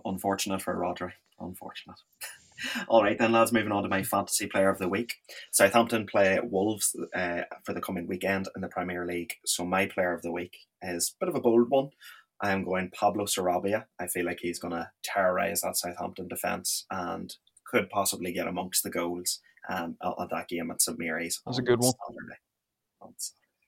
Unfortunate 0.05 0.61
for 0.61 0.75
Rodri. 0.75 1.11
Unfortunate. 1.39 1.97
All 2.87 3.03
right, 3.03 3.17
then, 3.17 3.31
lads, 3.31 3.51
moving 3.51 3.71
on 3.71 3.83
to 3.83 3.89
my 3.89 4.03
fantasy 4.03 4.47
player 4.47 4.69
of 4.69 4.77
the 4.77 4.87
week. 4.87 5.15
Southampton 5.51 6.05
play 6.05 6.39
Wolves 6.43 6.95
uh, 7.15 7.41
for 7.63 7.73
the 7.73 7.81
coming 7.81 8.07
weekend 8.07 8.47
in 8.55 8.61
the 8.61 8.67
Premier 8.67 9.05
League. 9.05 9.33
So, 9.45 9.65
my 9.65 9.87
player 9.87 10.13
of 10.13 10.21
the 10.21 10.31
week 10.31 10.57
is 10.81 11.13
a 11.15 11.25
bit 11.25 11.29
of 11.29 11.35
a 11.35 11.41
bold 11.41 11.69
one. 11.69 11.89
I 12.41 12.51
am 12.51 12.63
going 12.63 12.89
Pablo 12.91 13.25
Sarabia. 13.25 13.85
I 13.99 14.07
feel 14.07 14.25
like 14.25 14.39
he's 14.41 14.59
going 14.59 14.73
to 14.73 14.89
terrorise 15.03 15.61
that 15.61 15.77
Southampton 15.77 16.27
defence 16.27 16.85
and 16.89 17.33
could 17.65 17.89
possibly 17.89 18.33
get 18.33 18.47
amongst 18.47 18.83
the 18.83 18.89
goals 18.89 19.39
um, 19.69 19.97
at 20.03 20.29
that 20.29 20.47
game 20.47 20.71
at 20.71 20.81
St 20.81 20.97
Mary's. 20.97 21.39
That's 21.45 21.59
a 21.59 21.63
good 21.63 21.79
one. 21.79 21.93
Saturday. 22.07 23.15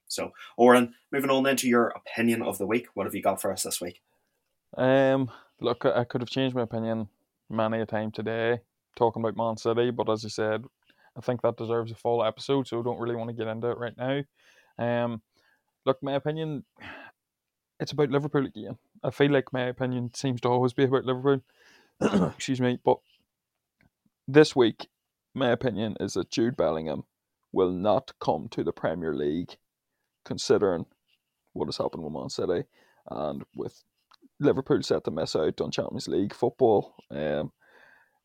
So, 0.08 0.32
Oran, 0.56 0.94
moving 1.10 1.30
on 1.30 1.42
then 1.42 1.56
to 1.56 1.68
your 1.68 1.88
opinion 1.88 2.42
of 2.42 2.58
the 2.58 2.66
week. 2.66 2.86
What 2.94 3.06
have 3.06 3.14
you 3.14 3.22
got 3.22 3.40
for 3.40 3.52
us 3.52 3.62
this 3.62 3.80
week? 3.80 4.00
Um, 4.76 5.30
look, 5.60 5.84
I 5.84 6.04
could 6.04 6.20
have 6.20 6.30
changed 6.30 6.54
my 6.54 6.62
opinion 6.62 7.08
many 7.50 7.80
a 7.80 7.86
time 7.86 8.10
today 8.10 8.60
talking 8.96 9.22
about 9.22 9.36
Man 9.36 9.56
City, 9.56 9.90
but 9.90 10.10
as 10.10 10.24
I 10.24 10.28
said, 10.28 10.64
I 11.16 11.20
think 11.20 11.42
that 11.42 11.56
deserves 11.56 11.92
a 11.92 11.96
full 11.96 12.24
episode, 12.24 12.66
so 12.66 12.80
I 12.80 12.82
don't 12.82 12.98
really 12.98 13.14
want 13.14 13.30
to 13.30 13.36
get 13.36 13.48
into 13.48 13.70
it 13.70 13.78
right 13.78 13.96
now. 13.96 14.22
Um, 14.78 15.22
look, 15.86 16.02
my 16.02 16.14
opinion 16.14 16.64
it's 17.80 17.92
about 17.92 18.10
Liverpool 18.10 18.46
again. 18.46 18.78
I 19.02 19.10
feel 19.10 19.30
like 19.30 19.52
my 19.52 19.62
opinion 19.62 20.12
seems 20.14 20.40
to 20.42 20.48
always 20.48 20.72
be 20.72 20.84
about 20.84 21.04
Liverpool. 21.04 21.40
Excuse 22.34 22.60
me, 22.60 22.78
but 22.84 22.98
this 24.26 24.56
week, 24.56 24.88
my 25.34 25.50
opinion 25.50 25.96
is 26.00 26.14
that 26.14 26.30
Jude 26.30 26.56
Bellingham 26.56 27.04
will 27.52 27.70
not 27.70 28.12
come 28.20 28.48
to 28.50 28.64
the 28.64 28.72
Premier 28.72 29.14
League, 29.14 29.56
considering 30.24 30.86
what 31.52 31.66
has 31.66 31.76
happened 31.76 32.04
with 32.04 32.12
Man 32.12 32.30
City 32.30 32.64
and 33.10 33.44
with 33.54 33.82
Liverpool 34.40 34.82
set 34.82 35.04
to 35.04 35.10
miss 35.10 35.36
out 35.36 35.60
on 35.60 35.70
Champions 35.70 36.08
League 36.08 36.34
football. 36.34 36.94
Um, 37.10 37.52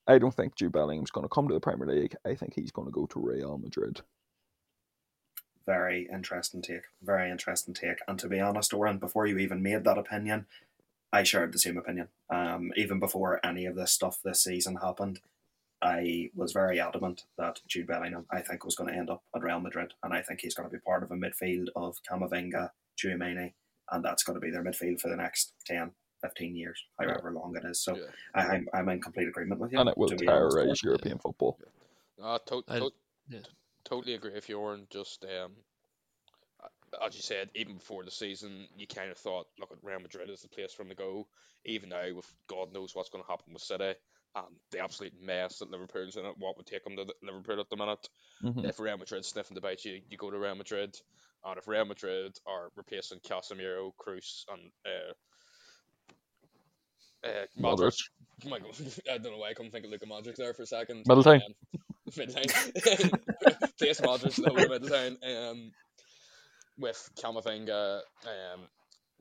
I 0.10 0.18
don't 0.18 0.34
think 0.34 0.56
Jude 0.56 0.74
Bellingham's 0.74 1.12
going 1.12 1.26
to 1.26 1.30
come 1.30 1.48
to 1.48 1.54
the 1.54 1.60
Premier 1.60 1.88
League. 1.88 2.16
I 2.26 2.36
think 2.36 2.54
he's 2.56 2.72
going 2.72 2.88
to 2.88 2.92
go 2.92 3.06
to 3.06 3.20
Real 3.20 3.58
Madrid 3.58 4.02
very 5.70 6.10
interesting 6.12 6.64
take. 6.64 6.86
Very 7.04 7.30
interesting 7.30 7.76
take. 7.76 8.00
And 8.08 8.18
to 8.18 8.28
be 8.28 8.40
honest, 8.40 8.74
Oran, 8.74 8.98
before 8.98 9.28
you 9.28 9.38
even 9.38 9.62
made 9.62 9.84
that 9.84 10.00
opinion, 10.00 10.48
I 11.14 11.22
shared 11.22 11.54
the 11.54 11.60
same 11.60 11.78
opinion. 11.78 12.08
Um, 12.28 12.72
even 12.76 13.00
before 13.00 13.40
any 13.46 13.68
of 13.68 13.76
this 13.76 13.92
stuff 13.92 14.20
this 14.24 14.44
season 14.44 14.78
happened, 14.78 15.20
I 15.80 16.32
was 16.34 16.54
very 16.54 16.80
adamant 16.80 17.26
that 17.38 17.62
Jude 17.68 17.86
Bellingham, 17.86 18.26
I 18.32 18.42
think, 18.42 18.66
was 18.66 18.76
going 18.76 18.92
to 18.92 18.98
end 18.98 19.12
up 19.12 19.22
at 19.36 19.44
Real 19.44 19.60
Madrid, 19.60 19.94
and 20.02 20.12
I 20.12 20.24
think 20.24 20.42
he's 20.42 20.56
going 20.56 20.68
to 20.68 20.76
be 20.76 20.82
part 20.82 21.04
of 21.04 21.12
a 21.12 21.16
midfield 21.16 21.68
of 21.76 21.98
Camavinga, 22.10 22.72
Tchouameni, 22.98 23.54
and 23.92 24.04
that's 24.04 24.24
going 24.24 24.40
to 24.40 24.46
be 24.46 24.50
their 24.50 24.64
midfield 24.64 25.00
for 25.00 25.10
the 25.10 25.16
next 25.16 25.54
10, 25.68 25.92
15 26.22 26.56
years, 26.56 26.84
however 27.00 27.32
yeah. 27.34 27.40
long 27.40 27.56
it 27.56 27.64
is. 27.66 27.82
So 27.82 27.96
yeah. 27.96 28.04
I, 28.36 28.44
am 28.44 28.52
I'm, 28.52 28.68
I'm 28.74 28.90
in 28.90 29.02
complete 29.02 29.28
agreement 29.28 29.62
with 29.62 29.72
you. 29.72 29.80
And 29.80 29.90
it 29.90 29.98
will 29.98 30.10
terrorize 30.10 30.84
European 30.84 31.16
yeah. 31.16 31.22
football. 31.22 31.60
Uh, 32.22 32.38
to- 32.48 32.64
to- 32.68 32.92
yeah 33.30 33.40
totally 33.90 34.14
agree 34.14 34.34
with 34.34 34.48
you, 34.50 34.60
Oran. 34.60 34.88
Just 34.90 35.26
um, 35.26 35.52
as 37.06 37.16
you 37.16 37.22
said, 37.22 37.50
even 37.56 37.76
before 37.76 38.04
the 38.04 38.12
season, 38.12 38.68
you 38.78 38.88
kind 38.88 39.12
of 39.12 39.18
thought, 39.18 39.48
look, 39.60 39.72
at 39.72 39.84
Real 39.84 40.00
Madrid 40.00 40.30
is 40.30 40.42
the 40.42 40.50
place 40.50 40.74
for 40.74 40.84
him 40.84 40.90
to 40.90 40.96
go. 40.96 41.28
Even 41.66 41.90
now, 41.90 42.14
with 42.14 42.32
God 42.48 42.74
knows 42.74 42.96
what's 42.96 43.10
going 43.10 43.24
to 43.24 43.30
happen 43.30 43.54
with 43.54 43.62
City 43.62 43.94
and 44.36 44.46
the 44.72 44.80
absolute 44.80 45.14
mess 45.22 45.60
that 45.60 45.72
Liverpool's 45.72 46.16
in 46.16 46.26
it, 46.26 46.36
what 46.38 46.56
would 46.56 46.68
take 46.68 46.86
him 46.86 46.96
to 46.96 47.14
Liverpool 47.24 47.60
at 47.60 47.70
the 47.70 47.78
minute? 47.78 48.08
Mm-hmm. 48.44 48.66
If 48.66 48.80
Real 48.80 48.98
Madrid 48.98 49.26
sniffing 49.26 49.56
the 49.56 49.62
bite, 49.62 49.84
you, 49.86 50.02
you 50.10 50.18
go 50.18 50.30
to 50.30 50.38
Real 50.38 50.56
Madrid. 50.56 50.96
And 51.44 51.58
if 51.58 51.68
Real 51.68 51.86
Madrid 51.86 52.38
are 52.46 52.70
replacing 52.76 53.20
Casemiro, 53.20 53.92
Kroos, 54.00 54.44
and 54.52 54.72
uh, 54.86 55.14
uh, 57.24 57.30
Modric. 57.60 57.96
Modric. 58.46 59.00
I 59.12 59.18
don't 59.18 59.32
know 59.34 59.38
why 59.40 59.50
I 59.50 59.54
couldn't 59.54 59.72
think 59.72 59.86
of 59.86 59.92
Luka 59.92 60.06
Modric 60.06 60.36
there 60.36 60.54
for 60.54 60.64
a 60.64 60.68
second. 60.68 61.04
Middle 61.08 61.24
time. 61.24 61.42
Um, 61.46 61.84
midline. 62.12 62.50
Place 63.78 64.02
Modric 64.02 64.38
in 64.38 64.44
the 64.44 64.50
whole 64.50 64.80
midline. 64.80 65.52
Um, 65.52 65.72
with 66.78 67.10
Camavinga, 67.22 67.98
um, 68.26 68.62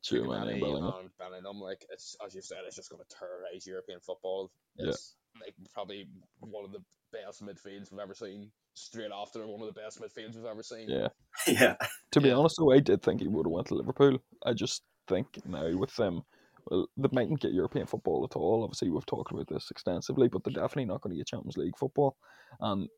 Tchouameni 0.05 0.53
and 0.53 0.61
Bellingham. 0.61 0.93
and 1.01 1.11
Bellingham, 1.19 1.61
like 1.61 1.85
it's 1.91 2.17
as 2.25 2.35
you 2.35 2.41
said, 2.41 2.59
it's 2.67 2.77
just 2.77 2.89
going 2.91 3.03
to 3.03 3.17
terrorize 3.17 3.67
European 3.67 3.99
football. 4.01 4.51
Yeah. 4.77 4.93
Like 5.41 5.55
probably 5.75 6.09
one 6.41 6.65
of 6.65 6.73
the 6.73 6.83
best 7.13 7.43
midfields 7.45 7.91
we've 7.91 8.01
ever 8.01 8.15
seen. 8.15 8.51
Straight 8.75 9.11
after 9.13 9.45
one 9.47 9.61
of 9.61 9.75
the 9.75 9.81
best 9.81 10.01
midfields 10.01 10.37
we've 10.37 10.45
ever 10.45 10.63
seen. 10.63 10.89
Yeah. 10.89 11.09
yeah, 11.49 11.75
To 12.13 12.21
be 12.21 12.29
Yeah. 12.29 12.35
honest, 12.37 12.57
though, 12.59 12.71
I 12.73 12.79
did 12.79 13.03
think 13.03 13.21
he 13.21 13.27
would 13.29 13.47
have 13.47 13.53
went 13.53 13.67
to 13.69 13.75
Liverpool. 13.75 14.19
I 14.47 14.53
just 14.53 14.83
think 15.09 15.27
now 15.45 15.77
with 15.77 15.95
them, 15.97 16.15
well, 16.15 16.25
they 16.71 17.09
mightn't 17.12 17.41
get 17.41 17.53
European 17.53 17.87
football 17.87 18.25
at 18.25 18.37
all. 18.37 18.62
Obviously, 18.62 18.91
we've 18.91 19.07
talked 19.07 19.33
about 19.33 19.49
this 19.49 19.71
extensively, 19.71 20.29
but 20.29 20.45
they're 20.45 20.53
definitely 20.53 20.87
not 20.87 21.01
going 21.01 21.12
to 21.14 21.19
get 21.19 21.27
Champions 21.27 21.57
League 21.57 21.77
football. 21.77 22.16
And 22.61 22.89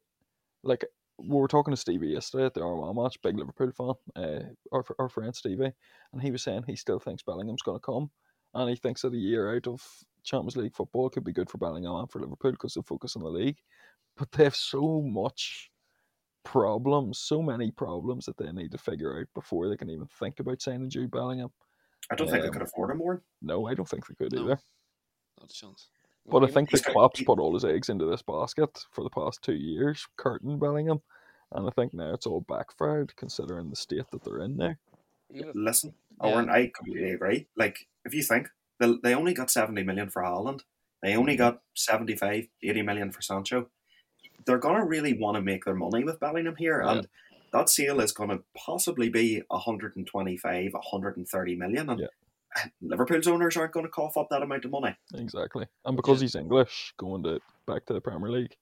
like 0.62 0.84
we 1.18 1.36
were 1.36 1.48
talking 1.48 1.72
to 1.72 1.80
Stevie 1.80 2.08
yesterday 2.08 2.46
at 2.46 2.54
the 2.54 2.62
Armagh 2.62 2.94
match, 2.94 3.20
big 3.22 3.36
Liverpool 3.36 3.72
fan, 3.72 4.22
uh, 4.22 4.40
our 4.72 4.84
our 4.98 5.08
friend 5.08 5.34
Stevie, 5.34 5.72
and 6.12 6.22
he 6.22 6.30
was 6.30 6.42
saying 6.42 6.64
he 6.66 6.76
still 6.76 6.98
thinks 6.98 7.22
Bellingham's 7.22 7.62
going 7.62 7.78
to 7.78 7.84
come, 7.84 8.10
and 8.54 8.68
he 8.68 8.76
thinks 8.76 9.02
that 9.02 9.14
a 9.14 9.16
year 9.16 9.54
out 9.54 9.66
of 9.66 9.82
Champions 10.24 10.56
League 10.56 10.74
football 10.74 11.10
could 11.10 11.24
be 11.24 11.32
good 11.32 11.50
for 11.50 11.58
Bellingham 11.58 11.96
and 11.96 12.10
for 12.10 12.20
Liverpool 12.20 12.52
because 12.52 12.74
they'll 12.74 12.82
focus 12.82 13.16
on 13.16 13.22
the 13.22 13.28
league. 13.28 13.58
But 14.16 14.32
they 14.32 14.44
have 14.44 14.56
so 14.56 15.00
much 15.02 15.70
problems, 16.44 17.18
so 17.18 17.42
many 17.42 17.70
problems 17.70 18.26
that 18.26 18.36
they 18.36 18.50
need 18.52 18.72
to 18.72 18.78
figure 18.78 19.18
out 19.18 19.26
before 19.34 19.68
they 19.68 19.76
can 19.76 19.90
even 19.90 20.06
think 20.18 20.40
about 20.40 20.62
signing 20.62 20.90
Jude 20.90 21.10
Bellingham. 21.10 21.50
I 22.08 22.14
don't 22.14 22.28
think 22.28 22.42
they 22.42 22.48
Um, 22.48 22.52
could 22.52 22.62
afford 22.62 22.90
him 22.90 22.98
more. 22.98 23.22
No, 23.42 23.66
I 23.66 23.74
don't 23.74 23.88
think 23.88 24.06
they 24.06 24.14
could 24.14 24.32
No. 24.32 24.42
either. 24.44 24.60
Not 25.40 25.50
a 25.50 25.54
chance. 25.54 25.88
But 26.26 26.44
I 26.44 26.48
think 26.48 26.70
he's 26.70 26.80
the 26.82 26.86
got- 26.86 26.92
Klopp's 26.92 27.22
put 27.22 27.38
all 27.38 27.54
his 27.54 27.64
eggs 27.64 27.88
into 27.88 28.04
this 28.04 28.22
basket 28.22 28.86
for 28.92 29.02
the 29.02 29.10
past 29.10 29.42
two 29.42 29.54
years, 29.54 30.06
Curtin 30.16 30.58
Bellingham, 30.58 31.02
and 31.52 31.66
I 31.66 31.70
think 31.70 31.94
now 31.94 32.12
it's 32.14 32.26
all 32.26 32.42
backfired 32.42 33.14
considering 33.16 33.70
the 33.70 33.76
state 33.76 34.10
that 34.12 34.22
they're 34.22 34.40
in 34.40 34.56
there. 34.56 34.78
even 35.32 35.48
if 35.50 35.54
Listen, 35.54 35.94
Yeah. 36.22 36.32
Eoghan, 36.32 36.50
I 36.50 36.66
completely 36.74 37.12
agree. 37.12 37.46
Like, 37.54 37.86
if 38.04 38.12
you 38.12 38.22
think 38.24 38.48
they, 38.78 38.92
they 39.04 39.14
only 39.14 39.32
got 39.32 39.48
70 39.48 39.84
million 39.84 40.10
for 40.10 40.22
Haaland, 40.22 40.64
they 41.02 41.14
only 41.16 41.34
Mhm. 41.34 41.38
got 41.38 41.62
75, 41.74 42.48
80 42.64 42.82
million 42.82 43.12
for 43.12 43.22
Sancho. 43.22 43.70
They're 44.44 44.58
going 44.58 44.74
to 44.80 44.84
really 44.84 45.12
want 45.16 45.36
to 45.36 45.40
make 45.42 45.64
their 45.64 45.74
money 45.76 46.02
with 46.02 46.18
Bellingham 46.18 46.56
here, 46.56 46.82
Yeah. 46.82 46.92
and 46.98 47.08
that 47.52 47.68
sale 47.68 48.00
is 48.00 48.12
going 48.12 48.30
to 48.30 48.42
possibly 48.56 49.08
be 49.08 49.42
125, 49.48 50.72
130 50.72 51.56
million. 51.56 51.90
And 51.90 52.00
Yeah. 52.00 52.06
Liverpool's 52.80 53.28
owners 53.28 53.56
aren't 53.56 53.72
going 53.72 53.86
to 53.86 53.90
cough 53.92 54.16
up 54.16 54.28
that 54.30 54.42
amount 54.42 54.64
of 54.64 54.70
money. 54.72 54.96
Exactly. 55.14 55.66
And 55.84 55.96
because 55.96 56.20
he's 56.20 56.34
English, 56.34 56.92
going 56.98 57.22
to 57.24 57.40
back 57.66 57.86
to 57.86 57.92
the 57.92 58.00
Premier 58.00 58.30
League, 58.30 58.56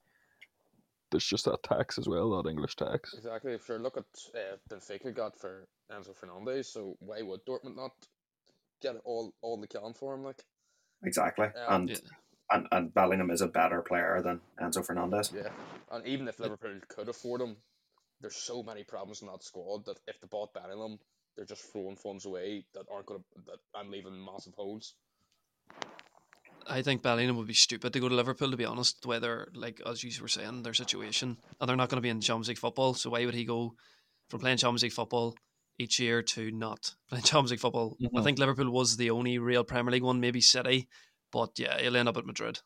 there's 1.10 1.24
just 1.24 1.46
that 1.46 1.62
tax 1.62 1.96
as 1.98 2.06
well, 2.06 2.42
that 2.42 2.50
English 2.50 2.76
tax. 2.76 3.14
exactly, 3.14 3.54
if 3.54 3.66
you 3.68 3.76
look 3.76 3.96
at 3.96 4.04
uh, 4.34 4.56
Benfica 4.70 5.14
got 5.14 5.38
for 5.40 5.66
Enzo 5.90 6.14
Fernandez, 6.14 6.70
so 6.70 6.96
why 7.00 7.22
would 7.22 7.46
Dortmund 7.46 7.76
not 7.76 7.92
get 8.82 8.96
all 9.04 9.32
all 9.40 9.58
they 9.58 9.66
can 9.66 9.94
for 9.94 10.14
him? 10.14 10.22
Like, 10.24 10.42
Exactly. 11.04 11.46
Yeah. 11.54 11.74
and, 11.74 11.88
Yeah. 11.88 11.96
and 12.50 12.66
and 12.72 12.92
Bellingham 12.92 13.30
is 13.30 13.40
a 13.40 13.48
better 13.48 13.80
player 13.80 14.20
than 14.22 14.40
Enzo 14.60 14.84
Fernandez. 14.84 15.32
yeah, 15.34 15.48
and 15.90 16.06
even 16.06 16.28
if 16.28 16.38
Liverpool 16.40 16.78
could 16.88 17.08
afford 17.08 17.40
him, 17.40 17.56
there's 18.20 18.36
so 18.36 18.62
many 18.62 18.84
problems 18.84 19.22
in 19.22 19.28
that 19.28 19.42
squad 19.44 19.84
that 19.86 19.98
if 20.06 20.20
they 20.20 20.26
bought 20.28 20.52
Bellingham, 20.54 20.98
they're 21.36 21.44
just 21.44 21.70
throwing 21.72 21.96
funds 21.96 22.26
away 22.26 22.64
that 22.74 22.86
aren't 22.92 23.06
gonna 23.06 23.20
that 23.46 23.58
and 23.74 23.90
leaving 23.90 24.24
massive 24.24 24.54
holes. 24.54 24.94
I 26.66 26.82
think 26.82 27.02
Bellingham 27.02 27.36
would 27.36 27.46
be 27.46 27.54
stupid 27.54 27.92
to 27.92 28.00
go 28.00 28.08
to 28.08 28.14
Liverpool, 28.14 28.50
to 28.50 28.56
be 28.56 28.64
honest, 28.64 29.06
whether 29.06 29.48
like, 29.54 29.80
as 29.86 30.04
you 30.04 30.10
were 30.20 30.28
saying, 30.28 30.62
their 30.62 30.74
situation. 30.74 31.38
And 31.60 31.68
they're 31.68 31.76
not 31.76 31.88
going 31.88 31.96
to 31.96 32.02
be 32.02 32.10
in 32.10 32.20
Champions 32.20 32.48
League 32.48 32.58
football, 32.58 32.94
so 32.94 33.10
why 33.10 33.24
would 33.24 33.34
he 33.34 33.44
go 33.44 33.74
from 34.28 34.40
playing 34.40 34.58
Champions 34.58 34.82
League 34.82 34.92
football 34.92 35.34
each 35.78 35.98
year 35.98 36.22
to 36.22 36.50
not 36.50 36.94
playing 37.08 37.24
Champions 37.24 37.52
League 37.52 37.60
football? 37.60 37.96
I 38.14 38.20
Mhm. 38.20 38.24
think 38.24 38.38
Liverpool 38.38 38.70
was 38.70 38.96
the 38.96 39.10
only 39.10 39.38
real 39.38 39.64
Premier 39.64 39.92
League 39.92 40.02
one, 40.02 40.20
maybe 40.20 40.40
City, 40.40 40.88
but 41.32 41.58
yeah, 41.58 41.78
he'll 41.80 41.96
end 41.96 42.08
up 42.08 42.16
at 42.18 42.26
Madrid. 42.26 42.60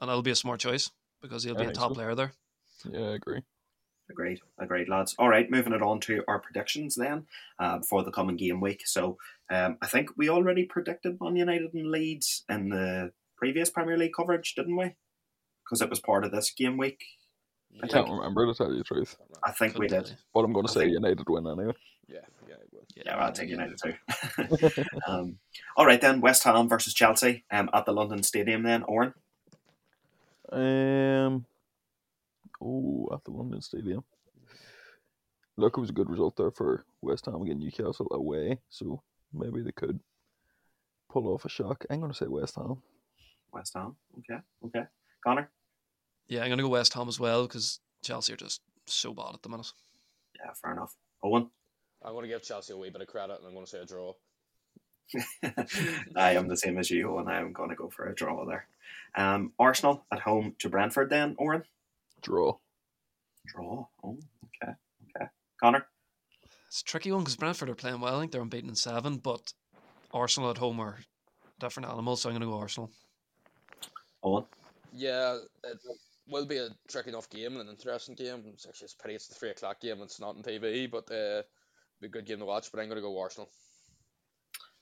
And 0.00 0.08
that'll 0.08 0.22
be 0.22 0.30
a 0.30 0.36
smart 0.36 0.60
choice 0.60 0.90
because 1.20 1.44
he'll 1.44 1.56
I 1.56 1.64
be 1.64 1.66
a 1.66 1.72
top 1.72 1.90
so. 1.90 1.94
player 1.94 2.14
there. 2.14 2.32
Yeah, 2.90 3.10
I 3.10 3.14
agree. 3.14 3.42
Agreed, 4.12 4.40
agreed, 4.58 4.90
lads. 4.90 5.14
All 5.18 5.30
right, 5.30 5.50
moving 5.50 5.72
it 5.72 5.80
on 5.80 5.98
to 6.00 6.22
our 6.28 6.38
predictions 6.38 6.94
then 6.94 7.24
uh, 7.58 7.80
for 7.80 8.02
the 8.04 8.10
coming 8.12 8.36
game 8.36 8.60
week. 8.60 8.86
So 8.86 9.16
um, 9.50 9.78
I 9.80 9.86
think 9.86 10.10
we 10.18 10.28
already 10.28 10.64
predicted 10.66 11.18
Man 11.18 11.34
United 11.34 11.72
and 11.72 11.90
Leeds 11.90 12.44
in 12.50 12.68
the 12.68 13.10
previous 13.38 13.70
Premier 13.70 13.96
League 13.96 14.12
coverage, 14.14 14.54
didn't 14.54 14.76
we? 14.76 14.94
Because 15.64 15.80
it 15.80 15.88
was 15.88 15.98
part 15.98 16.24
of 16.26 16.30
this 16.30 16.50
game 16.50 16.76
week. 16.76 17.02
I 17.82 17.86
I 17.86 17.88
can't 17.88 18.10
remember 18.10 18.44
to 18.46 18.52
tell 18.54 18.70
you 18.70 18.76
the 18.78 18.84
truth, 18.84 19.16
I 19.42 19.50
think 19.52 19.78
we 19.78 19.88
Couldn't 19.88 20.04
did. 20.04 20.08
tell 20.10 20.16
but 20.34 20.40
I'm 20.44 20.52
going 20.52 20.66
to 20.66 20.70
I 20.72 20.74
say 20.74 20.80
think- 20.80 20.92
United 20.92 21.26
win 21.26 21.46
anyway. 21.46 21.72
Yeah, 22.06 22.18
yeah, 22.46 22.56
it 22.56 22.68
will. 22.70 22.84
Yeah, 22.94 23.16
I'll 23.16 23.32
take 23.32 23.48
United 23.48 23.78
too. 23.82 24.84
um, 25.06 25.38
all 25.78 25.86
right 25.86 26.00
then, 26.02 26.20
West 26.20 26.44
Ham 26.44 26.68
versus 26.68 26.92
Chelsea 26.92 27.44
um, 27.50 27.70
at 27.72 27.86
the 27.86 27.92
London 27.92 28.22
Stadium. 28.22 28.62
Then, 28.62 28.82
Oran. 28.82 29.14
Um. 30.52 31.46
Oh, 32.62 33.08
at 33.12 33.24
the 33.24 33.32
London 33.32 33.60
Stadium. 33.60 34.04
Look, 35.56 35.76
it 35.76 35.80
was 35.80 35.90
a 35.90 35.94
good 35.94 36.08
result 36.08 36.36
there 36.36 36.50
for 36.50 36.84
West 37.02 37.26
Ham 37.26 37.42
against 37.42 37.62
Newcastle 37.62 38.08
away, 38.12 38.58
so 38.70 39.02
maybe 39.32 39.60
they 39.60 39.72
could 39.72 40.00
pull 41.10 41.28
off 41.28 41.44
a 41.44 41.48
shock. 41.48 41.84
I'm 41.90 42.00
going 42.00 42.12
to 42.12 42.16
say 42.16 42.26
West 42.26 42.54
Ham. 42.56 42.80
West 43.52 43.74
Ham. 43.74 43.96
Okay, 44.18 44.40
okay. 44.64 44.86
Conor. 45.24 45.50
Yeah, 46.28 46.40
I'm 46.40 46.48
going 46.48 46.58
to 46.58 46.64
go 46.64 46.70
West 46.70 46.94
Ham 46.94 47.08
as 47.08 47.20
well 47.20 47.46
because 47.46 47.80
Chelsea 48.02 48.32
are 48.32 48.36
just 48.36 48.62
so 48.86 49.12
bad 49.12 49.34
at 49.34 49.42
the 49.42 49.48
minute. 49.48 49.72
Yeah, 50.36 50.52
fair 50.54 50.72
enough. 50.72 50.94
Eoghan. 51.24 51.48
I'm 52.04 52.14
gonna 52.14 52.26
give 52.26 52.42
Chelsea 52.42 52.72
a 52.72 52.76
wee 52.76 52.90
bit 52.90 53.00
of 53.00 53.06
credit, 53.06 53.38
and 53.38 53.46
I'm 53.46 53.54
gonna 53.54 53.66
say 53.66 53.78
a 53.78 53.86
draw. 53.86 54.14
I 56.16 56.32
am 56.32 56.48
the 56.48 56.56
same 56.56 56.78
as 56.78 56.90
you, 56.90 57.18
and 57.18 57.28
I'm 57.28 57.52
going 57.52 57.68
to 57.68 57.76
go 57.76 57.90
for 57.90 58.06
a 58.06 58.14
draw 58.14 58.44
there. 58.46 58.66
Um, 59.14 59.52
Arsenal 59.58 60.04
at 60.10 60.20
home 60.20 60.54
to 60.58 60.68
Brentford. 60.68 61.10
Then, 61.10 61.34
Oran. 61.38 61.64
Draw. 62.22 62.56
Draw. 63.46 63.86
Oh, 64.04 64.18
okay, 64.62 64.72
okay. 65.16 65.26
Conor. 65.60 65.86
It's 66.68 66.80
a 66.80 66.84
tricky 66.84 67.12
one 67.12 67.22
because 67.22 67.36
Brentford 67.36 67.68
are 67.68 67.74
playing 67.74 68.00
well. 68.00 68.16
I 68.16 68.20
think 68.20 68.32
they're 68.32 68.40
unbeaten 68.40 68.70
in 68.70 68.76
seven, 68.76 69.18
but 69.18 69.52
Arsenal 70.12 70.50
at 70.50 70.58
home 70.58 70.80
are 70.80 70.98
different 71.60 71.88
animals, 71.88 72.22
so 72.22 72.28
I'm 72.28 72.34
going 72.34 72.40
to 72.40 72.46
go 72.46 72.58
Arsenal. 72.58 72.90
Eoghan. 74.24 74.46
Yeah, 74.92 75.38
it 75.64 75.78
will 76.28 76.46
be 76.46 76.58
a 76.58 76.68
tricky 76.88 77.10
enough 77.10 77.28
game 77.30 77.52
and 77.52 77.62
an 77.62 77.68
interesting 77.68 78.14
game. 78.14 78.42
It's 78.46 78.66
actually 78.66 78.86
it's 78.86 78.94
pretty. 78.94 79.14
It's 79.14 79.26
the 79.26 79.34
three 79.34 79.50
o'clock 79.50 79.80
game. 79.80 79.94
And 79.94 80.02
it's 80.02 80.20
not 80.20 80.36
on 80.36 80.42
TV, 80.42 80.90
but 80.90 81.10
uh, 81.10 81.40
it'll 81.40 81.44
be 82.00 82.06
a 82.06 82.10
good 82.10 82.26
game 82.26 82.38
to 82.38 82.44
watch. 82.44 82.70
But 82.70 82.80
I'm 82.80 82.88
gonna 82.88 83.00
go 83.00 83.18
Arsenal. 83.18 83.50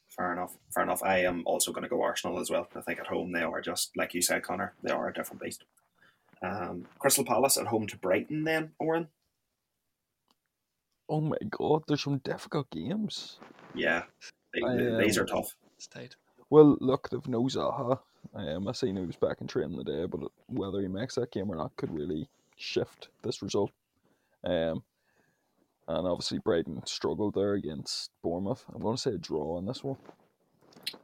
Fair 0.08 0.32
enough. 0.32 0.56
Fair 0.74 0.82
enough. 0.82 1.02
I 1.02 1.20
am 1.20 1.44
also 1.46 1.72
going 1.72 1.84
to 1.84 1.88
go 1.88 2.02
Arsenal 2.02 2.40
as 2.40 2.50
well. 2.50 2.68
I 2.74 2.80
think 2.80 2.98
at 2.98 3.06
home 3.06 3.30
they 3.32 3.42
are 3.42 3.60
just 3.60 3.96
like 3.96 4.12
you 4.12 4.22
said, 4.22 4.42
Conor. 4.42 4.74
They 4.82 4.90
are 4.90 5.08
a 5.08 5.12
different 5.12 5.40
beast. 5.40 5.64
Um, 6.42 6.86
Crystal 6.98 7.24
Palace 7.24 7.58
at 7.58 7.66
home 7.66 7.86
to 7.88 7.96
Brighton. 7.98 8.44
Then, 8.44 8.70
Oran. 8.78 9.08
Oh 11.08 11.20
my 11.20 11.36
god, 11.50 11.82
there's 11.86 12.02
some 12.04 12.18
difficult 12.18 12.70
games. 12.70 13.38
Yeah, 13.74 14.04
they, 14.54 14.62
I, 14.62 14.76
they- 14.76 15.04
these 15.04 15.18
um, 15.18 15.24
are 15.24 15.26
tough. 15.26 15.54
It's 15.76 15.86
tight. 15.86 16.16
Well, 16.50 16.76
look, 16.80 17.08
they've 17.10 17.26
no 17.28 17.44
Zaha. 17.44 18.00
Um, 18.34 18.68
I 18.68 18.72
seen 18.72 18.96
he 18.96 19.04
was 19.04 19.16
back 19.16 19.40
in 19.40 19.46
training 19.46 19.76
today, 19.82 20.04
but 20.06 20.20
whether 20.48 20.80
he 20.80 20.88
makes 20.88 21.14
that 21.14 21.30
game 21.32 21.50
or 21.50 21.56
not 21.56 21.74
could 21.76 21.92
really 21.94 22.28
shift 22.56 23.08
this 23.22 23.40
result. 23.42 23.70
Um, 24.44 24.82
and 25.88 26.06
obviously 26.06 26.38
Brighton 26.38 26.82
struggled 26.86 27.34
there 27.34 27.54
against 27.54 28.10
Bournemouth. 28.22 28.64
I'm 28.74 28.82
going 28.82 28.96
to 28.96 29.00
say 29.02 29.12
a 29.12 29.18
draw 29.18 29.56
on 29.56 29.66
this 29.66 29.82
one. 29.82 29.96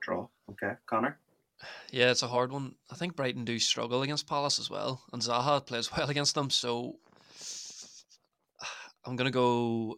Draw. 0.01 0.27
Okay, 0.51 0.73
Conor. 0.87 1.19
Yeah, 1.91 2.11
it's 2.11 2.23
a 2.23 2.29
hard 2.29 2.53
one. 2.53 2.75
I 2.91 2.95
think 2.95 3.17
Brighton 3.17 3.45
do 3.45 3.59
struggle 3.59 4.03
against 4.03 4.27
Palace 4.27 4.59
as 4.59 4.71
well, 4.71 5.03
and 5.13 5.23
Zaha 5.23 5.65
plays 5.65 5.91
well 5.97 6.11
against 6.11 6.35
them. 6.35 6.51
So 6.51 6.97
I'm 9.05 9.17
gonna 9.17 9.31
go 9.31 9.97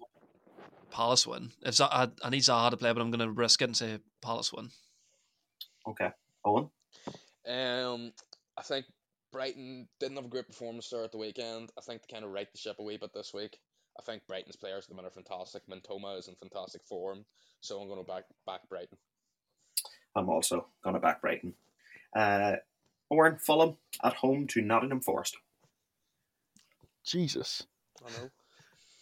Palace 0.91 1.27
win. 1.27 1.51
If 1.63 1.75
Zaha, 1.75 1.89
I, 1.93 2.27
I 2.27 2.31
need 2.31 2.43
Zaha 2.43 2.71
to 2.71 2.77
play, 2.77 2.93
but 2.93 3.01
I'm 3.01 3.11
gonna 3.11 3.31
risk 3.31 3.63
it 3.63 3.67
and 3.67 3.77
say 3.77 3.99
Palace 4.23 4.53
win. 4.53 4.71
Okay, 5.87 6.11
Eoghan. 6.47 6.71
Um, 7.49 8.13
I 8.57 8.63
think 8.63 8.87
Brighton 9.33 9.89
didn't 10.01 10.17
have 10.17 10.27
a 10.27 10.29
great 10.29 10.47
performance 10.47 10.89
there 10.91 11.05
at 11.05 11.13
the 11.13 11.19
weekend. 11.19 11.71
I 11.79 11.81
think 11.81 12.03
they 12.03 12.13
kind 12.13 12.25
of 12.25 12.33
right 12.33 12.51
the 12.51 12.59
ship 12.59 12.77
a 12.79 12.83
wee 12.83 12.97
bit 12.97 13.13
this 13.15 13.33
week. 13.33 13.59
I 13.99 14.03
think 14.03 14.27
Brighton's 14.27 14.57
players 14.57 14.85
at 14.85 14.91
the 14.91 14.95
minute 14.95 15.09
are 15.09 15.23
fantastic. 15.23 15.63
Mitoma 15.67 16.19
is 16.19 16.29
in 16.29 16.37
fantastic 16.37 16.85
form, 16.85 17.25
so 17.61 17.81
I'm 17.81 17.89
going 17.89 18.01
to 18.01 18.07
back 18.07 18.25
back 18.47 18.69
Brighton. 18.69 18.97
I'm 20.17 20.29
also 20.29 20.67
going 20.83 20.95
to 20.95 21.01
back 21.01 21.21
Brighton. 21.21 21.55
Uh, 22.15 22.57
Owen 23.11 23.39
Fulham 23.39 23.77
at 24.03 24.15
home 24.15 24.47
to 24.49 24.61
Nottingham 24.61 25.01
Forest. 25.01 25.37
Jesus. 27.05 27.67
I 28.05 28.11
know. 28.11 28.31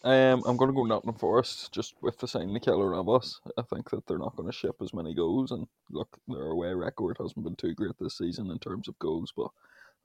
Um, 0.03 0.43
I'm 0.45 0.57
going 0.57 0.69
to 0.69 0.75
go 0.75 0.83
Nottingham 0.85 1.19
Forest 1.19 1.73
just 1.73 1.95
with 2.01 2.17
the 2.19 2.27
signing 2.27 2.55
of 2.55 2.61
Keylor 2.61 2.95
Navas. 2.95 3.41
I 3.57 3.63
think 3.63 3.89
that 3.89 4.05
they're 4.05 4.17
not 4.17 4.35
going 4.35 4.47
to 4.47 4.55
ship 4.55 4.75
as 4.81 4.93
many 4.93 5.13
goals. 5.13 5.51
And 5.51 5.67
look, 5.89 6.17
their 6.27 6.47
away 6.47 6.73
record 6.73 7.17
hasn't 7.19 7.43
been 7.43 7.55
too 7.55 7.73
great 7.73 7.97
this 7.99 8.17
season 8.17 8.51
in 8.51 8.59
terms 8.59 8.87
of 8.87 8.97
goals, 8.99 9.33
but 9.35 9.49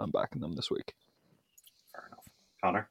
I'm 0.00 0.10
backing 0.10 0.40
them 0.40 0.56
this 0.56 0.70
week. 0.70 0.94
Fair 1.92 2.06
enough. 2.08 2.24
Conor. 2.62 2.88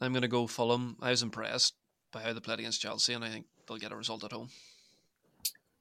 I'm 0.00 0.12
going 0.12 0.22
to 0.22 0.28
go 0.28 0.46
Fulham. 0.46 0.96
I 1.00 1.10
was 1.10 1.22
impressed 1.22 1.74
by 2.12 2.20
how 2.20 2.32
they 2.32 2.40
played 2.40 2.58
against 2.58 2.82
Chelsea, 2.82 3.14
and 3.14 3.24
I 3.24 3.30
think 3.30 3.46
they'll 3.66 3.78
get 3.78 3.92
a 3.92 3.96
result 3.96 4.24
at 4.24 4.32
home. 4.32 4.50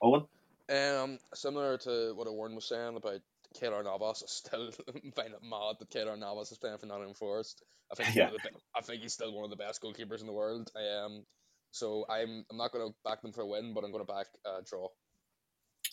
Eoghan? 0.01 0.27
Um, 0.69 1.19
similar 1.33 1.77
to 1.79 2.13
what 2.15 2.27
Oran 2.27 2.55
was 2.55 2.65
saying 2.65 2.95
about 2.97 3.21
Keylor 3.59 3.83
Navas, 3.83 4.23
I 4.23 4.27
still 4.27 4.71
find 5.15 5.33
it 5.33 5.43
mad 5.43 5.75
that 5.79 5.89
Keylor 5.91 6.17
Navas 6.17 6.51
is 6.51 6.57
playing 6.57 6.77
for 6.77 6.87
Nottingham 6.87 7.13
Forest. 7.13 7.63
I 7.91 7.95
think 7.95 8.07
he's 8.09 8.15
Yeah. 8.17 8.29
the, 8.31 8.39
I 8.75 8.81
think 8.81 9.01
he's 9.03 9.13
still 9.13 9.33
one 9.33 9.43
of 9.43 9.49
the 9.51 9.55
best 9.55 9.81
goalkeepers 9.81 10.21
in 10.21 10.27
the 10.27 10.33
world. 10.33 10.71
Um, 10.75 11.23
so 11.71 12.05
I'm 12.09 12.45
I'm 12.49 12.57
not 12.57 12.71
going 12.71 12.87
to 12.89 12.95
back 13.03 13.21
them 13.21 13.31
for 13.31 13.41
a 13.41 13.47
win, 13.47 13.73
but 13.73 13.83
I'm 13.83 13.91
going 13.91 14.05
to 14.05 14.11
back 14.11 14.27
a 14.45 14.61
draw. 14.63 14.87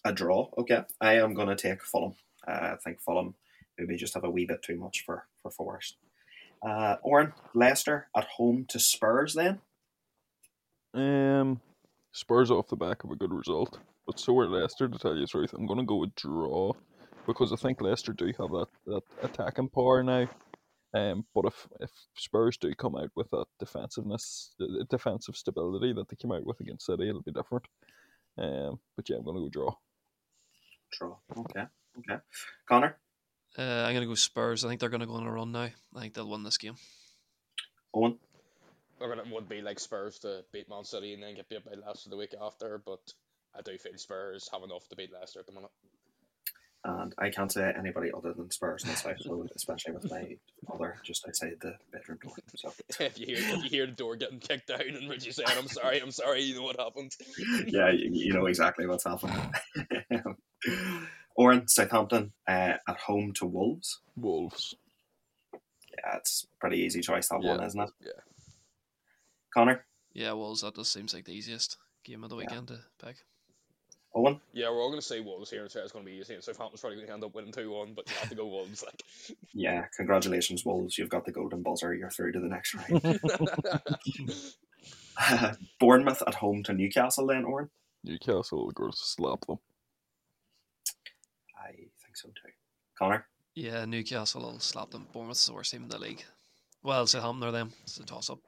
A 0.05 0.13
draw. 0.13 0.49
Okay. 0.59 0.83
I 1.01 1.15
am 1.15 1.35
going 1.35 1.49
to 1.49 1.57
take 1.57 1.83
Fulham. 1.85 2.15
Uh, 2.49 2.71
I 2.73 2.77
think 2.83 3.01
Fulham 3.01 3.35
maybe 3.79 3.97
just 3.97 4.15
have 4.15 4.25
a 4.25 4.31
wee 4.31 4.47
bit 4.47 4.63
too 4.63 4.77
much 4.77 5.03
for, 5.05 5.27
for 5.43 5.51
Forest. 5.51 5.97
Uh, 6.67 6.97
Oran, 7.03 7.33
Leicester 7.55 8.09
at 8.17 8.25
home 8.25 8.65
to 8.69 8.79
Spurs 8.79 9.35
then? 9.35 9.61
Um, 10.95 11.61
Spurs 12.13 12.51
off 12.51 12.69
the 12.69 12.77
back 12.77 13.05
of 13.05 13.11
a 13.11 13.17
good 13.17 13.33
result, 13.33 13.79
but 14.07 14.19
so 14.19 14.39
are 14.39 14.49
Leicester. 14.49 14.89
To 14.89 14.99
tell 14.99 15.15
you 15.15 15.23
the 15.23 15.27
truth, 15.27 15.53
I'm 15.53 15.67
going 15.67 15.79
to 15.81 15.85
go 15.87 15.97
with 15.97 16.15
draw 16.15 16.73
because 17.27 17.53
I 17.53 17.57
think 17.57 17.81
Leicester 17.81 18.13
do 18.13 18.27
have 18.27 18.51
that, 18.51 18.67
that 18.87 19.03
attacking 19.23 19.69
power 19.69 20.03
now. 20.03 20.29
Um, 20.95 21.25
but 21.35 21.47
if 21.47 21.67
if 21.81 21.91
Spurs 22.17 22.59
do 22.59 22.75
come 22.75 22.97
out 22.97 23.11
with 23.17 23.31
that 23.31 23.47
defensiveness, 23.59 24.55
the 24.59 24.67
the 24.67 24.85
defensive 24.91 25.37
stability 25.37 25.93
that 25.95 26.09
they 26.09 26.17
came 26.17 26.33
out 26.33 26.45
with 26.45 26.61
against 26.61 26.87
City, 26.87 27.09
it'll 27.09 27.23
be 27.23 27.33
different. 27.33 27.65
Um, 28.39 28.79
but 28.97 29.09
yeah, 29.09 29.17
I'm 29.17 29.25
going 29.25 29.37
to 29.37 29.43
go 29.43 29.49
draw. 29.49 29.75
Draw. 30.99 31.17
Okay. 31.39 31.65
Okay. 31.99 32.21
Conor? 32.69 32.99
Uh, 33.59 33.63
I'm 33.63 33.93
going 33.93 34.03
to 34.03 34.07
go 34.07 34.15
Spurs. 34.15 34.65
I 34.65 34.69
think 34.69 34.81
they're 34.81 34.89
going 34.89 35.01
to 35.01 35.07
go 35.07 35.15
on 35.15 35.27
a 35.27 35.33
run 35.33 35.53
now. 35.53 35.69
I 35.95 36.01
think 36.01 36.15
they'll 36.15 36.29
win 36.29 36.43
this 36.43 36.59
game. 36.59 36.77
Eoghan? 37.95 38.17
Or 39.01 39.13
it 39.13 39.31
would 39.31 39.49
be 39.49 39.61
like 39.61 39.81
Spurs 39.81 40.21
to 40.21 40.45
beat 40.53 40.69
Man 40.69 40.85
City 40.85 41.13
and 41.15 41.23
then 41.23 41.35
get 41.35 41.49
beat 41.49 41.65
by 41.65 41.73
Leicester 41.73 42.09
the 42.09 42.17
week 42.17 42.35
after, 42.41 42.81
but 42.85 43.01
I 43.57 43.61
do 43.63 43.77
feel 43.79 43.97
Spurs 43.97 44.49
have 44.53 44.63
enough 44.63 44.89
to 44.89 44.97
beat 44.97 45.13
Leicester 45.13 45.41
at 45.41 45.47
the 45.47 45.53
minute. 45.53 45.71
And 46.85 47.15
I 47.17 47.31
can't 47.31 47.53
say 47.53 47.73
anybody 47.79 48.11
other 48.13 48.33
than 48.33 48.51
Spurs 48.51 48.83
in 48.83 48.91
this 48.91 49.03
household, 49.03 49.51
especially 49.55 49.93
with 49.93 50.11
my 50.11 50.37
mother 50.69 50.97
just 51.05 51.25
outside 51.29 51.53
the 51.61 51.77
bedroom 51.93 52.19
door. 52.21 52.33
So 52.57 52.73
if 52.99 53.19
you 53.21 53.27
hear 53.27 53.37
if 53.39 53.63
you 53.65 53.71
hear 53.71 53.87
the 53.87 53.93
door 53.93 54.17
getting 54.17 54.41
kicked 54.41 54.67
down 54.67 54.81
and 54.81 55.09
Richie 55.09 55.31
saying, 55.31 55.49
"I'm 55.57 55.69
sorry, 55.69 56.01
I'm 56.03 56.11
sorry," 56.11 56.43
you 56.43 56.57
know 56.57 56.63
what 56.63 56.81
happened. 56.81 57.13
yeah, 57.69 57.91
you, 57.93 58.11
you 58.13 58.33
know 58.33 58.47
exactly 58.47 58.89
what's 58.89 59.05
happening. 59.05 59.39
Oran, 61.37 61.69
Southampton 61.69 62.33
uh, 62.49 62.75
at 62.89 62.99
home 62.99 63.33
to 63.35 63.47
Wolves. 63.47 64.01
Wolves. 64.17 64.75
Yeah, 65.53 66.17
it's 66.17 66.47
a 66.53 66.57
pretty 66.59 66.79
easy 66.79 67.01
choice 67.01 67.29
that 67.29 67.41
one, 67.43 67.63
isn't 67.63 67.81
it? 67.81 67.91
Yeah. 68.01 68.11
Conor, 69.55 69.85
Yeah, 70.15 70.33
Wolves, 70.33 70.63
that 70.63 70.75
just 70.75 70.93
seems 70.93 71.15
like 71.15 71.27
the 71.27 71.33
easiest 71.33 71.77
game 72.05 72.25
of 72.25 72.31
the 72.31 72.37
Yeah. 72.37 72.41
weekend 72.41 72.69
to 72.69 72.81
pick. 73.05 73.17
Eoghan, 74.15 74.39
Yeah, 74.53 74.69
we're 74.69 74.83
all 74.83 74.89
going 74.89 75.01
to 75.01 75.07
say 75.07 75.21
Wolves 75.21 75.51
here 75.51 75.63
and 75.63 75.71
say 75.71 75.81
it's 75.81 75.93
going 75.93 76.05
to 76.05 76.11
be 76.11 76.19
easy. 76.19 76.35
And 76.35 76.45
Southampton's 76.45 76.81
probably 76.83 76.97
going 76.97 77.07
to 77.09 77.15
end 77.15 77.25
up 77.25 77.35
winning 77.35 77.53
two 77.53 77.71
one, 77.71 77.95
but 77.95 78.09
you 78.09 78.15
have 78.17 78.29
to 78.29 78.35
go 78.35 78.47
Wolves. 78.47 78.83
Like, 78.85 79.03
yeah, 79.55 79.87
congratulations, 79.97 80.67
Wolves. 80.67 80.99
You've 80.99 81.09
got 81.09 81.25
the 81.25 81.33
golden 81.33 81.63
buzzer. 81.63 81.95
You're 81.95 82.11
through 82.11 82.33
to 82.33 82.41
the 82.41 82.49
next 82.49 82.75
round. 82.75 83.21
Bournemouth 85.81 86.23
at 86.27 86.35
home 86.35 86.63
to 86.65 86.75
Newcastle, 86.75 87.27
then, 87.27 87.45
Oran? 87.45 87.71
Newcastle 88.05 88.65
will 88.65 88.73
go 88.73 88.91
to 88.91 88.97
slap 88.97 89.47
them. 89.47 89.59
I 91.59 91.71
think 91.71 92.17
so 92.17 92.29
too. 92.29 92.53
Conor, 92.99 93.27
Yeah, 93.55 93.85
Newcastle 93.85 94.43
will 94.43 94.59
slap 94.59 94.91
them. 94.91 95.07
Bournemouth's 95.13 95.47
the 95.47 95.55
worst 95.55 95.71
team 95.71 95.85
in 95.85 95.89
the 95.89 95.99
league. 95.99 96.25
Well, 96.83 97.07
Southampton 97.07 97.49
are 97.49 97.53
them. 97.53 97.73
It's 97.85 97.99
a 97.99 98.05
toss 98.05 98.29
up. 98.29 98.41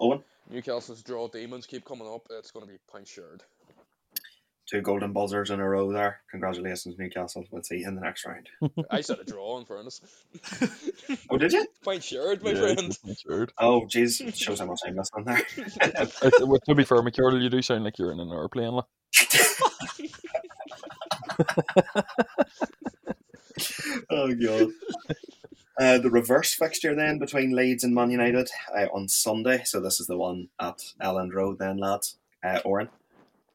Eoghan, 0.00 0.22
Newcastle's 0.48 1.02
draw 1.02 1.28
demons 1.28 1.66
keep 1.66 1.84
coming 1.84 2.08
up. 2.08 2.26
It's 2.30 2.52
going 2.52 2.64
to 2.64 2.72
be 2.72 2.78
point 2.88 3.08
shared. 3.08 3.42
Two 4.70 4.82
golden 4.82 5.14
buzzers 5.14 5.50
in 5.50 5.60
a 5.60 5.66
row 5.68 5.90
there. 5.92 6.20
Congratulations, 6.30 6.96
Newcastle. 6.98 7.42
We'll 7.50 7.62
see 7.62 7.78
you 7.78 7.88
in 7.88 7.94
the 7.94 8.02
next 8.02 8.26
round. 8.26 8.50
I 8.90 9.00
said 9.00 9.18
a 9.18 9.24
draw 9.24 9.58
in 9.58 9.64
fairness. 9.64 10.02
Oh, 11.30 11.38
did 11.38 11.54
you? 11.54 11.66
point 11.82 12.04
shared, 12.04 12.42
my 12.42 12.50
Yeah, 12.50 12.74
friend. 12.74 12.98
good 13.06 13.16
word. 13.26 13.52
Oh, 13.58 13.86
jeez. 13.86 14.20
It 14.20 14.36
shows 14.36 14.60
how 14.60 14.66
much 14.66 14.80
I'm 14.86 14.94
listening 14.94 15.24
there. 15.24 15.40
Well, 16.46 16.60
to 16.66 16.74
be 16.74 16.84
fair, 16.84 16.98
McArdle, 16.98 17.40
you 17.40 17.48
do 17.48 17.62
sound 17.62 17.84
like 17.84 17.98
you're 17.98 18.12
in 18.12 18.20
an 18.20 18.30
airplane. 18.30 18.72
Like. 18.72 18.84
oh 24.10 24.34
god. 24.34 24.68
Uh, 25.80 25.98
the 25.98 26.10
reverse 26.10 26.54
fixture 26.54 26.94
then 26.94 27.18
between 27.18 27.54
Leeds 27.54 27.84
and 27.84 27.94
Man 27.94 28.10
United 28.10 28.50
uh, 28.76 28.86
on 28.92 29.08
Sunday. 29.08 29.62
So 29.64 29.80
this 29.80 30.00
is 30.00 30.08
the 30.08 30.18
one 30.18 30.48
at 30.60 30.82
Elland 31.00 31.32
Road 31.32 31.58
then, 31.58 31.78
lads. 31.78 32.16
Uh, 32.44 32.58
Oran. 32.64 32.88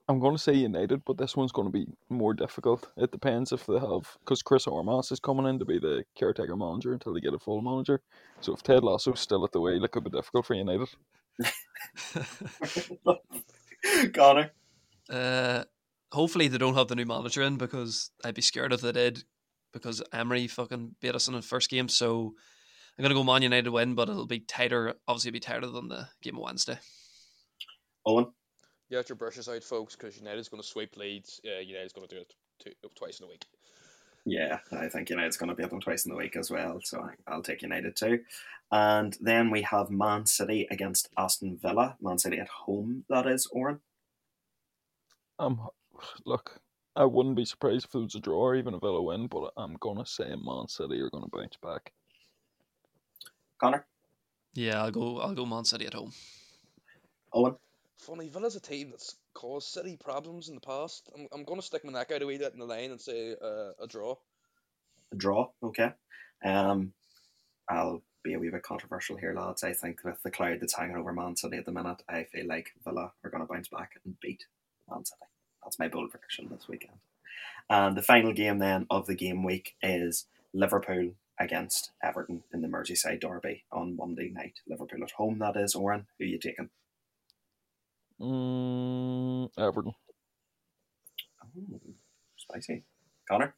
I'm 0.09 0.19
going 0.19 0.35
to 0.35 0.41
say 0.41 0.53
United, 0.53 1.03
but 1.05 1.17
this 1.17 1.37
one's 1.37 1.53
going 1.53 1.67
to 1.67 1.71
be 1.71 1.85
more 2.09 2.33
difficult. 2.33 2.89
It 2.97 3.11
depends 3.11 3.53
if 3.53 3.65
they 3.65 3.79
have, 3.79 4.17
because 4.19 4.41
Chris 4.41 4.65
Ormas 4.65 5.11
is 5.11 5.19
coming 5.19 5.45
in 5.45 5.59
to 5.59 5.65
be 5.65 5.79
the 5.79 6.03
caretaker 6.15 6.57
manager 6.57 6.91
until 6.91 7.13
they 7.13 7.21
get 7.21 7.33
a 7.33 7.39
full 7.39 7.61
manager. 7.61 8.01
So 8.41 8.53
if 8.53 8.63
Ted 8.63 8.83
Lasso's 8.83 9.21
still 9.21 9.45
at 9.45 9.53
the 9.53 9.61
wheel, 9.61 9.83
it 9.83 9.91
could 9.91 10.03
be 10.03 10.09
difficult 10.09 10.45
for 10.45 10.55
United. 10.55 10.89
Conor. 14.13 14.51
Uh, 15.09 15.63
hopefully 16.11 16.47
they 16.47 16.57
don't 16.57 16.75
have 16.75 16.89
the 16.89 16.95
new 16.95 17.05
manager 17.05 17.41
in 17.41 17.57
because 17.57 18.11
I'd 18.25 18.35
be 18.35 18.41
scared 18.41 18.73
if 18.73 18.81
they 18.81 18.91
did 18.91 19.23
because 19.71 20.03
Emery 20.11 20.47
fucking 20.47 20.95
beat 21.01 21.15
us 21.15 21.27
in 21.27 21.33
the 21.33 21.41
first 21.41 21.69
game. 21.69 21.89
So 21.89 22.33
I'm 22.97 23.03
gonna 23.03 23.15
go 23.15 23.23
Man 23.23 23.41
United 23.41 23.69
win, 23.69 23.95
but 23.95 24.09
it'll 24.09 24.27
be 24.27 24.39
tighter. 24.39 24.95
Obviously, 25.07 25.29
it'll 25.29 25.35
be 25.35 25.39
tighter 25.39 25.67
than 25.67 25.87
the 25.87 26.09
game 26.21 26.35
of 26.35 26.43
Wednesday. 26.43 26.77
Eoghan. 28.07 28.31
Yeah, 28.89 28.99
get 28.99 29.09
your 29.09 29.15
brushes 29.15 29.49
out, 29.49 29.63
folks, 29.63 29.95
because 29.95 30.17
United's 30.17 30.49
going 30.49 30.61
to 30.61 30.67
sweep 30.67 30.95
Leeds. 30.97 31.41
Uh, 31.45 31.59
United's 31.59 31.93
going 31.93 32.07
to 32.07 32.15
do 32.15 32.21
it 32.21 32.33
two, 32.59 32.71
twice 32.95 33.19
in 33.19 33.25
a 33.25 33.29
week. 33.29 33.45
Yeah, 34.25 34.59
I 34.71 34.87
think 34.87 35.09
United's 35.09 35.37
going 35.37 35.49
to 35.49 35.55
beat 35.55 35.69
them 35.69 35.81
twice 35.81 36.05
in 36.05 36.11
the 36.11 36.17
week 36.17 36.35
as 36.37 36.49
well. 36.51 36.79
So 36.83 37.01
I- 37.01 37.31
I'll 37.31 37.41
take 37.43 37.61
United 37.61 37.95
too. 37.95 38.19
And 38.71 39.17
then 39.19 39.49
we 39.51 39.61
have 39.63 39.89
Man 39.89 40.25
City 40.25 40.67
against 40.71 41.09
Aston 41.17 41.57
Villa. 41.61 41.97
Man 42.01 42.17
City 42.17 42.39
at 42.39 42.47
home, 42.47 43.05
that 43.09 43.27
is, 43.27 43.47
Oran. 43.51 43.79
Um, 45.39 45.67
look, 46.25 46.61
I 46.95 47.05
wouldn't 47.05 47.35
be 47.35 47.45
surprised 47.45 47.85
if 47.85 47.95
it 47.95 47.99
was 47.99 48.15
a 48.15 48.19
draw 48.19 48.39
or 48.39 48.55
even 48.55 48.73
a 48.73 48.79
Villa 48.79 49.01
win, 49.01 49.27
but 49.27 49.51
I'm 49.57 49.75
going 49.79 49.97
to 49.97 50.05
say 50.09 50.25
Man 50.29 50.67
City 50.67 50.99
are 51.01 51.09
going 51.09 51.23
to 51.23 51.29
bounce 51.29 51.57
back. 51.61 51.91
Conor. 53.59 53.85
Yeah, 54.53 54.83
I'll 54.83 54.91
go. 54.91 55.19
I'll 55.19 55.33
go 55.33 55.45
Man 55.45 55.65
City 55.65 55.85
at 55.87 55.93
home. 55.93 56.13
Eoghan. 57.33 57.57
Funny, 58.03 58.27
Villa's 58.27 58.57
a 58.57 58.59
team 58.59 58.89
that's 58.89 59.15
caused 59.33 59.69
City 59.69 59.95
problems 59.95 60.49
in 60.49 60.55
the 60.55 60.61
past. 60.61 61.09
I'm, 61.15 61.27
I'm 61.31 61.45
going 61.45 61.59
to 61.59 61.65
stick 61.65 61.85
my 61.85 61.93
neck 61.93 62.11
out 62.11 62.21
a 62.21 62.25
wee 62.25 62.37
bit 62.37 62.51
in 62.51 62.59
the 62.59 62.65
line 62.65 62.91
and 62.91 62.99
say 62.99 63.33
uh, 63.41 63.71
a 63.81 63.87
draw. 63.87 64.15
A 65.13 65.15
draw, 65.15 65.49
okay. 65.63 65.93
Um, 66.43 66.91
I'll 67.69 68.01
be 68.21 68.33
a 68.33 68.39
wee 68.39 68.49
bit 68.49 68.61
controversial 68.61 69.15
here, 69.15 69.33
lads. 69.33 69.63
I 69.63 69.71
think 69.71 70.03
with 70.03 70.21
the 70.21 70.31
cloud 70.31 70.57
that's 70.59 70.75
hanging 70.75 70.97
over 70.97 71.13
Man 71.13 71.37
City 71.37 71.55
at 71.57 71.65
the 71.65 71.71
minute, 71.71 72.03
I 72.09 72.23
feel 72.25 72.45
like 72.45 72.73
Villa 72.83 73.13
are 73.23 73.29
going 73.29 73.45
to 73.45 73.51
bounce 73.51 73.69
back 73.69 73.91
and 74.03 74.19
beat 74.19 74.45
Man 74.89 75.05
City. 75.05 75.21
That's 75.63 75.79
my 75.79 75.87
bold 75.87 76.11
prediction 76.11 76.49
this 76.51 76.67
weekend. 76.67 76.97
And 77.69 77.95
the 77.95 78.01
final 78.01 78.33
game 78.33 78.59
then 78.59 78.85
of 78.89 79.07
the 79.07 79.15
game 79.15 79.43
week 79.43 79.75
is 79.81 80.25
Liverpool 80.53 81.11
against 81.39 81.91
Everton 82.03 82.43
in 82.53 82.61
the 82.61 82.67
Merseyside 82.67 83.21
derby 83.21 83.63
on 83.71 83.95
Monday 83.95 84.29
night. 84.29 84.59
Liverpool 84.67 85.03
at 85.03 85.11
home, 85.11 85.39
that 85.39 85.55
is. 85.55 85.73
Oran, 85.73 86.07
who 86.17 86.25
are 86.25 86.27
you 86.27 86.37
taking? 86.37 86.69
Mm, 88.21 89.49
Everton. 89.57 89.93
Oh, 91.43 91.79
spicy. 92.37 92.83
Conor? 93.27 93.55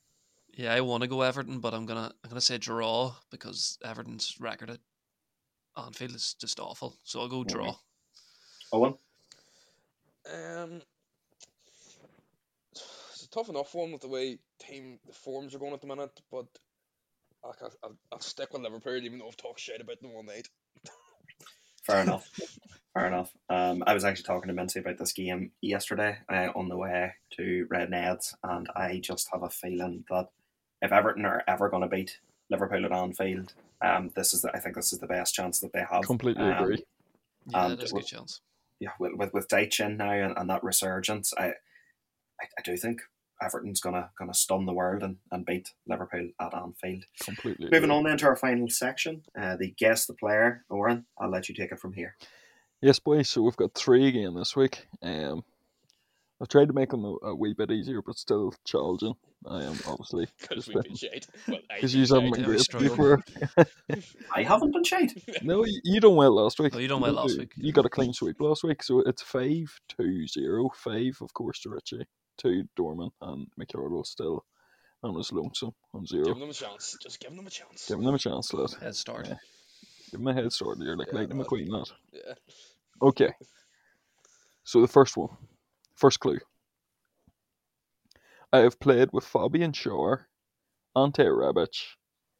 Yeah, 0.53 0.73
I 0.73 0.81
want 0.81 1.01
to 1.01 1.07
go 1.07 1.21
Everton, 1.21 1.59
but 1.59 1.73
I'm 1.73 1.85
gonna 1.85 2.11
I'm 2.23 2.29
gonna 2.29 2.41
say 2.41 2.57
draw 2.57 3.13
because 3.29 3.77
Everton's 3.83 4.37
record 4.39 4.69
at 4.69 4.79
Anfield 5.77 6.15
is 6.15 6.35
just 6.39 6.59
awful. 6.59 6.97
So 7.03 7.19
I'll 7.19 7.27
go 7.27 7.43
draw. 7.43 7.75
Eoghan? 8.73 8.97
Um, 10.33 10.81
it's 12.71 13.23
a 13.23 13.29
tough 13.29 13.49
enough 13.49 13.75
one 13.75 13.91
with 13.91 14.01
the 14.01 14.07
way 14.07 14.39
team 14.59 14.99
the 15.05 15.13
forms 15.13 15.53
are 15.53 15.59
going 15.59 15.73
at 15.73 15.81
the 15.81 15.87
minute, 15.87 16.21
but 16.31 16.47
I 17.43 17.47
will 17.47 17.71
I'll, 17.83 17.97
I'll 18.13 18.19
stick 18.21 18.53
with 18.53 18.61
Liverpool 18.61 18.95
even 18.95 19.19
though 19.19 19.27
I've 19.27 19.37
talked 19.37 19.59
shit 19.59 19.81
about 19.81 20.01
them 20.01 20.11
all 20.15 20.23
night. 20.23 20.47
Fair 21.83 22.01
enough. 22.01 22.27
Fair 22.95 23.07
enough. 23.07 23.33
Um, 23.49 23.83
I 23.85 23.93
was 23.93 24.05
actually 24.05 24.23
talking 24.23 24.47
to 24.47 24.59
Mincy 24.59 24.77
about 24.77 24.97
this 24.97 25.11
game 25.11 25.51
yesterday 25.59 26.17
uh, 26.31 26.47
on 26.55 26.69
the 26.69 26.77
way 26.77 27.11
to 27.35 27.67
Red 27.69 27.91
Neds, 27.91 28.33
and 28.41 28.69
I 28.73 29.01
just 29.03 29.27
have 29.33 29.43
a 29.43 29.49
feeling 29.49 30.05
that 30.09 30.29
if 30.81 30.93
Everton 30.93 31.25
are 31.25 31.43
ever 31.45 31.69
going 31.69 31.81
to 31.81 31.89
beat 31.89 32.19
Liverpool 32.49 32.85
at 32.85 32.93
Anfield, 32.93 33.53
um, 33.81 34.11
this 34.15 34.33
is 34.33 34.43
the, 34.43 34.55
I 34.55 34.59
think 34.59 34.75
this 34.75 34.93
is 34.93 34.99
the 34.99 35.07
best 35.07 35.35
chance 35.35 35.59
that 35.59 35.73
they 35.73 35.83
have. 35.91 36.03
Completely 36.03 36.45
Um, 36.45 36.63
agree. 36.63 36.85
Yeah, 37.47 37.65
and 37.65 37.77
there's 37.77 37.91
a 37.91 37.95
good 37.95 38.05
chance. 38.05 38.39
Yeah, 38.79 38.91
with 38.97 39.11
with, 39.15 39.33
with 39.33 39.49
Dyche 39.49 39.85
in 39.85 39.97
now 39.97 40.11
and, 40.11 40.37
and 40.37 40.49
that 40.49 40.63
resurgence, 40.63 41.33
I, 41.37 41.47
I 41.47 42.45
I 42.57 42.61
do 42.63 42.77
think 42.77 43.01
Everton's 43.41 43.81
gonna 43.81 44.11
gonna 44.17 44.33
stun 44.33 44.65
the 44.65 44.73
world 44.73 45.03
and, 45.03 45.17
and 45.31 45.45
beat 45.45 45.73
Liverpool 45.85 46.29
at 46.39 46.53
Anfield. 46.53 47.03
Completely. 47.21 47.65
Moving 47.65 47.89
agree. 47.89 47.97
on 47.97 48.03
then 48.05 48.17
to 48.19 48.27
our 48.27 48.37
final 48.37 48.69
section, 48.69 49.23
uh, 49.37 49.57
the 49.57 49.73
guess 49.77 50.05
the 50.05 50.13
player. 50.13 50.63
Oran, 50.69 51.05
I'll 51.19 51.29
let 51.29 51.49
you 51.49 51.55
take 51.55 51.73
it 51.73 51.79
from 51.79 51.91
here. 51.91 52.15
Yes, 52.81 52.99
boys. 52.99 53.29
So 53.29 53.41
we've 53.41 53.55
got 53.55 53.73
three 53.73 54.07
again 54.07 54.35
this 54.35 54.55
week. 54.55 54.87
Um, 55.01 55.43
I've 56.41 56.49
tried 56.49 56.67
to 56.67 56.73
make 56.73 56.89
them 56.89 57.05
a, 57.05 57.27
a 57.27 57.35
wee 57.35 57.53
bit 57.57 57.71
easier, 57.71 58.01
but 58.01 58.17
still 58.17 58.53
challenging. 58.65 59.13
I 59.47 59.63
am 59.63 59.77
obviously 59.87 60.27
Because 60.41 60.67
we've 60.67 60.83
been 60.83 60.95
shade. 60.95 61.25
I 61.47 61.59
because 61.75 61.93
been 61.93 62.01
you 62.01 62.13
haven't 62.13 62.35
shade. 62.35 62.45
been 62.45 62.55
great 62.55 62.89
before. 62.89 63.23
I 64.35 64.43
haven't 64.43 64.71
been 64.73 64.83
shade. 64.83 65.13
No, 65.41 65.63
you, 65.65 65.81
you 65.83 65.99
done 66.01 66.15
well 66.15 66.35
last 66.35 66.59
week. 66.59 66.75
Oh, 66.75 66.79
you 66.79 66.87
done 66.87 67.01
well 67.01 67.13
last 67.13 67.37
week. 67.37 67.53
You 67.55 67.71
got 67.71 67.85
a 67.85 67.89
clean 67.89 68.11
sweep 68.13 68.39
last 68.39 68.63
week, 68.63 68.83
so 68.83 68.99
it's 69.05 69.21
five 69.21 69.79
two 69.97 70.27
zero. 70.27 70.69
Five, 70.75 71.17
of 71.21 71.33
course, 71.33 71.61
to 71.61 71.69
Richie. 71.69 72.05
Two 72.37 72.63
Dorman 72.75 73.11
and 73.21 73.47
McArdle 73.57 74.05
still 74.05 74.43
on 75.03 75.15
his 75.15 75.31
lonesome 75.31 75.71
on 75.93 76.05
zero. 76.05 76.25
Give 76.25 76.39
them 76.39 76.49
a 76.49 76.53
chance. 76.53 76.97
Just 77.01 77.21
give 77.21 77.33
them 77.33 77.47
a 77.47 77.49
chance. 77.49 77.87
Giving 77.87 78.03
them 78.03 78.15
a 78.15 78.19
chance, 78.19 78.53
lad. 78.53 78.71
Head 78.81 78.95
start. 78.95 79.27
Yeah. 79.27 79.35
Give 80.11 80.19
him 80.19 80.27
a 80.27 80.33
head 80.33 80.51
start. 80.53 80.77
You're 80.79 80.95
like 80.97 81.07
Yeah, 81.11 81.19
Lightning 81.19 81.37
lad. 81.39 81.47
McQueen, 81.47 81.69
lad. 81.69 81.87
Yeah. 82.13 82.33
Okay. 83.01 83.33
So 84.63 84.81
the 84.81 84.87
first 84.87 85.15
one, 85.17 85.29
first 85.95 86.19
clue. 86.19 86.39
I 88.53 88.59
have 88.59 88.79
played 88.79 89.09
with 89.11 89.25
Fabian 89.25 89.73
Schär, 89.73 90.25
Ante 90.95 91.23
Rebic, 91.23 91.83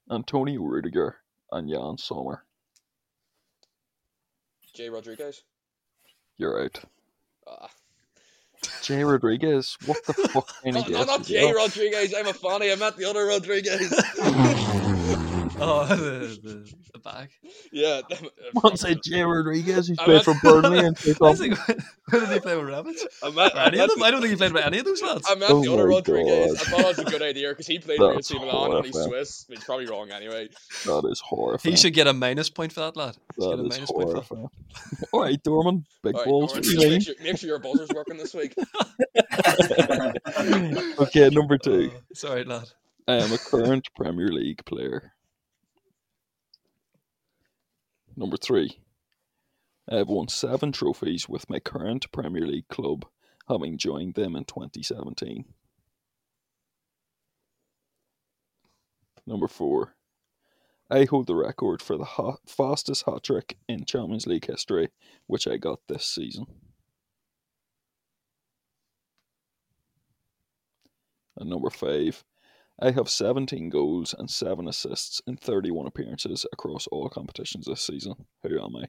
Antonio 0.10 0.62
Rudiger, 0.62 1.18
and 1.52 1.70
Yann 1.70 1.98
Sommer. 1.98 2.46
Jay 4.74 4.90
Rodriguez. 4.90 5.44
You're 6.38 6.64
out. 6.64 6.80
Ah. 7.48 7.70
Jay 8.82 9.04
Rodriguez, 9.04 9.78
what 9.86 10.04
the 10.06 10.14
fuck 10.34 10.50
No, 10.66 10.82
no, 10.82 11.04
not 11.04 11.24
Jay? 11.24 11.52
Rodriguez. 11.52 12.14
I'm 12.18 12.28
a 12.28 12.34
fanny. 12.34 12.72
I'm 12.72 12.80
meant 12.80 12.98
the 12.98 13.06
other 13.06 13.26
Rodriguez. 13.26 13.94
Oh, 15.58 15.86
the, 15.90 15.96
the, 16.44 16.74
the 16.94 17.00
back. 17.00 17.30
yeah. 17.72 18.02
One 18.54 18.76
said 18.76 19.00
Jay 19.04 19.22
Rodriguez, 19.22 19.88
who's 19.88 19.98
I 20.00 20.04
played 20.04 20.14
meant- 20.16 20.26
for 20.26 20.36
Burnley 20.44 20.80
and 20.80 20.98
played 20.98 21.16
I 21.22 21.26
on. 21.28 21.36
think, 21.38 21.58
where 22.10 22.22
did 22.22 22.30
he 22.30 22.40
play 22.42 22.58
with 22.58 22.68
rabbits? 22.68 23.08
I 23.24 23.30
meant, 23.30 23.54
Or 23.54 23.58
I 23.60 23.66
any 23.68 23.78
of 23.80 23.88
meant, 23.88 23.92
them? 23.96 24.04
I 24.04 24.12
don't 24.12 24.20
think 24.22 24.32
he 24.32 24.36
played 24.36 24.52
with 24.52 24.66
any 24.66 24.80
of 24.80 24.86
those 24.86 25.02
lads. 25.02 25.26
I 25.30 25.36
meant 25.36 25.52
Oh 25.52 25.62
the 25.64 25.72
other 25.74 25.88
Rodriguez. 25.88 26.58
God. 26.58 26.62
I 26.62 26.70
thought 26.72 26.80
it 26.82 26.88
was 26.88 27.00
a 27.00 27.04
good 27.06 27.22
idea 27.22 27.50
because 27.50 27.68
he 27.68 27.80
played 27.80 28.00
for 28.00 28.14
That's 28.16 28.32
AC 28.32 28.40
Milan 28.40 28.74
and 28.78 28.86
he's. 28.86 29.02
Swiss. 29.02 29.46
He's 29.48 29.64
probably 29.64 29.86
wrong 29.88 30.12
anyway. 30.12 30.50
That 30.86 31.08
is 31.10 31.22
horrifying. 31.22 31.72
He 31.74 31.78
should 31.78 31.94
get 31.94 32.08
a 32.08 32.14
minus 32.14 32.50
point 32.50 32.74
for 32.74 32.82
that 32.82 32.98
lad. 32.98 33.16
He 33.38 33.42
should 33.44 33.52
That 33.52 33.56
get 33.58 33.64
a 33.64 33.68
is 33.68 33.70
minus 33.78 33.92
point 33.92 34.10
for 34.10 34.16
that. 34.16 34.24
horrifying. 34.26 34.50
All 35.14 35.22
right, 35.22 35.42
Dorman, 35.44 35.86
big 36.04 36.16
All 36.16 36.20
right, 36.22 36.28
balls. 36.28 36.52
Doran, 36.52 36.66
What 36.66 36.84
you 36.84 36.90
make, 36.90 37.02
sure, 37.02 37.16
make 37.24 37.38
sure 37.38 37.48
your 37.50 37.60
buzzer's 37.60 37.90
working 37.96 38.18
this 38.18 38.34
week. 38.34 38.56
okay, 41.00 41.30
number 41.30 41.58
two. 41.58 41.92
Oh, 41.96 42.00
sorry, 42.14 42.44
lad. 42.44 42.70
I 43.08 43.16
am 43.16 43.32
a 43.32 43.38
current 43.38 43.88
Premier 43.96 44.28
League 44.30 44.66
player. 44.66 45.14
Number 48.16 48.38
three. 48.38 48.80
I 49.90 49.98
have 49.98 50.08
won 50.08 50.30
seven 50.30 50.72
trophies 50.72 51.30
with 51.30 51.50
my 51.50 51.60
current 51.60 52.12
Premier 52.12 52.48
League 52.48 52.68
club, 52.70 53.06
having 53.48 53.78
joined 53.78 54.16
them 54.16 54.36
in 54.36 54.46
2017. 54.46 55.46
Number 59.28 59.48
four. 59.48 59.96
I 60.90 61.06
hold 61.06 61.28
the 61.28 61.36
record 61.36 61.82
for 61.82 61.98
the 61.98 62.06
ha- 62.06 62.38
fastest 62.46 63.06
hat 63.06 63.24
trick 63.24 63.58
in 63.68 63.86
Champions 63.86 64.28
League 64.28 64.46
history, 64.46 64.90
which 65.28 65.48
I 65.48 65.58
got 65.58 65.80
this 65.88 66.06
season. 66.06 66.46
And 71.38 71.50
number 71.50 71.70
five. 71.70 72.24
I 72.80 72.92
have 72.92 73.10
17 73.10 73.70
goals 73.70 74.14
and 74.18 74.30
7 74.30 74.68
assists 74.68 75.22
in 75.28 75.38
31 75.38 75.88
appearances 75.88 76.46
across 76.52 76.88
all 76.88 77.10
competitions 77.10 77.66
this 77.68 77.82
season. 77.82 78.26
Who 78.44 78.60
am 78.64 78.76
I? 78.76 78.86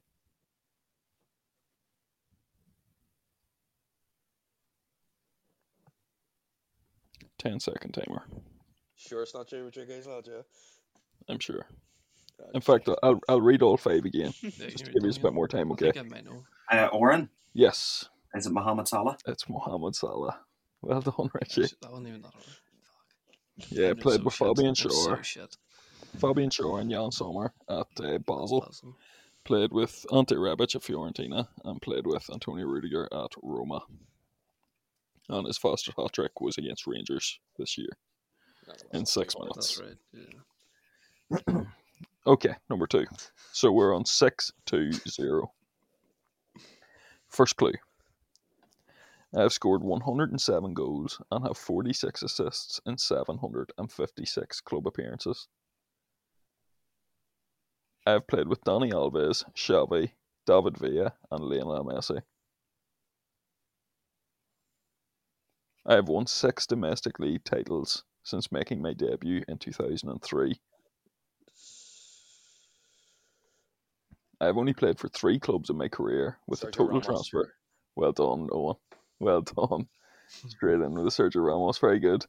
Ten 7.38 7.60
second 7.60 7.92
timer, 7.92 8.22
Sure, 8.96 9.22
it's 9.22 9.34
not 9.34 9.46
Jay 9.46 9.60
Rodriguez, 9.60 10.06
lad, 10.06 10.24
yeah. 10.26 10.40
I'm 11.28 11.38
sure. 11.38 11.66
In 12.54 12.60
fact, 12.62 12.88
I'll, 13.02 13.20
I'll 13.28 13.40
read 13.42 13.62
all 13.62 13.76
five 13.76 14.04
again, 14.06 14.32
Yeah, 14.42 14.50
just 14.68 14.86
to 14.86 14.92
give 14.92 15.04
you 15.04 15.10
a 15.10 15.20
bit 15.20 15.34
more 15.34 15.46
time, 15.46 15.70
I 15.70 15.74
okay? 15.74 15.92
think 15.92 16.06
I 16.06 16.08
might 16.08 16.24
know. 16.24 16.44
Uh, 16.70 16.86
Oran, 16.92 17.28
Yes, 17.52 18.08
is 18.34 18.46
it 18.46 18.52
Mohamed 18.52 18.88
Salah? 18.88 19.16
it's 19.26 19.48
Mohamed 19.48 19.94
Salah. 19.94 20.40
Well 20.82 21.00
done, 21.00 21.30
Richie. 21.34 21.62
That 21.82 21.90
wasn't 21.90 22.08
even 22.08 22.22
that 22.22 22.32
hard. 22.32 22.44
Yeah, 23.70 23.94
played 23.94 24.20
so 24.20 24.24
with 24.24 24.34
shit. 24.34 24.48
Fabian 24.48 24.68
I'm 24.68 24.74
so. 24.74 25.48
Fabian 26.18 26.50
Schär 26.50 26.80
and 26.80 26.90
Yann 26.90 27.10
Sommer 27.12 27.52
at 27.68 27.86
uh, 28.02 28.18
Basel. 28.18 28.64
Awesome. 28.66 28.96
Played 29.44 29.72
with 29.72 30.04
Ante 30.12 30.34
Rebic 30.34 30.74
at 30.74 30.82
Fiorentina 30.82 31.46
and 31.64 31.80
played 31.80 32.06
with 32.06 32.28
Antonio 32.32 32.66
Rudiger 32.66 33.08
at 33.12 33.30
Roma. 33.42 33.80
And 35.28 35.46
his 35.46 35.58
fastest 35.58 35.96
hat 35.98 36.12
trick 36.12 36.40
was 36.40 36.58
against 36.58 36.86
Rangers 36.86 37.38
this 37.58 37.78
year. 37.78 37.90
In 38.92 39.06
six 39.06 39.34
minutes. 39.38 39.78
That's 39.78 39.80
right. 39.80 41.42
Yeah. 41.46 41.62
Okay, 42.26 42.54
number 42.68 42.88
two. 42.88 43.06
So 43.52 43.70
we're 43.70 43.94
on 43.94 44.04
six 44.04 44.46
six 44.46 44.52
two 44.64 44.90
zero. 45.08 45.52
First 47.28 47.56
clue. 47.56 47.74
I 49.36 49.42
have 49.42 49.52
scored 49.52 49.82
107 49.82 50.72
goals 50.72 51.20
and 51.30 51.46
have 51.46 51.58
46 51.58 52.22
assists 52.22 52.80
in 52.86 52.96
756 52.96 54.60
club 54.62 54.86
appearances. 54.86 55.46
I 58.06 58.12
have 58.12 58.26
played 58.26 58.48
with 58.48 58.64
Dani 58.64 58.92
Alves, 58.92 59.44
Xavi, 59.54 60.12
David 60.46 60.78
Villa, 60.78 61.12
and 61.30 61.44
Lionel 61.44 61.84
Messi. 61.84 62.22
I 65.84 65.94
have 65.96 66.08
won 66.08 66.26
six 66.26 66.66
domestic 66.66 67.18
league 67.18 67.44
titles 67.44 68.04
since 68.22 68.50
making 68.50 68.80
my 68.80 68.94
debut 68.94 69.42
in 69.48 69.58
2003. 69.58 70.58
I've 74.40 74.56
only 74.56 74.72
played 74.72 74.98
for 74.98 75.08
three 75.08 75.38
clubs 75.38 75.68
in 75.68 75.76
my 75.76 75.88
career 75.88 76.38
with 76.46 76.62
a 76.62 76.70
total 76.70 76.86
Ramos. 76.86 77.06
transfer. 77.06 77.52
Well 77.96 78.12
done, 78.12 78.48
Eoghan. 78.48 78.76
Well 79.20 79.42
done. 79.42 79.86
Straight 80.28 80.74
in 80.80 80.94
with 80.94 81.04
the 81.04 81.10
Sergio 81.10 81.44
Ramos. 81.46 81.78
Very 81.78 81.98
good. 82.00 82.24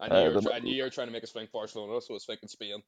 I 0.00 0.08
knew, 0.08 0.14
Uh, 0.14 0.20
you 0.20 0.26
were 0.28 0.34
the- 0.34 0.48
try- 0.48 0.56
I 0.56 0.58
knew 0.60 0.74
you 0.74 0.82
were 0.82 0.90
trying 0.90 1.06
to 1.08 1.12
make 1.12 1.22
us 1.22 1.32
think 1.32 1.52
Barcelona, 1.52 2.00
so 2.00 2.12
I 2.12 2.14
was 2.14 2.24
thinking 2.26 2.48
Spain. 2.48 2.82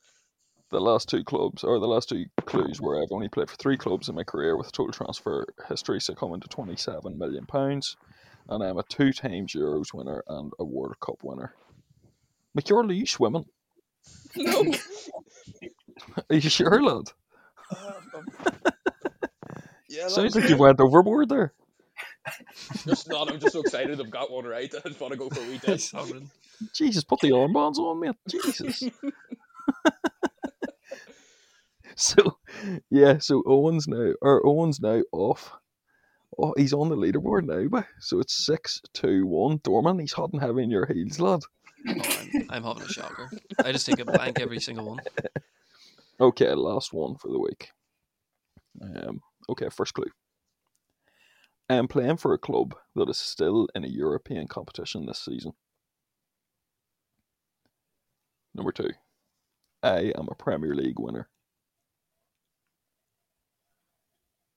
The 0.70 0.80
last 0.80 1.08
two 1.08 1.22
clubs, 1.22 1.62
or 1.62 1.78
the 1.78 1.86
last 1.86 2.08
two 2.08 2.24
clues, 2.46 2.80
were 2.80 3.00
I've 3.00 3.12
only 3.12 3.28
played 3.28 3.48
for 3.50 3.56
three 3.56 3.76
clubs 3.76 4.08
in 4.08 4.14
my 4.16 4.24
career 4.24 4.56
with 4.56 4.68
a 4.68 4.72
total 4.72 4.92
transfer 4.92 5.46
history 5.68 6.00
succumbing 6.00 6.40
to 6.40 6.48
£27 6.48 7.16
million. 7.16 7.46
And 8.48 8.62
I'm 8.62 8.78
a 8.78 8.82
two 8.84 9.12
times 9.12 9.52
Euros 9.54 9.94
winner 9.94 10.24
and 10.26 10.52
a 10.58 10.64
World 10.64 10.98
Cup 11.00 11.22
winner. 11.22 11.54
McArdle, 12.58 12.90
are 12.90 12.92
you 12.94 13.06
swimming? 13.06 13.44
No. 14.36 14.64
Are 16.28 16.34
you 16.36 16.40
sure, 16.50 16.82
lad? 16.82 17.04
yeah, 19.88 20.08
Sounds 20.08 20.34
like 20.34 20.48
you 20.48 20.56
went 20.56 20.80
overboard 20.80 21.28
there. 21.28 21.54
just 22.86 23.08
not. 23.08 23.30
I'm 23.30 23.40
just 23.40 23.52
so 23.52 23.60
excited 23.60 24.00
I've 24.00 24.10
got 24.10 24.30
one 24.30 24.44
right. 24.44 24.72
I 24.84 24.88
just 24.88 25.00
want 25.00 25.12
to 25.12 25.18
go 25.18 25.28
for 25.28 25.40
a 25.40 25.46
wee 25.46 25.58
dip. 25.58 25.80
Jesus, 26.72 27.04
put 27.04 27.20
the 27.20 27.30
armbands 27.30 27.78
on, 27.78 28.00
mate. 28.00 28.14
Jesus. 28.28 28.84
so, 31.96 32.38
yeah, 32.90 33.18
so 33.18 33.42
Eoghan's 33.42 33.88
now, 33.88 34.12
or 34.22 34.42
Eoghan's 34.42 34.80
now 34.80 35.02
off. 35.12 35.52
Oh, 36.38 36.54
he's 36.56 36.72
on 36.72 36.88
the 36.88 36.96
leaderboard 36.96 37.46
now, 37.46 37.68
but 37.68 37.86
so 38.00 38.18
it's 38.18 38.44
six, 38.44 38.80
two, 38.92 39.26
one. 39.26 39.60
Dorman, 39.62 40.00
he's 40.00 40.12
hot 40.12 40.32
and 40.32 40.42
heavy 40.42 40.64
in 40.64 40.70
your 40.70 40.86
heels, 40.86 41.20
lad. 41.20 41.40
Oh, 41.86 41.92
I'm, 41.92 42.46
I'm 42.50 42.62
having 42.64 42.82
a 42.82 42.88
shocker. 42.88 43.30
I 43.62 43.72
just 43.72 43.86
take 43.86 44.00
a 44.00 44.04
blank 44.04 44.40
every 44.40 44.58
single 44.58 44.86
one. 44.86 45.00
Okay, 46.20 46.52
last 46.54 46.92
one 46.92 47.16
for 47.16 47.28
the 47.28 47.38
week. 47.38 47.70
Um, 48.80 49.20
okay, 49.48 49.68
first 49.68 49.94
clue. 49.94 50.10
I 51.68 51.76
am 51.76 51.88
playing 51.88 52.18
for 52.18 52.34
a 52.34 52.38
club 52.38 52.74
that 52.94 53.08
is 53.08 53.16
still 53.16 53.68
in 53.74 53.84
a 53.84 53.88
European 53.88 54.48
competition 54.48 55.06
this 55.06 55.18
season. 55.18 55.52
Number 58.54 58.70
two. 58.70 58.90
I 59.82 60.12
am 60.16 60.28
a 60.30 60.34
Premier 60.34 60.74
League 60.74 60.98
winner. 60.98 61.28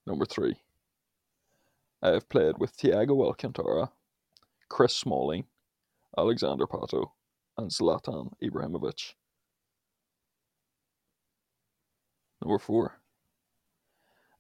Number 0.05 0.25
three. 0.25 0.55
I 2.01 2.09
have 2.09 2.27
played 2.27 2.57
with 2.59 2.77
Thiago 2.77 3.25
Alcantara, 3.25 3.91
Chris 4.69 4.95
Smalling, 4.95 5.45
Alexander 6.17 6.67
Pato, 6.67 7.11
and 7.57 7.71
Zlatan 7.71 8.34
Ibrahimovic. 8.43 9.13
Number 12.41 12.59
four. 12.59 12.99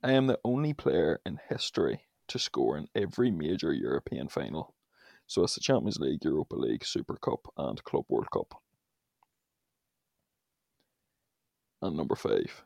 I 0.03 0.11
am 0.11 0.27
the 0.27 0.39
only 0.43 0.73
player 0.73 1.21
in 1.25 1.39
history 1.49 2.06
to 2.27 2.39
score 2.39 2.77
in 2.77 2.87
every 2.95 3.31
major 3.31 3.73
European 3.73 4.27
final 4.27 4.75
So 5.27 5.43
it's 5.43 5.55
the 5.55 5.61
Champions 5.61 5.99
League, 5.99 6.23
Europa 6.23 6.55
League, 6.55 6.85
Super 6.85 7.17
Cup, 7.17 7.47
and 7.57 7.83
Club 7.83 8.05
World 8.07 8.31
Cup. 8.31 8.61
And 11.81 11.97
number 11.97 12.15
five, 12.15 12.63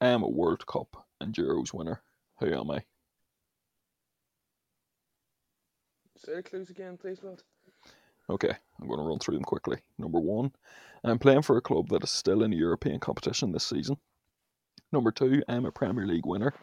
I 0.00 0.08
am 0.08 0.22
a 0.22 0.28
World 0.28 0.64
Cup 0.66 1.06
and 1.20 1.34
Euros 1.34 1.74
winner. 1.74 2.02
Who 2.38 2.54
am 2.54 2.70
I? 2.70 2.84
Say 6.16 6.36
the 6.36 6.42
clues 6.42 6.70
again, 6.70 6.96
please, 6.96 7.22
lad. 7.22 7.42
Okay, 8.28 8.52
I'm 8.80 8.86
going 8.86 9.00
to 9.00 9.06
run 9.06 9.18
through 9.18 9.34
them 9.34 9.44
quickly. 9.44 9.78
Number 9.98 10.20
one, 10.20 10.52
I'm 11.02 11.18
playing 11.18 11.42
for 11.42 11.56
a 11.56 11.62
club 11.62 11.88
that 11.88 12.04
is 12.04 12.10
still 12.10 12.44
in 12.44 12.52
European 12.52 13.00
competition 13.00 13.50
this 13.50 13.66
season. 13.66 13.96
Number 14.92 15.10
two, 15.10 15.42
I'm 15.48 15.66
a 15.66 15.72
Premier 15.72 16.06
League 16.06 16.26
winner. 16.26 16.54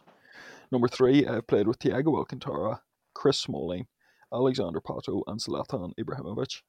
Number 0.71 0.87
three, 0.87 1.25
I've 1.25 1.47
played 1.47 1.67
with 1.67 1.79
Thiago 1.79 2.17
Alcantara, 2.17 2.81
Chris 3.13 3.39
Smalling, 3.39 3.87
Alexander 4.33 4.81
Pato, 4.81 5.23
and 5.27 5.39
Zlatan 5.39 5.93
Ibrahimovic. 5.99 6.61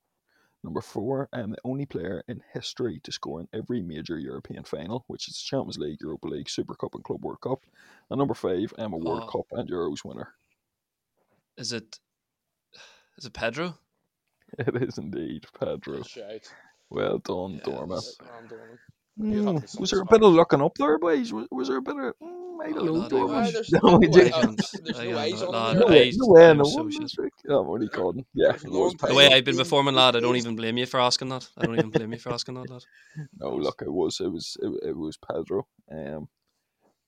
Number 0.64 0.80
four, 0.80 1.28
I 1.32 1.40
am 1.40 1.50
the 1.50 1.58
only 1.64 1.86
player 1.86 2.22
in 2.28 2.42
history 2.52 3.00
to 3.04 3.12
score 3.12 3.40
in 3.40 3.48
every 3.52 3.80
major 3.80 4.18
European 4.18 4.64
final, 4.64 5.04
which 5.06 5.28
is 5.28 5.34
the 5.34 5.44
Champions 5.44 5.78
League, 5.78 5.98
Europa 6.00 6.28
League, 6.28 6.48
Super 6.50 6.74
Cup, 6.74 6.94
and 6.94 7.04
Club 7.04 7.24
World 7.24 7.40
Cup. 7.40 7.60
And 8.10 8.18
number 8.18 8.34
five, 8.34 8.72
I'm 8.78 8.92
a 8.92 8.96
World 8.98 9.24
Oh. 9.26 9.30
Cup 9.30 9.46
and 9.52 9.68
Euros 9.70 10.04
winner. 10.04 10.34
Is 11.56 11.72
it? 11.72 11.98
Is 13.16 13.24
it 13.26 13.32
Pedro? 13.32 13.74
It 14.58 14.74
is 14.82 14.96
indeed 14.96 15.44
Pedro. 15.60 16.02
Shout. 16.02 16.50
Well 16.88 17.18
done, 17.18 17.54
Yes. 17.56 17.64
Dorman. 17.64 18.00
I'm 18.38 18.46
doing 18.48 18.78
You 19.34 19.44
have 19.46 19.56
Mm, 19.62 19.80
was 19.80 19.90
there 19.90 20.00
a 20.00 20.06
bit 20.06 20.22
of 20.22 20.32
looking 20.32 20.62
up 20.62 20.74
there, 20.78 20.98
boys? 20.98 21.32
Was, 21.34 21.46
was 21.50 21.68
there 21.68 21.76
a 21.76 21.82
bit 21.82 21.96
of? 21.98 22.14
Mm, 22.22 22.37
I 22.60 22.70
don't 22.70 22.78
Oh, 22.80 22.84
know, 22.84 22.92
lad, 22.92 23.04
I 23.04 23.08
Dorman. 23.08 23.36
was- 23.44 23.52
there's 23.52 23.72
No, 23.72 23.80
no 23.84 23.98
we 23.98 24.06
way. 24.08 24.12
did. 24.12 24.32
Oh, 24.32 24.38
Legend. 24.38 24.58
there's 24.58 24.98
no 24.98 25.10
Legend, 25.10 25.42
on 25.42 25.52
lad. 25.52 25.76
there. 25.76 25.80
No 25.80 25.86
way, 25.86 26.12
no 26.16 26.26
way 26.28 26.44
in 26.44 26.50
I'm 26.50 26.58
the 26.58 26.64
so 26.64 26.76
one 26.82 26.90
shit. 26.90 27.02
this 27.02 27.14
only 27.48 27.88
calling. 27.88 28.26
Yeah, 28.34 28.48
There's 28.50 28.64
it 28.64 28.70
no 28.72 28.78
was 28.80 28.94
way. 29.02 29.08
The 29.08 29.14
way 29.14 29.26
I've 29.28 29.44
been 29.44 29.56
performing, 29.56 29.94
lad, 29.94 30.16
I 30.16 30.20
don't 30.20 30.36
even 30.36 30.56
blame 30.56 30.78
you 30.78 30.86
for 30.86 31.00
asking 31.00 31.28
that. 31.30 31.48
I 31.56 31.64
don't 31.66 31.78
even 31.78 31.90
blame 31.90 32.12
you 32.12 32.18
for 32.18 32.32
asking 32.32 32.54
that, 32.54 32.70
lad. 32.70 32.82
No, 33.38 33.54
look, 33.54 33.82
it 33.82 33.92
was 33.92 34.20
it 34.20 34.28
was 34.32 34.56
it, 34.62 34.88
it 34.90 34.96
was 34.96 35.16
Pedro. 35.18 35.66
Um, 35.90 36.28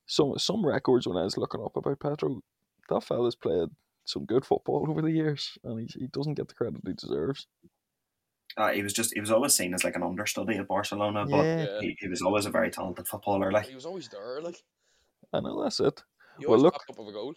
some 0.06 0.34
some 0.38 0.64
records 0.66 1.06
when 1.06 1.16
I 1.16 1.24
was 1.24 1.36
looking 1.36 1.62
up 1.64 1.76
about 1.76 2.00
Pedro, 2.00 2.40
that 2.88 3.02
fella's 3.04 3.36
played 3.36 3.68
some 4.04 4.24
good 4.24 4.44
football 4.44 4.86
over 4.88 5.02
the 5.02 5.10
years, 5.10 5.56
and 5.64 5.78
he, 5.80 5.86
he 6.00 6.06
doesn't 6.08 6.34
get 6.34 6.48
the 6.48 6.54
credit 6.54 6.80
he 6.86 6.92
deserves. 6.94 7.46
Uh, 8.56 8.70
he 8.72 8.82
was 8.82 8.92
just 8.92 9.12
he 9.14 9.20
was 9.20 9.30
always 9.30 9.54
seen 9.54 9.72
as 9.74 9.84
like 9.84 9.94
an 9.94 10.02
understudy 10.02 10.56
at 10.56 10.66
Barcelona, 10.66 11.24
but 11.24 11.36
Yeah, 11.44 11.64
Yeah. 11.64 11.80
he, 11.80 11.96
he 12.00 12.08
was 12.08 12.20
always 12.22 12.46
a 12.46 12.50
very 12.50 12.70
talented 12.70 13.06
footballer. 13.06 13.52
Like 13.52 13.68
He 13.68 13.74
was 13.76 13.86
always 13.86 14.08
there, 14.08 14.40
like 14.40 14.60
I 15.32 15.40
know 15.40 15.62
that's 15.62 15.80
it. 15.80 16.02
he 16.38 16.46
Well, 16.46 16.58
look- 16.58 16.74
popped 16.74 16.90
up 16.90 16.98
with 16.98 17.08
a 17.08 17.12
goal. 17.12 17.34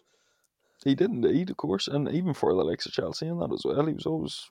He 0.84 0.95
did 0.95 1.11
indeed, 1.11 1.49
of 1.49 1.57
course, 1.57 1.88
and 1.88 2.10
even 2.10 2.34
for 2.34 2.53
the 2.53 2.64
likes 2.64 2.86
of 2.86 2.91
Chelsea 2.91 3.28
and 3.28 3.41
that 3.41 3.53
as 3.53 3.64
well, 3.64 3.86
he 3.86 3.94
was 3.94 4.06
always. 4.06 4.49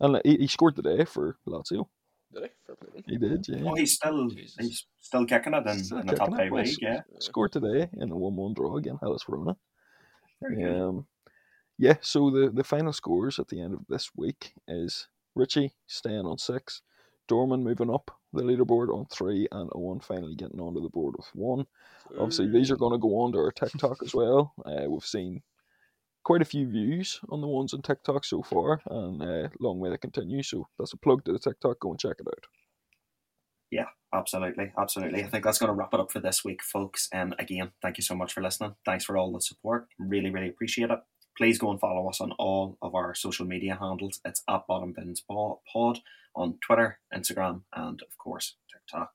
And 0.00 0.20
he, 0.24 0.36
he 0.36 0.46
scored 0.46 0.76
today 0.76 1.04
for 1.06 1.38
Lazio. 1.46 1.86
Did 2.34 2.42
he? 2.44 2.48
Fair 2.66 2.76
play. 2.76 3.02
He 3.06 3.16
did, 3.16 3.46
yeah. 3.48 3.62
oh, 3.64 3.74
he's 3.74 3.94
still 3.94 4.28
Jesus. 4.28 4.56
he's 4.60 4.86
still 5.00 5.24
kicking 5.24 5.54
it 5.54 5.66
in, 5.66 5.82
Still 5.82 5.98
in 6.00 6.06
the 6.06 6.14
top 6.16 6.30
five 6.30 6.52
league. 6.52 6.76
Yeah, 6.82 7.00
Scored 7.20 7.52
today 7.52 7.88
in 7.98 8.10
a 8.10 8.16
one-one 8.16 8.52
draw 8.52 8.76
against 8.76 9.00
Hellas 9.00 9.22
Verona. 9.28 9.56
very. 10.42 10.62
Um, 10.64 11.06
yeah, 11.78 11.94
so 12.02 12.28
the, 12.30 12.50
the 12.50 12.64
final 12.64 12.92
scores 12.92 13.38
at 13.38 13.48
the 13.48 13.60
end 13.62 13.72
of 13.72 13.80
this 13.88 14.10
week 14.16 14.52
is 14.66 15.08
Richie 15.34 15.74
staying 15.86 16.26
on 16.26 16.36
six, 16.36 16.82
Dorman 17.28 17.62
moving 17.64 17.88
up 17.92 18.17
the 18.32 18.42
leaderboard 18.42 18.94
on 18.94 19.06
three, 19.06 19.48
and 19.52 19.70
Eoghan 19.70 20.02
finally 20.02 20.34
getting 20.34 20.60
onto 20.60 20.82
the 20.82 20.88
board 20.88 21.14
with 21.16 21.28
one. 21.34 21.66
Obviously, 22.18 22.48
these 22.48 22.70
are 22.70 22.76
going 22.76 22.92
to 22.92 22.98
go 22.98 23.20
on 23.20 23.32
to 23.32 23.38
our 23.38 23.52
TikTok 23.52 24.02
as 24.02 24.14
well. 24.14 24.52
Uh, 24.64 24.84
we've 24.88 25.04
seen 25.04 25.42
quite 26.24 26.42
a 26.42 26.46
few 26.46 26.66
views 26.68 27.20
on 27.30 27.40
the 27.40 27.46
ones 27.46 27.72
on 27.72 27.82
TikTok 27.82 28.24
so 28.24 28.42
far, 28.42 28.80
and 28.90 29.22
uh, 29.22 29.48
long 29.60 29.78
way 29.78 29.90
to 29.90 29.98
continue. 29.98 30.42
So 30.42 30.66
that's 30.78 30.92
a 30.92 30.98
plug 30.98 31.24
to 31.24 31.32
the 31.32 31.38
TikTok. 31.38 31.80
Go 31.80 31.90
and 31.90 32.00
check 32.00 32.16
it 32.18 32.26
out. 32.28 32.46
Yeah, 33.70 33.86
absolutely, 34.14 34.72
absolutely. 34.78 35.24
I 35.24 35.28
think 35.28 35.44
that's 35.44 35.58
going 35.58 35.68
to 35.68 35.74
wrap 35.74 35.92
it 35.92 36.00
up 36.00 36.10
for 36.10 36.20
this 36.20 36.44
week, 36.44 36.62
folks. 36.62 37.08
And 37.12 37.34
again, 37.38 37.72
thank 37.82 37.98
you 37.98 38.02
so 38.02 38.14
much 38.14 38.32
for 38.32 38.42
listening. 38.42 38.74
Thanks 38.84 39.04
for 39.04 39.16
all 39.16 39.32
the 39.32 39.40
support. 39.40 39.88
Really, 39.98 40.30
really 40.30 40.48
appreciate 40.48 40.90
it. 40.90 40.98
Please 41.38 41.56
go 41.56 41.70
and 41.70 41.78
follow 41.78 42.08
us 42.08 42.20
on 42.20 42.32
all 42.32 42.76
of 42.82 42.96
our 42.96 43.14
social 43.14 43.46
media 43.46 43.78
handles. 43.80 44.20
It's 44.24 44.42
at 44.48 44.66
Bottom 44.66 44.92
Bins 44.92 45.20
Pod 45.20 46.00
on 46.34 46.58
Twitter, 46.60 46.98
Instagram, 47.14 47.62
and 47.72 48.02
of 48.02 48.18
course 48.18 48.56
TikTok. 48.72 49.12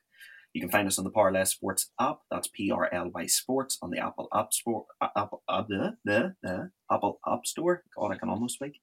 You 0.53 0.61
can 0.61 0.69
find 0.69 0.87
us 0.87 0.97
on 0.97 1.03
the 1.03 1.11
Parlay 1.11 1.43
Sports 1.43 1.91
app. 1.99 2.19
That's 2.31 2.47
P 2.47 2.71
R 2.71 2.89
L 2.93 3.11
Y 3.13 3.25
Sports 3.25 3.77
on 3.81 3.89
the 3.89 3.99
Apple 3.99 4.29
App 4.33 4.53
Store. 4.53 4.85
uh, 5.01 5.09
Apple, 5.17 5.43
uh, 5.49 5.63
the, 5.67 5.97
the, 6.05 6.35
the 6.41 6.71
Apple 6.89 7.19
App 7.27 7.45
Store. 7.45 7.83
God, 7.93 8.13
I 8.13 8.17
can 8.17 8.29
almost 8.29 8.55
speak. 8.55 8.79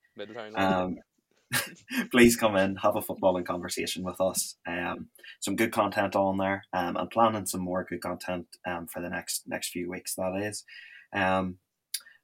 Um, 0.57 0.99
please 2.11 2.37
come 2.37 2.57
in, 2.57 2.77
have 2.77 2.97
a 2.97 3.01
footballing 3.01 3.47
conversation 3.47 4.05
with 4.05 4.21
us. 4.21 4.57
Um, 4.67 5.09
some 5.41 5.57
good 5.57 5.73
content 5.73 6.15
on 6.15 6.37
there, 6.37 6.65
um, 6.75 6.99
and 6.99 7.09
planning 7.09 7.47
some 7.47 7.63
more 7.63 7.87
good 7.89 8.03
content 8.03 8.49
um, 8.67 8.87
for 8.87 9.01
the 9.01 9.09
next 9.09 9.45
next 9.47 9.71
few 9.71 9.89
weeks. 9.89 10.15
That 10.17 10.37
is, 10.37 10.63
um, 11.15 11.57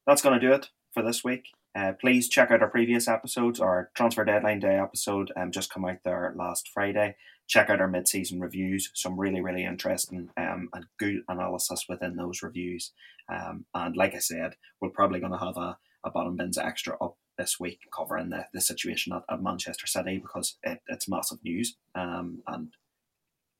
that's 0.06 0.20
going 0.20 0.38
to 0.38 0.46
do 0.46 0.52
it 0.52 0.68
for 0.96 1.02
this 1.02 1.22
week. 1.22 1.52
Uh, 1.74 1.92
please 2.00 2.26
check 2.26 2.50
out 2.50 2.62
our 2.62 2.70
previous 2.70 3.06
episodes. 3.06 3.60
Our 3.60 3.90
transfer 3.94 4.24
deadline 4.24 4.60
day 4.60 4.78
episode 4.78 5.30
um, 5.36 5.50
just 5.52 5.70
come 5.70 5.84
out 5.84 5.98
there 6.04 6.32
last 6.34 6.70
Friday. 6.72 7.16
Check 7.46 7.68
out 7.68 7.82
our 7.82 7.86
mid-season 7.86 8.40
reviews. 8.40 8.90
Some 8.94 9.20
really, 9.20 9.42
really 9.42 9.64
interesting 9.64 10.30
um, 10.38 10.70
and 10.72 10.86
good 10.98 11.16
analysis 11.28 11.84
within 11.86 12.16
those 12.16 12.42
reviews. 12.42 12.92
Um, 13.28 13.66
and 13.74 13.94
like 13.94 14.14
I 14.14 14.20
said, 14.20 14.54
we're 14.80 14.88
probably 14.88 15.20
going 15.20 15.32
to 15.32 15.38
have 15.38 15.58
a, 15.58 15.76
a 16.02 16.10
bottom 16.10 16.34
bins 16.34 16.56
extra 16.56 16.96
up 16.98 17.18
this 17.36 17.60
week 17.60 17.80
covering 17.94 18.30
the, 18.30 18.46
the 18.54 18.62
situation 18.62 19.12
at, 19.12 19.24
at 19.30 19.42
Manchester 19.42 19.86
City 19.86 20.16
because 20.16 20.56
it, 20.62 20.80
it's 20.88 21.10
massive 21.10 21.44
news 21.44 21.76
um, 21.94 22.38
and 22.46 22.72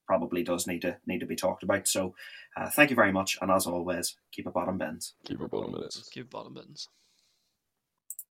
probably 0.07 0.43
does 0.43 0.67
need 0.67 0.81
to 0.81 0.97
need 1.07 1.21
to 1.21 1.27
be 1.27 1.37
talked 1.37 1.63
about. 1.63 1.87
So 1.87 2.15
uh, 2.57 2.71
thank 2.71 2.89
you 2.89 2.97
very 2.97 3.13
much, 3.13 3.37
and 3.43 3.51
as 3.51 3.67
always, 3.67 4.17
keep 4.33 4.47
it 4.47 4.55
bottom 4.55 4.79
bins. 4.79 5.15
Keep 5.27 5.43
it 5.43 5.51
bottom 5.51 5.73
minutes. 5.73 6.09
Keep 6.11 6.31
bottom 6.31 6.55
buttons. 6.55 6.89